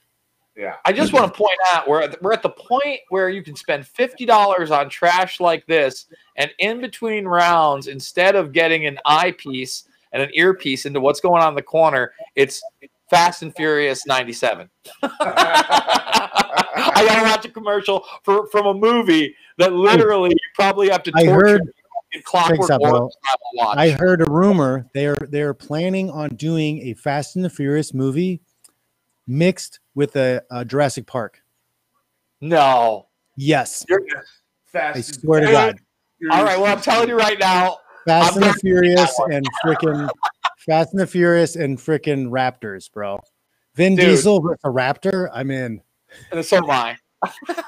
Yeah. 0.57 0.76
I 0.84 0.92
just 0.92 1.12
want 1.12 1.32
to 1.32 1.36
point 1.36 1.59
out 1.72 1.88
we're 1.88 2.03
at, 2.03 2.22
we're 2.22 2.32
at 2.32 2.42
the 2.42 2.51
point 2.51 3.01
where 3.09 3.28
you 3.28 3.42
can 3.42 3.57
spend 3.57 3.86
fifty 3.86 4.26
dollars 4.26 4.70
on 4.70 4.90
trash 4.90 5.40
like 5.40 5.66
this, 5.66 6.07
and 6.36 6.51
in 6.59 6.80
between 6.80 7.26
rounds, 7.26 7.86
instead 7.86 8.36
of 8.36 8.53
getting 8.53 8.86
an 8.86 8.98
eyepiece 9.05 9.84
and 10.12 10.22
an 10.22 10.30
earpiece 10.34 10.86
into 10.86 11.01
what's 11.01 11.20
going 11.20 11.42
on 11.42 11.51
in 11.51 11.55
the 11.55 11.62
corner, 11.62 12.12
it's 12.34 12.62
Fast 13.09 13.42
and 13.42 13.55
Furious 13.55 14.07
'97. 14.07 14.68
I 15.03 17.05
gotta 17.07 17.22
watch 17.22 17.44
a 17.44 17.48
commercial 17.48 18.05
for 18.24 18.46
from 18.48 18.66
a 18.66 18.74
movie 18.74 19.34
that 19.59 19.72
literally 19.72 20.30
you 20.30 20.36
probably 20.55 20.90
have 20.90 21.03
to 21.05 21.12
I 21.14 21.24
torture 21.24 21.46
heard 21.46 21.61
fucking 21.61 22.22
Clockwork 22.24 22.61
this 22.61 22.70
out, 22.70 22.80
bro. 22.80 22.90
Orange 22.90 23.12
style 23.12 23.38
watch. 23.55 23.78
I 23.78 23.90
heard 23.90 24.20
a 24.20 24.30
rumor 24.30 24.86
they're 24.94 25.28
they're 25.30 25.55
planning 25.55 26.11
on 26.11 26.30
doing 26.30 26.80
a 26.82 26.94
Fast 26.94 27.36
and 27.36 27.44
the 27.44 27.51
Furious 27.51 27.94
movie 27.94 28.42
mixed 29.26 29.80
with 30.01 30.16
a, 30.16 30.42
a 30.51 30.64
Jurassic 30.64 31.07
Park. 31.07 31.42
no. 32.40 33.07
Yes, 33.36 33.84
You're, 33.88 34.03
Fast. 34.66 34.98
I 34.98 35.01
swear 35.01 35.40
to 35.40 35.51
God, 35.51 35.76
all 36.30 36.44
right. 36.44 36.59
Well, 36.59 36.72
I'm 36.74 36.82
telling 36.82 37.09
you 37.09 37.16
right 37.16 37.38
now. 37.38 37.78
Fast 38.07 38.36
I'm 38.36 38.42
and 38.42 38.53
the 38.53 38.59
Furious 38.59 39.18
and 39.30 39.46
freaking 39.64 40.09
Fast 40.66 40.92
and 40.92 41.01
the 41.01 41.07
Furious 41.07 41.57
and 41.57 41.78
freaking 41.78 42.28
Raptors, 42.28 42.90
bro. 42.90 43.20
Vin 43.76 43.94
Dude. 43.96 44.07
Diesel 44.07 44.42
with 44.42 44.59
a 44.64 44.68
Raptor. 44.68 45.30
I'm 45.32 45.51
in. 45.51 45.80
And 46.32 46.44
so 46.44 46.59
am 46.59 46.70
I. 46.70 46.96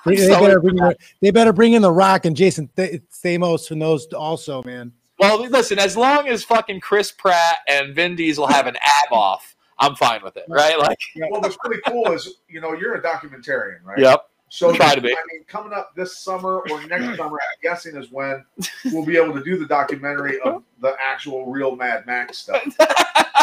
They, 0.04 0.16
So 0.26 0.40
better 0.40 0.60
bring 0.60 0.76
the, 0.76 0.96
they 1.20 1.30
better 1.30 1.52
bring 1.52 1.74
in 1.74 1.82
the 1.82 1.92
Rock 1.92 2.24
and 2.24 2.36
Jason 2.36 2.68
Th- 2.76 3.00
Stamos 3.12 3.68
from 3.68 3.78
those 3.78 4.06
also, 4.08 4.62
man. 4.62 4.92
Well, 5.18 5.40
listen. 5.48 5.78
As 5.78 5.96
long 5.96 6.28
as 6.28 6.44
fucking 6.44 6.80
Chris 6.80 7.12
Pratt 7.12 7.58
and 7.68 7.94
Vin 7.94 8.16
Diesel 8.16 8.46
have 8.46 8.66
an 8.66 8.76
ab 8.76 9.12
off, 9.12 9.51
I'm 9.82 9.96
fine 9.96 10.22
with 10.22 10.36
it, 10.36 10.44
right? 10.48 10.78
Like, 10.78 10.98
Well, 11.16 11.40
what's 11.40 11.56
really 11.64 11.80
cool 11.86 12.12
is, 12.12 12.36
you 12.48 12.60
know, 12.60 12.72
you're 12.72 12.94
a 12.94 13.02
documentarian, 13.02 13.82
right? 13.84 13.98
yep. 13.98 14.28
So 14.48 14.72
Try 14.74 14.94
to 14.94 15.00
be. 15.00 15.08
I 15.08 15.22
mean, 15.32 15.44
coming 15.48 15.72
up 15.72 15.94
this 15.96 16.18
summer 16.18 16.60
or 16.70 16.86
next 16.86 17.04
summer, 17.16 17.38
I'm 17.38 17.58
guessing 17.62 17.96
is 17.96 18.12
when 18.12 18.44
we'll 18.86 19.04
be 19.06 19.16
able 19.16 19.32
to 19.32 19.42
do 19.42 19.58
the 19.58 19.64
documentary 19.66 20.38
of 20.40 20.62
the 20.80 20.94
actual 21.00 21.46
real 21.50 21.74
Mad 21.74 22.06
Max 22.06 22.38
stuff, 22.38 22.62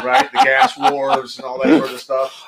right? 0.03 0.31
The 0.31 0.41
gas 0.43 0.77
wars 0.77 1.37
and 1.37 1.45
all 1.45 1.59
that 1.63 1.79
sort 1.79 1.91
of 1.91 1.99
stuff. 1.99 2.45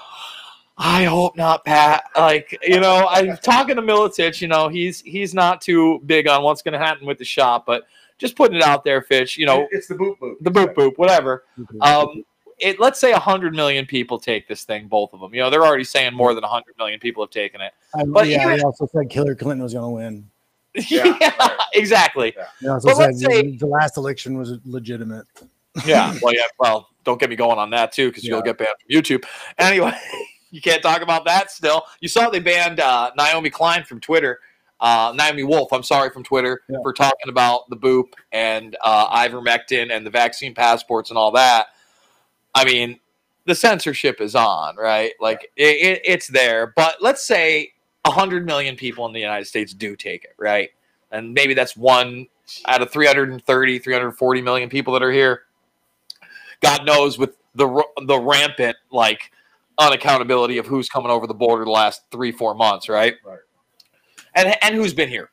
I 0.77 1.03
hope 1.05 1.35
not, 1.35 1.65
Pat. 1.65 2.03
Like, 2.15 2.57
you 2.61 2.79
know, 2.79 3.07
I'm 3.09 3.35
talking 3.41 3.75
to 3.75 3.81
Miletich. 3.81 4.41
You 4.41 4.47
know, 4.47 4.67
he's 4.69 5.01
he's 5.01 5.33
not 5.33 5.59
too 5.61 5.99
big 6.05 6.27
on 6.27 6.43
what's 6.43 6.61
going 6.61 6.73
to 6.73 6.79
happen 6.79 7.07
with 7.07 7.17
the 7.17 7.25
shop, 7.25 7.65
but 7.65 7.83
just 8.19 8.35
putting 8.35 8.57
it 8.57 8.63
out 8.63 8.83
there, 8.83 9.01
Fitch. 9.01 9.37
You 9.39 9.47
know, 9.47 9.67
it's 9.71 9.87
the 9.87 9.95
boop 9.95 10.19
boop. 10.19 10.35
the 10.39 10.51
boop 10.51 10.75
boop, 10.75 10.97
whatever. 10.97 11.45
Um, 11.81 12.23
it 12.61 12.79
let's 12.79 12.99
say 12.99 13.11
hundred 13.11 13.55
million 13.55 13.85
people 13.85 14.19
take 14.19 14.47
this 14.47 14.63
thing, 14.63 14.87
both 14.87 15.13
of 15.13 15.19
them. 15.19 15.33
You 15.33 15.41
know, 15.41 15.49
they're 15.49 15.65
already 15.65 15.83
saying 15.83 16.13
more 16.13 16.33
than 16.33 16.43
hundred 16.43 16.77
million 16.77 16.99
people 16.99 17.23
have 17.23 17.31
taken 17.31 17.61
it. 17.61 17.73
I, 17.95 18.03
But 18.05 18.27
yeah, 18.27 18.45
even- 18.45 18.57
he 18.59 18.63
also 18.63 18.87
said 18.87 19.11
Hillary 19.11 19.35
Clinton 19.35 19.63
was 19.63 19.73
going 19.73 19.85
to 19.85 19.89
win. 19.89 20.29
Yeah, 20.89 21.17
right. 21.19 21.57
exactly. 21.73 22.33
He 22.61 22.67
also 22.67 22.87
But 22.89 22.95
said 22.95 23.05
let's 23.07 23.25
say- 23.25 23.57
the 23.57 23.65
last 23.67 23.97
election 23.97 24.37
was 24.37 24.57
legitimate. 24.65 25.25
Yeah. 25.85 26.13
Well, 26.21 26.33
yeah. 26.33 26.43
Well, 26.59 26.89
don't 27.05 27.17
get 27.17 27.29
me 27.29 27.37
going 27.37 27.57
on 27.57 27.69
that 27.69 27.93
too, 27.93 28.09
because 28.09 28.25
you'll 28.25 28.41
get 28.41 28.57
banned 28.57 28.75
from 28.81 28.89
YouTube. 28.93 29.23
Anyway, 29.57 29.93
you 30.51 30.59
can't 30.59 30.81
talk 30.83 31.01
about 31.01 31.23
that 31.25 31.49
still. 31.49 31.83
You 32.01 32.09
saw 32.09 32.29
they 32.29 32.39
banned 32.41 32.81
uh, 32.81 33.11
Naomi 33.17 33.49
Klein 33.49 33.85
from 33.85 34.01
Twitter. 34.01 34.39
Uh, 34.81 35.13
Naomi 35.15 35.43
Wolf, 35.45 35.71
I'm 35.71 35.81
sorry, 35.83 36.09
from 36.09 36.23
Twitter 36.25 36.61
Yeah. 36.67 36.79
for 36.83 36.91
talking 36.91 37.29
about 37.29 37.69
the 37.69 37.77
boop 37.77 38.05
and 38.33 38.75
uh, 38.83 39.15
ivermectin 39.15 39.91
and 39.95 40.05
the 40.05 40.09
vaccine 40.09 40.53
passports 40.53 41.09
and 41.09 41.17
all 41.17 41.31
that. 41.31 41.67
I 42.53 42.65
mean, 42.65 42.99
the 43.45 43.55
censorship 43.55 44.21
is 44.21 44.35
on, 44.35 44.75
right? 44.75 45.13
Like 45.19 45.51
it, 45.55 45.63
it, 45.63 46.01
it's 46.05 46.27
there. 46.27 46.73
But 46.75 46.97
let's 47.01 47.23
say 47.25 47.73
100 48.05 48.45
million 48.45 48.75
people 48.75 49.05
in 49.05 49.13
the 49.13 49.19
United 49.19 49.45
States 49.45 49.73
do 49.73 49.95
take 49.95 50.23
it, 50.23 50.35
right? 50.37 50.69
And 51.11 51.33
maybe 51.33 51.53
that's 51.53 51.75
one 51.75 52.27
out 52.65 52.81
of 52.81 52.91
330, 52.91 53.79
340 53.79 54.41
million 54.41 54.69
people 54.69 54.93
that 54.93 55.03
are 55.03 55.11
here. 55.11 55.43
God 56.61 56.85
knows 56.85 57.17
with 57.17 57.37
the 57.55 57.83
the 58.05 58.19
rampant 58.19 58.77
like 58.91 59.31
unaccountability 59.79 60.59
of 60.59 60.67
who's 60.67 60.87
coming 60.87 61.11
over 61.11 61.27
the 61.27 61.33
border 61.33 61.65
the 61.65 61.71
last 61.71 62.03
three 62.11 62.31
four 62.31 62.53
months, 62.53 62.87
right? 62.87 63.15
Right. 63.25 63.39
And 64.35 64.55
and 64.61 64.75
who's 64.75 64.93
been 64.93 65.09
here? 65.09 65.31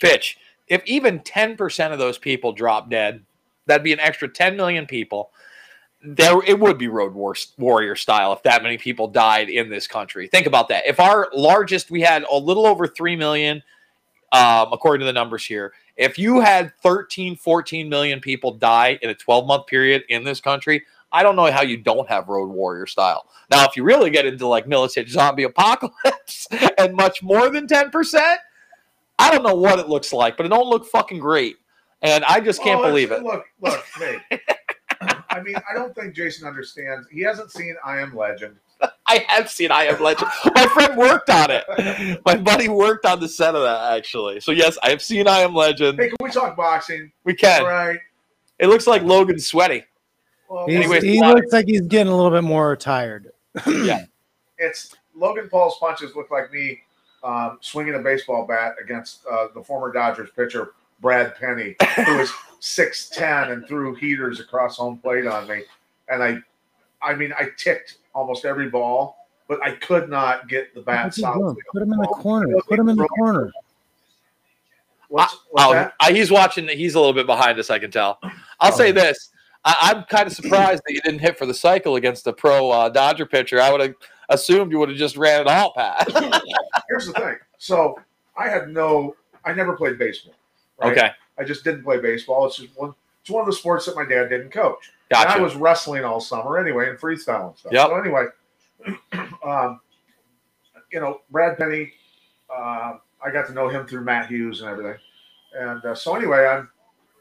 Fitch. 0.00 0.38
If 0.68 0.82
even 0.86 1.20
ten 1.20 1.56
percent 1.56 1.92
of 1.92 1.98
those 1.98 2.16
people 2.16 2.52
drop 2.52 2.90
dead, 2.90 3.24
that'd 3.66 3.84
be 3.84 3.92
an 3.92 4.00
extra 4.00 4.28
ten 4.28 4.56
million 4.56 4.86
people. 4.86 5.30
There, 6.02 6.42
it 6.46 6.58
would 6.58 6.78
be 6.78 6.88
road 6.88 7.12
war, 7.12 7.34
warrior 7.58 7.94
style 7.94 8.32
if 8.32 8.42
that 8.44 8.62
many 8.62 8.78
people 8.78 9.06
died 9.06 9.50
in 9.50 9.68
this 9.68 9.86
country. 9.86 10.28
Think 10.28 10.46
about 10.46 10.68
that. 10.68 10.86
If 10.86 10.98
our 10.98 11.28
largest, 11.34 11.90
we 11.90 12.00
had 12.00 12.24
a 12.30 12.36
little 12.36 12.66
over 12.66 12.86
three 12.86 13.16
million, 13.16 13.62
um, 14.32 14.68
according 14.72 15.00
to 15.00 15.06
the 15.06 15.12
numbers 15.12 15.44
here. 15.44 15.74
If 15.96 16.18
you 16.18 16.40
had 16.40 16.72
13, 16.82 17.36
14 17.36 17.88
million 17.88 18.20
people 18.20 18.52
die 18.52 18.98
in 19.02 19.10
a 19.10 19.14
12 19.14 19.46
month 19.46 19.66
period 19.66 20.04
in 20.08 20.24
this 20.24 20.40
country, 20.40 20.84
I 21.12 21.22
don't 21.22 21.36
know 21.36 21.50
how 21.50 21.62
you 21.62 21.76
don't 21.76 22.08
have 22.08 22.28
road 22.28 22.48
warrior 22.48 22.86
style. 22.86 23.26
Now, 23.50 23.64
if 23.64 23.76
you 23.76 23.82
really 23.82 24.10
get 24.10 24.26
into 24.26 24.46
like 24.46 24.66
militant 24.66 25.08
zombie 25.08 25.42
apocalypse 25.42 26.46
and 26.78 26.94
much 26.94 27.22
more 27.22 27.50
than 27.50 27.66
10%, 27.66 28.36
I 29.18 29.30
don't 29.30 29.42
know 29.42 29.54
what 29.54 29.78
it 29.78 29.88
looks 29.88 30.12
like, 30.12 30.36
but 30.36 30.46
it 30.46 30.50
don't 30.50 30.68
look 30.68 30.86
fucking 30.86 31.18
great. 31.18 31.56
And 32.02 32.24
I 32.24 32.40
just 32.40 32.62
can't 32.62 32.82
believe 32.82 33.12
it. 33.12 33.22
Look, 33.22 33.44
look, 33.60 33.84
hey. 33.98 34.20
I 35.30 35.40
mean, 35.40 35.56
I 35.56 35.74
don't 35.74 35.94
think 35.94 36.14
Jason 36.14 36.46
understands. 36.46 37.06
He 37.10 37.20
hasn't 37.20 37.52
seen 37.52 37.76
I 37.84 38.00
Am 38.00 38.14
Legend. 38.14 38.56
I 39.06 39.24
have 39.28 39.50
seen 39.50 39.70
I 39.70 39.84
Am 39.84 40.00
Legend. 40.00 40.30
My 40.54 40.66
friend 40.66 40.96
worked 40.96 41.30
on 41.30 41.50
it. 41.50 42.20
My 42.26 42.36
buddy 42.36 42.68
worked 42.68 43.06
on 43.06 43.20
the 43.20 43.28
set 43.28 43.54
of 43.54 43.62
that 43.62 43.96
actually. 43.96 44.40
So 44.40 44.52
yes, 44.52 44.78
I 44.82 44.90
have 44.90 45.02
seen 45.02 45.28
I 45.28 45.40
Am 45.40 45.54
Legend. 45.54 45.98
Hey, 45.98 46.08
can 46.08 46.16
we 46.20 46.30
talk 46.30 46.56
boxing? 46.56 47.12
We 47.24 47.34
can. 47.34 47.62
All 47.62 47.68
right. 47.68 47.98
It 48.58 48.68
looks 48.68 48.86
like 48.86 49.02
Logan's 49.02 49.46
sweaty. 49.46 49.84
Well, 50.48 50.66
Anyways, 50.68 51.02
he 51.02 51.20
Connor. 51.20 51.36
looks 51.36 51.52
like 51.52 51.66
he's 51.66 51.82
getting 51.82 52.12
a 52.12 52.16
little 52.16 52.30
bit 52.30 52.42
more 52.42 52.74
tired. 52.76 53.32
Yeah. 53.66 54.04
it's 54.58 54.96
Logan 55.14 55.48
Paul's 55.48 55.76
punches 55.78 56.14
look 56.16 56.30
like 56.30 56.52
me 56.52 56.80
um, 57.22 57.58
swinging 57.60 57.94
a 57.94 57.98
baseball 57.98 58.46
bat 58.46 58.74
against 58.82 59.20
uh, 59.30 59.48
the 59.54 59.62
former 59.62 59.92
Dodgers 59.92 60.30
pitcher 60.34 60.72
Brad 61.00 61.34
Penny, 61.36 61.76
who 62.04 62.18
was 62.18 62.32
six 62.60 63.08
ten 63.08 63.50
and 63.52 63.66
threw 63.66 63.94
heaters 63.94 64.40
across 64.40 64.76
home 64.76 64.98
plate 64.98 65.26
on 65.26 65.48
me, 65.48 65.62
and 66.08 66.22
I, 66.22 66.38
I 67.02 67.14
mean, 67.14 67.32
I 67.38 67.48
ticked 67.56 67.98
almost 68.14 68.44
every 68.44 68.68
ball, 68.68 69.26
but 69.48 69.62
I 69.64 69.72
could 69.76 70.08
not 70.10 70.48
get 70.48 70.74
the 70.74 70.82
bat 70.82 71.04
What's 71.06 71.16
he 71.16 71.22
solidly. 71.22 71.62
Put 71.72 71.82
him 71.82 71.92
in 71.92 71.98
the 72.00 72.06
corner. 72.08 72.54
Put 72.68 72.78
him 72.78 72.88
in 72.88 72.96
the 72.96 73.08
corner. 73.08 73.50
What's, 75.08 75.36
what's 75.50 75.66
Oh, 75.66 75.72
that? 75.72 75.94
I, 75.98 76.12
he's 76.12 76.30
watching. 76.30 76.68
He's 76.68 76.94
a 76.94 76.98
little 77.00 77.14
bit 77.14 77.26
behind 77.26 77.58
us. 77.58 77.70
I 77.70 77.78
can 77.78 77.90
tell. 77.90 78.18
I'll 78.60 78.72
Oh. 78.72 78.76
say 78.76 78.92
this: 78.92 79.30
I, 79.64 79.74
I'm 79.80 80.04
kind 80.04 80.26
of 80.26 80.32
surprised 80.32 80.82
that 80.86 80.92
you 80.92 81.00
didn't 81.00 81.20
hit 81.20 81.36
for 81.38 81.46
the 81.46 81.54
cycle 81.54 81.96
against 81.96 82.24
the 82.24 82.32
pro 82.32 82.70
uh, 82.70 82.88
Dodger 82.90 83.26
pitcher. 83.26 83.60
I 83.60 83.72
would 83.72 83.80
have 83.80 83.94
assumed 84.28 84.70
you 84.70 84.78
would 84.78 84.88
have 84.90 84.98
just 84.98 85.16
ran 85.16 85.40
it 85.40 85.46
all, 85.48 85.72
Pat. 85.74 86.06
Here's 86.88 87.06
the 87.06 87.12
thing. 87.14 87.36
So 87.58 87.98
I 88.36 88.48
had 88.48 88.68
no. 88.68 89.16
I 89.44 89.52
never 89.54 89.74
played 89.76 89.98
baseball. 89.98 90.34
Right? 90.80 90.92
okay, 90.92 91.10
I 91.38 91.44
just 91.44 91.64
didn't 91.64 91.82
play 91.82 92.00
baseball. 92.00 92.46
It's 92.46 92.56
just 92.56 92.76
one. 92.76 92.94
It's 93.20 93.30
one 93.30 93.40
of 93.40 93.46
the 93.46 93.52
sports 93.52 93.84
that 93.86 93.96
my 93.96 94.04
dad 94.04 94.28
didn't 94.28 94.50
coach. 94.50 94.92
And 95.10 95.24
gotcha. 95.24 95.38
I 95.38 95.42
was 95.42 95.54
wrestling 95.54 96.04
all 96.04 96.20
summer 96.20 96.58
anyway 96.58 96.88
and 96.88 96.98
freestyle 96.98 97.48
and 97.48 97.58
stuff. 97.58 97.72
Yep. 97.72 97.88
So 97.88 97.96
anyway, 97.96 98.24
um, 99.44 99.80
you 100.92 101.00
know, 101.00 101.20
Brad 101.30 101.58
Penny, 101.58 101.92
uh, 102.54 102.94
I 103.24 103.30
got 103.30 103.46
to 103.48 103.52
know 103.52 103.68
him 103.68 103.86
through 103.86 104.04
Matt 104.04 104.28
Hughes 104.28 104.60
and 104.60 104.70
everything. 104.70 104.98
And 105.58 105.84
uh, 105.84 105.94
so 105.94 106.14
anyway, 106.14 106.46
I'm, 106.46 106.68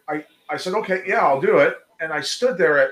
I, 0.07 0.25
I 0.49 0.57
said, 0.57 0.73
okay, 0.75 1.03
yeah, 1.05 1.25
I'll 1.25 1.41
do 1.41 1.57
it. 1.57 1.77
And 1.99 2.13
I 2.13 2.21
stood 2.21 2.57
there 2.57 2.79
at, 2.79 2.91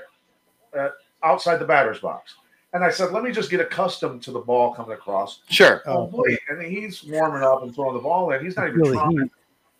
at 0.78 0.92
outside 1.22 1.56
the 1.56 1.64
batter's 1.64 2.00
box. 2.00 2.34
And 2.74 2.84
I 2.84 2.90
said, 2.90 3.12
let 3.12 3.22
me 3.22 3.32
just 3.32 3.50
get 3.50 3.60
accustomed 3.60 4.22
to 4.24 4.30
the 4.30 4.40
ball 4.40 4.74
coming 4.74 4.92
across. 4.92 5.40
sure. 5.48 5.82
Oh, 5.86 6.06
boy. 6.06 6.36
And 6.50 6.60
he's 6.62 7.02
warming 7.02 7.42
up 7.42 7.62
and 7.62 7.74
throwing 7.74 7.94
the 7.94 8.02
ball 8.02 8.30
in. 8.32 8.44
He's 8.44 8.56
not 8.56 8.68
even 8.68 8.80
Really 8.80 8.96
trying. 8.96 9.30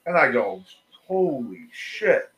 Heat. 0.08 0.14
And 0.14 0.18
I 0.18 0.32
go, 0.32 0.62
holy 1.06 1.66
shit. 1.72 2.30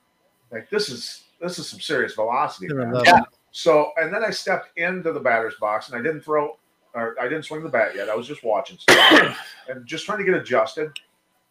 Like 0.51 0.69
this 0.71 0.89
is 0.89 1.25
this 1.41 1.59
is 1.59 1.69
some 1.69 1.81
serious 1.81 2.15
velocity. 2.15 2.69
They're 2.69 2.79
man. 2.79 2.89
in 2.89 2.93
love. 2.95 3.05
Yeah. 3.07 3.21
So 3.53 3.91
and 3.97 4.13
then 4.13 4.25
I 4.25 4.31
stepped 4.31 4.77
into 4.79 5.13
the 5.13 5.21
batter's 5.21 5.55
box 5.61 5.89
and 5.89 5.99
I 5.99 6.03
didn't 6.03 6.23
throw 6.23 6.59
or 6.95 7.17
I 7.21 7.25
didn't 7.25 7.45
swing 7.45 7.63
the 7.63 7.69
bat 7.69 7.95
yet. 7.95 8.09
I 8.09 8.15
was 8.15 8.27
just 8.27 8.43
watching 8.43 8.79
stuff 8.79 9.39
and 9.69 9.87
just 9.87 10.05
trying 10.05 10.19
to 10.19 10.25
get 10.25 10.35
adjusted. 10.35 10.91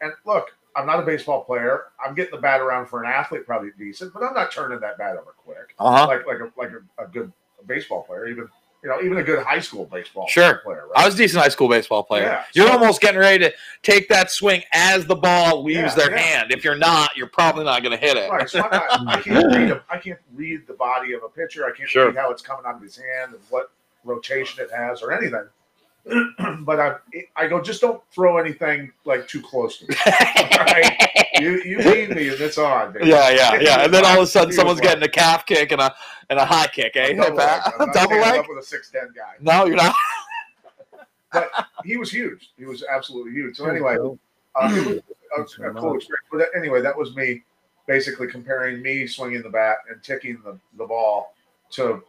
And 0.00 0.12
look, 0.24 0.48
I'm 0.76 0.86
not 0.86 1.00
a 1.00 1.06
baseball 1.06 1.44
player. 1.44 1.84
I'm 2.04 2.14
getting 2.14 2.34
the 2.34 2.40
bat 2.40 2.60
around 2.60 2.86
for 2.86 3.02
an 3.02 3.10
athlete, 3.10 3.46
probably 3.46 3.70
decent, 3.78 4.12
but 4.12 4.22
I'm 4.22 4.34
not 4.34 4.52
turning 4.52 4.80
that 4.80 4.98
bat 4.98 5.16
over 5.16 5.34
quick. 5.36 5.74
Uh 5.78 5.96
huh. 5.96 6.06
Like 6.06 6.26
like 6.26 6.40
a 6.40 6.52
like 6.58 6.70
a, 6.70 7.04
a 7.04 7.06
good 7.06 7.32
baseball 7.66 8.02
player, 8.02 8.28
even 8.28 8.48
you 8.82 8.88
know, 8.88 9.00
even 9.02 9.18
a 9.18 9.22
good 9.22 9.44
high 9.44 9.58
school 9.60 9.84
baseball 9.84 10.26
player. 10.32 10.46
Sure. 10.48 10.58
player, 10.64 10.84
I 10.96 11.04
was 11.04 11.14
a 11.14 11.18
decent 11.18 11.42
high 11.42 11.48
school 11.50 11.68
baseball 11.68 12.02
player. 12.02 12.22
Yeah, 12.24 12.44
You're 12.54 12.66
so- 12.68 12.72
almost 12.72 13.00
getting 13.00 13.20
ready 13.20 13.44
to 13.44 13.52
take 13.82 14.08
that 14.08 14.30
swing 14.30 14.62
as 14.72 15.04
the 15.06 15.16
ball 15.16 15.62
leaves 15.62 15.76
Yeah, 15.78 15.94
their 15.96 16.10
yeah. 16.12 16.18
hand. 16.18 16.50
If 16.52 16.64
you're 16.64 16.76
not, 16.78 17.16
you're 17.16 17.26
probably 17.26 17.64
not 17.64 17.82
going 17.82 17.92
to 17.98 17.98
hit 18.04 18.16
it. 18.16 18.30
Right, 18.30 18.48
so 18.48 18.60
not, 18.60 18.72
I 19.06 19.20
can't 19.20 19.54
read 19.54 19.70
a, 19.70 19.84
I 19.90 19.98
can't 19.98 20.18
read 20.34 20.66
the 20.66 20.72
body 20.74 21.12
of 21.12 21.22
a 21.22 21.28
pitcher. 21.28 21.66
I 21.66 21.76
can't 21.76 21.88
Sure. 21.90 22.06
read 22.06 22.16
how 22.16 22.30
it's 22.30 22.42
coming 22.42 22.64
out 22.66 22.76
of 22.76 22.82
his 22.82 22.96
hand 22.96 23.34
and 23.34 23.40
what 23.50 23.70
rotation 24.04 24.64
it 24.64 24.70
has 24.74 25.02
or 25.02 25.12
anything. 25.12 25.44
but 26.60 26.80
I 26.80 26.94
I 27.36 27.46
go 27.46 27.60
just 27.60 27.80
don't 27.80 28.02
throw 28.10 28.38
anything 28.38 28.92
like 29.04 29.28
too 29.28 29.42
close 29.42 29.78
to 29.78 29.88
me. 29.88 29.96
Right? 30.60 31.16
You 31.40 31.62
you 31.62 31.78
need 31.78 32.10
me 32.10 32.28
and 32.28 32.40
it's 32.40 32.58
on. 32.58 32.92
Baby. 32.92 33.08
Yeah, 33.08 33.30
yeah, 33.30 33.60
yeah. 33.60 33.84
And 33.84 33.94
then 33.94 34.04
all 34.04 34.18
of 34.18 34.22
a 34.24 34.26
sudden, 34.26 34.52
someone's 34.54 34.80
getting 34.80 35.02
a 35.02 35.08
calf 35.08 35.46
kick 35.46 35.72
and 35.72 35.80
a 35.80 35.94
and 36.28 36.38
a 36.38 36.44
high 36.44 36.66
kick, 36.66 36.96
eh? 36.96 37.12
a 37.12 37.16
double 37.16 37.36
leg. 37.36 37.60
I'm 37.64 37.86
not 37.86 37.94
Double 37.94 38.16
leg? 38.16 38.40
up 38.40 38.46
with 38.48 38.58
a 38.58 38.66
six 38.66 38.90
ten 38.90 39.12
guy. 39.16 39.34
No, 39.40 39.66
you're 39.66 39.76
not. 39.76 39.94
But 41.32 41.48
he 41.84 41.96
was 41.96 42.10
huge. 42.10 42.50
He 42.58 42.64
was 42.64 42.82
absolutely 42.82 43.30
huge. 43.30 43.56
So 43.56 43.66
anyway, 43.66 43.96
uh, 43.96 44.68
it 44.72 45.04
was 45.38 45.56
a, 45.62 45.70
a 45.70 45.74
cool 45.74 45.94
experience. 45.94 46.26
But 46.32 46.48
anyway, 46.56 46.82
that 46.82 46.98
was 46.98 47.14
me 47.14 47.44
basically 47.86 48.26
comparing 48.26 48.82
me 48.82 49.06
swinging 49.06 49.42
the 49.42 49.48
bat 49.48 49.78
and 49.88 50.02
ticking 50.02 50.40
the, 50.44 50.58
the 50.76 50.84
ball 50.84 51.34
to 51.70 52.02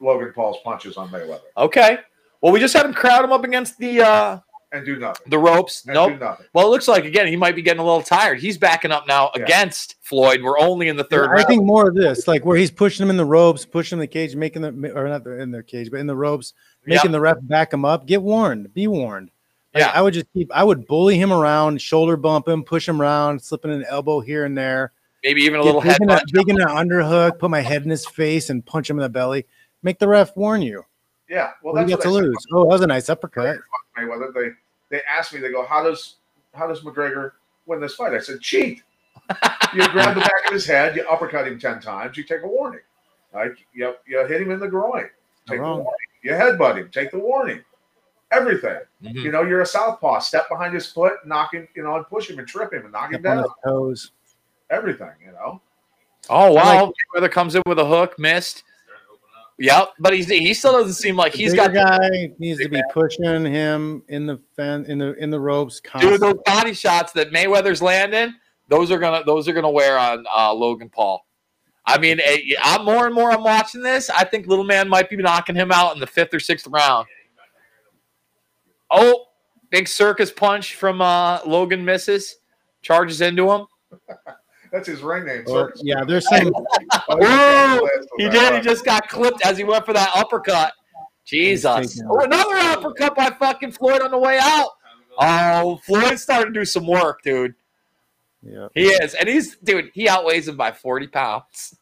Logan 0.00 0.32
Paul's 0.34 0.58
punches 0.64 0.96
on 0.96 1.08
Mayweather 1.08 1.40
Okay. 1.56 1.98
Well, 2.42 2.52
we 2.52 2.60
just 2.60 2.74
had 2.74 2.86
him 2.86 2.94
crowd 2.94 3.24
him 3.24 3.32
up 3.32 3.44
against 3.44 3.78
the 3.78 4.00
uh 4.00 4.38
and 4.72 4.84
do 4.84 4.96
nothing. 4.98 5.30
the 5.30 5.38
ropes. 5.38 5.84
And 5.86 5.94
Nope. 5.94 6.12
do 6.14 6.18
nothing. 6.18 6.46
Well, 6.52 6.66
it 6.66 6.70
looks 6.70 6.88
like 6.88 7.04
again 7.04 7.26
he 7.28 7.36
might 7.36 7.54
be 7.56 7.62
getting 7.62 7.80
a 7.80 7.84
little 7.84 8.02
tired. 8.02 8.40
He's 8.40 8.58
backing 8.58 8.90
up 8.92 9.06
now 9.06 9.30
Yeah. 9.36 9.42
against 9.44 9.96
Floyd. 10.02 10.42
We're 10.42 10.58
only 10.58 10.88
in 10.88 10.96
the 10.96 11.04
third 11.04 11.28
I 11.30 11.34
round. 11.34 11.46
think 11.46 11.62
more 11.64 11.88
of 11.88 11.94
this, 11.94 12.26
like 12.28 12.44
where 12.44 12.56
he's 12.56 12.70
pushing 12.70 13.04
him 13.04 13.10
in 13.10 13.16
the 13.16 13.24
ropes, 13.24 13.64
pushing 13.64 13.96
him 13.96 14.00
in 14.00 14.08
the 14.08 14.12
cage, 14.12 14.34
making 14.36 14.62
the 14.62 14.92
or 14.94 15.08
not 15.08 15.26
in 15.26 15.50
the 15.50 15.62
cage, 15.62 15.90
but 15.90 16.00
in 16.00 16.06
the 16.06 16.16
ropes, 16.16 16.52
making 16.84 17.12
the 17.12 17.20
ref 17.20 17.38
back 17.42 17.72
him 17.72 17.84
up. 17.84 18.06
Get 18.06 18.22
warned. 18.22 18.72
Be 18.74 18.86
warned. 18.86 19.30
Like, 19.74 19.82
Yeah. 19.84 19.92
I 19.94 20.02
would 20.02 20.14
just 20.14 20.26
keep. 20.32 20.50
I 20.54 20.64
would 20.64 20.86
bully 20.86 21.16
him 21.16 21.32
around, 21.32 21.80
shoulder 21.80 22.16
bump 22.16 22.48
him, 22.48 22.62
push 22.64 22.88
him 22.88 23.00
around, 23.00 23.40
slipping 23.42 23.70
an 23.72 23.84
elbow 23.88 24.20
here 24.20 24.44
and 24.44 24.56
there. 24.58 24.92
Maybe 25.22 25.42
even 25.42 25.60
a 25.60 25.62
little 25.62 25.80
big 25.80 25.90
head. 25.92 26.02
in, 26.02 26.10
a, 26.10 26.20
big 26.32 26.48
in 26.48 26.60
an 26.60 26.68
underhook, 26.68 27.38
put 27.38 27.50
my 27.50 27.60
head 27.60 27.82
in 27.82 27.90
his 27.90 28.06
face, 28.06 28.48
and 28.50 28.64
punch 28.64 28.88
him 28.90 28.96
in 28.98 29.02
the 29.02 29.08
belly. 29.08 29.46
Make 29.82 29.98
the 29.98 30.08
ref 30.08 30.36
warn 30.36 30.62
you. 30.62 30.84
Yeah. 31.28 31.52
Well, 31.62 31.74
What 31.74 31.80
do 31.80 31.86
that's 31.86 31.90
you 31.90 31.96
got 31.96 32.04
what 32.14 32.20
to 32.20 32.24
I 32.26 32.28
lose? 32.28 32.46
Oh, 32.52 32.60
that 32.62 32.66
was 32.66 32.80
a 32.82 32.86
nice 32.86 33.08
uppercut. 33.08 33.58
Mayweather. 33.98 34.32
They 34.34 34.50
they 34.90 35.02
asked 35.08 35.32
me. 35.34 35.40
They 35.40 35.50
go, 35.50 35.64
"How 35.64 35.82
does 35.82 36.16
how 36.54 36.66
does 36.66 36.80
McGregor 36.82 37.32
win 37.66 37.80
this 37.80 37.94
fight?" 37.96 38.14
I 38.14 38.18
said, 38.20 38.40
"Cheat. 38.40 38.82
you 39.74 39.88
grab 39.88 40.14
the 40.14 40.20
back 40.20 40.46
of 40.46 40.52
his 40.52 40.66
head, 40.66 40.94
you 40.94 41.04
uppercut 41.08 41.48
him 41.48 41.58
ten 41.58 41.80
times, 41.80 42.16
you 42.16 42.22
take 42.22 42.42
a 42.42 42.46
warning. 42.46 42.80
Like 43.34 43.56
you, 43.74 43.92
you 44.06 44.24
hit 44.26 44.40
him 44.40 44.50
in 44.52 44.60
the 44.60 44.68
groin, 44.68 45.08
take 45.48 45.58
the 45.58 45.62
wrong. 45.62 45.78
warning. 45.78 45.92
You 46.22 46.32
headbutt 46.32 46.76
him, 46.76 46.90
take 46.92 47.10
the 47.10 47.18
warning. 47.18 47.64
Everything. 48.30 48.78
Mhm. 49.02 49.14
You 49.14 49.32
know, 49.32 49.42
you're 49.42 49.62
a 49.62 49.66
southpaw. 49.66 50.18
Step 50.20 50.48
behind 50.48 50.74
his 50.74 50.90
foot, 50.92 51.14
knock 51.26 51.54
him. 51.54 51.66
You 51.74 51.82
know, 51.82 51.96
and 51.96 52.06
push 52.06 52.30
him 52.30 52.38
and 52.38 52.46
trip 52.46 52.72
him 52.72 52.82
and 52.84 52.92
knock 52.92 53.12
him 53.12 53.20
Step 53.20 53.30
on 53.30 53.36
down. 53.38 53.42
his 53.44 53.52
toes. 53.64 54.10
Everything. 54.70 55.10
You 55.24 55.32
know. 55.32 55.60
Oh 56.28 56.52
wow! 56.52 56.92
Mayweather 57.14 57.30
comes 57.30 57.54
in 57.54 57.62
with 57.66 57.78
a 57.78 57.84
hook, 57.84 58.18
missed. 58.18 58.64
Yep, 59.58 59.88
but 59.98 60.12
he's 60.12 60.28
he 60.28 60.52
still 60.52 60.72
doesn't 60.72 60.94
seem 60.94 61.16
like 61.16 61.32
The 61.32 61.38
he's 61.38 61.54
got 61.54 61.72
guy 61.72 62.30
needs 62.38 62.60
to 62.60 62.68
be 62.68 62.82
pushing 62.92 63.44
him 63.44 64.02
in 64.08 64.26
the 64.26 64.38
fen- 64.54 64.84
in 64.84 64.98
the 64.98 65.14
in 65.14 65.30
the 65.30 65.40
ropes. 65.40 65.80
dude 65.98 66.20
those 66.20 66.36
body 66.44 66.74
shots 66.74 67.12
that 67.12 67.30
Mayweather's 67.30 67.80
landing. 67.80 68.34
Those 68.68 68.90
are 68.90 68.98
gonna 68.98 69.24
those 69.24 69.48
are 69.48 69.54
gonna 69.54 69.70
wear 69.70 69.98
on 69.98 70.26
uh, 70.34 70.52
Logan 70.52 70.90
Paul. 70.90 71.24
I 71.86 71.98
mean, 71.98 72.20
eh, 72.22 72.38
I'm 72.62 72.84
more 72.84 73.06
and 73.06 73.14
more 73.14 73.30
I'm 73.30 73.44
watching 73.44 73.80
this. 73.80 74.10
I 74.10 74.24
think 74.24 74.46
little 74.46 74.64
man 74.64 74.88
might 74.88 75.08
be 75.08 75.16
knocking 75.16 75.54
him 75.54 75.72
out 75.72 75.94
in 75.94 76.00
the 76.00 76.06
fifth 76.06 76.34
or 76.34 76.40
sixth 76.40 76.66
round. 76.66 77.06
Oh, 78.90 79.26
big 79.70 79.88
circus 79.88 80.30
punch 80.30 80.74
from 80.74 81.00
uh, 81.00 81.40
Logan 81.46 81.84
misses, 81.84 82.36
charges 82.82 83.20
into 83.20 83.50
him. 83.50 83.66
That's 84.72 84.86
his 84.88 85.02
ring 85.02 85.24
name. 85.24 85.44
Or- 85.46 85.68
Circus. 85.68 85.82
yeah, 85.84 86.04
there's 86.04 86.28
some. 86.28 86.52
Oh, 87.08 87.16
Whoa! 87.18 87.88
He 88.18 88.28
did. 88.28 88.54
He 88.54 88.60
just 88.60 88.84
got 88.84 89.08
clipped 89.08 89.44
as 89.44 89.56
he 89.58 89.64
went 89.64 89.84
for 89.86 89.92
that 89.92 90.10
uppercut. 90.14 90.72
Jesus. 91.24 92.00
Oh, 92.08 92.20
another 92.20 92.54
uppercut 92.56 93.16
by 93.16 93.30
fucking 93.30 93.72
Floyd 93.72 94.00
on 94.02 94.10
the 94.10 94.18
way 94.18 94.38
out. 94.40 94.70
Oh, 95.18 95.76
Floyd's 95.84 96.22
starting 96.22 96.52
to 96.52 96.60
do 96.60 96.64
some 96.64 96.86
work, 96.86 97.22
dude. 97.22 97.54
Yeah, 98.42 98.68
He 98.74 98.86
is. 98.88 99.14
And 99.14 99.28
he's, 99.28 99.56
dude, 99.56 99.90
he 99.92 100.08
outweighs 100.08 100.46
him 100.46 100.56
by 100.56 100.70
40 100.70 101.08
pounds. 101.08 101.76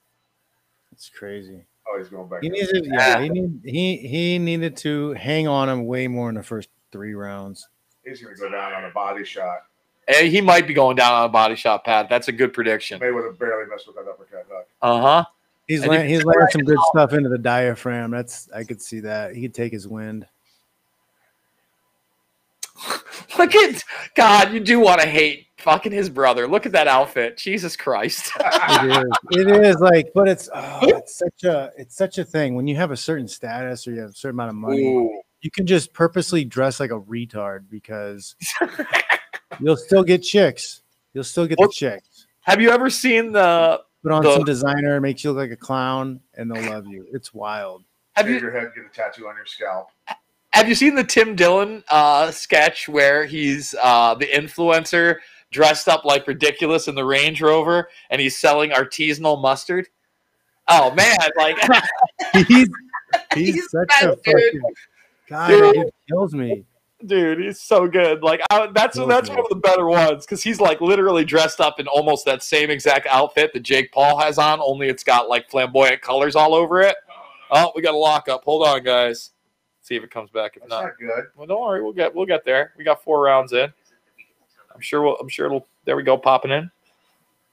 it's 0.92 1.10
crazy. 1.10 1.62
Oh, 1.86 1.98
he's 1.98 2.08
going 2.08 2.26
back. 2.28 2.42
He 2.42 2.48
needed, 2.48 2.86
yeah, 2.90 3.20
he 3.20 3.28
need, 3.28 3.60
he 3.64 3.96
he 3.98 4.38
needed 4.38 4.76
to 4.78 5.12
hang 5.12 5.46
on 5.46 5.68
him 5.68 5.84
way 5.86 6.08
more 6.08 6.30
in 6.30 6.36
the 6.36 6.42
first 6.42 6.70
three 6.90 7.12
rounds. 7.14 7.68
He's 8.04 8.22
going 8.22 8.34
to 8.34 8.40
go 8.40 8.50
down 8.50 8.72
on 8.72 8.84
a 8.84 8.90
body 8.90 9.24
shot. 9.24 9.58
And 10.06 10.28
he 10.28 10.40
might 10.40 10.66
be 10.66 10.74
going 10.74 10.96
down 10.96 11.12
on 11.12 11.24
a 11.24 11.28
body 11.28 11.54
shot 11.56 11.84
pad. 11.84 12.08
That's 12.10 12.28
a 12.28 12.32
good 12.32 12.52
prediction. 12.52 13.00
Mayweather 13.00 13.36
barely 13.38 13.68
messed 13.70 13.86
with 13.86 13.96
that 13.96 14.08
uppercut. 14.08 14.46
Hook. 14.50 14.68
Uh 14.82 15.00
huh. 15.00 15.24
He's 15.66 15.82
And 15.82 15.92
you 15.92 16.00
he's 16.00 16.18
can- 16.22 16.26
landing 16.28 16.48
some 16.52 16.62
good 16.62 16.78
stuff 16.92 17.12
into 17.12 17.28
the 17.28 17.38
diaphragm. 17.38 18.10
That's 18.10 18.48
I 18.54 18.64
could 18.64 18.82
see 18.82 19.00
that. 19.00 19.34
He 19.34 19.42
could 19.42 19.54
take 19.54 19.72
his 19.72 19.88
wind. 19.88 20.26
Look 23.38 23.54
at 23.54 23.82
God. 24.14 24.52
You 24.52 24.60
do 24.60 24.80
want 24.80 25.00
to 25.00 25.08
hate 25.08 25.46
fucking 25.58 25.92
his 25.92 26.10
brother. 26.10 26.46
Look 26.46 26.66
at 26.66 26.72
that 26.72 26.86
outfit. 26.88 27.38
Jesus 27.38 27.76
Christ. 27.76 28.30
It 28.76 28.90
is. 28.90 29.46
It 29.46 29.66
is 29.66 29.76
like, 29.76 30.08
but 30.14 30.28
it's 30.28 30.48
oh, 30.52 30.78
it's 30.82 31.16
such 31.16 31.44
a 31.44 31.70
it's 31.78 31.96
such 31.96 32.18
a 32.18 32.24
thing 32.24 32.54
when 32.54 32.66
you 32.66 32.76
have 32.76 32.90
a 32.90 32.96
certain 32.96 33.28
status 33.28 33.86
or 33.86 33.92
you 33.92 34.00
have 34.00 34.10
a 34.10 34.14
certain 34.14 34.36
amount 34.36 34.50
of 34.50 34.56
money. 34.56 34.86
Ooh. 34.86 35.22
You 35.40 35.50
can 35.50 35.66
just 35.66 35.92
purposely 35.92 36.44
dress 36.44 36.80
like 36.80 36.90
a 36.90 37.00
retard 37.00 37.64
because 37.70 38.34
you'll 39.60 39.76
still 39.76 40.02
get 40.04 40.22
chicks. 40.22 40.82
You'll 41.12 41.24
still 41.24 41.46
get 41.46 41.58
the 41.58 41.68
chicks. 41.72 42.26
Have 42.42 42.60
you 42.60 42.70
ever 42.70 42.90
seen 42.90 43.32
the? 43.32 43.80
Put 44.02 44.12
on 44.12 44.22
The- 44.22 44.34
some 44.34 44.44
designer, 44.44 45.00
makes 45.00 45.24
you 45.24 45.30
look 45.32 45.38
like 45.48 45.50
a 45.50 45.56
clown, 45.56 46.20
and 46.34 46.50
they'll 46.50 46.70
love 46.70 46.86
you. 46.86 47.06
It's 47.12 47.32
wild. 47.32 47.84
Have 48.16 48.26
Shave 48.26 48.34
you 48.36 48.40
your 48.42 48.50
head, 48.52 48.70
get 48.76 48.84
a 48.84 48.88
tattoo 48.88 49.26
on 49.28 49.34
your 49.36 49.46
scalp. 49.46 49.88
Have 50.50 50.68
you 50.68 50.74
seen 50.74 50.94
the 50.94 51.02
Tim 51.02 51.34
Dillon 51.34 51.82
uh, 51.90 52.30
sketch 52.30 52.88
where 52.88 53.24
he's 53.24 53.74
uh, 53.82 54.14
the 54.14 54.26
influencer 54.26 55.16
dressed 55.50 55.88
up 55.88 56.04
like 56.04 56.28
ridiculous 56.28 56.86
in 56.86 56.94
the 56.94 57.04
Range 57.04 57.40
Rover 57.40 57.88
and 58.10 58.20
he's 58.20 58.36
selling 58.38 58.70
artisanal 58.70 59.40
mustard? 59.40 59.88
Oh 60.68 60.94
man, 60.94 61.16
like 61.36 61.56
He's 62.46 62.46
he's, 63.34 63.54
He's 63.54 63.70
such 63.70 63.90
a 64.02 64.06
dude. 64.08 64.24
fucking 64.24 64.60
God. 65.28 65.48
Dude. 65.48 65.76
It 65.76 65.94
kills 66.08 66.34
me. 66.34 66.64
Dude, 67.06 67.40
he's 67.40 67.60
so 67.60 67.86
good. 67.86 68.22
Like 68.22 68.40
I, 68.50 68.68
that's 68.68 68.96
So 68.96 69.06
that's 69.06 69.28
good. 69.28 69.36
one 69.36 69.46
of 69.46 69.48
the 69.50 69.56
better 69.56 69.86
ones 69.86 70.24
because 70.24 70.42
he's 70.42 70.60
like 70.60 70.80
literally 70.80 71.24
dressed 71.24 71.60
up 71.60 71.80
in 71.80 71.86
almost 71.86 72.24
that 72.24 72.42
same 72.42 72.70
exact 72.70 73.06
outfit 73.06 73.52
that 73.52 73.60
Jake 73.60 73.92
Paul 73.92 74.18
has 74.18 74.38
on, 74.38 74.60
only 74.60 74.88
it's 74.88 75.04
got 75.04 75.28
like 75.28 75.48
flamboyant 75.50 76.00
colors 76.02 76.36
all 76.36 76.54
over 76.54 76.80
it. 76.80 76.96
Oh, 77.50 77.72
we 77.74 77.82
got 77.82 77.94
a 77.94 77.98
lockup. 77.98 78.44
Hold 78.44 78.66
on, 78.66 78.82
guys. 78.82 79.30
See 79.82 79.96
if 79.96 80.02
it 80.02 80.10
comes 80.10 80.30
back. 80.30 80.56
If 80.56 80.62
That's 80.62 80.70
not, 80.70 80.84
not 80.84 80.98
good. 80.98 81.24
Well, 81.36 81.46
don't 81.46 81.60
worry, 81.60 81.82
we'll 81.82 81.92
get 81.92 82.14
we'll 82.14 82.26
get 82.26 82.44
there. 82.44 82.72
We 82.78 82.84
got 82.84 83.04
four 83.04 83.22
rounds 83.22 83.52
in. 83.52 83.72
I'm 84.74 84.80
sure 84.80 85.02
we'll. 85.02 85.16
I'm 85.16 85.28
sure 85.28 85.46
it'll. 85.46 85.66
There 85.84 85.96
we 85.96 86.02
go, 86.02 86.16
popping 86.16 86.50
in. 86.50 86.70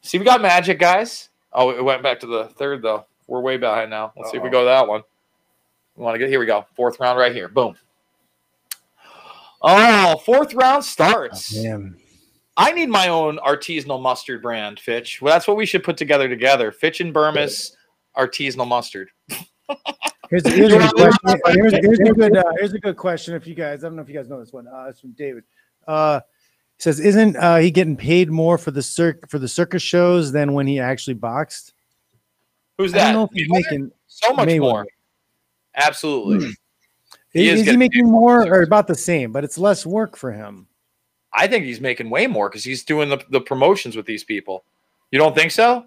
See, 0.01 0.17
we 0.17 0.25
got 0.25 0.41
magic, 0.41 0.79
guys. 0.79 1.29
Oh, 1.53 1.69
it 1.71 1.83
went 1.83 2.01
back 2.01 2.19
to 2.21 2.27
the 2.27 2.45
third 2.49 2.81
though. 2.81 3.05
We're 3.27 3.41
way 3.41 3.57
behind 3.57 3.89
now. 3.89 4.13
Let's 4.15 4.31
see 4.31 4.37
if 4.37 4.43
we 4.43 4.49
go 4.49 4.61
to 4.61 4.65
that 4.65 4.87
one. 4.87 5.03
We 5.95 6.03
want 6.03 6.15
to 6.15 6.19
get 6.19 6.29
here. 6.29 6.39
We 6.39 6.45
go 6.45 6.65
fourth 6.75 6.99
round 6.99 7.19
right 7.19 7.33
here. 7.33 7.47
Boom. 7.47 7.75
Oh, 9.61 10.17
fourth 10.25 10.53
round 10.53 10.83
starts. 10.83 11.55
Man, 11.55 11.95
I 12.57 12.71
need 12.71 12.89
my 12.89 13.07
own 13.09 13.37
artisanal 13.37 14.01
mustard 14.01 14.41
brand, 14.41 14.79
Fitch. 14.79 15.21
Well, 15.21 15.33
that's 15.33 15.47
what 15.47 15.57
we 15.57 15.65
should 15.65 15.83
put 15.83 15.97
together 15.97 16.27
together. 16.27 16.71
Fitch 16.71 16.99
and 17.01 17.13
Burmis 17.13 17.71
artisanal 18.17 18.67
mustard. 18.67 19.09
here's, 20.29 20.47
here's, 20.47 20.73
a, 20.73 20.77
good 20.77 20.91
question. 20.95 21.41
Here's, 21.45 21.73
here's 21.73 21.99
a 21.99 22.13
good 22.13 22.37
uh, 22.37 22.43
here's 22.57 22.73
a 22.73 22.79
good 22.79 22.97
question. 22.97 23.35
If 23.35 23.45
you 23.45 23.55
guys, 23.55 23.83
I 23.83 23.87
don't 23.87 23.95
know 23.95 24.01
if 24.01 24.09
you 24.09 24.15
guys 24.15 24.29
know 24.29 24.39
this 24.39 24.51
one. 24.51 24.67
Uh, 24.67 24.87
it's 24.89 24.99
from 24.99 25.11
David. 25.11 25.43
Uh, 25.87 26.21
says, 26.79 26.99
"Isn't 26.99 27.35
uh, 27.37 27.57
he 27.57 27.71
getting 27.71 27.95
paid 27.95 28.29
more 28.29 28.57
for 28.57 28.71
the 28.71 28.81
circ 28.81 29.29
for 29.29 29.39
the 29.39 29.47
circus 29.47 29.83
shows 29.83 30.31
than 30.31 30.53
when 30.53 30.67
he 30.67 30.79
actually 30.79 31.13
boxed?" 31.15 31.73
Who's 32.77 32.93
I 32.93 32.97
don't 32.97 33.05
that? 33.05 33.13
know 33.13 33.23
if 33.25 33.29
he's 33.33 33.47
Mayweather? 33.47 33.71
making. 33.71 33.91
so 34.07 34.33
much 34.33 34.47
Mayweather. 34.47 34.59
more. 34.59 34.85
Absolutely. 35.75 36.55
He 37.31 37.47
Is, 37.49 37.61
is 37.61 37.67
is 37.67 37.71
he 37.71 37.77
making 37.77 38.05
more 38.09 38.45
or 38.47 38.61
about 38.63 38.87
the 38.87 38.95
same? 38.95 39.31
But 39.31 39.43
it's 39.43 39.57
less 39.57 39.85
work 39.85 40.17
for 40.17 40.31
him. 40.31 40.67
I 41.33 41.47
think 41.47 41.63
he's 41.63 41.79
making 41.79 42.09
way 42.09 42.27
more 42.27 42.49
because 42.49 42.63
he's 42.63 42.83
doing 42.83 43.07
the, 43.09 43.23
the 43.29 43.39
promotions 43.39 43.95
with 43.95 44.05
these 44.05 44.23
people. 44.23 44.65
You 45.11 45.19
don't 45.19 45.33
think 45.35 45.51
so? 45.51 45.85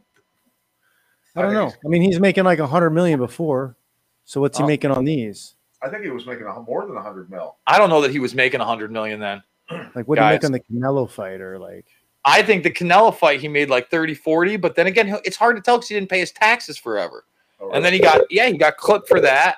I 1.36 1.42
don't 1.42 1.50
I 1.50 1.54
know. 1.54 1.72
I 1.84 1.88
mean, 1.88 2.02
he's 2.02 2.20
making 2.20 2.44
like 2.44 2.60
a 2.60 2.66
hundred 2.66 2.90
million 2.90 3.18
before. 3.18 3.76
So 4.24 4.40
what's 4.40 4.56
he 4.56 4.64
Oh. 4.64 4.66
making 4.66 4.90
on 4.90 5.04
these? 5.04 5.54
I 5.82 5.90
think 5.90 6.02
he 6.02 6.10
was 6.10 6.24
making 6.24 6.46
a, 6.46 6.60
more 6.60 6.86
than 6.86 6.96
a 6.96 7.02
hundred 7.02 7.30
mil. 7.30 7.56
I 7.66 7.76
don't 7.76 7.90
know 7.90 8.00
that 8.00 8.10
he 8.10 8.18
was 8.18 8.34
making 8.34 8.60
a 8.60 8.64
hundred 8.64 8.90
million 8.90 9.20
then. 9.20 9.42
Like 9.94 10.08
what 10.08 10.18
do 10.18 10.24
you 10.24 10.30
make 10.30 10.44
on 10.44 10.52
the 10.52 10.60
Canelo 10.60 11.10
fight 11.10 11.40
or 11.40 11.58
like? 11.58 11.86
I 12.24 12.42
think 12.42 12.62
the 12.62 12.70
Canelo 12.70 13.14
fight 13.14 13.40
he 13.40 13.48
made 13.48 13.68
like 13.68 13.90
30, 13.90 14.14
40, 14.14 14.56
but 14.56 14.74
then 14.74 14.86
again, 14.86 15.18
it's 15.24 15.36
hard 15.36 15.56
to 15.56 15.62
tell 15.62 15.76
because 15.76 15.88
he 15.88 15.94
didn't 15.94 16.08
pay 16.08 16.20
his 16.20 16.32
taxes 16.32 16.78
forever. 16.78 17.24
Oh, 17.60 17.70
And 17.72 17.84
then 17.84 17.92
he 17.92 17.98
got 17.98 18.22
yeah, 18.30 18.46
he 18.48 18.56
got 18.56 18.78
clipped 18.78 19.08
for 19.08 19.20
that. 19.20 19.56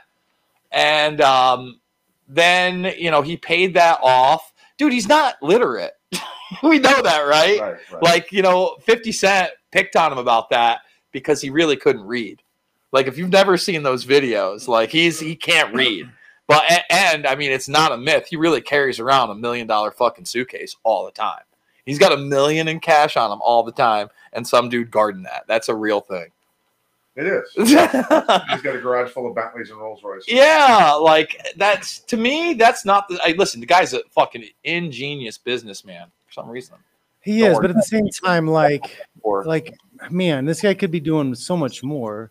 And 0.76 1.22
um, 1.22 1.80
then 2.28 2.92
you 2.98 3.10
know, 3.10 3.22
he 3.22 3.36
paid 3.36 3.74
that 3.74 3.98
off. 4.02 4.52
Dude, 4.76 4.92
he's 4.92 5.08
not 5.08 5.36
literate. 5.42 5.92
we 6.62 6.78
know 6.78 7.00
that, 7.02 7.22
right? 7.22 7.58
right, 7.60 7.76
right. 7.90 8.02
Like, 8.02 8.30
you 8.30 8.42
know, 8.42 8.76
50 8.84 9.10
Cent 9.10 9.52
picked 9.72 9.96
on 9.96 10.12
him 10.12 10.18
about 10.18 10.50
that 10.50 10.80
because 11.12 11.40
he 11.40 11.48
really 11.48 11.76
couldn't 11.76 12.04
read. 12.04 12.42
Like, 12.92 13.06
if 13.06 13.16
you've 13.16 13.30
never 13.32 13.56
seen 13.56 13.82
those 13.82 14.04
videos, 14.04 14.68
like 14.68 14.90
he's 14.90 15.18
he 15.18 15.34
can't 15.34 15.74
read. 15.74 16.10
But 16.46 16.70
a- 16.70 16.92
and 16.92 17.26
I 17.26 17.34
mean, 17.34 17.50
it's 17.52 17.68
not 17.68 17.92
a 17.92 17.96
myth. 17.96 18.26
He 18.28 18.36
really 18.36 18.60
carries 18.60 19.00
around 19.00 19.30
a 19.30 19.34
million 19.34 19.66
dollar 19.66 19.90
fucking 19.90 20.26
suitcase 20.26 20.76
all 20.84 21.06
the 21.06 21.10
time. 21.10 21.42
He's 21.86 21.98
got 21.98 22.12
a 22.12 22.16
million 22.16 22.68
in 22.68 22.80
cash 22.80 23.16
on 23.16 23.32
him 23.32 23.40
all 23.40 23.62
the 23.62 23.72
time, 23.72 24.08
and 24.32 24.46
some 24.46 24.68
dude 24.68 24.90
guarding 24.90 25.22
that. 25.22 25.44
That's 25.48 25.68
a 25.68 25.74
real 25.74 26.00
thing. 26.00 26.28
It 27.16 27.26
is. 27.26 27.50
He's 27.56 27.74
got 27.74 28.76
a 28.76 28.78
garage 28.78 29.10
full 29.10 29.26
of 29.26 29.34
Bentleys 29.34 29.70
and 29.70 29.78
Rolls 29.80 30.02
Royces. 30.04 30.28
yeah, 30.28 30.92
like 30.92 31.40
that's 31.56 32.00
to 32.00 32.16
me, 32.18 32.52
that's 32.54 32.84
not 32.84 33.08
the. 33.08 33.18
I 33.24 33.32
listen. 33.38 33.60
The 33.60 33.66
guy's 33.66 33.94
a 33.94 34.02
fucking 34.10 34.44
ingenious 34.64 35.38
businessman 35.38 36.08
for 36.26 36.32
some 36.32 36.48
reason. 36.48 36.76
He 37.20 37.40
Don't 37.40 37.50
is, 37.50 37.54
worry 37.56 37.62
but 37.62 37.70
at 37.70 37.76
the 37.76 37.82
same 37.82 38.08
time, 38.08 38.46
like, 38.46 38.98
like, 39.24 39.74
man, 40.10 40.44
this 40.44 40.60
guy 40.60 40.74
could 40.74 40.90
be 40.90 41.00
doing 41.00 41.34
so 41.34 41.56
much 41.56 41.82
more. 41.82 42.30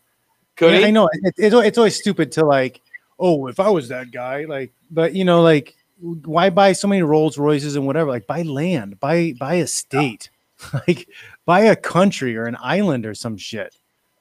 could 0.56 0.72
Yeah, 0.72 0.80
he? 0.80 0.86
I 0.86 0.92
know 0.92 1.10
it, 1.12 1.34
it's 1.36 1.54
it's 1.54 1.78
always 1.80 1.98
stupid 1.98 2.32
to 2.34 2.46
like, 2.46 2.80
oh, 3.20 3.48
if 3.48 3.60
I 3.60 3.70
was 3.70 3.90
that 3.90 4.12
guy, 4.12 4.46
like, 4.46 4.72
but 4.92 5.14
you 5.14 5.26
know, 5.26 5.42
like, 5.42 5.76
why 6.00 6.52
buy 6.52 6.74
so 6.74 6.88
many 6.88 7.02
Rolls 7.02 7.40
Royces 7.40 7.76
and 7.76 7.88
whatever? 7.88 8.12
Like, 8.12 8.28
buy 8.28 8.44
land, 8.44 9.00
buy 9.00 9.34
buy 9.40 9.56
a 9.56 9.68
state, 9.68 10.30
like, 10.88 11.10
buy 11.44 11.62
a 11.62 11.76
country 11.76 12.38
or 12.38 12.46
an 12.46 12.58
island 12.62 13.08
or 13.08 13.16
some 13.16 13.36
shit. 13.36 13.76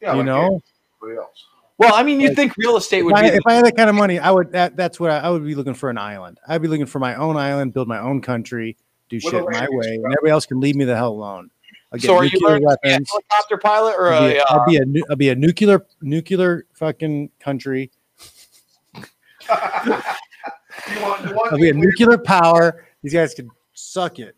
Yeah, 0.05 0.13
you 0.13 0.19
like 0.19 0.27
know, 0.27 0.61
everybody 1.03 1.19
else. 1.19 1.47
Well, 1.79 1.95
I 1.95 2.03
mean, 2.03 2.21
you 2.21 2.29
Like, 2.29 2.37
think 2.37 2.57
real 2.59 2.77
estate 2.77 2.99
if 2.99 3.05
would 3.07 3.15
I, 3.15 3.23
be 3.23 3.29
if 3.29 3.43
I 3.47 3.55
had 3.55 3.65
that 3.65 3.75
kind 3.75 3.89
of 3.89 3.97
money, 4.05 4.19
I 4.19 4.31
would. 4.31 4.53
That, 4.53 4.77
that's 4.77 5.01
what 5.01 5.11
I, 5.11 5.21
I 5.21 5.31
would 5.31 5.45
be 5.45 5.55
looking 5.55 5.73
for 5.73 5.89
an 5.89 5.97
island. 5.97 6.39
I'd 6.47 6.61
be 6.61 6.69
looking 6.69 6.85
for 6.85 6.99
my 6.99 7.15
own 7.15 7.39
island, 7.39 7.73
build 7.73 7.89
my 7.89 8.01
own 8.01 8.21
country, 8.21 8.77
do 9.09 9.17
With 9.17 9.33
shit 9.33 9.45
my 9.49 9.67
way, 9.71 9.95
and 9.95 10.05
everybody 10.05 10.31
else 10.31 10.45
can 10.45 10.61
leave 10.61 10.77
me 10.77 10.85
the 10.85 10.95
hell 10.95 11.09
alone. 11.09 11.51
I'll 11.91 11.99
so 11.99 12.17
are 12.17 12.25
you 12.25 12.33
nuclear 12.33 12.61
learning 12.61 12.79
to 12.83 12.89
a 12.89 12.91
helicopter 12.91 13.57
pilot 13.57 13.95
or 13.97 14.13
I'll 14.13 14.29
be 14.29 14.37
a, 14.37 14.41
a, 14.41 14.43
uh, 14.43 14.45
I'll 14.49 14.67
be 14.67 14.77
a, 14.77 14.85
nu- 14.85 15.05
I'll 15.09 15.17
be 15.17 15.29
a 15.31 15.35
nuclear 15.35 15.87
nuclear 16.03 16.67
fucking 16.75 17.31
country. 17.41 17.91
you 18.95 19.01
want, 21.01 21.25
you 21.25 21.35
want 21.35 21.53
I'll 21.53 21.59
be 21.59 21.71
a 21.71 21.75
nuclear 21.75 22.19
power. 22.19 22.85
These 23.03 23.15
guys 23.15 23.33
could 23.33 23.49
suck 23.73 24.19
it. 24.19 24.37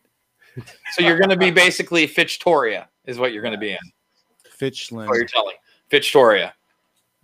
so 0.93 1.02
you're 1.02 1.18
going 1.18 1.30
to 1.30 1.36
be 1.36 1.51
basically 1.51 2.06
Fitchtoria 2.06 2.86
is 3.05 3.18
what 3.18 3.32
you're 3.32 3.43
going 3.43 3.55
to 3.55 3.59
be 3.59 3.72
in. 3.72 3.78
Fitchland. 4.61 5.07
What 5.09 5.16
you're 5.16 5.24
telling 5.27 5.57
Fitchtoria. 5.91 6.53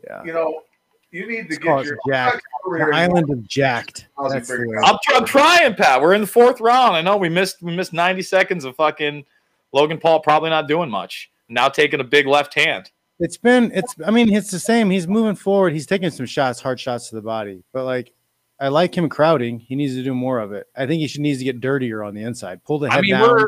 Yeah. 0.04 0.22
You 0.24 0.32
know, 0.32 0.62
you 1.10 1.26
need 1.26 1.48
to 1.48 1.54
It's 1.54 1.58
get 1.58 1.84
your 1.84 1.98
Jack. 2.08 2.40
career 2.64 2.88
The 2.90 2.96
island 2.96 3.30
of 3.30 3.46
Jacked. 3.46 4.08
That's 4.20 4.34
the 4.34 4.40
figuring 4.40 4.70
way. 4.70 4.76
it 4.78 4.84
out? 4.84 4.94
I'm, 4.94 4.98
tr- 5.02 5.14
I'm 5.16 5.24
trying, 5.26 5.74
Pat. 5.74 6.00
We're 6.00 6.14
in 6.14 6.20
the 6.22 6.26
fourth 6.26 6.60
round. 6.60 6.96
I 6.96 7.02
know 7.02 7.16
we 7.16 7.28
missed 7.28 7.62
we 7.62 7.74
missed 7.76 7.92
90 7.92 8.22
seconds 8.22 8.64
of 8.64 8.74
fucking 8.76 9.24
Logan 9.72 9.98
Paul 9.98 10.20
probably 10.20 10.50
not 10.50 10.68
doing 10.68 10.90
much. 10.90 11.30
Now 11.48 11.68
taking 11.68 12.00
a 12.00 12.04
big 12.04 12.26
left 12.26 12.54
hand. 12.54 12.90
It's 13.20 13.36
been 13.36 13.70
it's 13.74 13.94
I 14.04 14.10
mean 14.10 14.32
it's 14.32 14.50
the 14.50 14.58
same. 14.58 14.90
He's 14.90 15.06
moving 15.06 15.36
forward. 15.36 15.72
He's 15.72 15.86
taking 15.86 16.10
some 16.10 16.26
shots, 16.26 16.60
hard 16.60 16.80
shots 16.80 17.08
to 17.10 17.14
the 17.14 17.22
body. 17.22 17.62
But 17.72 17.84
like 17.84 18.12
I 18.58 18.68
like 18.68 18.96
him 18.96 19.08
crowding. 19.08 19.58
He 19.58 19.74
needs 19.74 19.94
to 19.96 20.02
do 20.02 20.14
more 20.14 20.38
of 20.38 20.52
it. 20.52 20.66
I 20.76 20.86
think 20.86 21.00
he 21.00 21.08
should 21.08 21.20
needs 21.20 21.38
to 21.40 21.44
get 21.44 21.60
dirtier 21.60 22.02
on 22.04 22.14
the 22.14 22.22
inside. 22.22 22.62
Pull 22.64 22.78
the 22.78 22.88
head 22.90 22.98
I 22.98 23.02
mean, 23.02 23.10
down, 23.14 23.44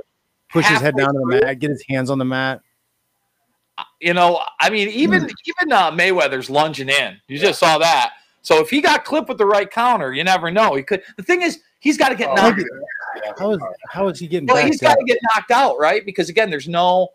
push 0.50 0.66
his 0.66 0.80
head 0.80 0.96
down 0.96 1.14
to 1.14 1.20
the 1.20 1.40
mat, 1.40 1.58
get 1.60 1.70
his 1.70 1.84
hands 1.88 2.10
on 2.10 2.18
the 2.18 2.24
mat. 2.24 2.60
You 4.00 4.14
know, 4.14 4.40
I 4.60 4.70
mean, 4.70 4.88
even 4.88 5.22
Hmm. 5.22 5.28
even 5.46 5.72
uh, 5.72 5.90
Mayweather's 5.90 6.48
lunging 6.50 6.88
in. 6.88 7.20
You 7.28 7.38
just 7.38 7.58
saw 7.58 7.78
that. 7.78 8.12
So 8.42 8.60
if 8.60 8.68
he 8.70 8.80
got 8.82 9.04
clipped 9.04 9.28
with 9.28 9.38
the 9.38 9.46
right 9.46 9.70
counter, 9.70 10.12
you 10.12 10.22
never 10.22 10.50
know. 10.50 10.74
He 10.74 10.82
could. 10.82 11.02
The 11.16 11.22
thing 11.22 11.42
is, 11.42 11.60
he's 11.80 11.96
got 11.96 12.10
to 12.10 12.14
get 12.14 12.28
Oh, 12.30 12.34
knocked. 12.34 12.62
yeah. 13.16 13.32
How 13.38 13.50
is 13.52 13.58
how 13.88 14.08
is 14.08 14.18
he 14.18 14.26
getting 14.26 14.46
Well, 14.46 14.56
back 14.56 14.66
he's 14.66 14.78
to 14.80 14.84
got 14.84 14.94
to 14.96 15.04
get 15.04 15.18
knocked 15.34 15.50
out, 15.50 15.78
right? 15.78 16.04
Because 16.04 16.28
again, 16.28 16.50
there's 16.50 16.68
no. 16.68 17.08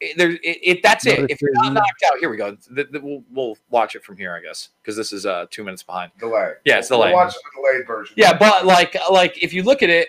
it- 0.00 0.16
There, 0.16 0.30
it, 0.30 0.40
it 0.42 0.82
that's 0.82 1.04
No 1.04 1.12
it. 1.12 1.30
If 1.30 1.40
you're 1.42 1.52
not 1.52 1.72
knocked 1.74 2.04
out, 2.10 2.18
here 2.18 2.30
we 2.30 2.36
go. 2.38 2.56
Th- 2.74 2.90
th- 2.90 3.02
we'll, 3.02 3.22
we'll 3.30 3.58
watch 3.70 3.94
it 3.96 4.02
from 4.04 4.16
here, 4.16 4.34
I 4.34 4.40
guess, 4.40 4.70
because 4.82 4.96
this 4.96 5.12
is 5.12 5.26
uh 5.26 5.46
two 5.50 5.62
minutes 5.62 5.82
behind. 5.82 6.10
delay. 6.18 6.52
Yeah, 6.64 6.78
it's 6.78 6.88
We'll 6.90 7.12
watch 7.12 7.34
the 7.34 7.40
delayed 7.62 7.86
version. 7.86 8.14
Yeah, 8.16 8.36
but 8.36 8.64
like 8.64 8.96
like 9.10 9.42
if 9.42 9.52
you 9.52 9.62
look 9.62 9.82
at 9.82 9.90
it, 9.90 10.08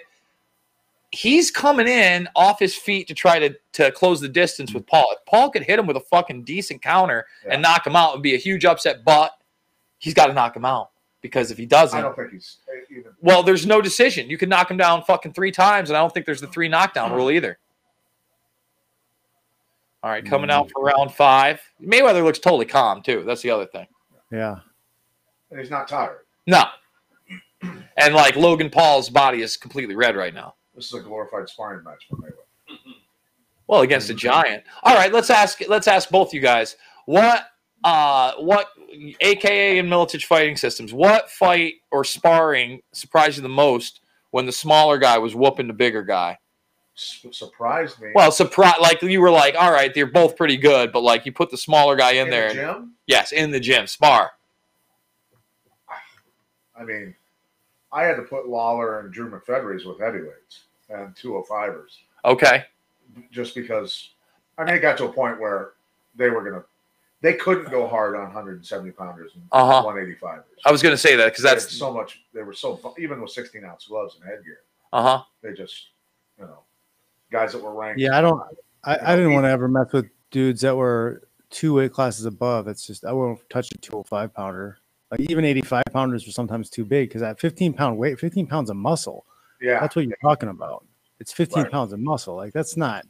he's 1.12 1.52
coming 1.52 1.88
in 1.88 2.28
off 2.36 2.60
his 2.60 2.76
feet 2.76 3.08
to 3.08 3.14
try 3.14 3.40
to 3.40 3.56
to 3.74 3.92
close 3.92 4.20
the 4.20 4.30
distance 4.30 4.74
with 4.74 4.86
Paul. 4.88 5.08
If 5.12 5.26
Paul 5.26 5.50
could 5.50 5.64
hit 5.64 5.80
him 5.80 5.86
with 5.88 5.98
a 5.98 6.02
fucking 6.02 6.44
decent 6.44 6.82
counter 6.82 7.26
Yeah. 7.46 7.54
and 7.54 7.62
knock 7.62 7.86
him 7.88 7.96
out, 7.96 8.12
it'd 8.12 8.24
be 8.24 8.36
a 8.36 8.40
huge 8.40 8.66
upset. 8.66 9.04
But 9.06 9.32
he's 10.00 10.14
got 10.14 10.28
to 10.28 10.34
knock 10.34 10.56
him 10.56 10.66
out 10.66 10.92
because 11.22 11.50
if 11.52 11.58
he 11.58 11.66
doesn't, 11.66 12.02
don't 12.02 12.16
think 12.16 12.32
he's 12.32 12.58
uh, 12.68 12.74
even. 12.92 13.12
well, 13.22 13.44
there's 13.44 13.66
no 13.66 13.82
decision. 13.82 14.30
You 14.30 14.38
can 14.38 14.50
knock 14.50 14.70
him 14.70 14.78
down 14.78 15.04
fucking 15.04 15.34
three 15.34 15.52
times, 15.52 15.90
and 15.90 15.98
I 15.98 16.02
don't 16.02 16.14
think 16.14 16.26
there's 16.26 16.42
the 16.42 16.48
three 16.48 16.68
knockdown 16.68 17.14
rule 17.14 17.32
either. 17.32 17.58
All 20.04 20.12
right, 20.12 20.24
coming 20.26 20.50
out 20.52 20.70
for 20.72 20.84
round 20.84 21.12
five. 21.14 21.60
Mayweather 21.82 22.24
looks 22.24 22.40
totally 22.40 22.66
calm 22.66 23.02
too. 23.02 23.24
That's 23.26 23.42
the 23.42 23.50
other 23.50 23.66
thing. 23.66 23.88
Yeah. 24.32 24.58
And 25.50 25.60
he's 25.60 25.70
not 25.72 25.88
tired. 25.88 26.20
No. 26.46 26.64
And 27.98 28.14
like 28.14 28.36
Logan 28.36 28.70
Paul's 28.70 29.10
body 29.10 29.42
is 29.42 29.58
completely 29.58 29.96
red 29.96 30.16
right 30.16 30.34
now. 30.34 30.54
This 30.78 30.86
is 30.86 30.94
a 30.94 31.02
glorified 31.02 31.50
sparring 31.50 31.84
match 31.84 32.06
for 32.10 32.16
Mayweather. 32.18 32.46
Well, 33.70 33.82
against 33.82 34.10
a 34.10 34.14
giant. 34.14 34.64
All 34.84 34.96
right, 34.96 35.12
let's 35.12 35.30
ask 35.30 35.60
let's 35.68 35.90
ask 35.90 36.10
both 36.10 36.34
you 36.34 36.40
guys. 36.40 36.78
What 37.06 37.48
uh 37.84 38.32
what 38.36 38.68
AKA 39.20 39.80
and 39.80 39.90
Miletich 39.92 40.24
fighting 40.24 40.56
systems, 40.56 40.94
what 40.94 41.30
fight 41.30 41.74
or 41.92 42.06
sparring 42.06 42.82
surprised 42.94 43.36
you 43.36 43.44
the 43.44 43.50
most 43.50 44.00
when 44.32 44.46
the 44.46 44.54
smaller 44.54 44.98
guy 44.98 45.18
was 45.18 45.36
whooping 45.36 45.68
the 45.68 45.74
bigger 45.74 46.02
guy? 46.02 46.38
Surprised 46.96 48.00
me. 48.00 48.12
Well, 48.16 48.32
surprise 48.32 48.76
like 48.80 49.02
you 49.02 49.20
were 49.20 49.32
like, 49.32 49.56
all 49.60 49.74
right, 49.74 49.94
they're 49.94 50.06
both 50.06 50.38
pretty 50.38 50.56
good, 50.56 50.94
but 50.94 51.02
like 51.02 51.26
you 51.26 51.34
put 51.34 51.52
the 51.52 51.58
smaller 51.58 51.98
guy 51.98 52.12
in, 52.14 52.28
in 52.28 52.32
there. 52.32 52.54
the 52.54 52.70
and- 52.70 52.78
gym. 52.86 52.94
yes, 53.06 53.34
in 53.34 53.52
the 53.52 53.60
gym, 53.60 53.86
spar. 53.86 54.32
I 56.80 56.86
mean, 56.86 57.14
I 57.92 58.04
had 58.06 58.16
to 58.16 58.22
put 58.24 58.48
Lawler 58.48 59.02
and 59.02 59.12
Drew 59.12 59.30
McFedries 59.30 59.86
with 59.86 60.00
heavyweights 60.00 60.62
and 60.90 61.16
205ers 61.16 61.98
Okay. 62.26 62.64
just 63.32 63.56
because. 63.56 64.12
I 64.58 64.64
mean, 64.66 64.76
it 64.76 64.80
got 64.80 64.98
to 64.98 65.06
a 65.06 65.14
point 65.14 65.40
where 65.40 65.74
they 66.16 66.30
were 66.30 66.44
gonna, 66.44 66.64
they 67.22 67.34
couldn't 67.34 67.70
go 67.70 67.88
hard 67.88 68.16
on 68.16 68.24
170 68.24 68.92
pounders 68.92 69.32
and 69.36 69.44
Uh-huh. 69.52 69.84
185ers. 69.86 70.44
I 70.66 70.72
was 70.72 70.82
gonna 70.82 70.98
say 70.98 71.16
that 71.16 71.26
because 71.28 71.44
that's 71.44 71.72
so 71.72 71.94
much. 71.94 72.24
They 72.34 72.42
were 72.44 72.54
so 72.54 72.96
even 72.98 73.22
with 73.22 73.32
16 73.32 73.64
ounce 73.64 73.86
gloves 73.88 74.16
and 74.16 74.24
headgear, 74.24 74.60
uh-huh. 74.94 75.24
they 75.42 75.54
just, 75.54 75.90
you 76.40 76.46
know, 76.46 76.60
guys 77.32 77.52
that 77.52 77.62
were 77.62 77.74
ranked. 77.74 78.00
Yeah, 78.00 78.18
I 78.18 78.22
don't 78.22 78.42
I, 78.84 79.14
I 79.14 79.16
didn't 79.16 79.34
want 79.34 79.46
to 79.46 79.50
ever 79.50 79.68
mess 79.68 79.92
with 79.94 80.08
dudes 80.32 80.62
that 80.62 80.76
were 80.76 81.24
two 81.50 81.76
weight 81.76 81.94
classes 81.94 82.26
above. 82.26 82.68
It's 82.68 82.86
just 82.86 83.06
I 83.06 83.12
won't 83.12 83.40
touch 83.50 83.72
a 83.72 83.78
205 83.78 84.34
pounder. 84.34 84.80
Like 85.12 85.22
even 85.30 85.46
85 85.46 85.84
pounders 85.94 86.26
were 86.26 86.34
sometimes 86.34 86.70
too 86.70 86.84
big 86.84 87.10
because 87.10 87.22
at 87.22 87.40
15 87.40 87.74
pound 87.74 87.98
weight, 87.98 88.20
15 88.20 88.48
pounds 88.48 88.70
of 88.70 88.76
muscle. 88.76 89.26
Yeah, 89.62 89.80
That's 89.80 89.96
what 89.96 90.06
you're 90.08 90.18
talking 90.22 90.50
about. 90.50 90.86
It's 91.20 91.34
15 91.34 91.64
Right. 91.64 91.72
pounds 91.72 91.94
of 91.94 92.00
muscle. 92.00 92.36
Like 92.36 92.54
that's 92.54 92.78
not 92.78 93.06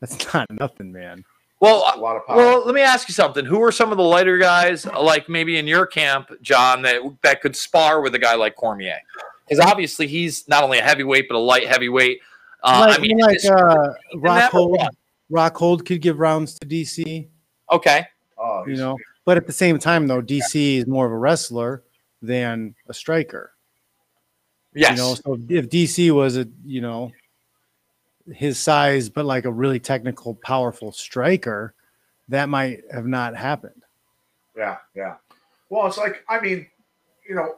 that's 0.00 0.16
not 0.34 0.50
nothing, 0.50 0.90
man. 0.92 1.24
Well, 1.60 1.84
a 1.94 1.98
lot 1.98 2.16
of. 2.16 2.22
Well, 2.28 2.64
let 2.66 2.74
me 2.74 2.80
ask 2.80 3.08
you 3.08 3.14
something. 3.14 3.44
Who 3.44 3.62
are 3.62 3.70
some 3.70 3.92
of 3.92 3.98
the 3.98 4.02
lighter 4.04 4.36
guys, 4.38 4.84
like 4.86 5.28
maybe 5.28 5.58
in 5.58 5.66
your 5.68 5.86
camp, 5.86 6.30
John, 6.42 6.82
that 6.82 7.02
that 7.22 7.40
could 7.40 7.54
spar 7.54 8.00
with 8.00 8.14
a 8.14 8.18
guy 8.18 8.34
like 8.34 8.56
Cormier? 8.56 8.98
Because 9.48 9.64
obviously 9.64 10.06
he's 10.08 10.48
not 10.48 10.64
only 10.64 10.78
a 10.78 10.82
heavyweight 10.82 11.26
but 11.28 11.36
a 11.36 11.38
light 11.38 11.66
heavyweight. 11.68 12.18
Uh, 12.64 12.86
like 12.88 12.98
I 12.98 13.02
mean, 13.02 13.18
like 13.18 13.36
it's- 13.36 13.50
uh, 13.50 13.94
Rockhold. 14.16 14.88
Rockhold 15.30 15.86
could 15.86 16.00
give 16.02 16.18
rounds 16.18 16.58
to 16.58 16.66
DC. 16.66 17.28
okay, 17.70 18.06
oh, 18.38 18.62
you 18.64 18.70
he's- 18.72 18.78
know. 18.78 18.96
But 19.24 19.36
at 19.36 19.46
the 19.46 19.52
same 19.52 19.78
time, 19.78 20.08
though, 20.08 20.20
DC 20.20 20.78
is 20.78 20.86
more 20.88 21.06
of 21.06 21.12
a 21.12 21.16
wrestler 21.16 21.84
than 22.22 22.74
a 22.88 22.94
striker. 22.94 23.52
Yes, 24.74 24.90
You 24.90 24.96
know, 24.96 25.14
so 25.14 25.38
if 25.48 25.68
DC 25.68 26.10
was 26.12 26.36
a 26.36 26.48
you 26.64 26.80
know 26.80 27.12
his 28.32 28.58
size, 28.58 29.08
but 29.08 29.24
like 29.24 29.44
a 29.44 29.50
really 29.50 29.80
technical, 29.80 30.34
powerful 30.34 30.92
striker, 30.92 31.74
that 32.28 32.48
might 32.48 32.82
have 32.92 33.06
not 33.06 33.36
happened. 33.36 33.82
Yeah, 34.56 34.78
yeah. 34.94 35.16
Well, 35.70 35.86
it's 35.86 35.98
like 35.98 36.24
I 36.28 36.40
mean, 36.40 36.66
you 37.28 37.34
know, 37.34 37.56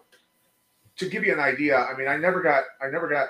to 0.96 1.08
give 1.08 1.24
you 1.24 1.32
an 1.32 1.40
idea, 1.40 1.76
I 1.76 1.96
mean, 1.96 2.08
I 2.08 2.16
never 2.16 2.42
got 2.42 2.64
I 2.80 2.88
never 2.88 3.08
got 3.08 3.28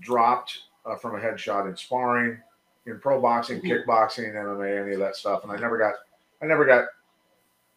dropped 0.00 0.58
uh, 0.84 0.96
from 0.96 1.16
a 1.16 1.18
headshot 1.18 1.68
in 1.68 1.76
sparring, 1.76 2.38
in 2.86 2.98
pro 3.00 3.20
boxing, 3.20 3.60
kickboxing, 3.60 4.34
MMA, 4.34 4.82
any 4.84 4.94
of 4.94 5.00
that 5.00 5.16
stuff, 5.16 5.42
and 5.42 5.52
I 5.52 5.56
never 5.56 5.78
got 5.78 5.94
I 6.42 6.46
never 6.46 6.64
got. 6.64 6.86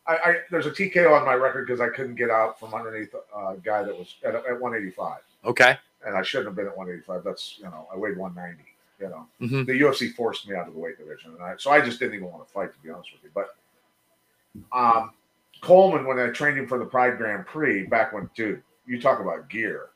I, 0.08 0.14
I 0.16 0.36
there's 0.52 0.66
a 0.68 0.72
TKO 0.72 1.20
on 1.20 1.26
my 1.26 1.34
record 1.34 1.66
because 1.68 1.82
I 1.82 1.90
couldn't 1.90 2.16
get 2.16 2.30
out 2.30 2.60
from 2.60 2.74
underneath 2.74 3.14
a 3.14 3.56
guy 3.64 3.84
that 3.84 3.98
was 3.98 4.16
at, 4.24 4.36
at 4.36 4.60
185, 4.60 5.20
okay, 5.46 5.78
and 6.06 6.16
I 6.16 6.22
shouldn't 6.22 6.48
have 6.50 6.56
been 6.56 6.68
at 6.68 6.78
185. 6.78 7.24
That's 7.24 7.56
you 7.58 7.64
know 7.66 7.88
I 7.94 7.98
weighed 7.98 8.18
190. 8.18 8.64
You 9.00 9.10
know, 9.10 9.28
Mhm. 9.42 9.66
the 9.66 9.74
UFC 9.74 10.14
forced 10.14 10.48
me 10.48 10.56
out 10.56 10.68
of 10.70 10.74
the 10.74 10.80
weight 10.80 10.98
division, 10.98 11.32
and 11.34 11.42
I, 11.44 11.56
so 11.58 11.70
I 11.72 11.82
just 11.82 12.00
didn't 12.00 12.16
even 12.16 12.32
want 12.32 12.48
to 12.48 12.54
fight 12.54 12.72
to 12.72 12.80
be 12.80 12.90
honest 12.90 13.10
with 13.14 13.24
you. 13.24 13.30
But 13.34 13.56
um, 14.72 15.12
Coleman, 15.62 16.06
when 16.06 16.20
I 16.20 16.28
trained 16.30 16.58
him 16.58 16.68
for 16.68 16.80
the 16.80 16.86
Pride 16.86 17.18
Grand 17.18 17.46
Prix, 17.46 17.84
back 17.88 18.14
when, 18.14 18.30
dude, 18.36 18.62
you 18.86 19.02
talk 19.02 19.20
about 19.20 19.50
gear, 19.50 19.88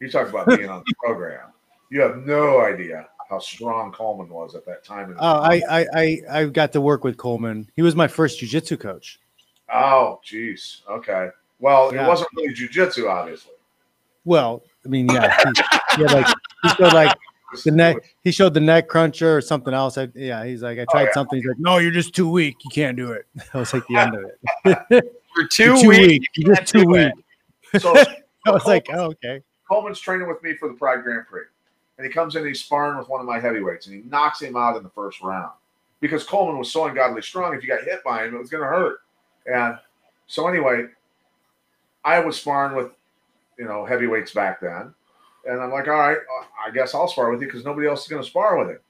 you 0.00 0.10
talk 0.10 0.28
about 0.28 0.46
being 0.46 0.68
on 0.70 0.82
the 0.86 0.94
program. 1.04 1.48
You 1.90 2.00
have 2.00 2.18
no 2.18 2.60
idea 2.60 3.08
how 3.28 3.40
strong 3.40 3.92
Coleman 3.92 4.28
was 4.28 4.54
at 4.54 4.64
that 4.66 4.84
time. 4.84 5.10
in 5.10 5.16
the- 5.16 5.22
Oh, 5.22 5.40
I, 5.42 5.62
I 5.68 5.86
I 5.94 6.20
I 6.30 6.44
got 6.46 6.72
to 6.72 6.80
work 6.80 7.04
with 7.04 7.16
Coleman. 7.16 7.68
He 7.76 7.82
was 7.82 7.94
my 7.96 8.08
first 8.08 8.40
jujitsu 8.40 8.78
coach. 8.80 9.18
Oh, 9.72 10.20
jeez. 10.24 10.86
Okay. 10.88 11.28
Well, 11.58 11.94
Yeah. 11.94 12.04
it 12.04 12.08
wasn't 12.08 12.30
really 12.36 12.54
jujitsu, 12.54 13.08
obviously. 13.08 13.52
Well, 14.24 14.62
I 14.84 14.88
mean, 14.88 15.08
yeah, 15.08 15.36
he, 15.96 16.04
like 16.04 16.26
he 16.62 16.68
showed 16.70 16.92
like 16.92 17.16
the 17.64 17.70
neck. 17.70 17.96
He 18.22 18.30
showed 18.30 18.54
the 18.54 18.60
neck 18.60 18.88
cruncher 18.88 19.36
or 19.36 19.40
something 19.40 19.72
else. 19.74 19.98
I, 19.98 20.08
yeah, 20.14 20.44
he's 20.44 20.62
like, 20.62 20.78
I 20.78 20.84
tried 20.90 21.04
yeah. 21.04 21.12
something. 21.12 21.38
He's 21.38 21.48
like, 21.48 21.58
No, 21.58 21.78
you're 21.78 21.90
just 21.90 22.14
too 22.14 22.28
weak. 22.30 22.56
You 22.64 22.70
can't 22.70 22.96
do 22.96 23.12
it. 23.12 23.26
That 23.52 23.54
was 23.54 23.72
like 23.74 23.86
the 23.88 23.96
end 23.96 24.14
of 24.14 24.24
it. 24.90 25.14
you're 25.36 25.48
too, 25.48 25.64
You're 25.64 25.76
too 25.82 25.88
weak. 25.88 26.08
weak. 26.08 26.22
you 26.36 26.46
You're 26.46 26.56
just 26.56 26.72
too 26.72 26.84
weak. 26.86 27.12
So 27.78 27.96
I 28.46 28.50
was 28.50 28.66
like, 28.66 28.86
oh, 28.92 29.06
okay. 29.06 29.42
Coleman's 29.68 30.00
training 30.00 30.28
with 30.28 30.42
me 30.42 30.54
for 30.54 30.68
the 30.68 30.74
Pride 30.74 31.02
Grand 31.02 31.26
Prix, 31.26 31.42
and 31.98 32.06
he 32.06 32.12
comes 32.12 32.34
in 32.34 32.40
and 32.40 32.48
he's 32.48 32.60
sparring 32.60 32.98
with 32.98 33.08
one 33.08 33.20
of 33.20 33.26
my 33.26 33.38
heavyweights, 33.38 33.86
and 33.86 33.96
he 33.96 34.08
knocks 34.08 34.42
him 34.42 34.56
out 34.56 34.76
in 34.76 34.82
the 34.82 34.88
first 34.90 35.20
round 35.22 35.52
because 36.00 36.24
Coleman 36.24 36.58
was 36.58 36.72
so 36.72 36.86
ungodly 36.86 37.22
strong. 37.22 37.54
If 37.54 37.62
you 37.62 37.68
got 37.68 37.84
hit 37.84 38.02
by 38.04 38.24
him, 38.24 38.34
it 38.34 38.38
was 38.38 38.50
going 38.50 38.62
to 38.62 38.68
hurt. 38.68 39.00
And 39.46 39.78
so 40.26 40.46
anyway, 40.48 40.86
I 42.04 42.20
was 42.20 42.38
sparring 42.40 42.76
with 42.76 42.92
you 43.58 43.64
know 43.66 43.84
heavyweights 43.84 44.32
back 44.32 44.60
then, 44.60 44.94
and 45.46 45.60
I'm 45.60 45.70
like, 45.70 45.88
all 45.88 45.94
right, 45.94 46.18
I 46.64 46.70
guess 46.70 46.94
I'll 46.94 47.08
spar 47.08 47.30
with 47.30 47.40
you 47.40 47.46
because 47.46 47.64
nobody 47.64 47.86
else 47.86 48.02
is 48.02 48.08
going 48.08 48.22
to 48.22 48.28
spar 48.28 48.56
with 48.58 48.68
him. 48.68 48.80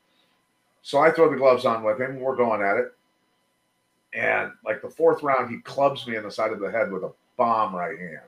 So 0.82 0.98
I 0.98 1.10
throw 1.10 1.28
the 1.30 1.36
gloves 1.36 1.64
on 1.66 1.82
with 1.82 2.00
him. 2.00 2.20
We're 2.20 2.36
going 2.36 2.62
at 2.62 2.76
it. 2.76 2.92
And 4.12 4.52
like 4.64 4.82
the 4.82 4.88
fourth 4.90 5.22
round, 5.22 5.50
he 5.50 5.60
clubs 5.60 6.06
me 6.06 6.16
in 6.16 6.22
the 6.24 6.30
side 6.30 6.52
of 6.52 6.60
the 6.60 6.70
head 6.70 6.90
with 6.90 7.04
a 7.04 7.12
bomb 7.36 7.74
right 7.74 7.98
hand, 7.98 8.22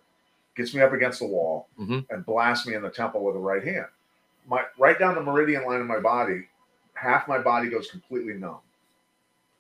gets 0.55 0.75
me 0.75 0.81
up 0.81 0.93
against 0.93 1.19
the 1.19 1.27
wall, 1.27 1.67
Mhm. 1.79 2.07
and 2.11 2.25
blasts 2.25 2.67
me 2.67 2.75
in 2.75 2.83
the 2.83 2.91
temple 2.91 3.25
with 3.25 3.35
a 3.37 3.41
right 3.41 3.65
hand. 3.65 3.87
My 4.47 4.65
right 4.79 4.99
down 4.99 5.15
the 5.15 5.23
meridian 5.23 5.65
line 5.65 5.81
of 5.81 5.87
my 5.87 5.99
body, 5.99 6.49
half 6.95 7.27
my 7.27 7.39
body 7.39 7.69
goes 7.69 7.91
completely 7.91 8.35
numb. 8.35 8.61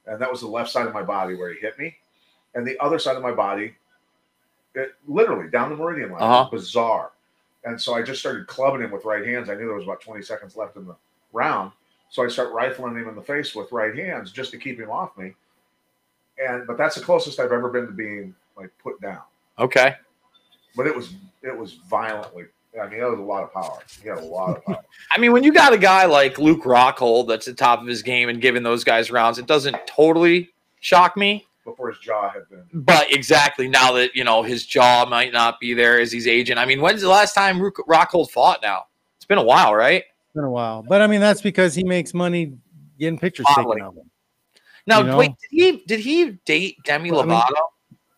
And 0.06 0.20
that 0.20 0.30
was 0.30 0.40
the 0.40 0.48
left 0.48 0.70
side 0.70 0.86
of 0.86 0.94
my 0.94 1.02
body 1.02 1.34
where 1.34 1.52
he 1.52 1.59
hit 1.60 1.78
me. 1.78 1.97
And 2.55 2.66
the 2.66 2.79
other 2.81 2.99
side 2.99 3.16
of 3.16 3.23
my 3.23 3.33
body, 3.33 3.74
it, 4.74 4.95
literally 5.07 5.51
down 5.51 5.70
the 5.70 5.77
meridian 5.77 6.11
line. 6.11 6.23
Uh-huh. 6.23 6.51
bizarre. 6.51 7.12
And 7.65 7.81
so 7.81 7.95
I 7.95 8.03
just 8.03 8.20
started 8.20 8.47
clubbing 8.47 8.83
him 8.83 8.91
with 8.91 9.05
right 9.05 9.24
hands. 9.24 9.49
I 9.49 9.55
knew 9.55 9.66
there 9.66 9.74
was 9.74 9.85
about 9.85 10.01
20 10.01 10.23
seconds 10.23 10.57
left 10.57 10.77
in 10.77 10.87
the 10.87 10.97
round. 11.33 11.73
So 12.11 12.24
I 12.24 12.29
start 12.29 12.53
rifling 12.53 12.97
him 12.97 13.09
in 13.09 13.15
the 13.15 13.23
face 13.23 13.55
with 13.55 13.73
right 13.73 13.97
hands 13.97 14.33
just 14.33 14.51
to 14.51 14.59
keep 14.59 14.79
him 14.79 14.91
off 14.91 15.16
me. 15.16 15.35
And 16.45 16.66
but 16.66 16.77
that's 16.77 16.97
the 16.97 17.01
closest 17.01 17.39
I've 17.39 17.53
ever 17.53 17.70
been 17.70 17.87
to 17.87 17.93
being 17.93 18.35
like 18.57 18.70
put 18.83 19.01
down. 19.01 19.23
Okay. 19.59 19.95
But 20.77 20.87
it 20.87 20.95
was 20.95 21.15
it 21.43 21.57
was 21.57 21.74
violently. 21.89 22.45
I 22.81 22.89
mean, 22.89 23.01
that 23.01 23.11
was 23.11 23.19
a 23.19 23.23
lot 23.23 23.43
of 23.43 23.53
power. 23.53 23.79
He 24.03 24.09
had 24.09 24.19
a 24.19 24.24
lot 24.24 24.57
of 24.57 24.65
power. 24.65 24.83
I 25.11 25.19
mean, 25.19 25.33
when 25.33 25.45
you 25.45 25.53
got 25.53 25.73
a 25.74 25.79
guy 25.79 26.07
like 26.07 26.39
Luke 26.39 26.62
Rockhold 26.62 27.29
that's 27.29 27.47
at 27.47 27.57
the 27.57 27.62
top 27.62 27.81
of 27.81 27.87
his 27.87 28.03
game 28.03 28.31
and 28.31 28.41
giving 28.41 28.62
those 28.62 28.83
guys 28.83 29.11
rounds, 29.11 29.39
it 29.39 29.47
doesn't 29.47 29.77
totally 29.87 30.51
shock 30.81 31.16
me. 31.16 31.47
Before 31.64 31.89
his 31.90 31.98
jaw 31.98 32.28
had 32.30 32.48
been. 32.51 32.64
But 32.72 33.12
exactly 33.12 33.68
now 33.68 33.93
that 33.93 34.14
you 34.14 34.24
know 34.24 34.43
his 34.43 34.66
jaw 34.66 35.06
might 35.09 35.32
not 35.32 35.60
be 35.60 35.74
there 35.74 36.01
as 36.01 36.10
he's 36.12 36.26
aging. 36.26 36.59
I 36.59 36.66
mean, 36.66 36.80
when's 36.80 37.02
the 37.02 37.09
last 37.09 37.34
time 37.34 37.59
Rockhold 37.60 38.30
fought? 38.30 38.60
Now 38.62 38.84
it's 39.16 39.24
been 39.26 39.39
a 39.39 39.43
while, 39.44 39.74
right? 39.74 40.02
It's 40.02 40.34
been 40.34 40.44
a 40.44 40.51
while, 40.51 40.82
but 40.82 41.01
I 41.02 41.06
mean 41.06 41.20
that's 41.20 41.40
because 41.43 41.74
he 41.74 41.84
makes 41.84 42.14
money 42.14 42.55
getting 42.98 43.18
pictures 43.18 43.47
Modeling. 43.56 43.78
taken 43.78 43.89
of 43.89 43.97
him. 43.97 44.10
Now, 44.86 44.98
You 45.01 45.05
know? 45.06 45.16
wait, 45.18 45.30
did 45.40 45.48
he 45.51 45.84
did 45.86 46.01
he 46.01 46.30
date 46.44 46.76
Demi 46.84 47.10
Well, 47.12 47.20
I 47.22 47.26
mean- 47.26 47.39
Lovato? 47.39 47.62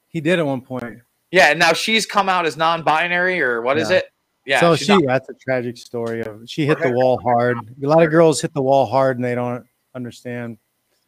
He 0.08 0.20
did 0.20 0.38
at 0.38 0.46
one 0.46 0.60
point. 0.60 1.00
yeah, 1.32 1.48
and 1.50 1.58
now 1.58 1.72
she's 1.72 2.06
come 2.06 2.28
out 2.28 2.46
as 2.46 2.56
non-binary, 2.56 3.42
or 3.42 3.60
what 3.62 3.76
is 3.78 3.90
Yeah. 3.90 3.96
it? 3.96 4.04
Yeah, 4.46 4.60
so 4.60 4.76
she's 4.76 4.86
she 4.86 4.92
not- 4.96 5.06
that's 5.06 5.28
a 5.28 5.34
tragic 5.34 5.76
story 5.76 6.20
of 6.22 6.42
she 6.46 6.64
hit 6.66 6.78
the 6.80 6.90
wall 6.92 7.18
hard. 7.18 7.56
A 7.82 7.86
lot 7.86 8.02
of 8.02 8.10
girls 8.10 8.40
hit 8.40 8.52
the 8.54 8.62
wall 8.62 8.86
hard 8.86 9.16
and 9.18 9.24
they 9.24 9.34
don't 9.34 9.66
understand. 9.94 10.58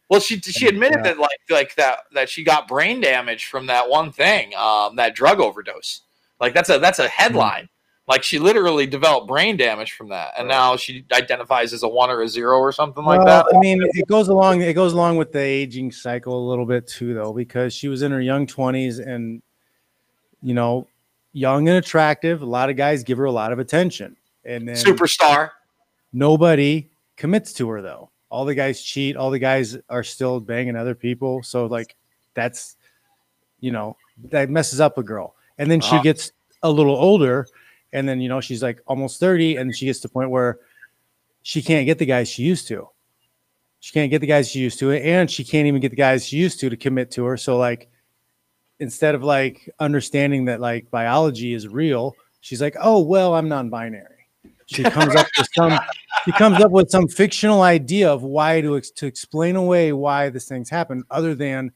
Well, 0.09 0.19
she 0.19 0.39
she 0.39 0.67
admitted 0.67 0.99
Yeah. 1.03 1.13
that 1.13 1.19
like 1.19 1.39
like 1.49 1.75
that 1.75 1.99
that 2.13 2.29
she 2.29 2.43
got 2.43 2.67
brain 2.67 3.01
damage 3.01 3.45
from 3.47 3.65
that 3.67 3.89
one 3.89 4.11
thing, 4.11 4.55
um, 4.55 4.95
that 4.95 5.15
drug 5.15 5.39
overdose. 5.39 6.01
Like 6.39 6.53
that's 6.53 6.69
a 6.69 6.79
that's 6.79 6.99
a 6.99 7.07
headline. 7.07 7.67
Like 8.07 8.23
she 8.23 8.39
literally 8.39 8.87
developed 8.87 9.27
brain 9.27 9.57
damage 9.57 9.91
from 9.91 10.07
that, 10.09 10.33
and 10.37 10.47
now 10.47 10.77
she 10.77 11.03
identifies 11.11 11.73
as 11.73 11.83
a 11.83 11.89
one 11.89 12.09
or 12.09 12.21
a 12.21 12.27
zero 12.29 12.57
or 12.57 12.71
something 12.71 13.03
like 13.03 13.17
Well, 13.19 13.43
that. 13.43 13.53
I 13.53 13.59
mean, 13.59 13.81
it 13.83 14.07
goes 14.07 14.29
along. 14.29 14.61
It 14.61 14.75
goes 14.75 14.93
along 14.93 15.17
with 15.17 15.33
the 15.33 15.41
aging 15.41 15.91
cycle 15.91 16.39
a 16.39 16.45
little 16.49 16.65
bit 16.65 16.87
too, 16.87 17.13
though, 17.13 17.33
because 17.33 17.73
she 17.73 17.89
was 17.89 18.03
in 18.03 18.13
her 18.13 18.21
young 18.21 18.47
twenties 18.47 18.99
and, 18.99 19.41
you 20.41 20.53
know, 20.53 20.87
young 21.33 21.67
and 21.67 21.77
attractive. 21.77 22.41
A 22.41 22.45
lot 22.45 22.69
of 22.69 22.77
guys 22.77 23.03
give 23.03 23.17
her 23.17 23.25
a 23.25 23.31
lot 23.31 23.51
of 23.51 23.59
attention, 23.59 24.15
and 24.45 24.65
then 24.65 24.77
Superstar. 24.77 25.49
nobody 26.13 26.89
commits 27.17 27.51
to 27.55 27.67
her 27.67 27.81
though. 27.81 28.09
All 28.29 28.45
the 28.45 28.55
guys 28.55 28.81
cheat. 28.81 29.15
All 29.15 29.31
the 29.31 29.39
guys 29.39 29.77
are 29.89 30.03
still 30.03 30.39
banging 30.39 30.75
other 30.75 30.95
people. 30.95 31.43
So 31.43 31.65
like, 31.65 31.95
that's, 32.33 32.75
you 33.59 33.71
know, 33.71 33.95
that 34.31 34.49
messes 34.49 34.79
up 34.79 34.97
a 34.97 35.03
girl. 35.03 35.35
And 35.57 35.71
then 35.71 35.79
she 35.81 35.95
Uh-huh. 35.95 36.03
gets 36.03 36.31
a 36.63 36.69
little 36.71 36.95
older, 36.95 37.47
and 37.93 38.07
then 38.09 38.19
you 38.19 38.29
know 38.29 38.41
she's 38.41 38.61
like 38.61 38.81
almost 38.87 39.19
thirty, 39.19 39.55
and 39.55 39.75
she 39.75 39.85
gets 39.85 39.99
to 39.99 40.07
the 40.07 40.11
point 40.13 40.29
where 40.29 40.59
she 41.41 41.61
can't 41.61 41.85
get 41.85 41.97
the 41.99 42.05
guys 42.05 42.27
she 42.27 42.43
used 42.43 42.67
to. 42.67 42.89
She 43.79 43.93
can't 43.93 44.09
get 44.09 44.19
the 44.21 44.27
guys 44.27 44.49
she 44.49 44.59
used 44.59 44.79
to, 44.79 44.91
and 44.91 45.29
she 45.31 45.43
can't 45.43 45.67
even 45.67 45.79
get 45.79 45.89
the 45.89 45.95
guys 45.95 46.27
she 46.27 46.37
used 46.37 46.59
to 46.59 46.69
to 46.69 46.75
commit 46.75 47.11
to 47.11 47.23
her. 47.25 47.37
So 47.37 47.57
like, 47.57 47.89
instead 48.79 49.15
of 49.15 49.23
like 49.23 49.69
understanding 49.79 50.45
that 50.45 50.59
like 50.59 50.89
biology 50.91 51.53
is 51.53 51.67
real, 51.67 52.15
she's 52.41 52.61
like, 52.61 52.75
oh 52.81 53.01
well, 53.01 53.33
I'm 53.35 53.47
non-binary. 53.47 54.16
She 54.67 54.83
comes 54.83 55.15
up 55.15 55.27
with 55.37 55.47
some. 55.53 55.79
She 56.25 56.31
comes 56.33 56.61
up 56.61 56.71
with 56.71 56.89
some 56.89 57.07
fictional 57.07 57.61
idea 57.61 58.11
of 58.11 58.23
why 58.23 58.61
to 58.61 58.77
ex- 58.77 58.91
to 58.91 59.05
explain 59.05 59.55
away 59.55 59.93
why 59.93 60.29
this 60.29 60.47
things 60.47 60.69
happen, 60.69 61.03
other 61.09 61.35
than 61.35 61.71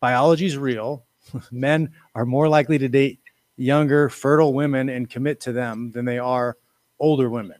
biology 0.00 0.46
is 0.46 0.58
real. 0.58 1.04
Men 1.50 1.92
are 2.14 2.26
more 2.26 2.48
likely 2.48 2.76
to 2.78 2.88
date 2.88 3.20
younger, 3.56 4.08
fertile 4.08 4.52
women 4.52 4.88
and 4.88 5.08
commit 5.08 5.40
to 5.42 5.52
them 5.52 5.92
than 5.92 6.04
they 6.04 6.18
are 6.18 6.56
older 6.98 7.30
women. 7.30 7.58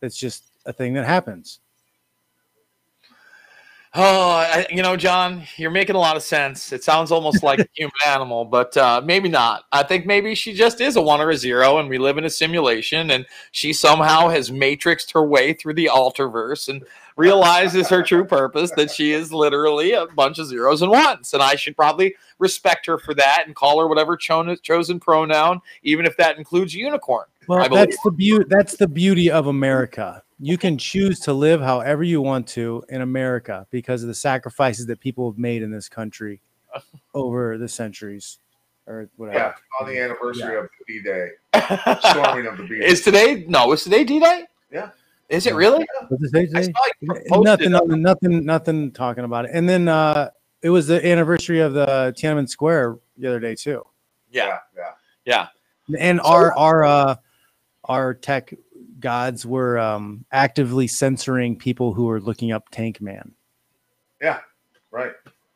That's 0.00 0.16
just 0.16 0.50
a 0.66 0.72
thing 0.72 0.94
that 0.94 1.06
happens. 1.06 1.60
Oh, 3.94 4.30
I, 4.30 4.66
you 4.70 4.82
know, 4.82 4.96
John, 4.96 5.44
you're 5.56 5.70
making 5.70 5.96
a 5.96 5.98
lot 5.98 6.16
of 6.16 6.22
sense. 6.22 6.72
It 6.72 6.84
sounds 6.84 7.10
almost 7.10 7.42
like 7.42 7.60
a 7.60 7.66
human 7.74 7.92
animal, 8.06 8.44
but 8.44 8.76
uh, 8.76 9.00
maybe 9.02 9.28
not. 9.28 9.64
I 9.72 9.82
think 9.82 10.04
maybe 10.04 10.34
she 10.34 10.52
just 10.52 10.80
is 10.80 10.96
a 10.96 11.02
one 11.02 11.20
or 11.20 11.30
a 11.30 11.36
zero, 11.36 11.78
and 11.78 11.88
we 11.88 11.96
live 11.96 12.18
in 12.18 12.24
a 12.24 12.30
simulation, 12.30 13.10
and 13.10 13.24
she 13.50 13.72
somehow 13.72 14.28
has 14.28 14.50
matrixed 14.50 15.12
her 15.14 15.24
way 15.24 15.54
through 15.54 15.74
the 15.74 15.88
alterverse 15.92 16.68
and 16.68 16.84
realizes 17.16 17.88
her 17.88 18.02
true 18.02 18.24
purpose 18.24 18.70
that 18.76 18.90
she 18.90 19.12
is 19.12 19.32
literally 19.32 19.92
a 19.92 20.06
bunch 20.06 20.38
of 20.38 20.46
zeros 20.46 20.82
and 20.82 20.90
ones. 20.90 21.32
And 21.32 21.42
I 21.42 21.56
should 21.56 21.74
probably 21.74 22.14
respect 22.38 22.86
her 22.86 22.98
for 22.98 23.14
that 23.14 23.44
and 23.46 23.54
call 23.54 23.80
her 23.80 23.88
whatever 23.88 24.16
cho- 24.16 24.54
chosen 24.56 25.00
pronoun, 25.00 25.60
even 25.82 26.04
if 26.04 26.16
that 26.18 26.38
includes 26.38 26.74
unicorn. 26.74 27.26
Well, 27.48 27.66
that's 27.70 27.96
the 28.04 28.10
beauty. 28.10 28.44
That's 28.48 28.76
the 28.76 28.86
beauty 28.86 29.30
of 29.30 29.46
America. 29.46 30.22
You 30.40 30.56
can 30.56 30.78
choose 30.78 31.18
to 31.20 31.32
live 31.32 31.60
however 31.60 32.02
you 32.02 32.22
want 32.22 32.46
to 32.48 32.84
in 32.88 33.00
America 33.00 33.66
because 33.70 34.02
of 34.02 34.08
the 34.08 34.14
sacrifices 34.14 34.86
that 34.86 35.00
people 35.00 35.30
have 35.30 35.38
made 35.38 35.62
in 35.62 35.70
this 35.70 35.88
country 35.88 36.40
over 37.14 37.58
the 37.58 37.68
centuries, 37.68 38.38
or 38.86 39.08
whatever. 39.16 39.38
Yeah, 39.38 39.54
on 39.80 39.88
the 39.88 40.00
anniversary 40.00 40.56
of 40.56 40.64
the 40.64 40.84
B 40.86 41.02
Day, 41.02 41.30
storming 42.10 42.46
of 42.46 42.56
the 42.56 42.66
B 42.68 42.78
Day. 42.78 42.86
Is 42.86 43.02
today? 43.02 43.44
No, 43.48 43.72
is 43.72 43.82
today 43.82 44.04
D 44.04 44.20
Day? 44.20 44.44
Yeah. 44.70 44.90
Is 45.28 45.46
it 45.46 45.54
really? 45.54 45.86
What's 46.08 46.24
it 46.24 46.30
say 46.30 46.40
I 46.40 46.62
today? 46.62 46.72
saw 46.72 47.14
you 47.34 47.42
nothing, 47.42 47.70
nothing, 47.70 48.02
nothing, 48.02 48.44
nothing 48.46 48.92
talking 48.92 49.24
about 49.24 49.44
it. 49.44 49.50
And 49.52 49.68
then 49.68 49.88
uh, 49.88 50.30
it 50.62 50.70
was 50.70 50.86
the 50.86 51.04
anniversary 51.06 51.60
of 51.60 51.74
the 51.74 52.14
Tiananmen 52.16 52.48
Square 52.48 52.96
the 53.18 53.28
other 53.28 53.40
day 53.40 53.54
too. 53.54 53.84
Yeah, 54.30 54.58
yeah. 54.76 54.92
yeah. 55.24 55.48
And 55.98 56.20
our 56.20 56.56
our 56.56 56.84
uh, 56.84 57.16
our 57.84 58.14
tech 58.14 58.54
gods 59.00 59.46
were 59.46 59.78
um, 59.78 60.24
actively 60.32 60.86
censoring 60.86 61.56
people 61.56 61.92
who 61.92 62.04
were 62.04 62.20
looking 62.20 62.52
up 62.52 62.68
Tank 62.70 63.00
Man. 63.00 63.32
Yeah, 64.20 64.40
right. 64.90 65.12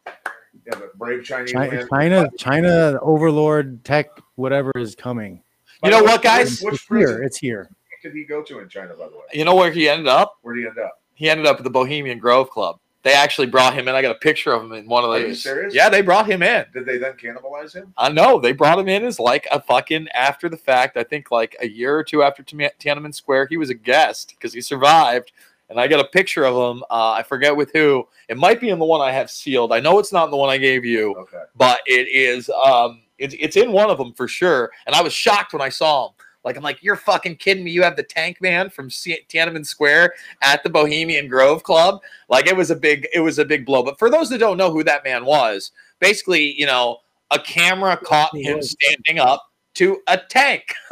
Yeah, 0.06 0.76
the 0.76 0.90
brave 0.96 1.24
Chinese 1.24 1.52
China, 1.52 1.72
man. 1.72 1.88
China, 1.88 2.30
China, 2.38 2.98
overlord 3.02 3.84
tech, 3.84 4.08
whatever 4.36 4.70
is 4.76 4.94
coming. 4.94 5.42
You 5.82 5.90
know 5.90 6.02
what, 6.02 6.22
guys? 6.22 6.60
Which 6.60 6.74
It's 6.74 6.86
here. 6.88 7.22
It's 7.22 7.38
here. 7.38 7.70
did 8.02 8.12
he 8.12 8.24
go 8.24 8.42
to 8.42 8.60
in 8.60 8.68
China, 8.68 8.94
by 8.94 9.08
the 9.08 9.16
way? 9.16 9.24
You 9.32 9.44
know 9.44 9.56
where 9.56 9.72
he 9.72 9.88
ended 9.88 10.06
up? 10.06 10.38
Where 10.42 10.54
did 10.54 10.62
he 10.62 10.66
end 10.68 10.78
up? 10.78 11.02
He 11.14 11.28
ended 11.28 11.46
up 11.46 11.58
at 11.58 11.64
the 11.64 11.70
Bohemian 11.70 12.18
Grove 12.18 12.50
Club. 12.50 12.78
They 13.02 13.12
actually 13.12 13.48
brought 13.48 13.74
him 13.74 13.88
in. 13.88 13.94
I 13.96 14.02
got 14.02 14.14
a 14.14 14.18
picture 14.20 14.52
of 14.52 14.62
him 14.62 14.72
in 14.72 14.86
one 14.86 15.02
of 15.02 15.10
those. 15.10 15.24
Are 15.24 15.26
you 15.28 15.34
serious? 15.34 15.74
Yeah, 15.74 15.88
they 15.88 16.02
brought 16.02 16.26
him 16.30 16.40
in. 16.42 16.64
Did 16.72 16.86
they 16.86 16.98
then 16.98 17.14
cannibalize 17.14 17.74
him? 17.74 17.92
I 17.96 18.08
know 18.10 18.38
they 18.38 18.52
brought 18.52 18.78
him 18.78 18.88
in 18.88 19.04
as 19.04 19.18
like 19.18 19.46
a 19.50 19.60
fucking 19.60 20.08
after 20.14 20.48
the 20.48 20.56
fact. 20.56 20.96
I 20.96 21.02
think 21.02 21.30
like 21.32 21.56
a 21.60 21.68
year 21.68 21.96
or 21.96 22.04
two 22.04 22.22
after 22.22 22.44
Tian- 22.44 22.70
Tiananmen 22.78 23.12
Square, 23.14 23.46
he 23.50 23.56
was 23.56 23.70
a 23.70 23.74
guest 23.74 24.34
because 24.36 24.52
he 24.52 24.60
survived. 24.60 25.32
And 25.68 25.80
I 25.80 25.88
got 25.88 26.00
a 26.04 26.08
picture 26.08 26.44
of 26.44 26.54
him. 26.76 26.84
Uh, 26.90 27.12
I 27.12 27.22
forget 27.22 27.56
with 27.56 27.72
who. 27.72 28.06
It 28.28 28.36
might 28.36 28.60
be 28.60 28.68
in 28.68 28.78
the 28.78 28.84
one 28.84 29.00
I 29.00 29.10
have 29.10 29.30
sealed. 29.30 29.72
I 29.72 29.80
know 29.80 29.98
it's 29.98 30.12
not 30.12 30.24
in 30.26 30.30
the 30.30 30.36
one 30.36 30.50
I 30.50 30.58
gave 30.58 30.84
you, 30.84 31.14
Okay. 31.16 31.42
but 31.56 31.80
it 31.86 32.08
is. 32.08 32.50
Um, 32.50 33.00
it's 33.18 33.34
it's 33.38 33.56
in 33.56 33.72
one 33.72 33.88
of 33.90 33.98
them 33.98 34.12
for 34.12 34.28
sure. 34.28 34.70
And 34.86 34.94
I 34.94 35.00
was 35.02 35.12
shocked 35.12 35.52
when 35.54 35.62
I 35.62 35.70
saw 35.70 36.08
him. 36.08 36.14
Like 36.44 36.56
I'm 36.56 36.62
like, 36.62 36.82
you're 36.82 36.96
fucking 36.96 37.36
kidding 37.36 37.64
me. 37.64 37.70
You 37.70 37.82
have 37.82 37.96
the 37.96 38.02
Tank 38.02 38.40
Man 38.40 38.68
from 38.70 38.90
C- 38.90 39.20
Tiananmen 39.28 39.64
Square 39.64 40.14
at 40.42 40.62
the 40.64 40.70
Bohemian 40.70 41.28
Grove 41.28 41.62
Club. 41.62 42.00
Like 42.28 42.46
it 42.46 42.56
was 42.56 42.70
a 42.70 42.76
big 42.76 43.06
it 43.14 43.20
was 43.20 43.38
a 43.38 43.44
big 43.44 43.64
blow. 43.64 43.82
But 43.82 43.98
for 43.98 44.10
those 44.10 44.28
that 44.30 44.38
don't 44.38 44.56
know 44.56 44.70
who 44.72 44.82
that 44.84 45.04
man 45.04 45.24
was, 45.24 45.70
basically, 46.00 46.52
you 46.58 46.66
know, 46.66 46.98
a 47.30 47.38
camera 47.38 47.96
caught 47.96 48.36
him 48.36 48.60
standing 48.62 49.18
up 49.18 49.42
to 49.74 50.02
a 50.06 50.18
tank, 50.18 50.74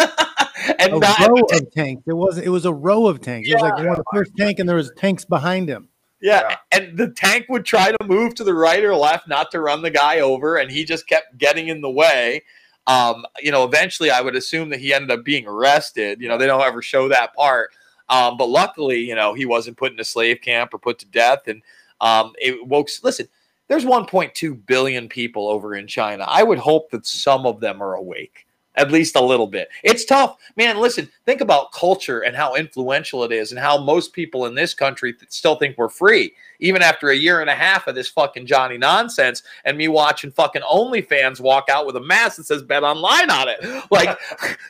and 0.79 0.93
A 0.95 0.99
not 0.99 1.19
row 1.29 1.35
of 1.53 1.71
tanks. 1.73 2.03
It 2.07 2.15
was. 2.15 2.39
It 2.39 2.49
was 2.49 2.65
a 2.65 2.73
row 2.73 3.07
of 3.09 3.21
tanks. 3.21 3.49
It 3.49 3.55
was 3.55 3.63
like 3.63 3.77
one 3.77 3.89
of 3.89 3.97
the 3.97 4.05
first 4.13 4.33
tank, 4.39 4.59
and 4.59 4.69
there 4.69 4.77
was 4.77 4.91
tanks 4.97 5.25
behind 5.25 5.69
him. 5.69 5.89
Yeah, 6.23 6.43
Yeah. 6.49 6.57
and 6.73 6.97
the 6.99 7.09
tank 7.09 7.47
would 7.49 7.65
try 7.65 7.93
to 7.93 8.05
move 8.07 8.35
to 8.37 8.45
the 8.45 8.55
right 8.55 8.83
or 8.85 8.95
left, 8.95 9.27
not 9.29 9.51
to 9.53 9.61
run 9.61 9.83
the 9.83 9.91
guy 9.91 10.21
over, 10.21 10.57
and 10.57 10.71
he 10.71 10.85
just 10.85 11.07
kept 11.07 11.37
getting 11.39 11.69
in 11.69 11.81
the 11.81 11.91
way. 11.91 12.43
Um, 12.87 13.25
you 13.41 13.53
know, 13.53 13.65
eventually, 13.65 14.11
I 14.11 14.21
would 14.21 14.37
assume 14.37 14.71
that 14.71 14.81
he 14.81 14.93
ended 14.93 15.11
up 15.11 15.25
being 15.25 15.47
arrested. 15.47 16.21
You 16.21 16.29
know, 16.29 16.39
they 16.39 16.47
don't 16.47 16.63
ever 16.63 16.83
show 16.83 17.09
that 17.09 17.35
part. 17.35 17.71
Um, 18.09 18.37
but 18.37 18.49
luckily, 18.49 18.99
you 18.99 19.15
know, 19.15 19.35
he 19.35 19.47
wasn't 19.47 19.77
put 19.77 19.93
in 19.93 20.01
a 20.01 20.05
slave 20.05 20.41
camp 20.41 20.75
or 20.75 20.79
put 20.79 20.99
to 20.99 21.07
death. 21.07 21.47
And 21.47 21.63
um, 22.01 22.33
it 22.41 22.67
woke. 22.67 22.89
Listen, 23.03 23.29
there's 23.69 23.85
1.2 23.85 24.67
billion 24.67 25.09
people 25.09 25.49
over 25.49 25.77
in 25.77 25.87
China. 25.87 26.25
I 26.27 26.43
would 26.43 26.59
hope 26.59 26.91
that 26.91 27.07
some 27.07 27.47
of 27.47 27.61
them 27.61 27.81
are 27.81 27.95
awake, 27.95 28.47
at 28.81 28.91
least 28.91 29.15
a 29.17 29.21
little 29.21 29.47
bit. 29.47 29.69
It's 29.85 30.05
tough, 30.05 30.37
man. 30.57 30.79
Listen, 30.79 31.09
think 31.27 31.41
about 31.43 31.71
culture 31.73 32.21
and 32.21 32.35
how 32.35 32.55
influential 32.55 33.23
it 33.25 33.33
is, 33.33 33.53
and 33.53 33.61
how 33.61 33.79
most 33.79 34.13
people 34.13 34.47
in 34.47 34.55
this 34.55 34.73
country 34.73 35.13
th- 35.13 35.31
still 35.31 35.57
think 35.57 35.77
we're 35.77 35.89
free, 35.91 36.33
even 36.61 36.81
after 36.83 37.11
a 37.11 37.17
year 37.17 37.41
and 37.43 37.51
a 37.51 37.55
half 37.55 37.87
of 37.87 37.95
this 37.95 38.09
fucking 38.09 38.47
Johnny 38.47 38.79
nonsense, 38.79 39.43
and 39.65 39.77
me 39.77 39.89
watching 39.89 40.31
fucking 40.31 40.63
OnlyFans 40.63 41.41
walk 41.41 41.69
out 41.69 41.85
with 41.87 41.97
a 41.97 42.01
mask 42.01 42.39
that 42.39 42.45
says 42.45 42.63
"Bet 42.63 42.83
Online" 42.83 43.31
on 43.31 43.49
it. 43.49 43.61
Like, 43.91 44.19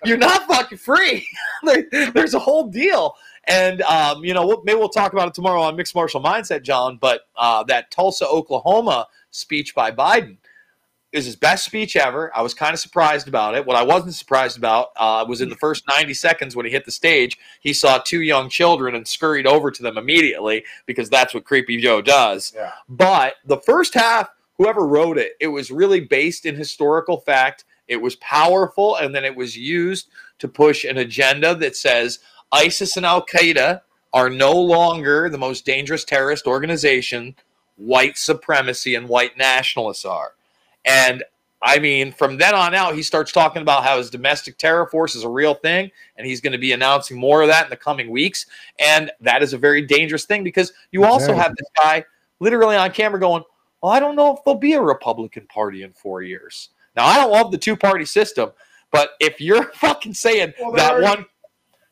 you're 0.05 0.17
not 0.17 0.47
fucking 0.47 0.79
free. 0.79 1.27
There- 1.63 2.11
there's 2.13 2.35
a 2.35 2.39
whole 2.39 2.67
deal. 2.69 3.15
And 3.45 3.83
um, 3.83 4.25
you 4.25 4.35
know, 4.35 4.47
we'll, 4.47 4.63
maybe 4.65 4.79
we'll 4.79 4.89
talk 4.89 5.13
about 5.13 5.29
it 5.29 5.35
tomorrow 5.35 5.61
on 5.63 5.77
Mixed 5.77 5.95
Martial 5.95 6.23
Mindset, 6.23 6.63
John. 6.63 6.99
But 7.01 7.23
uh, 7.37 7.65
that 7.65 7.91
Tulsa, 7.91 8.27
Oklahoma 8.27 9.07
speech 9.31 9.75
by 9.75 9.91
Biden 9.91 10.37
is 11.13 11.27
his 11.27 11.37
best 11.37 11.65
speech 11.65 11.97
ever. 11.97 12.31
I 12.37 12.43
was 12.43 12.55
kind 12.55 12.73
of 12.73 12.79
surprised 12.79 13.27
about 13.27 13.55
it. 13.55 13.67
What 13.67 13.77
I 13.77 13.83
wasn't 13.83 14.15
surprised 14.15 14.57
about 14.57 14.91
uh, 14.97 15.25
was 15.29 15.41
in 15.41 15.49
the 15.49 15.57
first 15.57 15.85
90 15.89 16.15
seconds 16.15 16.55
when 16.55 16.67
he 16.67 16.73
hit 16.73 16.85
the 16.85 16.93
stage, 16.93 17.37
he 17.61 17.73
saw 17.73 17.99
two 17.99 18.23
young 18.23 18.49
children 18.49 18.95
and 18.95 19.07
scurried 19.07 19.47
over 19.47 19.71
to 19.71 19.83
them 19.83 19.99
immediately 19.99 20.65
because 20.87 21.11
that's 21.11 21.35
what 21.35 21.45
Creepy 21.45 21.79
Joe 21.79 22.01
does. 22.01 22.53
Yeah. 22.55 22.73
But 22.89 23.35
the 23.45 23.59
first 23.59 23.95
half, 23.95 24.29
whoever 24.57 24.87
wrote 24.87 25.19
it, 25.19 25.33
it 25.41 25.49
was 25.49 25.71
really 25.71 26.01
based 26.01 26.47
in 26.47 26.55
historical 26.55 27.19
fact. 27.19 27.65
It 27.89 28.01
was 28.01 28.15
powerful, 28.17 28.95
and 28.95 29.13
then 29.13 29.25
it 29.25 29.35
was 29.35 29.57
used 29.57 30.11
to 30.39 30.47
push 30.47 30.85
an 30.85 30.99
agenda 30.99 31.57
that 31.57 31.75
says 31.75 32.21
ISIS 32.53 32.97
and 32.97 33.05
Al 33.05 33.27
Qaeda 33.27 33.81
are 34.13 34.31
no 34.31 34.53
longer 34.53 35.29
the 35.29 35.39
most 35.39 35.67
dangerous 35.67 36.05
terrorist 36.05 36.47
organization. 36.47 37.35
White 37.77 38.17
supremacy 38.17 38.95
and 38.95 39.09
white 39.09 39.37
nationalists 39.37 40.05
are. 40.05 40.35
And 40.85 41.23
I 41.63 41.79
mean, 41.79 42.13
from 42.13 42.39
then 42.39 42.55
on 42.55 42.75
out, 42.75 42.95
he 42.95 43.03
starts 43.03 43.33
talking 43.33 43.61
about 43.61 43.85
how 43.85 43.99
his 43.99 44.09
domestic 44.09 44.57
terror 44.57 44.87
force 44.87 45.15
is 45.15 45.25
a 45.25 45.29
real 45.29 45.55
thing, 45.55 45.91
and 46.17 46.27
he's 46.27 46.41
going 46.41 46.53
to 46.55 46.59
be 46.59 46.73
announcing 46.73 47.19
more 47.19 47.43
of 47.43 47.49
that 47.49 47.65
in 47.65 47.71
the 47.71 47.77
coming 47.77 48.11
weeks. 48.11 48.47
And 48.79 49.11
that 49.21 49.43
is 49.43 49.53
a 49.53 49.59
very 49.59 49.83
dangerous 49.83 50.25
thing 50.25 50.43
because 50.43 50.73
you 50.91 51.05
also 51.05 51.35
have 51.35 51.55
this 51.57 51.69
guy 51.83 52.05
literally 52.41 52.77
on 52.77 52.91
camera 52.93 53.21
going, 53.21 53.43
Well, 53.83 53.93
I 53.93 54.01
don't 54.01 54.17
know 54.17 54.35
if 54.35 54.45
there'll 54.45 54.59
be 54.59 54.73
a 54.73 54.81
Republican 54.81 55.47
Party 55.53 55.83
in 55.83 55.93
four 55.93 56.23
years. 56.23 56.71
Now, 56.97 57.05
I 57.07 57.17
don't 57.17 57.31
love 57.31 57.51
the 57.53 57.59
two 57.59 57.77
party 57.77 58.05
system, 58.07 58.51
but 58.91 59.11
if 59.21 59.41
you're 59.41 59.65
fucking 59.75 60.15
saying 60.15 60.55
Well, 60.59 60.73
that 60.73 60.93
already- 60.93 61.07
one, 61.07 61.27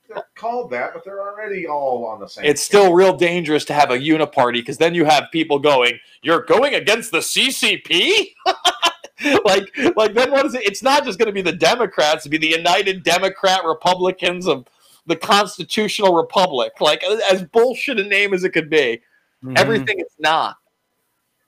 They're 0.09 0.25
called 0.35 0.71
that, 0.71 0.95
but 0.95 1.05
they're 1.05 1.21
already 1.21 1.67
all 1.67 2.07
on 2.07 2.19
the 2.19 2.29
same. 2.29 2.45
it's 2.47 2.63
still 2.63 2.95
real 2.95 3.17
dangerous 3.17 3.65
to 3.67 3.75
have 3.75 3.91
a 3.91 3.99
uniparty 3.99 4.55
because 4.55 4.79
then 4.79 4.95
you 4.95 5.05
have 5.05 5.25
people 5.33 5.59
going, 5.59 5.99
"You're 6.23 6.43
going 6.43 6.75
against 6.75 7.13
the 7.13 7.19
CCP." 7.19 8.35
like, 9.45 9.69
like 9.97 10.15
then 10.15 10.31
what 10.31 10.47
is 10.47 10.55
it? 10.55 10.63
It's 10.65 10.83
not 10.83 11.05
just 11.05 11.19
going 11.19 11.27
to 11.27 11.33
be 11.33 11.43
the 11.43 11.53
Democrats; 11.53 12.25
it'll 12.25 12.31
be 12.31 12.39
the 12.39 12.57
United 12.57 13.03
Democrat 13.03 13.65
Republicans 13.65 14.47
of 14.47 14.67
the 15.07 15.17
Constitutional 15.17 16.15
Republic. 16.15 16.73
Like 16.81 17.03
as 17.31 17.43
bullshit 17.45 17.99
a 18.01 18.05
name 18.05 18.33
as 18.33 18.45
it 18.45 18.51
could 18.51 18.71
be, 18.71 19.03
Mhm. 19.45 19.59
everything 19.59 20.01
is 20.01 20.15
not. 20.19 20.57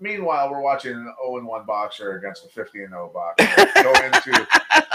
Meanwhile, 0.03 0.51
we're 0.51 0.62
watching 0.62 0.93
an 0.93 1.12
0 1.23 1.39
and 1.39 1.47
1 1.47 1.65
boxer 1.66 2.16
against 2.16 2.45
a 2.47 2.49
50 2.49 2.85
and 2.85 2.91
0 2.91 3.11
boxer 3.12 3.47
go 3.82 3.93
into 4.05 4.47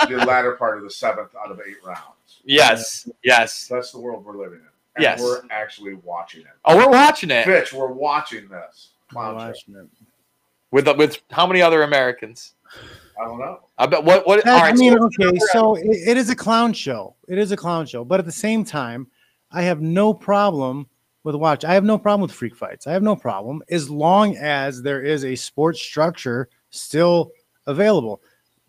the 0.09 0.25
latter 0.25 0.53
part 0.53 0.77
of 0.77 0.83
the 0.83 0.89
seventh 0.89 1.29
out 1.35 1.51
of 1.51 1.59
eight 1.67 1.77
rounds. 1.83 2.14
Yes, 2.45 3.09
yes. 3.23 3.67
That's 3.67 3.91
the 3.91 3.99
world 3.99 4.23
we're 4.23 4.37
living 4.37 4.59
in. 4.59 4.65
And 4.95 5.03
Yes. 5.03 5.19
we're 5.21 5.41
actually 5.49 5.95
watching 5.95 6.41
it. 6.41 6.47
Oh, 6.63 6.77
we're 6.77 6.89
watching 6.89 7.29
it 7.31 7.45
Bitch, 7.45 7.73
we're 7.73 7.87
watching 7.91 8.47
this. 8.47 8.91
I'm 9.09 9.13
Clown 9.13 9.33
show. 9.39 9.45
watching 9.47 9.75
it. 9.75 9.87
with 10.71 10.87
with 10.97 11.21
how 11.31 11.45
many 11.47 11.61
other 11.61 11.83
Americans? 11.83 12.53
I 13.19 13.25
don't 13.25 13.39
know. 13.39 13.59
I 13.77 13.85
bet 13.87 14.03
what 14.03 14.25
what. 14.27 14.43
That- 14.43 14.53
all 14.53 14.61
right, 14.61 14.73
I 14.73 14.77
mean, 14.77 14.93
so- 14.97 15.05
okay, 15.27 15.37
so 15.51 15.75
it, 15.75 15.85
it 16.09 16.17
is 16.17 16.29
a 16.29 16.35
clown 16.35 16.73
show. 16.73 17.15
It 17.27 17.37
is 17.37 17.51
a 17.51 17.57
clown 17.57 17.85
show, 17.85 18.03
but 18.05 18.19
at 18.19 18.25
the 18.25 18.31
same 18.31 18.63
time, 18.63 19.07
I 19.51 19.63
have 19.63 19.81
no 19.81 20.13
problem 20.13 20.87
with 21.23 21.35
watch. 21.35 21.65
I 21.65 21.73
have 21.73 21.83
no 21.83 21.97
problem 21.97 22.21
with 22.21 22.31
freak 22.31 22.55
fights. 22.55 22.87
I 22.87 22.91
have 22.91 23.03
no 23.03 23.15
problem 23.15 23.63
as 23.69 23.89
long 23.89 24.37
as 24.37 24.81
there 24.81 25.01
is 25.01 25.25
a 25.25 25.35
sports 25.35 25.81
structure 25.81 26.49
still 26.69 27.31
available. 27.67 28.21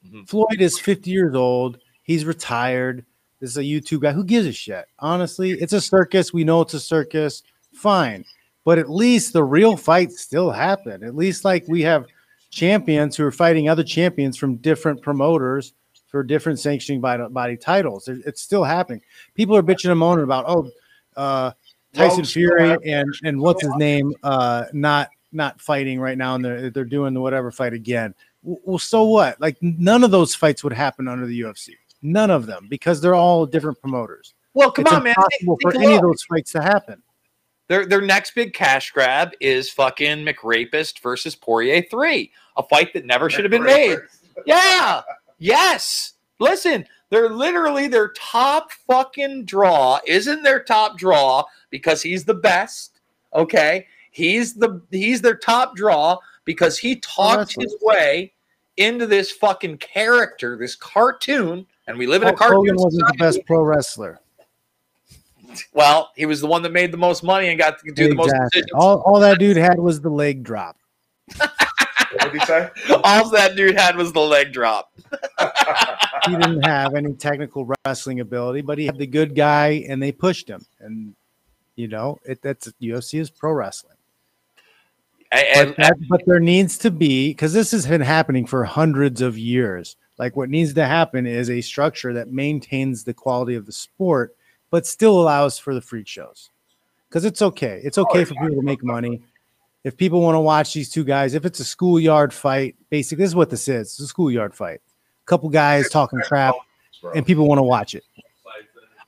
Mhm. 0.07 0.29
Floyd 0.29 0.61
is 0.61 0.79
50 0.79 1.11
years 1.11 1.35
old. 1.35 1.79
He's 2.03 2.25
retired. 2.25 3.05
This 3.41 3.51
is 3.51 3.57
a 3.59 3.63
YouTube 3.63 4.01
guy. 4.01 4.13
Who 4.13 4.25
gives 4.25 4.47
a 4.47 4.53
shit? 4.53 4.87
Honestly, 4.99 5.51
it's 5.53 5.73
a 5.73 5.81
circus. 5.81 6.33
We 6.33 6.45
know 6.45 6.63
it's 6.63 6.75
a 6.75 6.81
circus. 6.81 7.43
Fine. 7.73 8.25
But 8.65 8.79
at 8.79 8.91
least 8.91 9.33
the 9.33 9.45
real 9.45 9.77
fights 9.77 10.21
still 10.21 10.51
happen. 10.51 11.05
At 11.05 11.15
least 11.15 11.45
like 11.45 11.65
we 11.69 11.83
have 11.83 12.07
champions 12.51 13.17
who 13.17 13.25
are 13.25 13.31
fighting 13.33 13.69
other 13.69 13.85
champions 13.85 14.37
from 14.37 14.57
different 14.57 15.03
promoters 15.03 15.75
for 16.09 16.23
different 16.23 16.59
sanctioning 16.59 17.01
body, 17.01 17.25
body 17.31 17.57
titles. 17.57 18.09
It- 18.09 18.23
It's 18.27 18.41
still 18.43 18.65
happening. 18.65 19.03
People 19.35 19.57
are 19.57 19.63
bitching 19.63 19.91
and 19.91 19.99
moaning 20.01 20.25
about 20.25 20.45
oh, 20.49 20.71
uh, 21.17 21.53
Tyson 21.93 22.25
Fury 22.25 22.77
and 22.85 23.09
and 23.25 23.41
what's 23.41 23.63
his 23.63 23.75
name 23.77 24.13
uh, 24.23 24.65
not 24.73 25.11
not 25.33 25.61
fighting 25.61 26.01
right 26.01 26.17
now, 26.19 26.35
and 26.35 26.45
they're 26.45 26.71
they're 26.71 26.85
doing 26.85 27.15
the 27.15 27.21
whatever 27.21 27.51
fight 27.51 27.73
again. 27.73 28.15
Well, 28.43 28.79
so 28.79 29.05
what? 29.05 29.41
Like 29.41 29.57
none 29.61 30.05
of 30.05 30.11
those 30.11 30.35
fights 30.35 30.63
would 30.65 30.73
happen 30.73 31.09
under 31.09 31.27
the 31.27 31.41
UFC. 31.41 31.71
None 32.03 32.31
of 32.31 32.47
them 32.47 32.67
because 32.69 33.01
they're 33.01 33.15
all 33.15 33.47
different 33.47 33.81
promoters. 33.81 34.35
well, 34.55 34.71
come 34.71 34.85
it's 34.87 34.95
on, 34.95 35.03
man. 35.03 35.15
Think- 35.15 35.27
impossible 35.41 35.59
for 35.63 35.73
think 35.73 35.85
any 35.85 35.95
of 35.97 36.03
those 36.03 36.23
fights 36.23 36.53
to 36.53 36.63
happen. 36.63 37.03
Their 37.69 37.85
their 37.85 38.01
next 38.01 38.35
big 38.35 38.55
cash 38.55 38.93
grab 38.93 39.33
is 39.41 39.71
fucking 39.71 40.25
McRapist 40.25 41.01
versus 41.01 41.35
Poirier 41.35 41.83
three, 41.91 42.31
a 42.57 42.63
fight 42.63 42.93
that 42.95 43.07
never 43.07 43.29
should 43.29 43.45
have 43.45 43.51
been 43.51 43.65
made. 43.65 43.99
Yeah, 44.47 45.03
yes. 45.39 46.13
Listen, 46.39 46.87
they're 47.11 47.31
literally 47.31 47.89
their 47.89 48.11
top 48.11 48.71
fucking 48.87 49.47
draw. 49.47 49.99
Isn't 50.07 50.43
their 50.45 50.63
top 50.63 50.97
draw 50.97 51.45
because 51.71 52.03
he's 52.03 52.25
the 52.25 52.35
best? 52.35 53.01
Okay, 53.35 53.87
he's 54.13 54.55
the 54.55 54.81
he's 54.93 55.21
their 55.21 55.37
top 55.37 55.75
draw 55.75 56.19
because 56.45 56.79
he 56.79 56.97
talked 56.97 57.57
his 57.59 57.75
way 57.83 58.33
into 58.77 59.07
this 59.07 59.33
fucking 59.33 59.79
character, 59.79 60.57
this 60.57 60.77
cartoon, 60.77 61.67
and 61.87 61.99
we 61.99 62.07
live 62.07 62.23
in 62.23 62.29
a 62.29 62.31
Hulk 62.31 62.39
cartoon. 62.39 62.57
Hogan 62.57 62.77
wasn't 62.77 63.07
the 63.09 63.15
best 63.19 63.45
pro 63.47 63.63
wrestler. 63.63 64.21
Well, 65.73 66.11
he 66.17 66.27
was 66.27 66.41
the 66.41 66.47
one 66.47 66.63
that 66.63 66.73
made 66.73 66.93
the 66.93 66.99
most 66.99 67.23
money 67.23 67.49
and 67.49 67.59
got 67.59 67.79
to 67.79 67.93
do 67.93 68.09
the 68.09 68.15
most 68.15 68.33
decisions. 68.51 68.71
All, 68.75 68.99
all 69.03 69.21
that 69.21 69.39
dude 69.39 69.57
had 69.57 69.79
was 69.79 70.01
the 70.01 70.11
leg 70.11 70.43
drop. 70.43 70.77
What 71.39 72.33
did 72.33 72.41
he 72.41 72.47
say? 72.47 72.71
All 73.05 73.29
that 73.31 73.57
dude 73.57 73.77
had 73.77 73.97
was 73.97 74.13
the 74.13 74.21
leg 74.21 74.53
drop. 74.53 74.93
He 76.25 76.33
didn't 76.37 76.63
have 76.63 76.95
any 76.95 77.13
technical 77.15 77.69
wrestling 77.85 78.21
ability, 78.21 78.63
but 78.63 78.79
he 78.79 78.87
had 78.87 78.97
the 78.97 79.07
good 79.07 79.35
guy, 79.35 79.85
and 79.89 80.03
they 80.03 80.13
pushed 80.13 80.49
him. 80.49 80.65
And 80.81 81.15
you 81.75 81.89
know, 81.89 82.19
it, 82.25 82.41
that's 82.43 82.73
UFC 82.81 83.21
is 83.21 83.29
pro 83.31 83.53
wrestling. 83.53 83.97
And, 85.33 85.69
but, 85.71 85.77
that- 85.77 86.09
but 86.09 86.23
there 86.27 86.41
needs 86.41 86.79
to 86.79 86.91
be 86.91 87.31
because 87.31 87.53
this 87.53 87.71
has 87.73 87.87
been 87.87 88.01
happening 88.01 88.47
for 88.47 88.65
hundreds 88.65 89.21
of 89.21 89.37
years. 89.37 89.97
Like 90.19 90.37
what 90.37 90.49
needs 90.49 90.75
to 90.75 90.87
happen 90.87 91.27
is 91.27 91.51
a 91.51 91.61
structure 91.61 92.13
that 92.15 92.29
maintains 92.29 93.05
the 93.05 93.15
quality 93.15 93.55
of 93.55 93.67
the 93.67 93.73
sport, 93.73 94.35
but 94.71 94.87
still 94.87 95.21
allows 95.21 95.59
for 95.59 95.75
the 95.75 95.81
freak 95.81 96.09
shows. 96.09 96.51
Because 97.09 97.25
it's 97.25 97.43
okay. 97.43 97.81
It's 97.85 97.99
okay 97.99 98.25
for 98.25 98.35
people 98.35 98.57
to 98.57 98.63
make 98.63 98.83
money. 98.83 99.23
If 99.85 99.97
people 99.97 100.21
want 100.21 100.35
to 100.35 100.41
watch 100.41 100.75
these 100.75 100.91
two 100.91 101.05
guys, 101.05 101.35
if 101.35 101.45
it's 101.45 101.61
a 101.61 101.65
schoolyard 101.65 102.33
fight, 102.33 102.75
basically 102.91 103.23
this 103.23 103.31
is 103.31 103.37
what 103.37 103.51
this 103.51 103.69
is. 103.69 103.89
It's 103.89 104.01
a 104.01 104.07
schoolyard 104.07 104.55
fight. 104.55 104.81
A 104.81 105.27
couple 105.27 105.49
guys 105.49 105.89
talking 105.89 106.19
crap, 106.21 106.55
and 107.15 107.25
people 107.25 107.47
want 107.47 107.59
to 107.59 107.63
watch 107.63 107.95
it. 107.95 108.03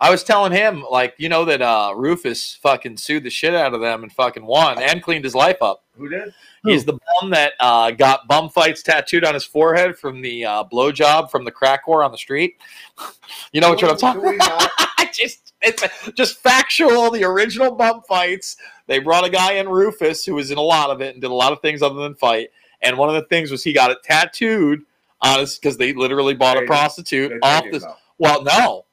I 0.01 0.11
was 0.11 0.23
telling 0.23 0.53
him, 0.53 0.85
like, 0.89 1.15
you 1.19 1.29
know, 1.29 1.45
that 1.47 1.61
uh, 1.61 1.93
Rufus 1.97 2.55
fucking 2.63 2.99
sued 2.99 3.25
the 3.25 3.31
shit 3.31 3.55
out 3.55 3.75
of 3.75 3.81
them 3.81 4.05
and 4.05 4.13
fucking 4.13 4.47
won 4.47 4.81
and 4.81 5.03
cleaned 5.03 5.25
his 5.25 5.35
life 5.35 5.61
up. 5.61 5.83
Who 5.99 6.09
did? 6.09 6.33
He's 6.65 6.85
the 6.85 6.99
bum 7.21 7.31
that 7.31 7.53
uh, 7.61 7.91
got 7.93 8.27
bum 8.29 8.49
fights 8.51 8.83
tattooed 8.83 9.25
on 9.25 9.35
his 9.35 9.45
forehead 9.45 9.97
from 9.99 10.23
the 10.23 10.45
uh, 10.45 10.65
blowjob 10.65 11.31
from 11.31 11.45
the 11.45 11.51
crack 11.51 11.87
whore 11.87 12.05
on 12.05 12.13
the 12.13 12.19
street. 12.19 12.57
You 13.53 13.61
know 13.61 13.71
what 13.71 13.83
I'm 13.83 13.97
talking 13.97 14.37
not? 14.39 14.71
just 15.13 15.53
it's 15.63 15.83
just 16.15 16.39
factual. 16.39 17.11
The 17.11 17.25
original 17.25 17.75
bum 17.75 18.03
fights. 18.09 18.57
They 18.87 18.99
brought 18.99 19.25
a 19.27 19.31
guy 19.31 19.53
in 19.55 19.69
Rufus 19.69 20.25
who 20.25 20.35
was 20.35 20.51
in 20.51 20.59
a 20.59 20.63
lot 20.63 20.91
of 20.91 21.01
it 21.01 21.15
and 21.15 21.21
did 21.23 21.31
a 21.31 21.35
lot 21.35 21.53
of 21.53 21.61
things 21.61 21.83
other 21.83 22.01
than 22.03 22.15
fight. 22.15 22.49
And 22.81 22.97
one 22.97 23.09
of 23.09 23.15
the 23.15 23.27
things 23.29 23.51
was 23.51 23.63
he 23.65 23.73
got 23.73 23.91
it 23.91 23.99
tattooed 24.03 24.81
on 25.21 25.41
his 25.41 25.59
because 25.59 25.77
they 25.77 25.93
literally 25.93 26.35
bought 26.35 26.57
a 26.63 26.67
prostitute 26.67 27.33
off 27.43 27.65
this. 27.71 27.85
him, 27.85 27.91
Well, 28.19 28.43
no, 28.45 28.85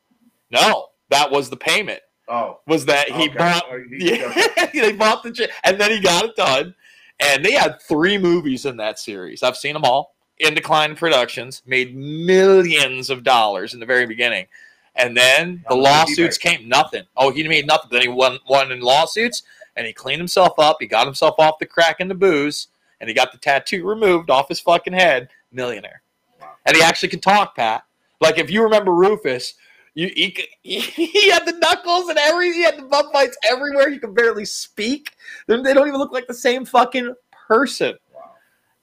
no, 0.52 0.88
that 1.10 1.32
was 1.32 1.50
the 1.50 1.58
payment. 1.58 2.02
Oh, 2.28 2.60
Was 2.66 2.86
that 2.88 3.10
he 3.10 3.30
Okay. 3.30 3.38
bought? 3.38 3.64
Oh, 3.70 3.80
he- 3.90 4.18
Yeah, 4.74 4.82
they 4.82 4.94
bought 4.94 5.22
the 5.24 5.50
and 5.64 5.80
then 5.80 5.92
he 5.92 6.00
got 6.00 6.26
it 6.26 6.36
done. 6.36 6.74
And 7.20 7.44
they 7.44 7.54
had 7.54 7.82
three 7.82 8.18
movies 8.18 8.66
in 8.66 8.78
that 8.78 9.00
series. 9.00 9.44
I've 9.44 9.58
seen 9.58 9.74
them 9.74 9.86
all. 9.86 10.16
Indecline 10.40 10.96
Productions 10.96 11.62
made 11.66 11.96
millions 11.96 13.10
of 13.10 13.24
dollars 13.24 13.74
in 13.74 13.80
the 13.80 13.86
very 13.86 14.06
beginning. 14.06 14.48
And 14.96 15.16
then 15.16 15.64
the 15.68 15.76
How 15.76 15.82
much 15.82 16.08
did 16.08 16.18
he 16.18 16.22
lawsuits 16.22 16.38
came, 16.38 16.70
nothing. 16.70 17.04
Oh, 17.16 17.32
he 17.32 17.48
made 17.48 17.68
nothing. 17.68 17.90
Then 17.92 18.02
he 18.02 18.08
won, 18.08 18.40
won 18.50 18.72
in 18.72 18.82
lawsuits 18.82 19.44
and 19.76 19.86
he 19.86 19.94
cleaned 19.94 20.20
himself 20.20 20.58
up. 20.58 20.78
He 20.80 20.88
got 20.88 21.06
himself 21.06 21.36
off 21.38 21.60
the 21.60 21.66
crack 21.66 21.98
and 22.00 22.10
the 22.10 22.16
booze 22.16 22.68
and 23.00 23.10
he 23.10 23.14
got 23.14 23.32
the 23.32 23.38
tattoo 23.38 23.88
removed 23.88 24.30
off 24.30 24.50
his 24.50 24.60
fucking 24.60 24.94
head. 24.94 25.30
Millionaire. 25.52 26.02
And 26.66 26.76
he 26.76 26.82
actually 26.84 27.10
can 27.10 27.20
talk, 27.20 27.56
Pat. 27.56 27.84
Like 28.20 28.38
if 28.38 28.50
you 28.50 28.64
remember 28.64 28.94
Rufus, 28.94 29.54
you 29.96 30.12
he, 30.16 30.46
he 30.80 31.32
had 31.32 31.46
the 31.46 31.54
knuckles 31.54 32.10
and 32.10 32.18
every 32.20 32.54
he 32.54 32.64
had 32.64 32.78
the 32.78 32.84
bum 32.84 33.12
fights 33.12 33.38
everywhere. 33.50 33.90
He 33.90 33.98
could 33.98 34.14
barely 34.14 34.46
speak. 34.46 35.16
They 35.48 35.60
they 35.62 35.74
don't 35.74 35.88
even 35.88 36.00
look 36.00 36.12
like 36.12 36.28
the 36.28 36.34
same 36.34 36.66
fucking 36.66 37.16
person. 37.48 37.96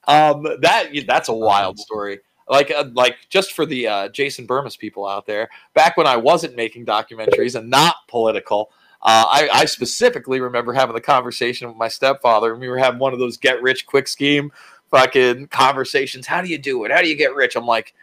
Um, 0.05 0.43
that 0.61 0.89
that's 1.07 1.29
a 1.29 1.33
wild 1.33 1.79
story. 1.79 2.19
Like 2.49 2.71
uh, 2.71 2.85
like 2.93 3.15
just 3.29 3.53
for 3.53 3.65
the 3.65 3.87
uh, 3.87 4.09
Jason 4.09 4.45
Bermas 4.45 4.77
people 4.77 5.07
out 5.07 5.25
there, 5.25 5.49
back 5.73 5.95
when 5.95 6.07
I 6.07 6.17
wasn't 6.17 6.55
making 6.55 6.85
documentaries 6.85 7.55
and 7.55 7.69
not 7.69 7.95
political. 8.07 8.71
Uh, 9.05 9.25
I, 9.27 9.49
I 9.51 9.65
specifically 9.65 10.39
remember 10.39 10.71
having 10.71 10.95
the 10.95 11.01
conversation 11.01 11.67
with 11.67 11.75
my 11.75 11.89
stepfather, 11.89 12.53
and 12.53 12.61
we 12.61 12.69
were 12.69 12.77
having 12.77 12.99
one 12.99 13.11
of 13.11 13.19
those 13.19 13.35
get 13.35 13.61
rich 13.61 13.85
quick 13.85 14.07
scheme 14.07 14.49
fucking 14.91 15.47
conversations. 15.47 16.25
How 16.25 16.41
do 16.41 16.47
you 16.47 16.57
do 16.57 16.85
it? 16.85 16.91
How 16.91 17.01
do 17.01 17.09
you 17.09 17.15
get 17.15 17.35
rich? 17.35 17.57
I'm 17.57 17.65
like, 17.65 17.93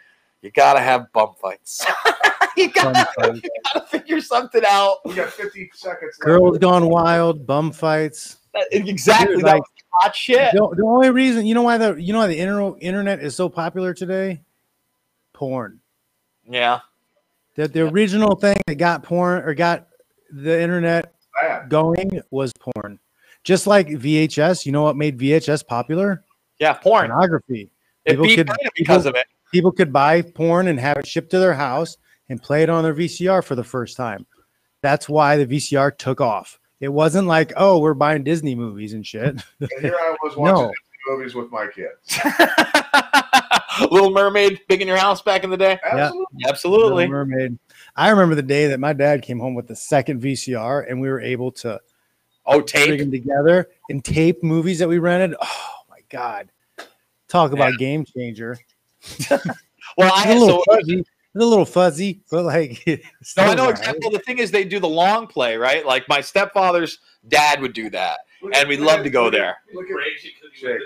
you 0.41 0.51
gotta 0.51 0.79
have 0.79 1.11
bum 1.11 1.33
fights. 1.41 1.85
you, 2.61 2.71
gotta, 2.71 3.07
you 3.35 3.41
gotta 3.73 3.87
figure 3.87 4.21
something 4.21 4.61
out. 4.67 4.97
We 5.05 5.15
got 5.15 5.29
50 5.29 5.71
seconds. 5.73 6.01
left. 6.19 6.21
Girls 6.21 6.57
gone 6.57 6.87
wild, 6.89 7.45
bum 7.45 7.71
fights. 7.71 8.37
That- 8.53 8.67
exactly. 8.71 9.35
Dude, 9.37 9.45
that 9.45 9.53
like- 9.53 9.61
was 9.61 9.69
hot 10.01 10.15
shit. 10.15 10.51
The, 10.53 10.73
the 10.77 10.83
only 10.85 11.09
reason, 11.09 11.45
you 11.45 11.53
know 11.53 11.61
why 11.63 11.77
the 11.77 11.95
you 11.95 12.13
know 12.13 12.19
why 12.19 12.27
the 12.27 12.37
inter- 12.39 12.77
internet 12.79 13.19
is 13.21 13.35
so 13.35 13.49
popular 13.49 13.93
today? 13.93 14.41
Porn. 15.33 15.79
Yeah. 16.49 16.79
The 17.55 17.67
the 17.67 17.81
original 17.87 18.35
thing 18.35 18.57
that 18.67 18.75
got 18.75 19.03
porn 19.03 19.43
or 19.43 19.53
got 19.53 19.87
the 20.31 20.59
internet 20.61 21.13
Bad. 21.41 21.69
going 21.69 22.21
was 22.31 22.53
porn. 22.53 22.99
Just 23.43 23.65
like 23.67 23.87
VHS, 23.87 24.65
you 24.65 24.71
know 24.71 24.83
what 24.83 24.95
made 24.95 25.17
VHS 25.19 25.65
popular? 25.65 26.23
Yeah. 26.59 26.73
Porn. 26.73 27.07
Pornography. 27.09 27.71
It 28.05 28.11
People 28.11 28.25
beat 28.25 28.35
could- 28.37 28.47
because 28.75 29.03
people- 29.03 29.09
of 29.09 29.15
it. 29.15 29.27
People 29.51 29.71
could 29.73 29.91
buy 29.91 30.21
porn 30.21 30.69
and 30.69 30.79
have 30.79 30.95
it 30.95 31.05
shipped 31.05 31.29
to 31.31 31.39
their 31.39 31.53
house 31.53 31.97
and 32.29 32.41
play 32.41 32.63
it 32.63 32.69
on 32.69 32.83
their 32.83 32.93
VCR 32.93 33.43
for 33.43 33.55
the 33.55 33.63
first 33.63 33.97
time. 33.97 34.25
That's 34.81 35.07
why 35.09 35.37
the 35.37 35.45
VCR 35.45 35.97
took 35.97 36.21
off. 36.21 36.59
It 36.79 36.89
wasn't 36.89 37.27
like, 37.27 37.53
oh, 37.57 37.79
we're 37.79 37.93
buying 37.93 38.23
Disney 38.23 38.55
movies 38.55 38.93
and 38.93 39.05
shit. 39.05 39.35
And 39.59 39.69
here 39.81 39.95
I 39.99 40.15
was 40.23 40.35
watching 40.35 40.55
No. 40.55 40.61
Disney 40.69 40.73
movies 41.07 41.35
with 41.35 41.51
my 41.51 41.67
kids. 41.67 42.19
Little 43.91 44.11
Mermaid, 44.11 44.59
big 44.67 44.81
in 44.81 44.87
your 44.87 44.97
house 44.97 45.21
back 45.21 45.43
in 45.43 45.49
the 45.49 45.57
day. 45.57 45.79
Absolutely. 45.83 46.25
Absolutely. 46.47 46.93
Little 47.07 47.09
Mermaid. 47.09 47.57
I 47.95 48.09
remember 48.09 48.35
the 48.35 48.41
day 48.43 48.67
that 48.67 48.79
my 48.79 48.93
dad 48.93 49.21
came 49.23 49.39
home 49.39 49.55
with 49.55 49.67
the 49.67 49.75
second 49.75 50.21
VCR 50.21 50.89
and 50.89 50.99
we 51.01 51.09
were 51.09 51.21
able 51.21 51.51
to 51.53 51.79
Oh, 52.45 52.59
tape. 52.61 52.99
them 52.99 53.11
together 53.11 53.69
and 53.89 54.03
tape 54.03 54.43
movies 54.43 54.79
that 54.79 54.87
we 54.89 54.97
rented. 54.97 55.37
Oh 55.41 55.71
my 55.89 55.99
god! 56.09 56.51
Talk 57.27 57.51
about 57.53 57.77
game 57.77 58.03
changer. 58.03 58.57
Well, 59.29 59.29
I 59.99 60.07
It's 60.07 60.15
a 60.25 60.27
had 60.27 60.37
little 60.39 60.63
so. 60.67 60.75
fuzzy. 60.75 61.03
It's 61.33 61.43
a 61.43 61.47
little 61.47 61.65
fuzzy, 61.65 62.21
but 62.29 62.43
like 62.43 62.83
No, 63.37 63.43
I 63.43 63.55
know 63.55 63.65
right. 63.65 63.69
exactly. 63.71 63.99
Well, 64.01 64.11
the 64.11 64.19
thing 64.19 64.39
is, 64.39 64.51
they 64.51 64.63
do 64.65 64.79
the 64.79 64.89
long 64.89 65.27
play, 65.27 65.55
right? 65.57 65.85
Like 65.85 66.07
my 66.09 66.19
stepfather's 66.21 66.99
dad 67.27 67.61
would 67.61 67.73
do 67.73 67.89
that, 67.91 68.19
Look 68.41 68.55
and 68.55 68.67
we'd 68.67 68.79
love 68.81 68.99
at- 68.99 69.03
to 69.03 69.09
go 69.09 69.29
there. 69.29 69.57
At 69.73 70.77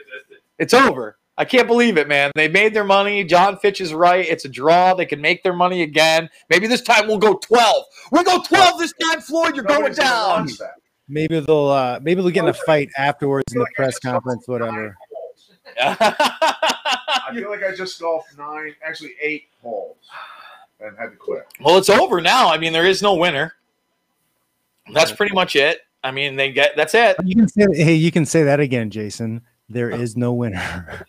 It's 0.59 0.73
over. 0.73 1.17
I 1.37 1.43
can't 1.43 1.67
believe 1.67 1.97
it, 1.97 2.07
man. 2.07 2.31
They 2.33 2.47
made 2.47 2.73
their 2.73 2.85
money. 2.85 3.23
Jon 3.25 3.57
Fitch 3.57 3.81
is 3.81 3.93
right. 3.93 4.25
It's 4.25 4.45
a 4.45 4.49
draw. 4.49 4.93
They 4.93 5.05
can 5.05 5.19
make 5.19 5.43
their 5.43 5.51
money 5.53 5.81
again. 5.81 6.29
Maybe 6.49 6.65
this 6.65 6.81
time 6.81 7.07
we'll 7.07 7.17
go 7.17 7.33
12. 7.35 7.83
We'll 8.11 8.23
go 8.23 8.41
12 8.41 8.79
this 8.79 8.93
time, 9.01 9.19
Floyd. 9.19 9.55
You're 9.55 9.65
going 9.65 9.79
Nobody's 9.81 9.97
gonna 9.97 10.47
down. 10.47 10.69
Maybe 11.09 11.39
they'll 11.41 11.67
uh 11.67 11.99
maybe 12.01 12.21
they'll 12.21 12.31
get 12.31 12.43
in 12.45 12.49
a 12.49 12.53
fight 12.53 12.89
afterwards 12.97 13.51
in 13.53 13.59
the 13.59 13.67
press 13.75 13.99
conference, 13.99 14.47
whatever. 14.47 14.95
I 16.85 17.31
feel 17.33 17.49
like 17.49 17.63
I 17.63 17.75
just 17.75 17.99
golfed 17.99 18.37
nine, 18.37 18.75
actually 18.83 19.15
eight 19.21 19.47
holes, 19.61 19.97
and 20.79 20.97
had 20.97 21.11
to 21.11 21.15
quit. 21.15 21.45
well, 21.59 21.77
it's 21.77 21.89
over 21.89 22.21
now. 22.21 22.51
I 22.51 22.57
mean, 22.57 22.73
there 22.73 22.85
is 22.85 23.01
no 23.01 23.15
winner. 23.15 23.53
That's 24.93 25.11
pretty 25.11 25.33
much 25.33 25.55
it. 25.55 25.79
I 26.03 26.11
mean, 26.11 26.35
they 26.35 26.51
get 26.51 26.75
that's 26.75 26.93
it. 26.93 27.17
You 27.23 27.35
can 27.35 27.47
say 27.47 27.65
hey, 27.73 27.95
you 27.95 28.11
can 28.11 28.25
say 28.25 28.43
that 28.43 28.59
again, 28.59 28.89
Jason. 28.89 29.41
There 29.67 29.89
is 29.89 30.15
no 30.15 30.33
winner. 30.33 31.07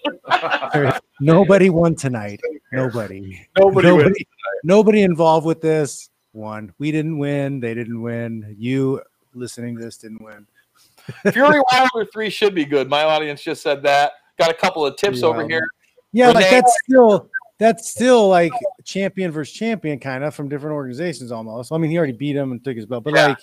Nobody 1.20 1.68
won 1.68 1.94
tonight. 1.94 2.40
Nobody. 2.72 3.46
Nobody 3.58 3.88
nobody, 3.88 4.04
wins 4.04 4.16
nobody 4.64 5.02
involved 5.02 5.46
with 5.46 5.60
this 5.60 6.08
won. 6.32 6.72
We 6.78 6.90
didn't 6.90 7.18
win. 7.18 7.60
They 7.60 7.74
didn't 7.74 8.00
win. 8.00 8.56
You 8.58 9.02
listening 9.34 9.76
to 9.76 9.84
this 9.84 9.98
didn't 9.98 10.22
win. 10.22 10.46
Fury 11.32 11.60
Wilder 11.72 12.08
3 12.12 12.30
should 12.30 12.54
be 12.54 12.64
good. 12.64 12.88
My 12.88 13.04
audience 13.04 13.42
just 13.42 13.62
said 13.62 13.82
that. 13.82 14.12
Got 14.38 14.50
a 14.50 14.54
couple 14.54 14.84
of 14.84 14.96
tips 14.96 15.20
Fury 15.20 15.32
over 15.32 15.48
here. 15.48 15.68
Yeah, 16.12 16.28
like 16.30 16.50
that's 16.50 16.74
still 16.84 17.30
that's 17.58 17.90
still 17.90 18.28
like 18.28 18.52
champion 18.84 19.30
versus 19.30 19.54
champion, 19.54 19.98
kind 19.98 20.24
of 20.24 20.34
from 20.34 20.48
different 20.48 20.74
organizations 20.74 21.32
almost. 21.32 21.72
I 21.72 21.78
mean, 21.78 21.90
he 21.90 21.96
already 21.98 22.12
beat 22.12 22.36
him 22.36 22.52
and 22.52 22.62
took 22.62 22.76
his 22.76 22.86
belt, 22.86 23.04
but 23.04 23.14
Yeah. 23.14 23.28
like 23.28 23.38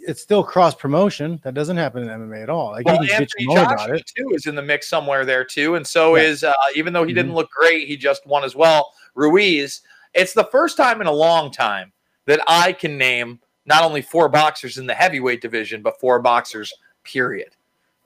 it's 0.00 0.20
still 0.20 0.42
cross 0.42 0.74
promotion. 0.74 1.40
That 1.44 1.54
doesn't 1.54 1.76
happen 1.76 2.02
in 2.02 2.08
MMA 2.08 2.42
at 2.42 2.50
all. 2.50 2.72
Like 2.72 2.86
Well, 2.86 3.02
you 3.02 3.08
can 3.08 3.16
bitch 3.18 3.20
Anthony 3.20 3.44
and 3.44 3.46
moan 3.48 3.58
about 3.58 3.78
Joshua 3.78 3.94
it. 3.96 4.12
too 4.16 4.28
is 4.34 4.46
in 4.46 4.54
the 4.54 4.62
mix 4.62 4.88
somewhere 4.88 5.24
there 5.24 5.44
too, 5.44 5.74
and 5.76 5.86
so 5.86 6.16
Yeah. 6.16 6.22
is 6.22 6.44
uh, 6.44 6.52
even 6.74 6.92
though 6.92 7.04
he 7.04 7.12
didn't 7.12 7.32
Mhm. 7.32 7.36
look 7.36 7.50
great, 7.50 7.86
he 7.88 7.96
just 7.96 8.26
won 8.26 8.44
as 8.44 8.54
well. 8.54 8.92
Ruiz. 9.14 9.82
It's 10.14 10.32
the 10.32 10.44
first 10.44 10.76
time 10.76 11.00
in 11.00 11.06
a 11.06 11.12
long 11.12 11.50
time 11.50 11.92
that 12.26 12.40
I 12.48 12.72
can 12.72 12.96
name 12.96 13.40
not 13.64 13.82
only 13.82 14.02
four 14.02 14.28
boxers 14.28 14.78
in 14.78 14.86
the 14.86 14.94
heavyweight 14.94 15.40
division, 15.40 15.82
but 15.82 15.98
four 16.00 16.20
boxers. 16.20 16.72
Period. 17.04 17.55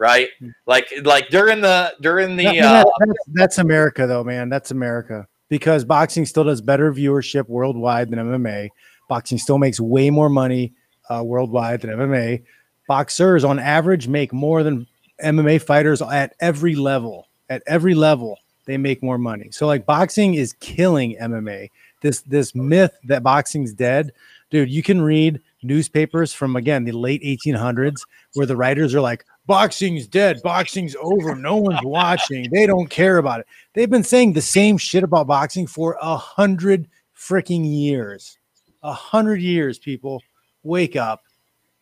Right? 0.00 0.30
Like 0.66 0.90
like 1.04 1.28
during 1.28 1.60
the 1.60 1.94
during 2.00 2.36
the 2.36 2.44
that- 2.44 2.86
uh, 2.86 2.90
that's, 2.98 3.18
that's 3.32 3.58
America, 3.58 4.06
though, 4.06 4.24
man. 4.24 4.48
That's 4.48 4.70
America 4.70 5.28
because 5.50 5.84
boxing 5.84 6.24
still 6.24 6.44
does 6.44 6.62
better 6.62 6.90
viewership 6.92 7.46
worldwide 7.48 8.08
than 8.08 8.18
MMA. 8.18 8.70
Boxing 9.10 9.36
still 9.36 9.58
makes 9.58 9.78
way 9.78 10.08
more 10.08 10.30
money 10.30 10.72
uh, 11.10 11.22
worldwide 11.22 11.82
than 11.82 11.90
MMA. 11.90 12.42
Boxers, 12.88 13.44
on 13.44 13.58
average, 13.58 14.08
make 14.08 14.32
more 14.32 14.62
than 14.62 14.86
MMA 15.22 15.60
fighters 15.60 16.00
at 16.00 16.34
every 16.40 16.74
level. 16.74 17.28
At 17.50 17.62
every 17.66 17.94
level, 17.94 18.38
they 18.64 18.78
make 18.78 19.02
more 19.02 19.18
money. 19.18 19.50
So, 19.50 19.66
like, 19.66 19.84
boxing 19.84 20.34
is 20.34 20.54
killing 20.54 21.16
MMA. 21.20 21.68
This 22.00 22.22
this 22.22 22.54
myth 22.54 22.96
that 23.04 23.22
boxing's 23.22 23.74
dead, 23.74 24.12
dude. 24.50 24.70
You 24.70 24.82
can 24.82 25.02
read 25.02 25.40
newspapers 25.62 26.32
from 26.32 26.56
again 26.56 26.84
the 26.84 26.92
late 26.92 27.22
1800s 27.22 28.00
where 28.34 28.46
the 28.46 28.56
writers 28.56 28.94
are 28.94 29.00
like, 29.00 29.26
boxing's 29.50 30.06
dead, 30.06 30.40
boxing's 30.44 30.94
over, 31.02 31.34
no 31.34 31.56
one's 31.56 31.80
watching, 31.82 32.48
they 32.52 32.66
don't 32.66 32.88
care 32.88 33.18
about 33.18 33.40
it. 33.40 33.46
They've 33.74 33.90
been 33.90 34.04
saying 34.04 34.32
the 34.32 34.40
same 34.40 34.78
shit 34.78 35.02
about 35.02 35.26
boxing 35.26 35.66
for 35.66 35.98
a 36.00 36.16
hundred 36.16 36.88
freaking 37.16 37.64
years. 37.68 38.38
A 38.84 38.92
hundred 38.92 39.42
years, 39.42 39.76
people. 39.76 40.22
Wake 40.62 40.94
up. 40.94 41.24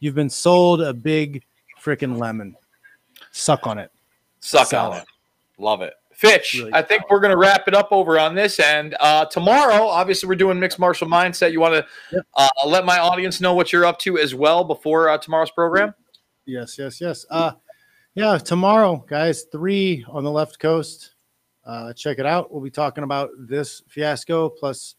You've 0.01 0.15
been 0.15 0.31
sold 0.31 0.81
a 0.81 0.95
big 0.95 1.45
freaking 1.79 2.17
lemon. 2.19 2.57
Suck 3.33 3.67
on 3.67 3.77
it. 3.79 3.91
suck 4.41 4.69
Solid. 4.69 4.95
on 4.95 5.01
it. 5.03 5.05
Love 5.59 5.83
it. 5.83 5.93
Fitch, 6.15 6.55
Really 6.59 6.73
I 6.73 6.81
think 6.83 7.09
we're 7.11 7.21
going 7.21 7.31
to 7.31 7.37
wrap 7.37 7.69
it 7.69 7.75
up 7.75 7.89
over 7.93 8.19
on 8.19 8.35
this 8.35 8.59
end. 8.59 8.97
Uh, 8.99 9.27
tomorrow, 9.27 9.87
obviously, 9.87 10.29
we're 10.29 10.35
doing 10.37 10.59
mixed 10.59 10.79
martial 10.79 11.07
mindset. 11.07 11.53
You 11.53 11.61
want 11.61 11.75
to 11.75 11.87
Yep. 12.17 12.27
uh, 12.35 12.49
let 12.67 12.85
my 12.87 12.99
audience 12.99 13.41
know 13.41 13.53
what 13.55 13.73
you're 13.73 13.85
up 13.85 13.99
to 14.01 14.19
as 14.19 14.35
well 14.35 14.65
before 14.65 15.11
uh, 15.11 15.19
tomorrow's 15.19 15.51
program? 15.51 15.95
Yes, 16.49 16.79
yes, 16.79 17.01
yes. 17.01 17.27
Uh 17.31 17.53
yeah, 18.15 18.39
tomorrow, 18.39 19.05
guys, 19.07 19.45
three 19.53 20.05
on 20.09 20.25
the 20.25 20.31
left 20.31 20.59
coast. 20.59 21.13
Uh 21.65 21.93
check 21.93 22.19
it 22.19 22.27
out. 22.27 22.51
We'll 22.51 22.63
be 22.63 22.71
talking 22.71 23.05
about 23.05 23.31
this 23.39 23.83
fiasco 23.87 24.49
plus 24.49 24.95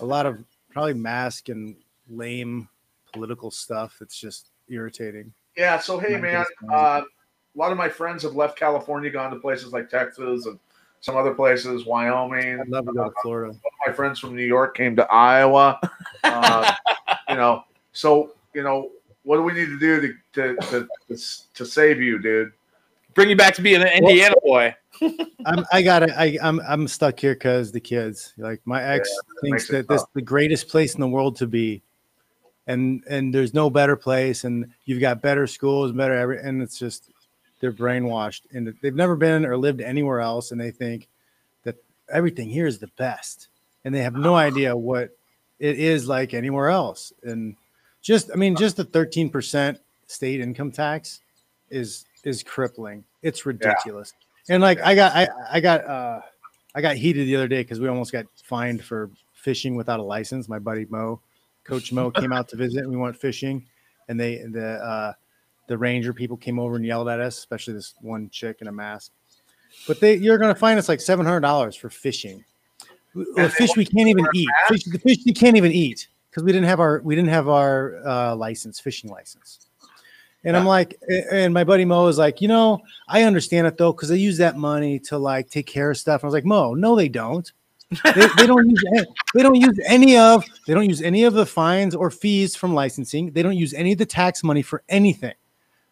a 0.00 0.04
lot 0.04 0.26
of 0.26 0.44
probably 0.70 0.94
mask 0.94 1.48
and 1.50 1.76
lame 2.10 2.68
political 3.12 3.50
stuff 3.50 3.96
that's 4.00 4.18
just 4.18 4.50
irritating. 4.68 5.32
Yeah. 5.56 5.78
So 5.78 5.98
hey, 5.98 6.16
man, 6.16 6.44
uh, 6.72 7.02
a 7.02 7.58
lot 7.58 7.72
of 7.72 7.78
my 7.78 7.88
friends 7.88 8.22
have 8.24 8.34
left 8.34 8.58
California, 8.58 9.10
gone 9.10 9.30
to 9.30 9.38
places 9.38 9.72
like 9.72 9.88
Texas 9.88 10.46
and 10.46 10.58
some 11.00 11.16
other 11.16 11.34
places, 11.34 11.86
Wyoming. 11.86 12.60
I'd 12.60 12.68
love 12.68 12.86
to 12.86 12.92
go 12.92 13.04
to 13.04 13.14
Florida. 13.22 13.54
my 13.86 13.92
friends 13.92 14.18
from 14.18 14.34
New 14.34 14.44
York 14.44 14.76
came 14.76 14.96
to 14.96 15.06
Iowa. 15.10 15.80
Uh, 16.24 16.74
you 17.28 17.36
know, 17.36 17.62
so 17.92 18.32
you 18.52 18.62
know, 18.62 18.90
what 19.28 19.36
do 19.36 19.42
we 19.42 19.52
need 19.52 19.66
to 19.66 19.78
do 19.78 20.00
to 20.00 20.14
to 20.32 20.56
to, 20.70 20.88
to, 21.08 21.22
to 21.52 21.66
save 21.66 22.00
you, 22.00 22.18
dude? 22.18 22.50
Bring 23.12 23.28
you 23.28 23.36
back 23.36 23.54
to 23.56 23.62
being 23.62 23.82
an 23.82 23.88
Indiana 23.88 24.34
boy. 24.42 24.74
I'm 25.44 25.66
I 25.70 25.82
gotta 25.82 26.18
I 26.18 26.38
I'm 26.42 26.60
I'm 26.66 26.88
stuck 26.88 27.20
here 27.20 27.34
because 27.34 27.70
the 27.70 27.78
kids. 27.78 28.32
Like 28.38 28.62
my 28.64 28.82
ex 28.82 29.10
thinks 29.42 29.52
makes 29.52 29.68
it 29.68 29.72
that 29.72 29.88
this 29.88 30.00
tough. 30.00 30.10
the 30.14 30.22
greatest 30.22 30.68
place 30.68 30.94
in 30.94 31.02
the 31.02 31.08
world 31.08 31.36
to 31.36 31.46
be. 31.46 31.82
And 32.66 33.04
and 33.06 33.34
there's 33.34 33.52
no 33.52 33.68
better 33.68 33.96
place, 33.96 34.44
and 34.44 34.72
you've 34.86 35.00
got 35.00 35.20
better 35.20 35.46
schools, 35.46 35.92
better 35.92 36.14
every 36.14 36.40
and 36.40 36.62
it's 36.62 36.78
just 36.78 37.10
they're 37.60 37.70
brainwashed 37.70 38.42
and 38.52 38.74
they've 38.80 38.94
never 38.94 39.14
been 39.14 39.44
or 39.44 39.58
lived 39.58 39.82
anywhere 39.82 40.20
else, 40.20 40.52
and 40.52 40.60
they 40.60 40.70
think 40.70 41.06
that 41.64 41.76
everything 42.08 42.48
here 42.48 42.66
is 42.66 42.78
the 42.78 42.90
best. 42.96 43.48
And 43.84 43.94
they 43.94 44.02
have 44.02 44.14
no 44.14 44.36
idea 44.36 44.74
what 44.74 45.10
it 45.58 45.78
is 45.78 46.08
like 46.08 46.32
anywhere 46.32 46.70
else. 46.70 47.12
And 47.22 47.56
just, 48.02 48.30
I 48.32 48.36
mean, 48.36 48.56
just 48.56 48.76
the 48.76 48.84
13% 48.84 49.78
state 50.06 50.40
income 50.40 50.72
tax 50.72 51.20
is 51.70 52.06
is 52.24 52.42
crippling. 52.42 53.04
It's 53.22 53.46
ridiculous. 53.46 54.12
And 54.48 54.62
like 54.62 54.80
I 54.80 54.94
got 54.94 55.14
I 55.14 55.28
I 55.50 55.60
got 55.60 55.84
uh 55.86 56.20
I 56.74 56.80
got 56.80 56.96
heated 56.96 57.26
the 57.26 57.36
other 57.36 57.48
day 57.48 57.62
because 57.62 57.80
we 57.80 57.88
almost 57.88 58.12
got 58.12 58.26
fined 58.44 58.82
for 58.82 59.10
fishing 59.34 59.76
without 59.76 60.00
a 60.00 60.02
license. 60.02 60.48
My 60.48 60.58
buddy 60.58 60.86
Mo, 60.88 61.20
Coach 61.64 61.92
Mo, 61.92 62.10
came 62.10 62.32
out 62.32 62.48
to 62.48 62.56
visit 62.56 62.80
and 62.80 62.90
we 62.90 62.96
went 62.96 63.16
fishing, 63.16 63.66
and 64.08 64.18
they 64.18 64.38
the 64.50 64.74
uh 64.82 65.12
the 65.68 65.76
ranger 65.76 66.14
people 66.14 66.36
came 66.36 66.58
over 66.58 66.76
and 66.76 66.84
yelled 66.84 67.08
at 67.08 67.20
us, 67.20 67.36
especially 67.36 67.74
this 67.74 67.94
one 68.00 68.30
chick 68.30 68.58
in 68.60 68.68
a 68.68 68.72
mask. 68.72 69.12
But 69.86 70.00
they 70.00 70.14
you're 70.14 70.38
gonna 70.38 70.54
find 70.54 70.78
us 70.78 70.88
like 70.88 71.00
seven 71.00 71.26
hundred 71.26 71.40
dollars 71.40 71.76
for 71.76 71.90
fishing. 71.90 72.44
The 73.14 73.50
fish 73.50 73.70
we 73.76 73.84
can't 73.84 74.08
even 74.08 74.26
eat. 74.34 74.48
Fish, 74.68 74.84
the 74.84 74.98
fish 74.98 75.18
you 75.24 75.34
can't 75.34 75.56
even 75.56 75.72
eat 75.72 76.08
because 76.38 76.44
we 76.44 76.52
didn't 76.52 76.68
have 76.68 76.78
our 76.78 77.00
we 77.02 77.16
didn't 77.16 77.30
have 77.30 77.48
our 77.48 77.96
uh, 78.06 78.36
license, 78.36 78.78
fishing 78.78 79.10
license. 79.10 79.66
And 80.44 80.56
I'm 80.56 80.64
like, 80.64 80.94
and 81.32 81.52
my 81.52 81.64
buddy 81.64 81.84
Mo 81.84 82.06
is 82.06 82.16
like, 82.16 82.40
you 82.40 82.46
know, 82.46 82.80
I 83.08 83.24
understand 83.24 83.66
it 83.66 83.76
though 83.76 83.92
because 83.92 84.08
they 84.08 84.16
use 84.16 84.38
that 84.38 84.56
money 84.56 85.00
to 85.00 85.18
like 85.18 85.50
take 85.50 85.66
care 85.66 85.90
of 85.90 85.98
stuff. 85.98 86.22
And 86.22 86.26
I 86.26 86.28
was 86.28 86.34
like, 86.34 86.44
Mo, 86.44 86.74
no, 86.74 86.94
they 86.94 87.08
don't. 87.08 87.50
they, 88.14 88.28
they 88.36 88.46
don't 88.46 88.68
use 88.70 88.84
any, 88.94 89.06
they 89.34 89.42
don't 89.42 89.60
use 89.60 89.80
any 89.86 90.16
of 90.16 90.44
they 90.66 90.74
don't 90.74 90.88
use 90.88 91.02
any 91.02 91.24
of 91.24 91.34
the 91.34 91.44
fines 91.44 91.94
or 91.94 92.10
fees 92.10 92.54
from 92.54 92.72
licensing. 92.72 93.32
They 93.32 93.42
don't 93.42 93.56
use 93.56 93.74
any 93.74 93.92
of 93.92 93.98
the 93.98 94.06
tax 94.06 94.44
money 94.44 94.62
for 94.62 94.84
anything. 94.88 95.34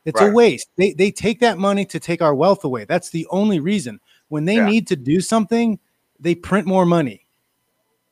It's 0.04 0.20
a 0.20 0.30
waste. 0.30 0.70
They 0.76 0.92
they 0.92 1.10
take 1.10 1.40
that 1.40 1.58
money 1.58 1.84
to 1.86 1.98
take 1.98 2.22
our 2.22 2.34
wealth 2.34 2.62
away. 2.62 2.84
That's 2.84 3.10
the 3.10 3.26
only 3.30 3.58
reason. 3.58 3.98
When 4.28 4.44
they 4.44 4.56
Yeah. 4.56 4.66
need 4.66 4.86
to 4.88 4.96
do 4.96 5.20
something, 5.20 5.80
they 6.20 6.36
print 6.36 6.66
more 6.68 6.86
money. 6.86 7.25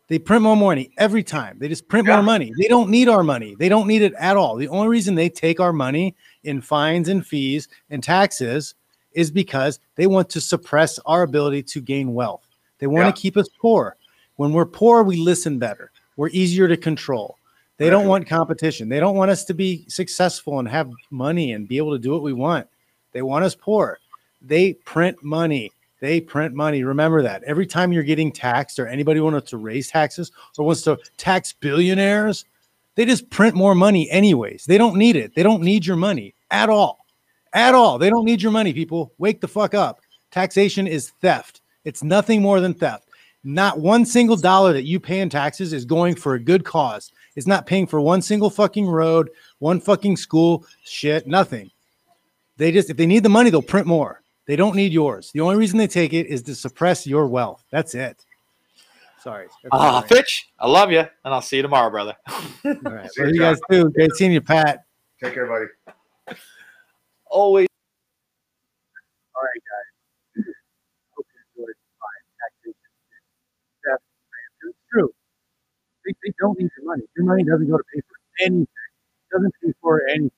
They 0.08 0.18
print 0.18 0.42
more 0.42 0.56
money 0.56 0.90
every 0.98 1.22
time. 1.22 1.58
They 1.58 1.68
just 1.68 1.88
print 1.88 2.06
Yeah. 2.06 2.16
more 2.16 2.22
money. 2.22 2.52
They 2.58 2.68
don't 2.68 2.90
need 2.90 3.08
our 3.08 3.22
money. 3.22 3.56
They 3.58 3.68
don't 3.68 3.86
need 3.86 4.02
it 4.02 4.12
at 4.18 4.36
all. 4.36 4.56
The 4.56 4.68
only 4.68 4.88
reason 4.88 5.14
they 5.14 5.30
take 5.30 5.60
our 5.60 5.72
money 5.72 6.14
in 6.44 6.60
fines 6.60 7.08
and 7.08 7.26
fees 7.26 7.68
and 7.90 8.02
taxes 8.02 8.74
is 9.12 9.30
because 9.30 9.78
they 9.96 10.06
want 10.06 10.28
to 10.30 10.40
suppress 10.40 10.98
our 11.06 11.22
ability 11.22 11.62
to 11.62 11.80
gain 11.80 12.12
wealth. 12.12 12.46
They 12.80 12.86
want 12.86 13.06
Yeah. 13.06 13.12
to 13.12 13.20
keep 13.20 13.36
us 13.36 13.48
poor. 13.60 13.96
When 14.36 14.52
we're 14.52 14.66
poor, 14.66 15.02
we 15.02 15.16
listen 15.16 15.58
better. 15.58 15.90
We're 16.16 16.28
easier 16.30 16.68
to 16.68 16.76
control. 16.76 17.38
They 17.76 17.90
don't 17.90 18.06
want 18.06 18.26
competition. 18.28 18.88
They 18.88 19.00
don't 19.00 19.16
want 19.16 19.30
us 19.30 19.44
to 19.46 19.54
be 19.54 19.84
successful 19.88 20.58
and 20.58 20.68
have 20.68 20.90
money 21.10 21.52
and 21.52 21.66
be 21.66 21.76
able 21.76 21.92
to 21.92 21.98
do 21.98 22.10
what 22.12 22.22
we 22.22 22.32
want. 22.32 22.68
They 23.12 23.22
want 23.22 23.44
us 23.44 23.54
poor. 23.54 23.98
They 24.42 24.74
print 24.74 25.22
money. 25.24 25.72
They 26.04 26.20
print 26.20 26.54
money. 26.54 26.84
Remember 26.84 27.22
that. 27.22 27.42
Every 27.44 27.66
time 27.66 27.90
you're 27.90 28.02
getting 28.02 28.30
taxed 28.30 28.78
or 28.78 28.86
anybody 28.86 29.20
wants 29.20 29.48
to 29.48 29.56
raise 29.56 29.88
taxes 29.88 30.32
or 30.58 30.66
wants 30.66 30.82
to 30.82 30.98
tax 31.16 31.54
billionaires, 31.54 32.44
they 32.94 33.06
just 33.06 33.30
print 33.30 33.54
more 33.54 33.74
money 33.74 34.10
anyways. 34.10 34.66
They 34.66 34.76
don't 34.76 34.96
need 34.96 35.16
it. 35.16 35.34
They 35.34 35.42
don't 35.42 35.62
need 35.62 35.86
your 35.86 35.96
money 35.96 36.34
at 36.50 36.68
all. 36.68 37.06
At 37.54 37.74
all. 37.74 37.96
They 37.96 38.10
don't 38.10 38.26
need 38.26 38.42
your 38.42 38.52
money, 38.52 38.74
people. 38.74 39.14
Wake 39.16 39.40
the 39.40 39.48
fuck 39.48 39.72
up. 39.72 40.00
Taxation 40.30 40.86
is 40.86 41.12
theft. 41.22 41.62
It's 41.86 42.02
nothing 42.02 42.42
more 42.42 42.60
than 42.60 42.74
theft. 42.74 43.08
Not 43.42 43.80
one 43.80 44.04
single 44.04 44.36
dollar 44.36 44.74
that 44.74 44.84
you 44.84 45.00
pay 45.00 45.20
in 45.20 45.30
taxes 45.30 45.72
is 45.72 45.86
going 45.86 46.16
for 46.16 46.34
a 46.34 46.38
good 46.38 46.66
cause. 46.66 47.12
It's 47.34 47.46
not 47.46 47.64
paying 47.64 47.86
for 47.86 48.02
one 48.02 48.20
single 48.20 48.50
fucking 48.50 48.86
road, 48.86 49.30
one 49.58 49.80
fucking 49.80 50.18
school, 50.18 50.66
shit, 50.84 51.26
nothing. 51.26 51.70
They 52.58 52.72
just, 52.72 52.90
if 52.90 52.98
they 52.98 53.06
need 53.06 53.22
the 53.22 53.30
money, 53.30 53.48
they'll 53.48 53.62
print 53.62 53.86
more. 53.86 54.20
They 54.46 54.56
don't 54.56 54.76
need 54.76 54.92
yours. 54.92 55.30
The 55.32 55.40
only 55.40 55.56
reason 55.56 55.78
they 55.78 55.86
take 55.86 56.12
it 56.12 56.26
is 56.26 56.42
to 56.42 56.54
suppress 56.54 57.06
your 57.06 57.26
wealth. 57.26 57.64
That's 57.70 57.94
it. 57.94 58.24
Sorry. 59.24 59.46
Ah, 59.72 59.94
all 59.94 60.00
right. 60.00 60.08
Fitch, 60.08 60.50
I 60.58 60.68
love 60.68 60.92
you, 60.92 60.98
and 60.98 61.08
I'll 61.24 61.40
see 61.40 61.56
you 61.56 61.62
tomorrow, 61.62 61.88
brother. 61.88 62.14
All 62.28 62.42
right. 62.84 63.10
See 63.10 63.22
What 63.22 63.28
you, 63.28 63.34
you 63.36 63.40
guys 63.40 63.58
do? 63.70 63.88
Great 63.88 64.12
seeing 64.16 64.32
you, 64.32 64.42
Pat. 64.42 64.84
Take 65.18 65.32
care, 65.32 65.46
buddy. 65.46 65.64
Always. 67.24 67.68
All 69.34 69.42
right, 69.42 69.62
guys. 69.64 70.44
Hope 71.16 71.24
you 71.32 71.62
enjoyed 71.62 71.74
my 72.00 72.06
it's 74.68 74.78
true. 74.92 75.10
They, 76.04 76.12
they 76.22 76.34
don't 76.38 76.58
need 76.58 76.68
your 76.76 76.86
money. 76.86 77.04
Your 77.16 77.24
money 77.24 77.44
doesn't 77.44 77.70
go 77.70 77.78
to 77.78 77.84
pay 77.94 78.00
for 78.00 78.44
anything. 78.44 78.66
It 78.66 79.34
doesn't 79.34 79.54
pay 79.62 79.72
for 79.80 80.06
anything. 80.06 80.30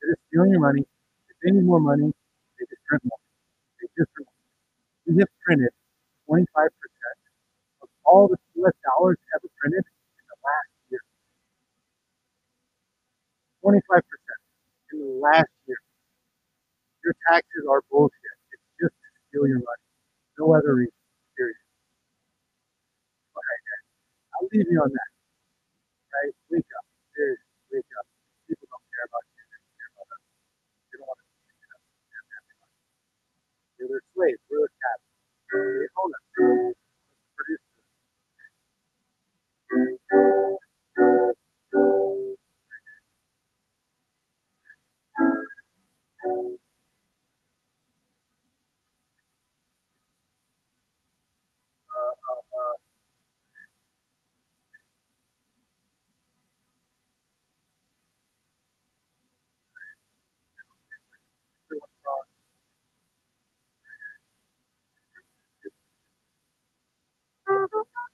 They're 0.00 0.12
just 0.12 0.22
stealing 0.28 0.52
your 0.52 0.60
money. 0.60 0.82
If 0.82 1.36
they 1.42 1.50
need 1.50 1.64
more 1.64 1.80
money, 1.80 2.12
they 2.58 2.64
just 2.70 2.84
print 2.86 3.02
more. 3.04 3.18
Just. 4.00 4.12
We 5.06 5.18
have 5.18 5.28
printed 5.44 5.70
25% 6.30 6.46
of 7.82 7.88
all 8.04 8.28
the 8.28 8.38
US 8.64 8.74
dollars 8.84 9.18
ever 9.36 9.48
printed 9.60 9.84
in 9.84 10.24
the 10.30 10.38
last 10.44 10.72
year. 10.90 11.02
25% 13.64 14.02
in 14.92 14.98
the 15.00 15.12
last 15.20 15.52
year. 15.66 15.80
Your 17.04 17.14
taxes 17.30 17.64
are 17.70 17.82
bullshit. 17.90 18.36
It's 18.52 18.62
just 18.80 18.94
to 18.94 19.08
steal 19.30 19.46
your 19.48 19.62
money. 19.62 19.86
No 20.38 20.54
other 20.54 20.74
reason. 20.76 20.94
Period. 21.36 21.56
Right, 23.36 23.62
guys. 23.68 23.86
I'll 24.36 24.48
leave 24.52 24.68
you 24.70 24.80
on 24.82 24.90
that. 24.92 25.10
Right? 26.14 26.34
Wake 26.50 26.70
up. 26.78 26.86
Seriously, 27.16 27.44
wake 27.72 27.92
up. 28.00 28.06
People 28.48 28.68
don't 28.70 28.86
care 28.94 29.06
about 29.08 29.24
you. 29.28 29.29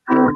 Got 0.09 0.27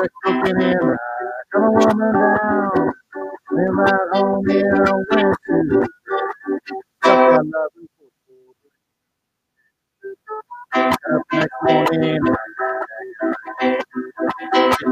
a 0.00 0.08
cooking 0.24 0.60
in 0.60 0.78
a 1.54 1.60
woman 1.60 2.14
next 11.32 11.52
morning, 11.64 12.20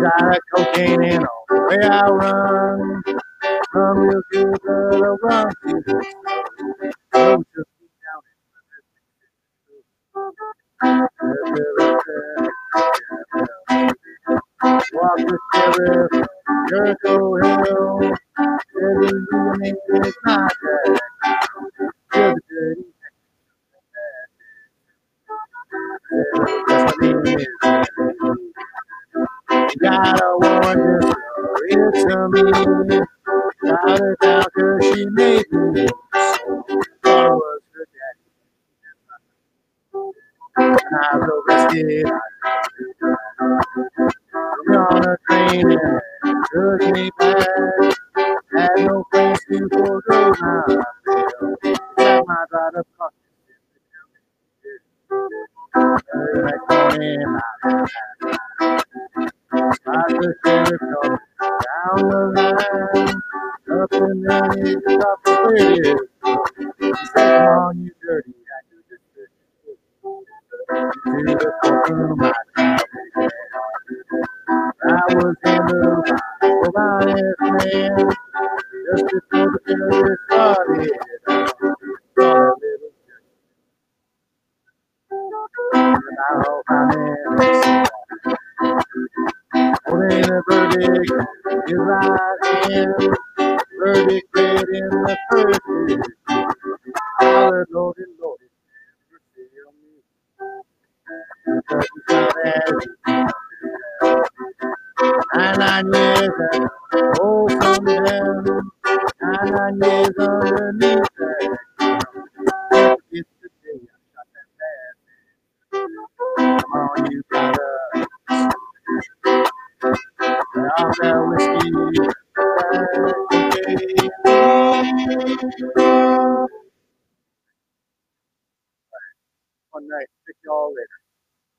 got 0.03 0.35
cocaine 0.55 1.05
in 1.05 1.23
the 1.23 1.67
way 1.69 1.79
I 1.89 2.09
run. 2.09 2.48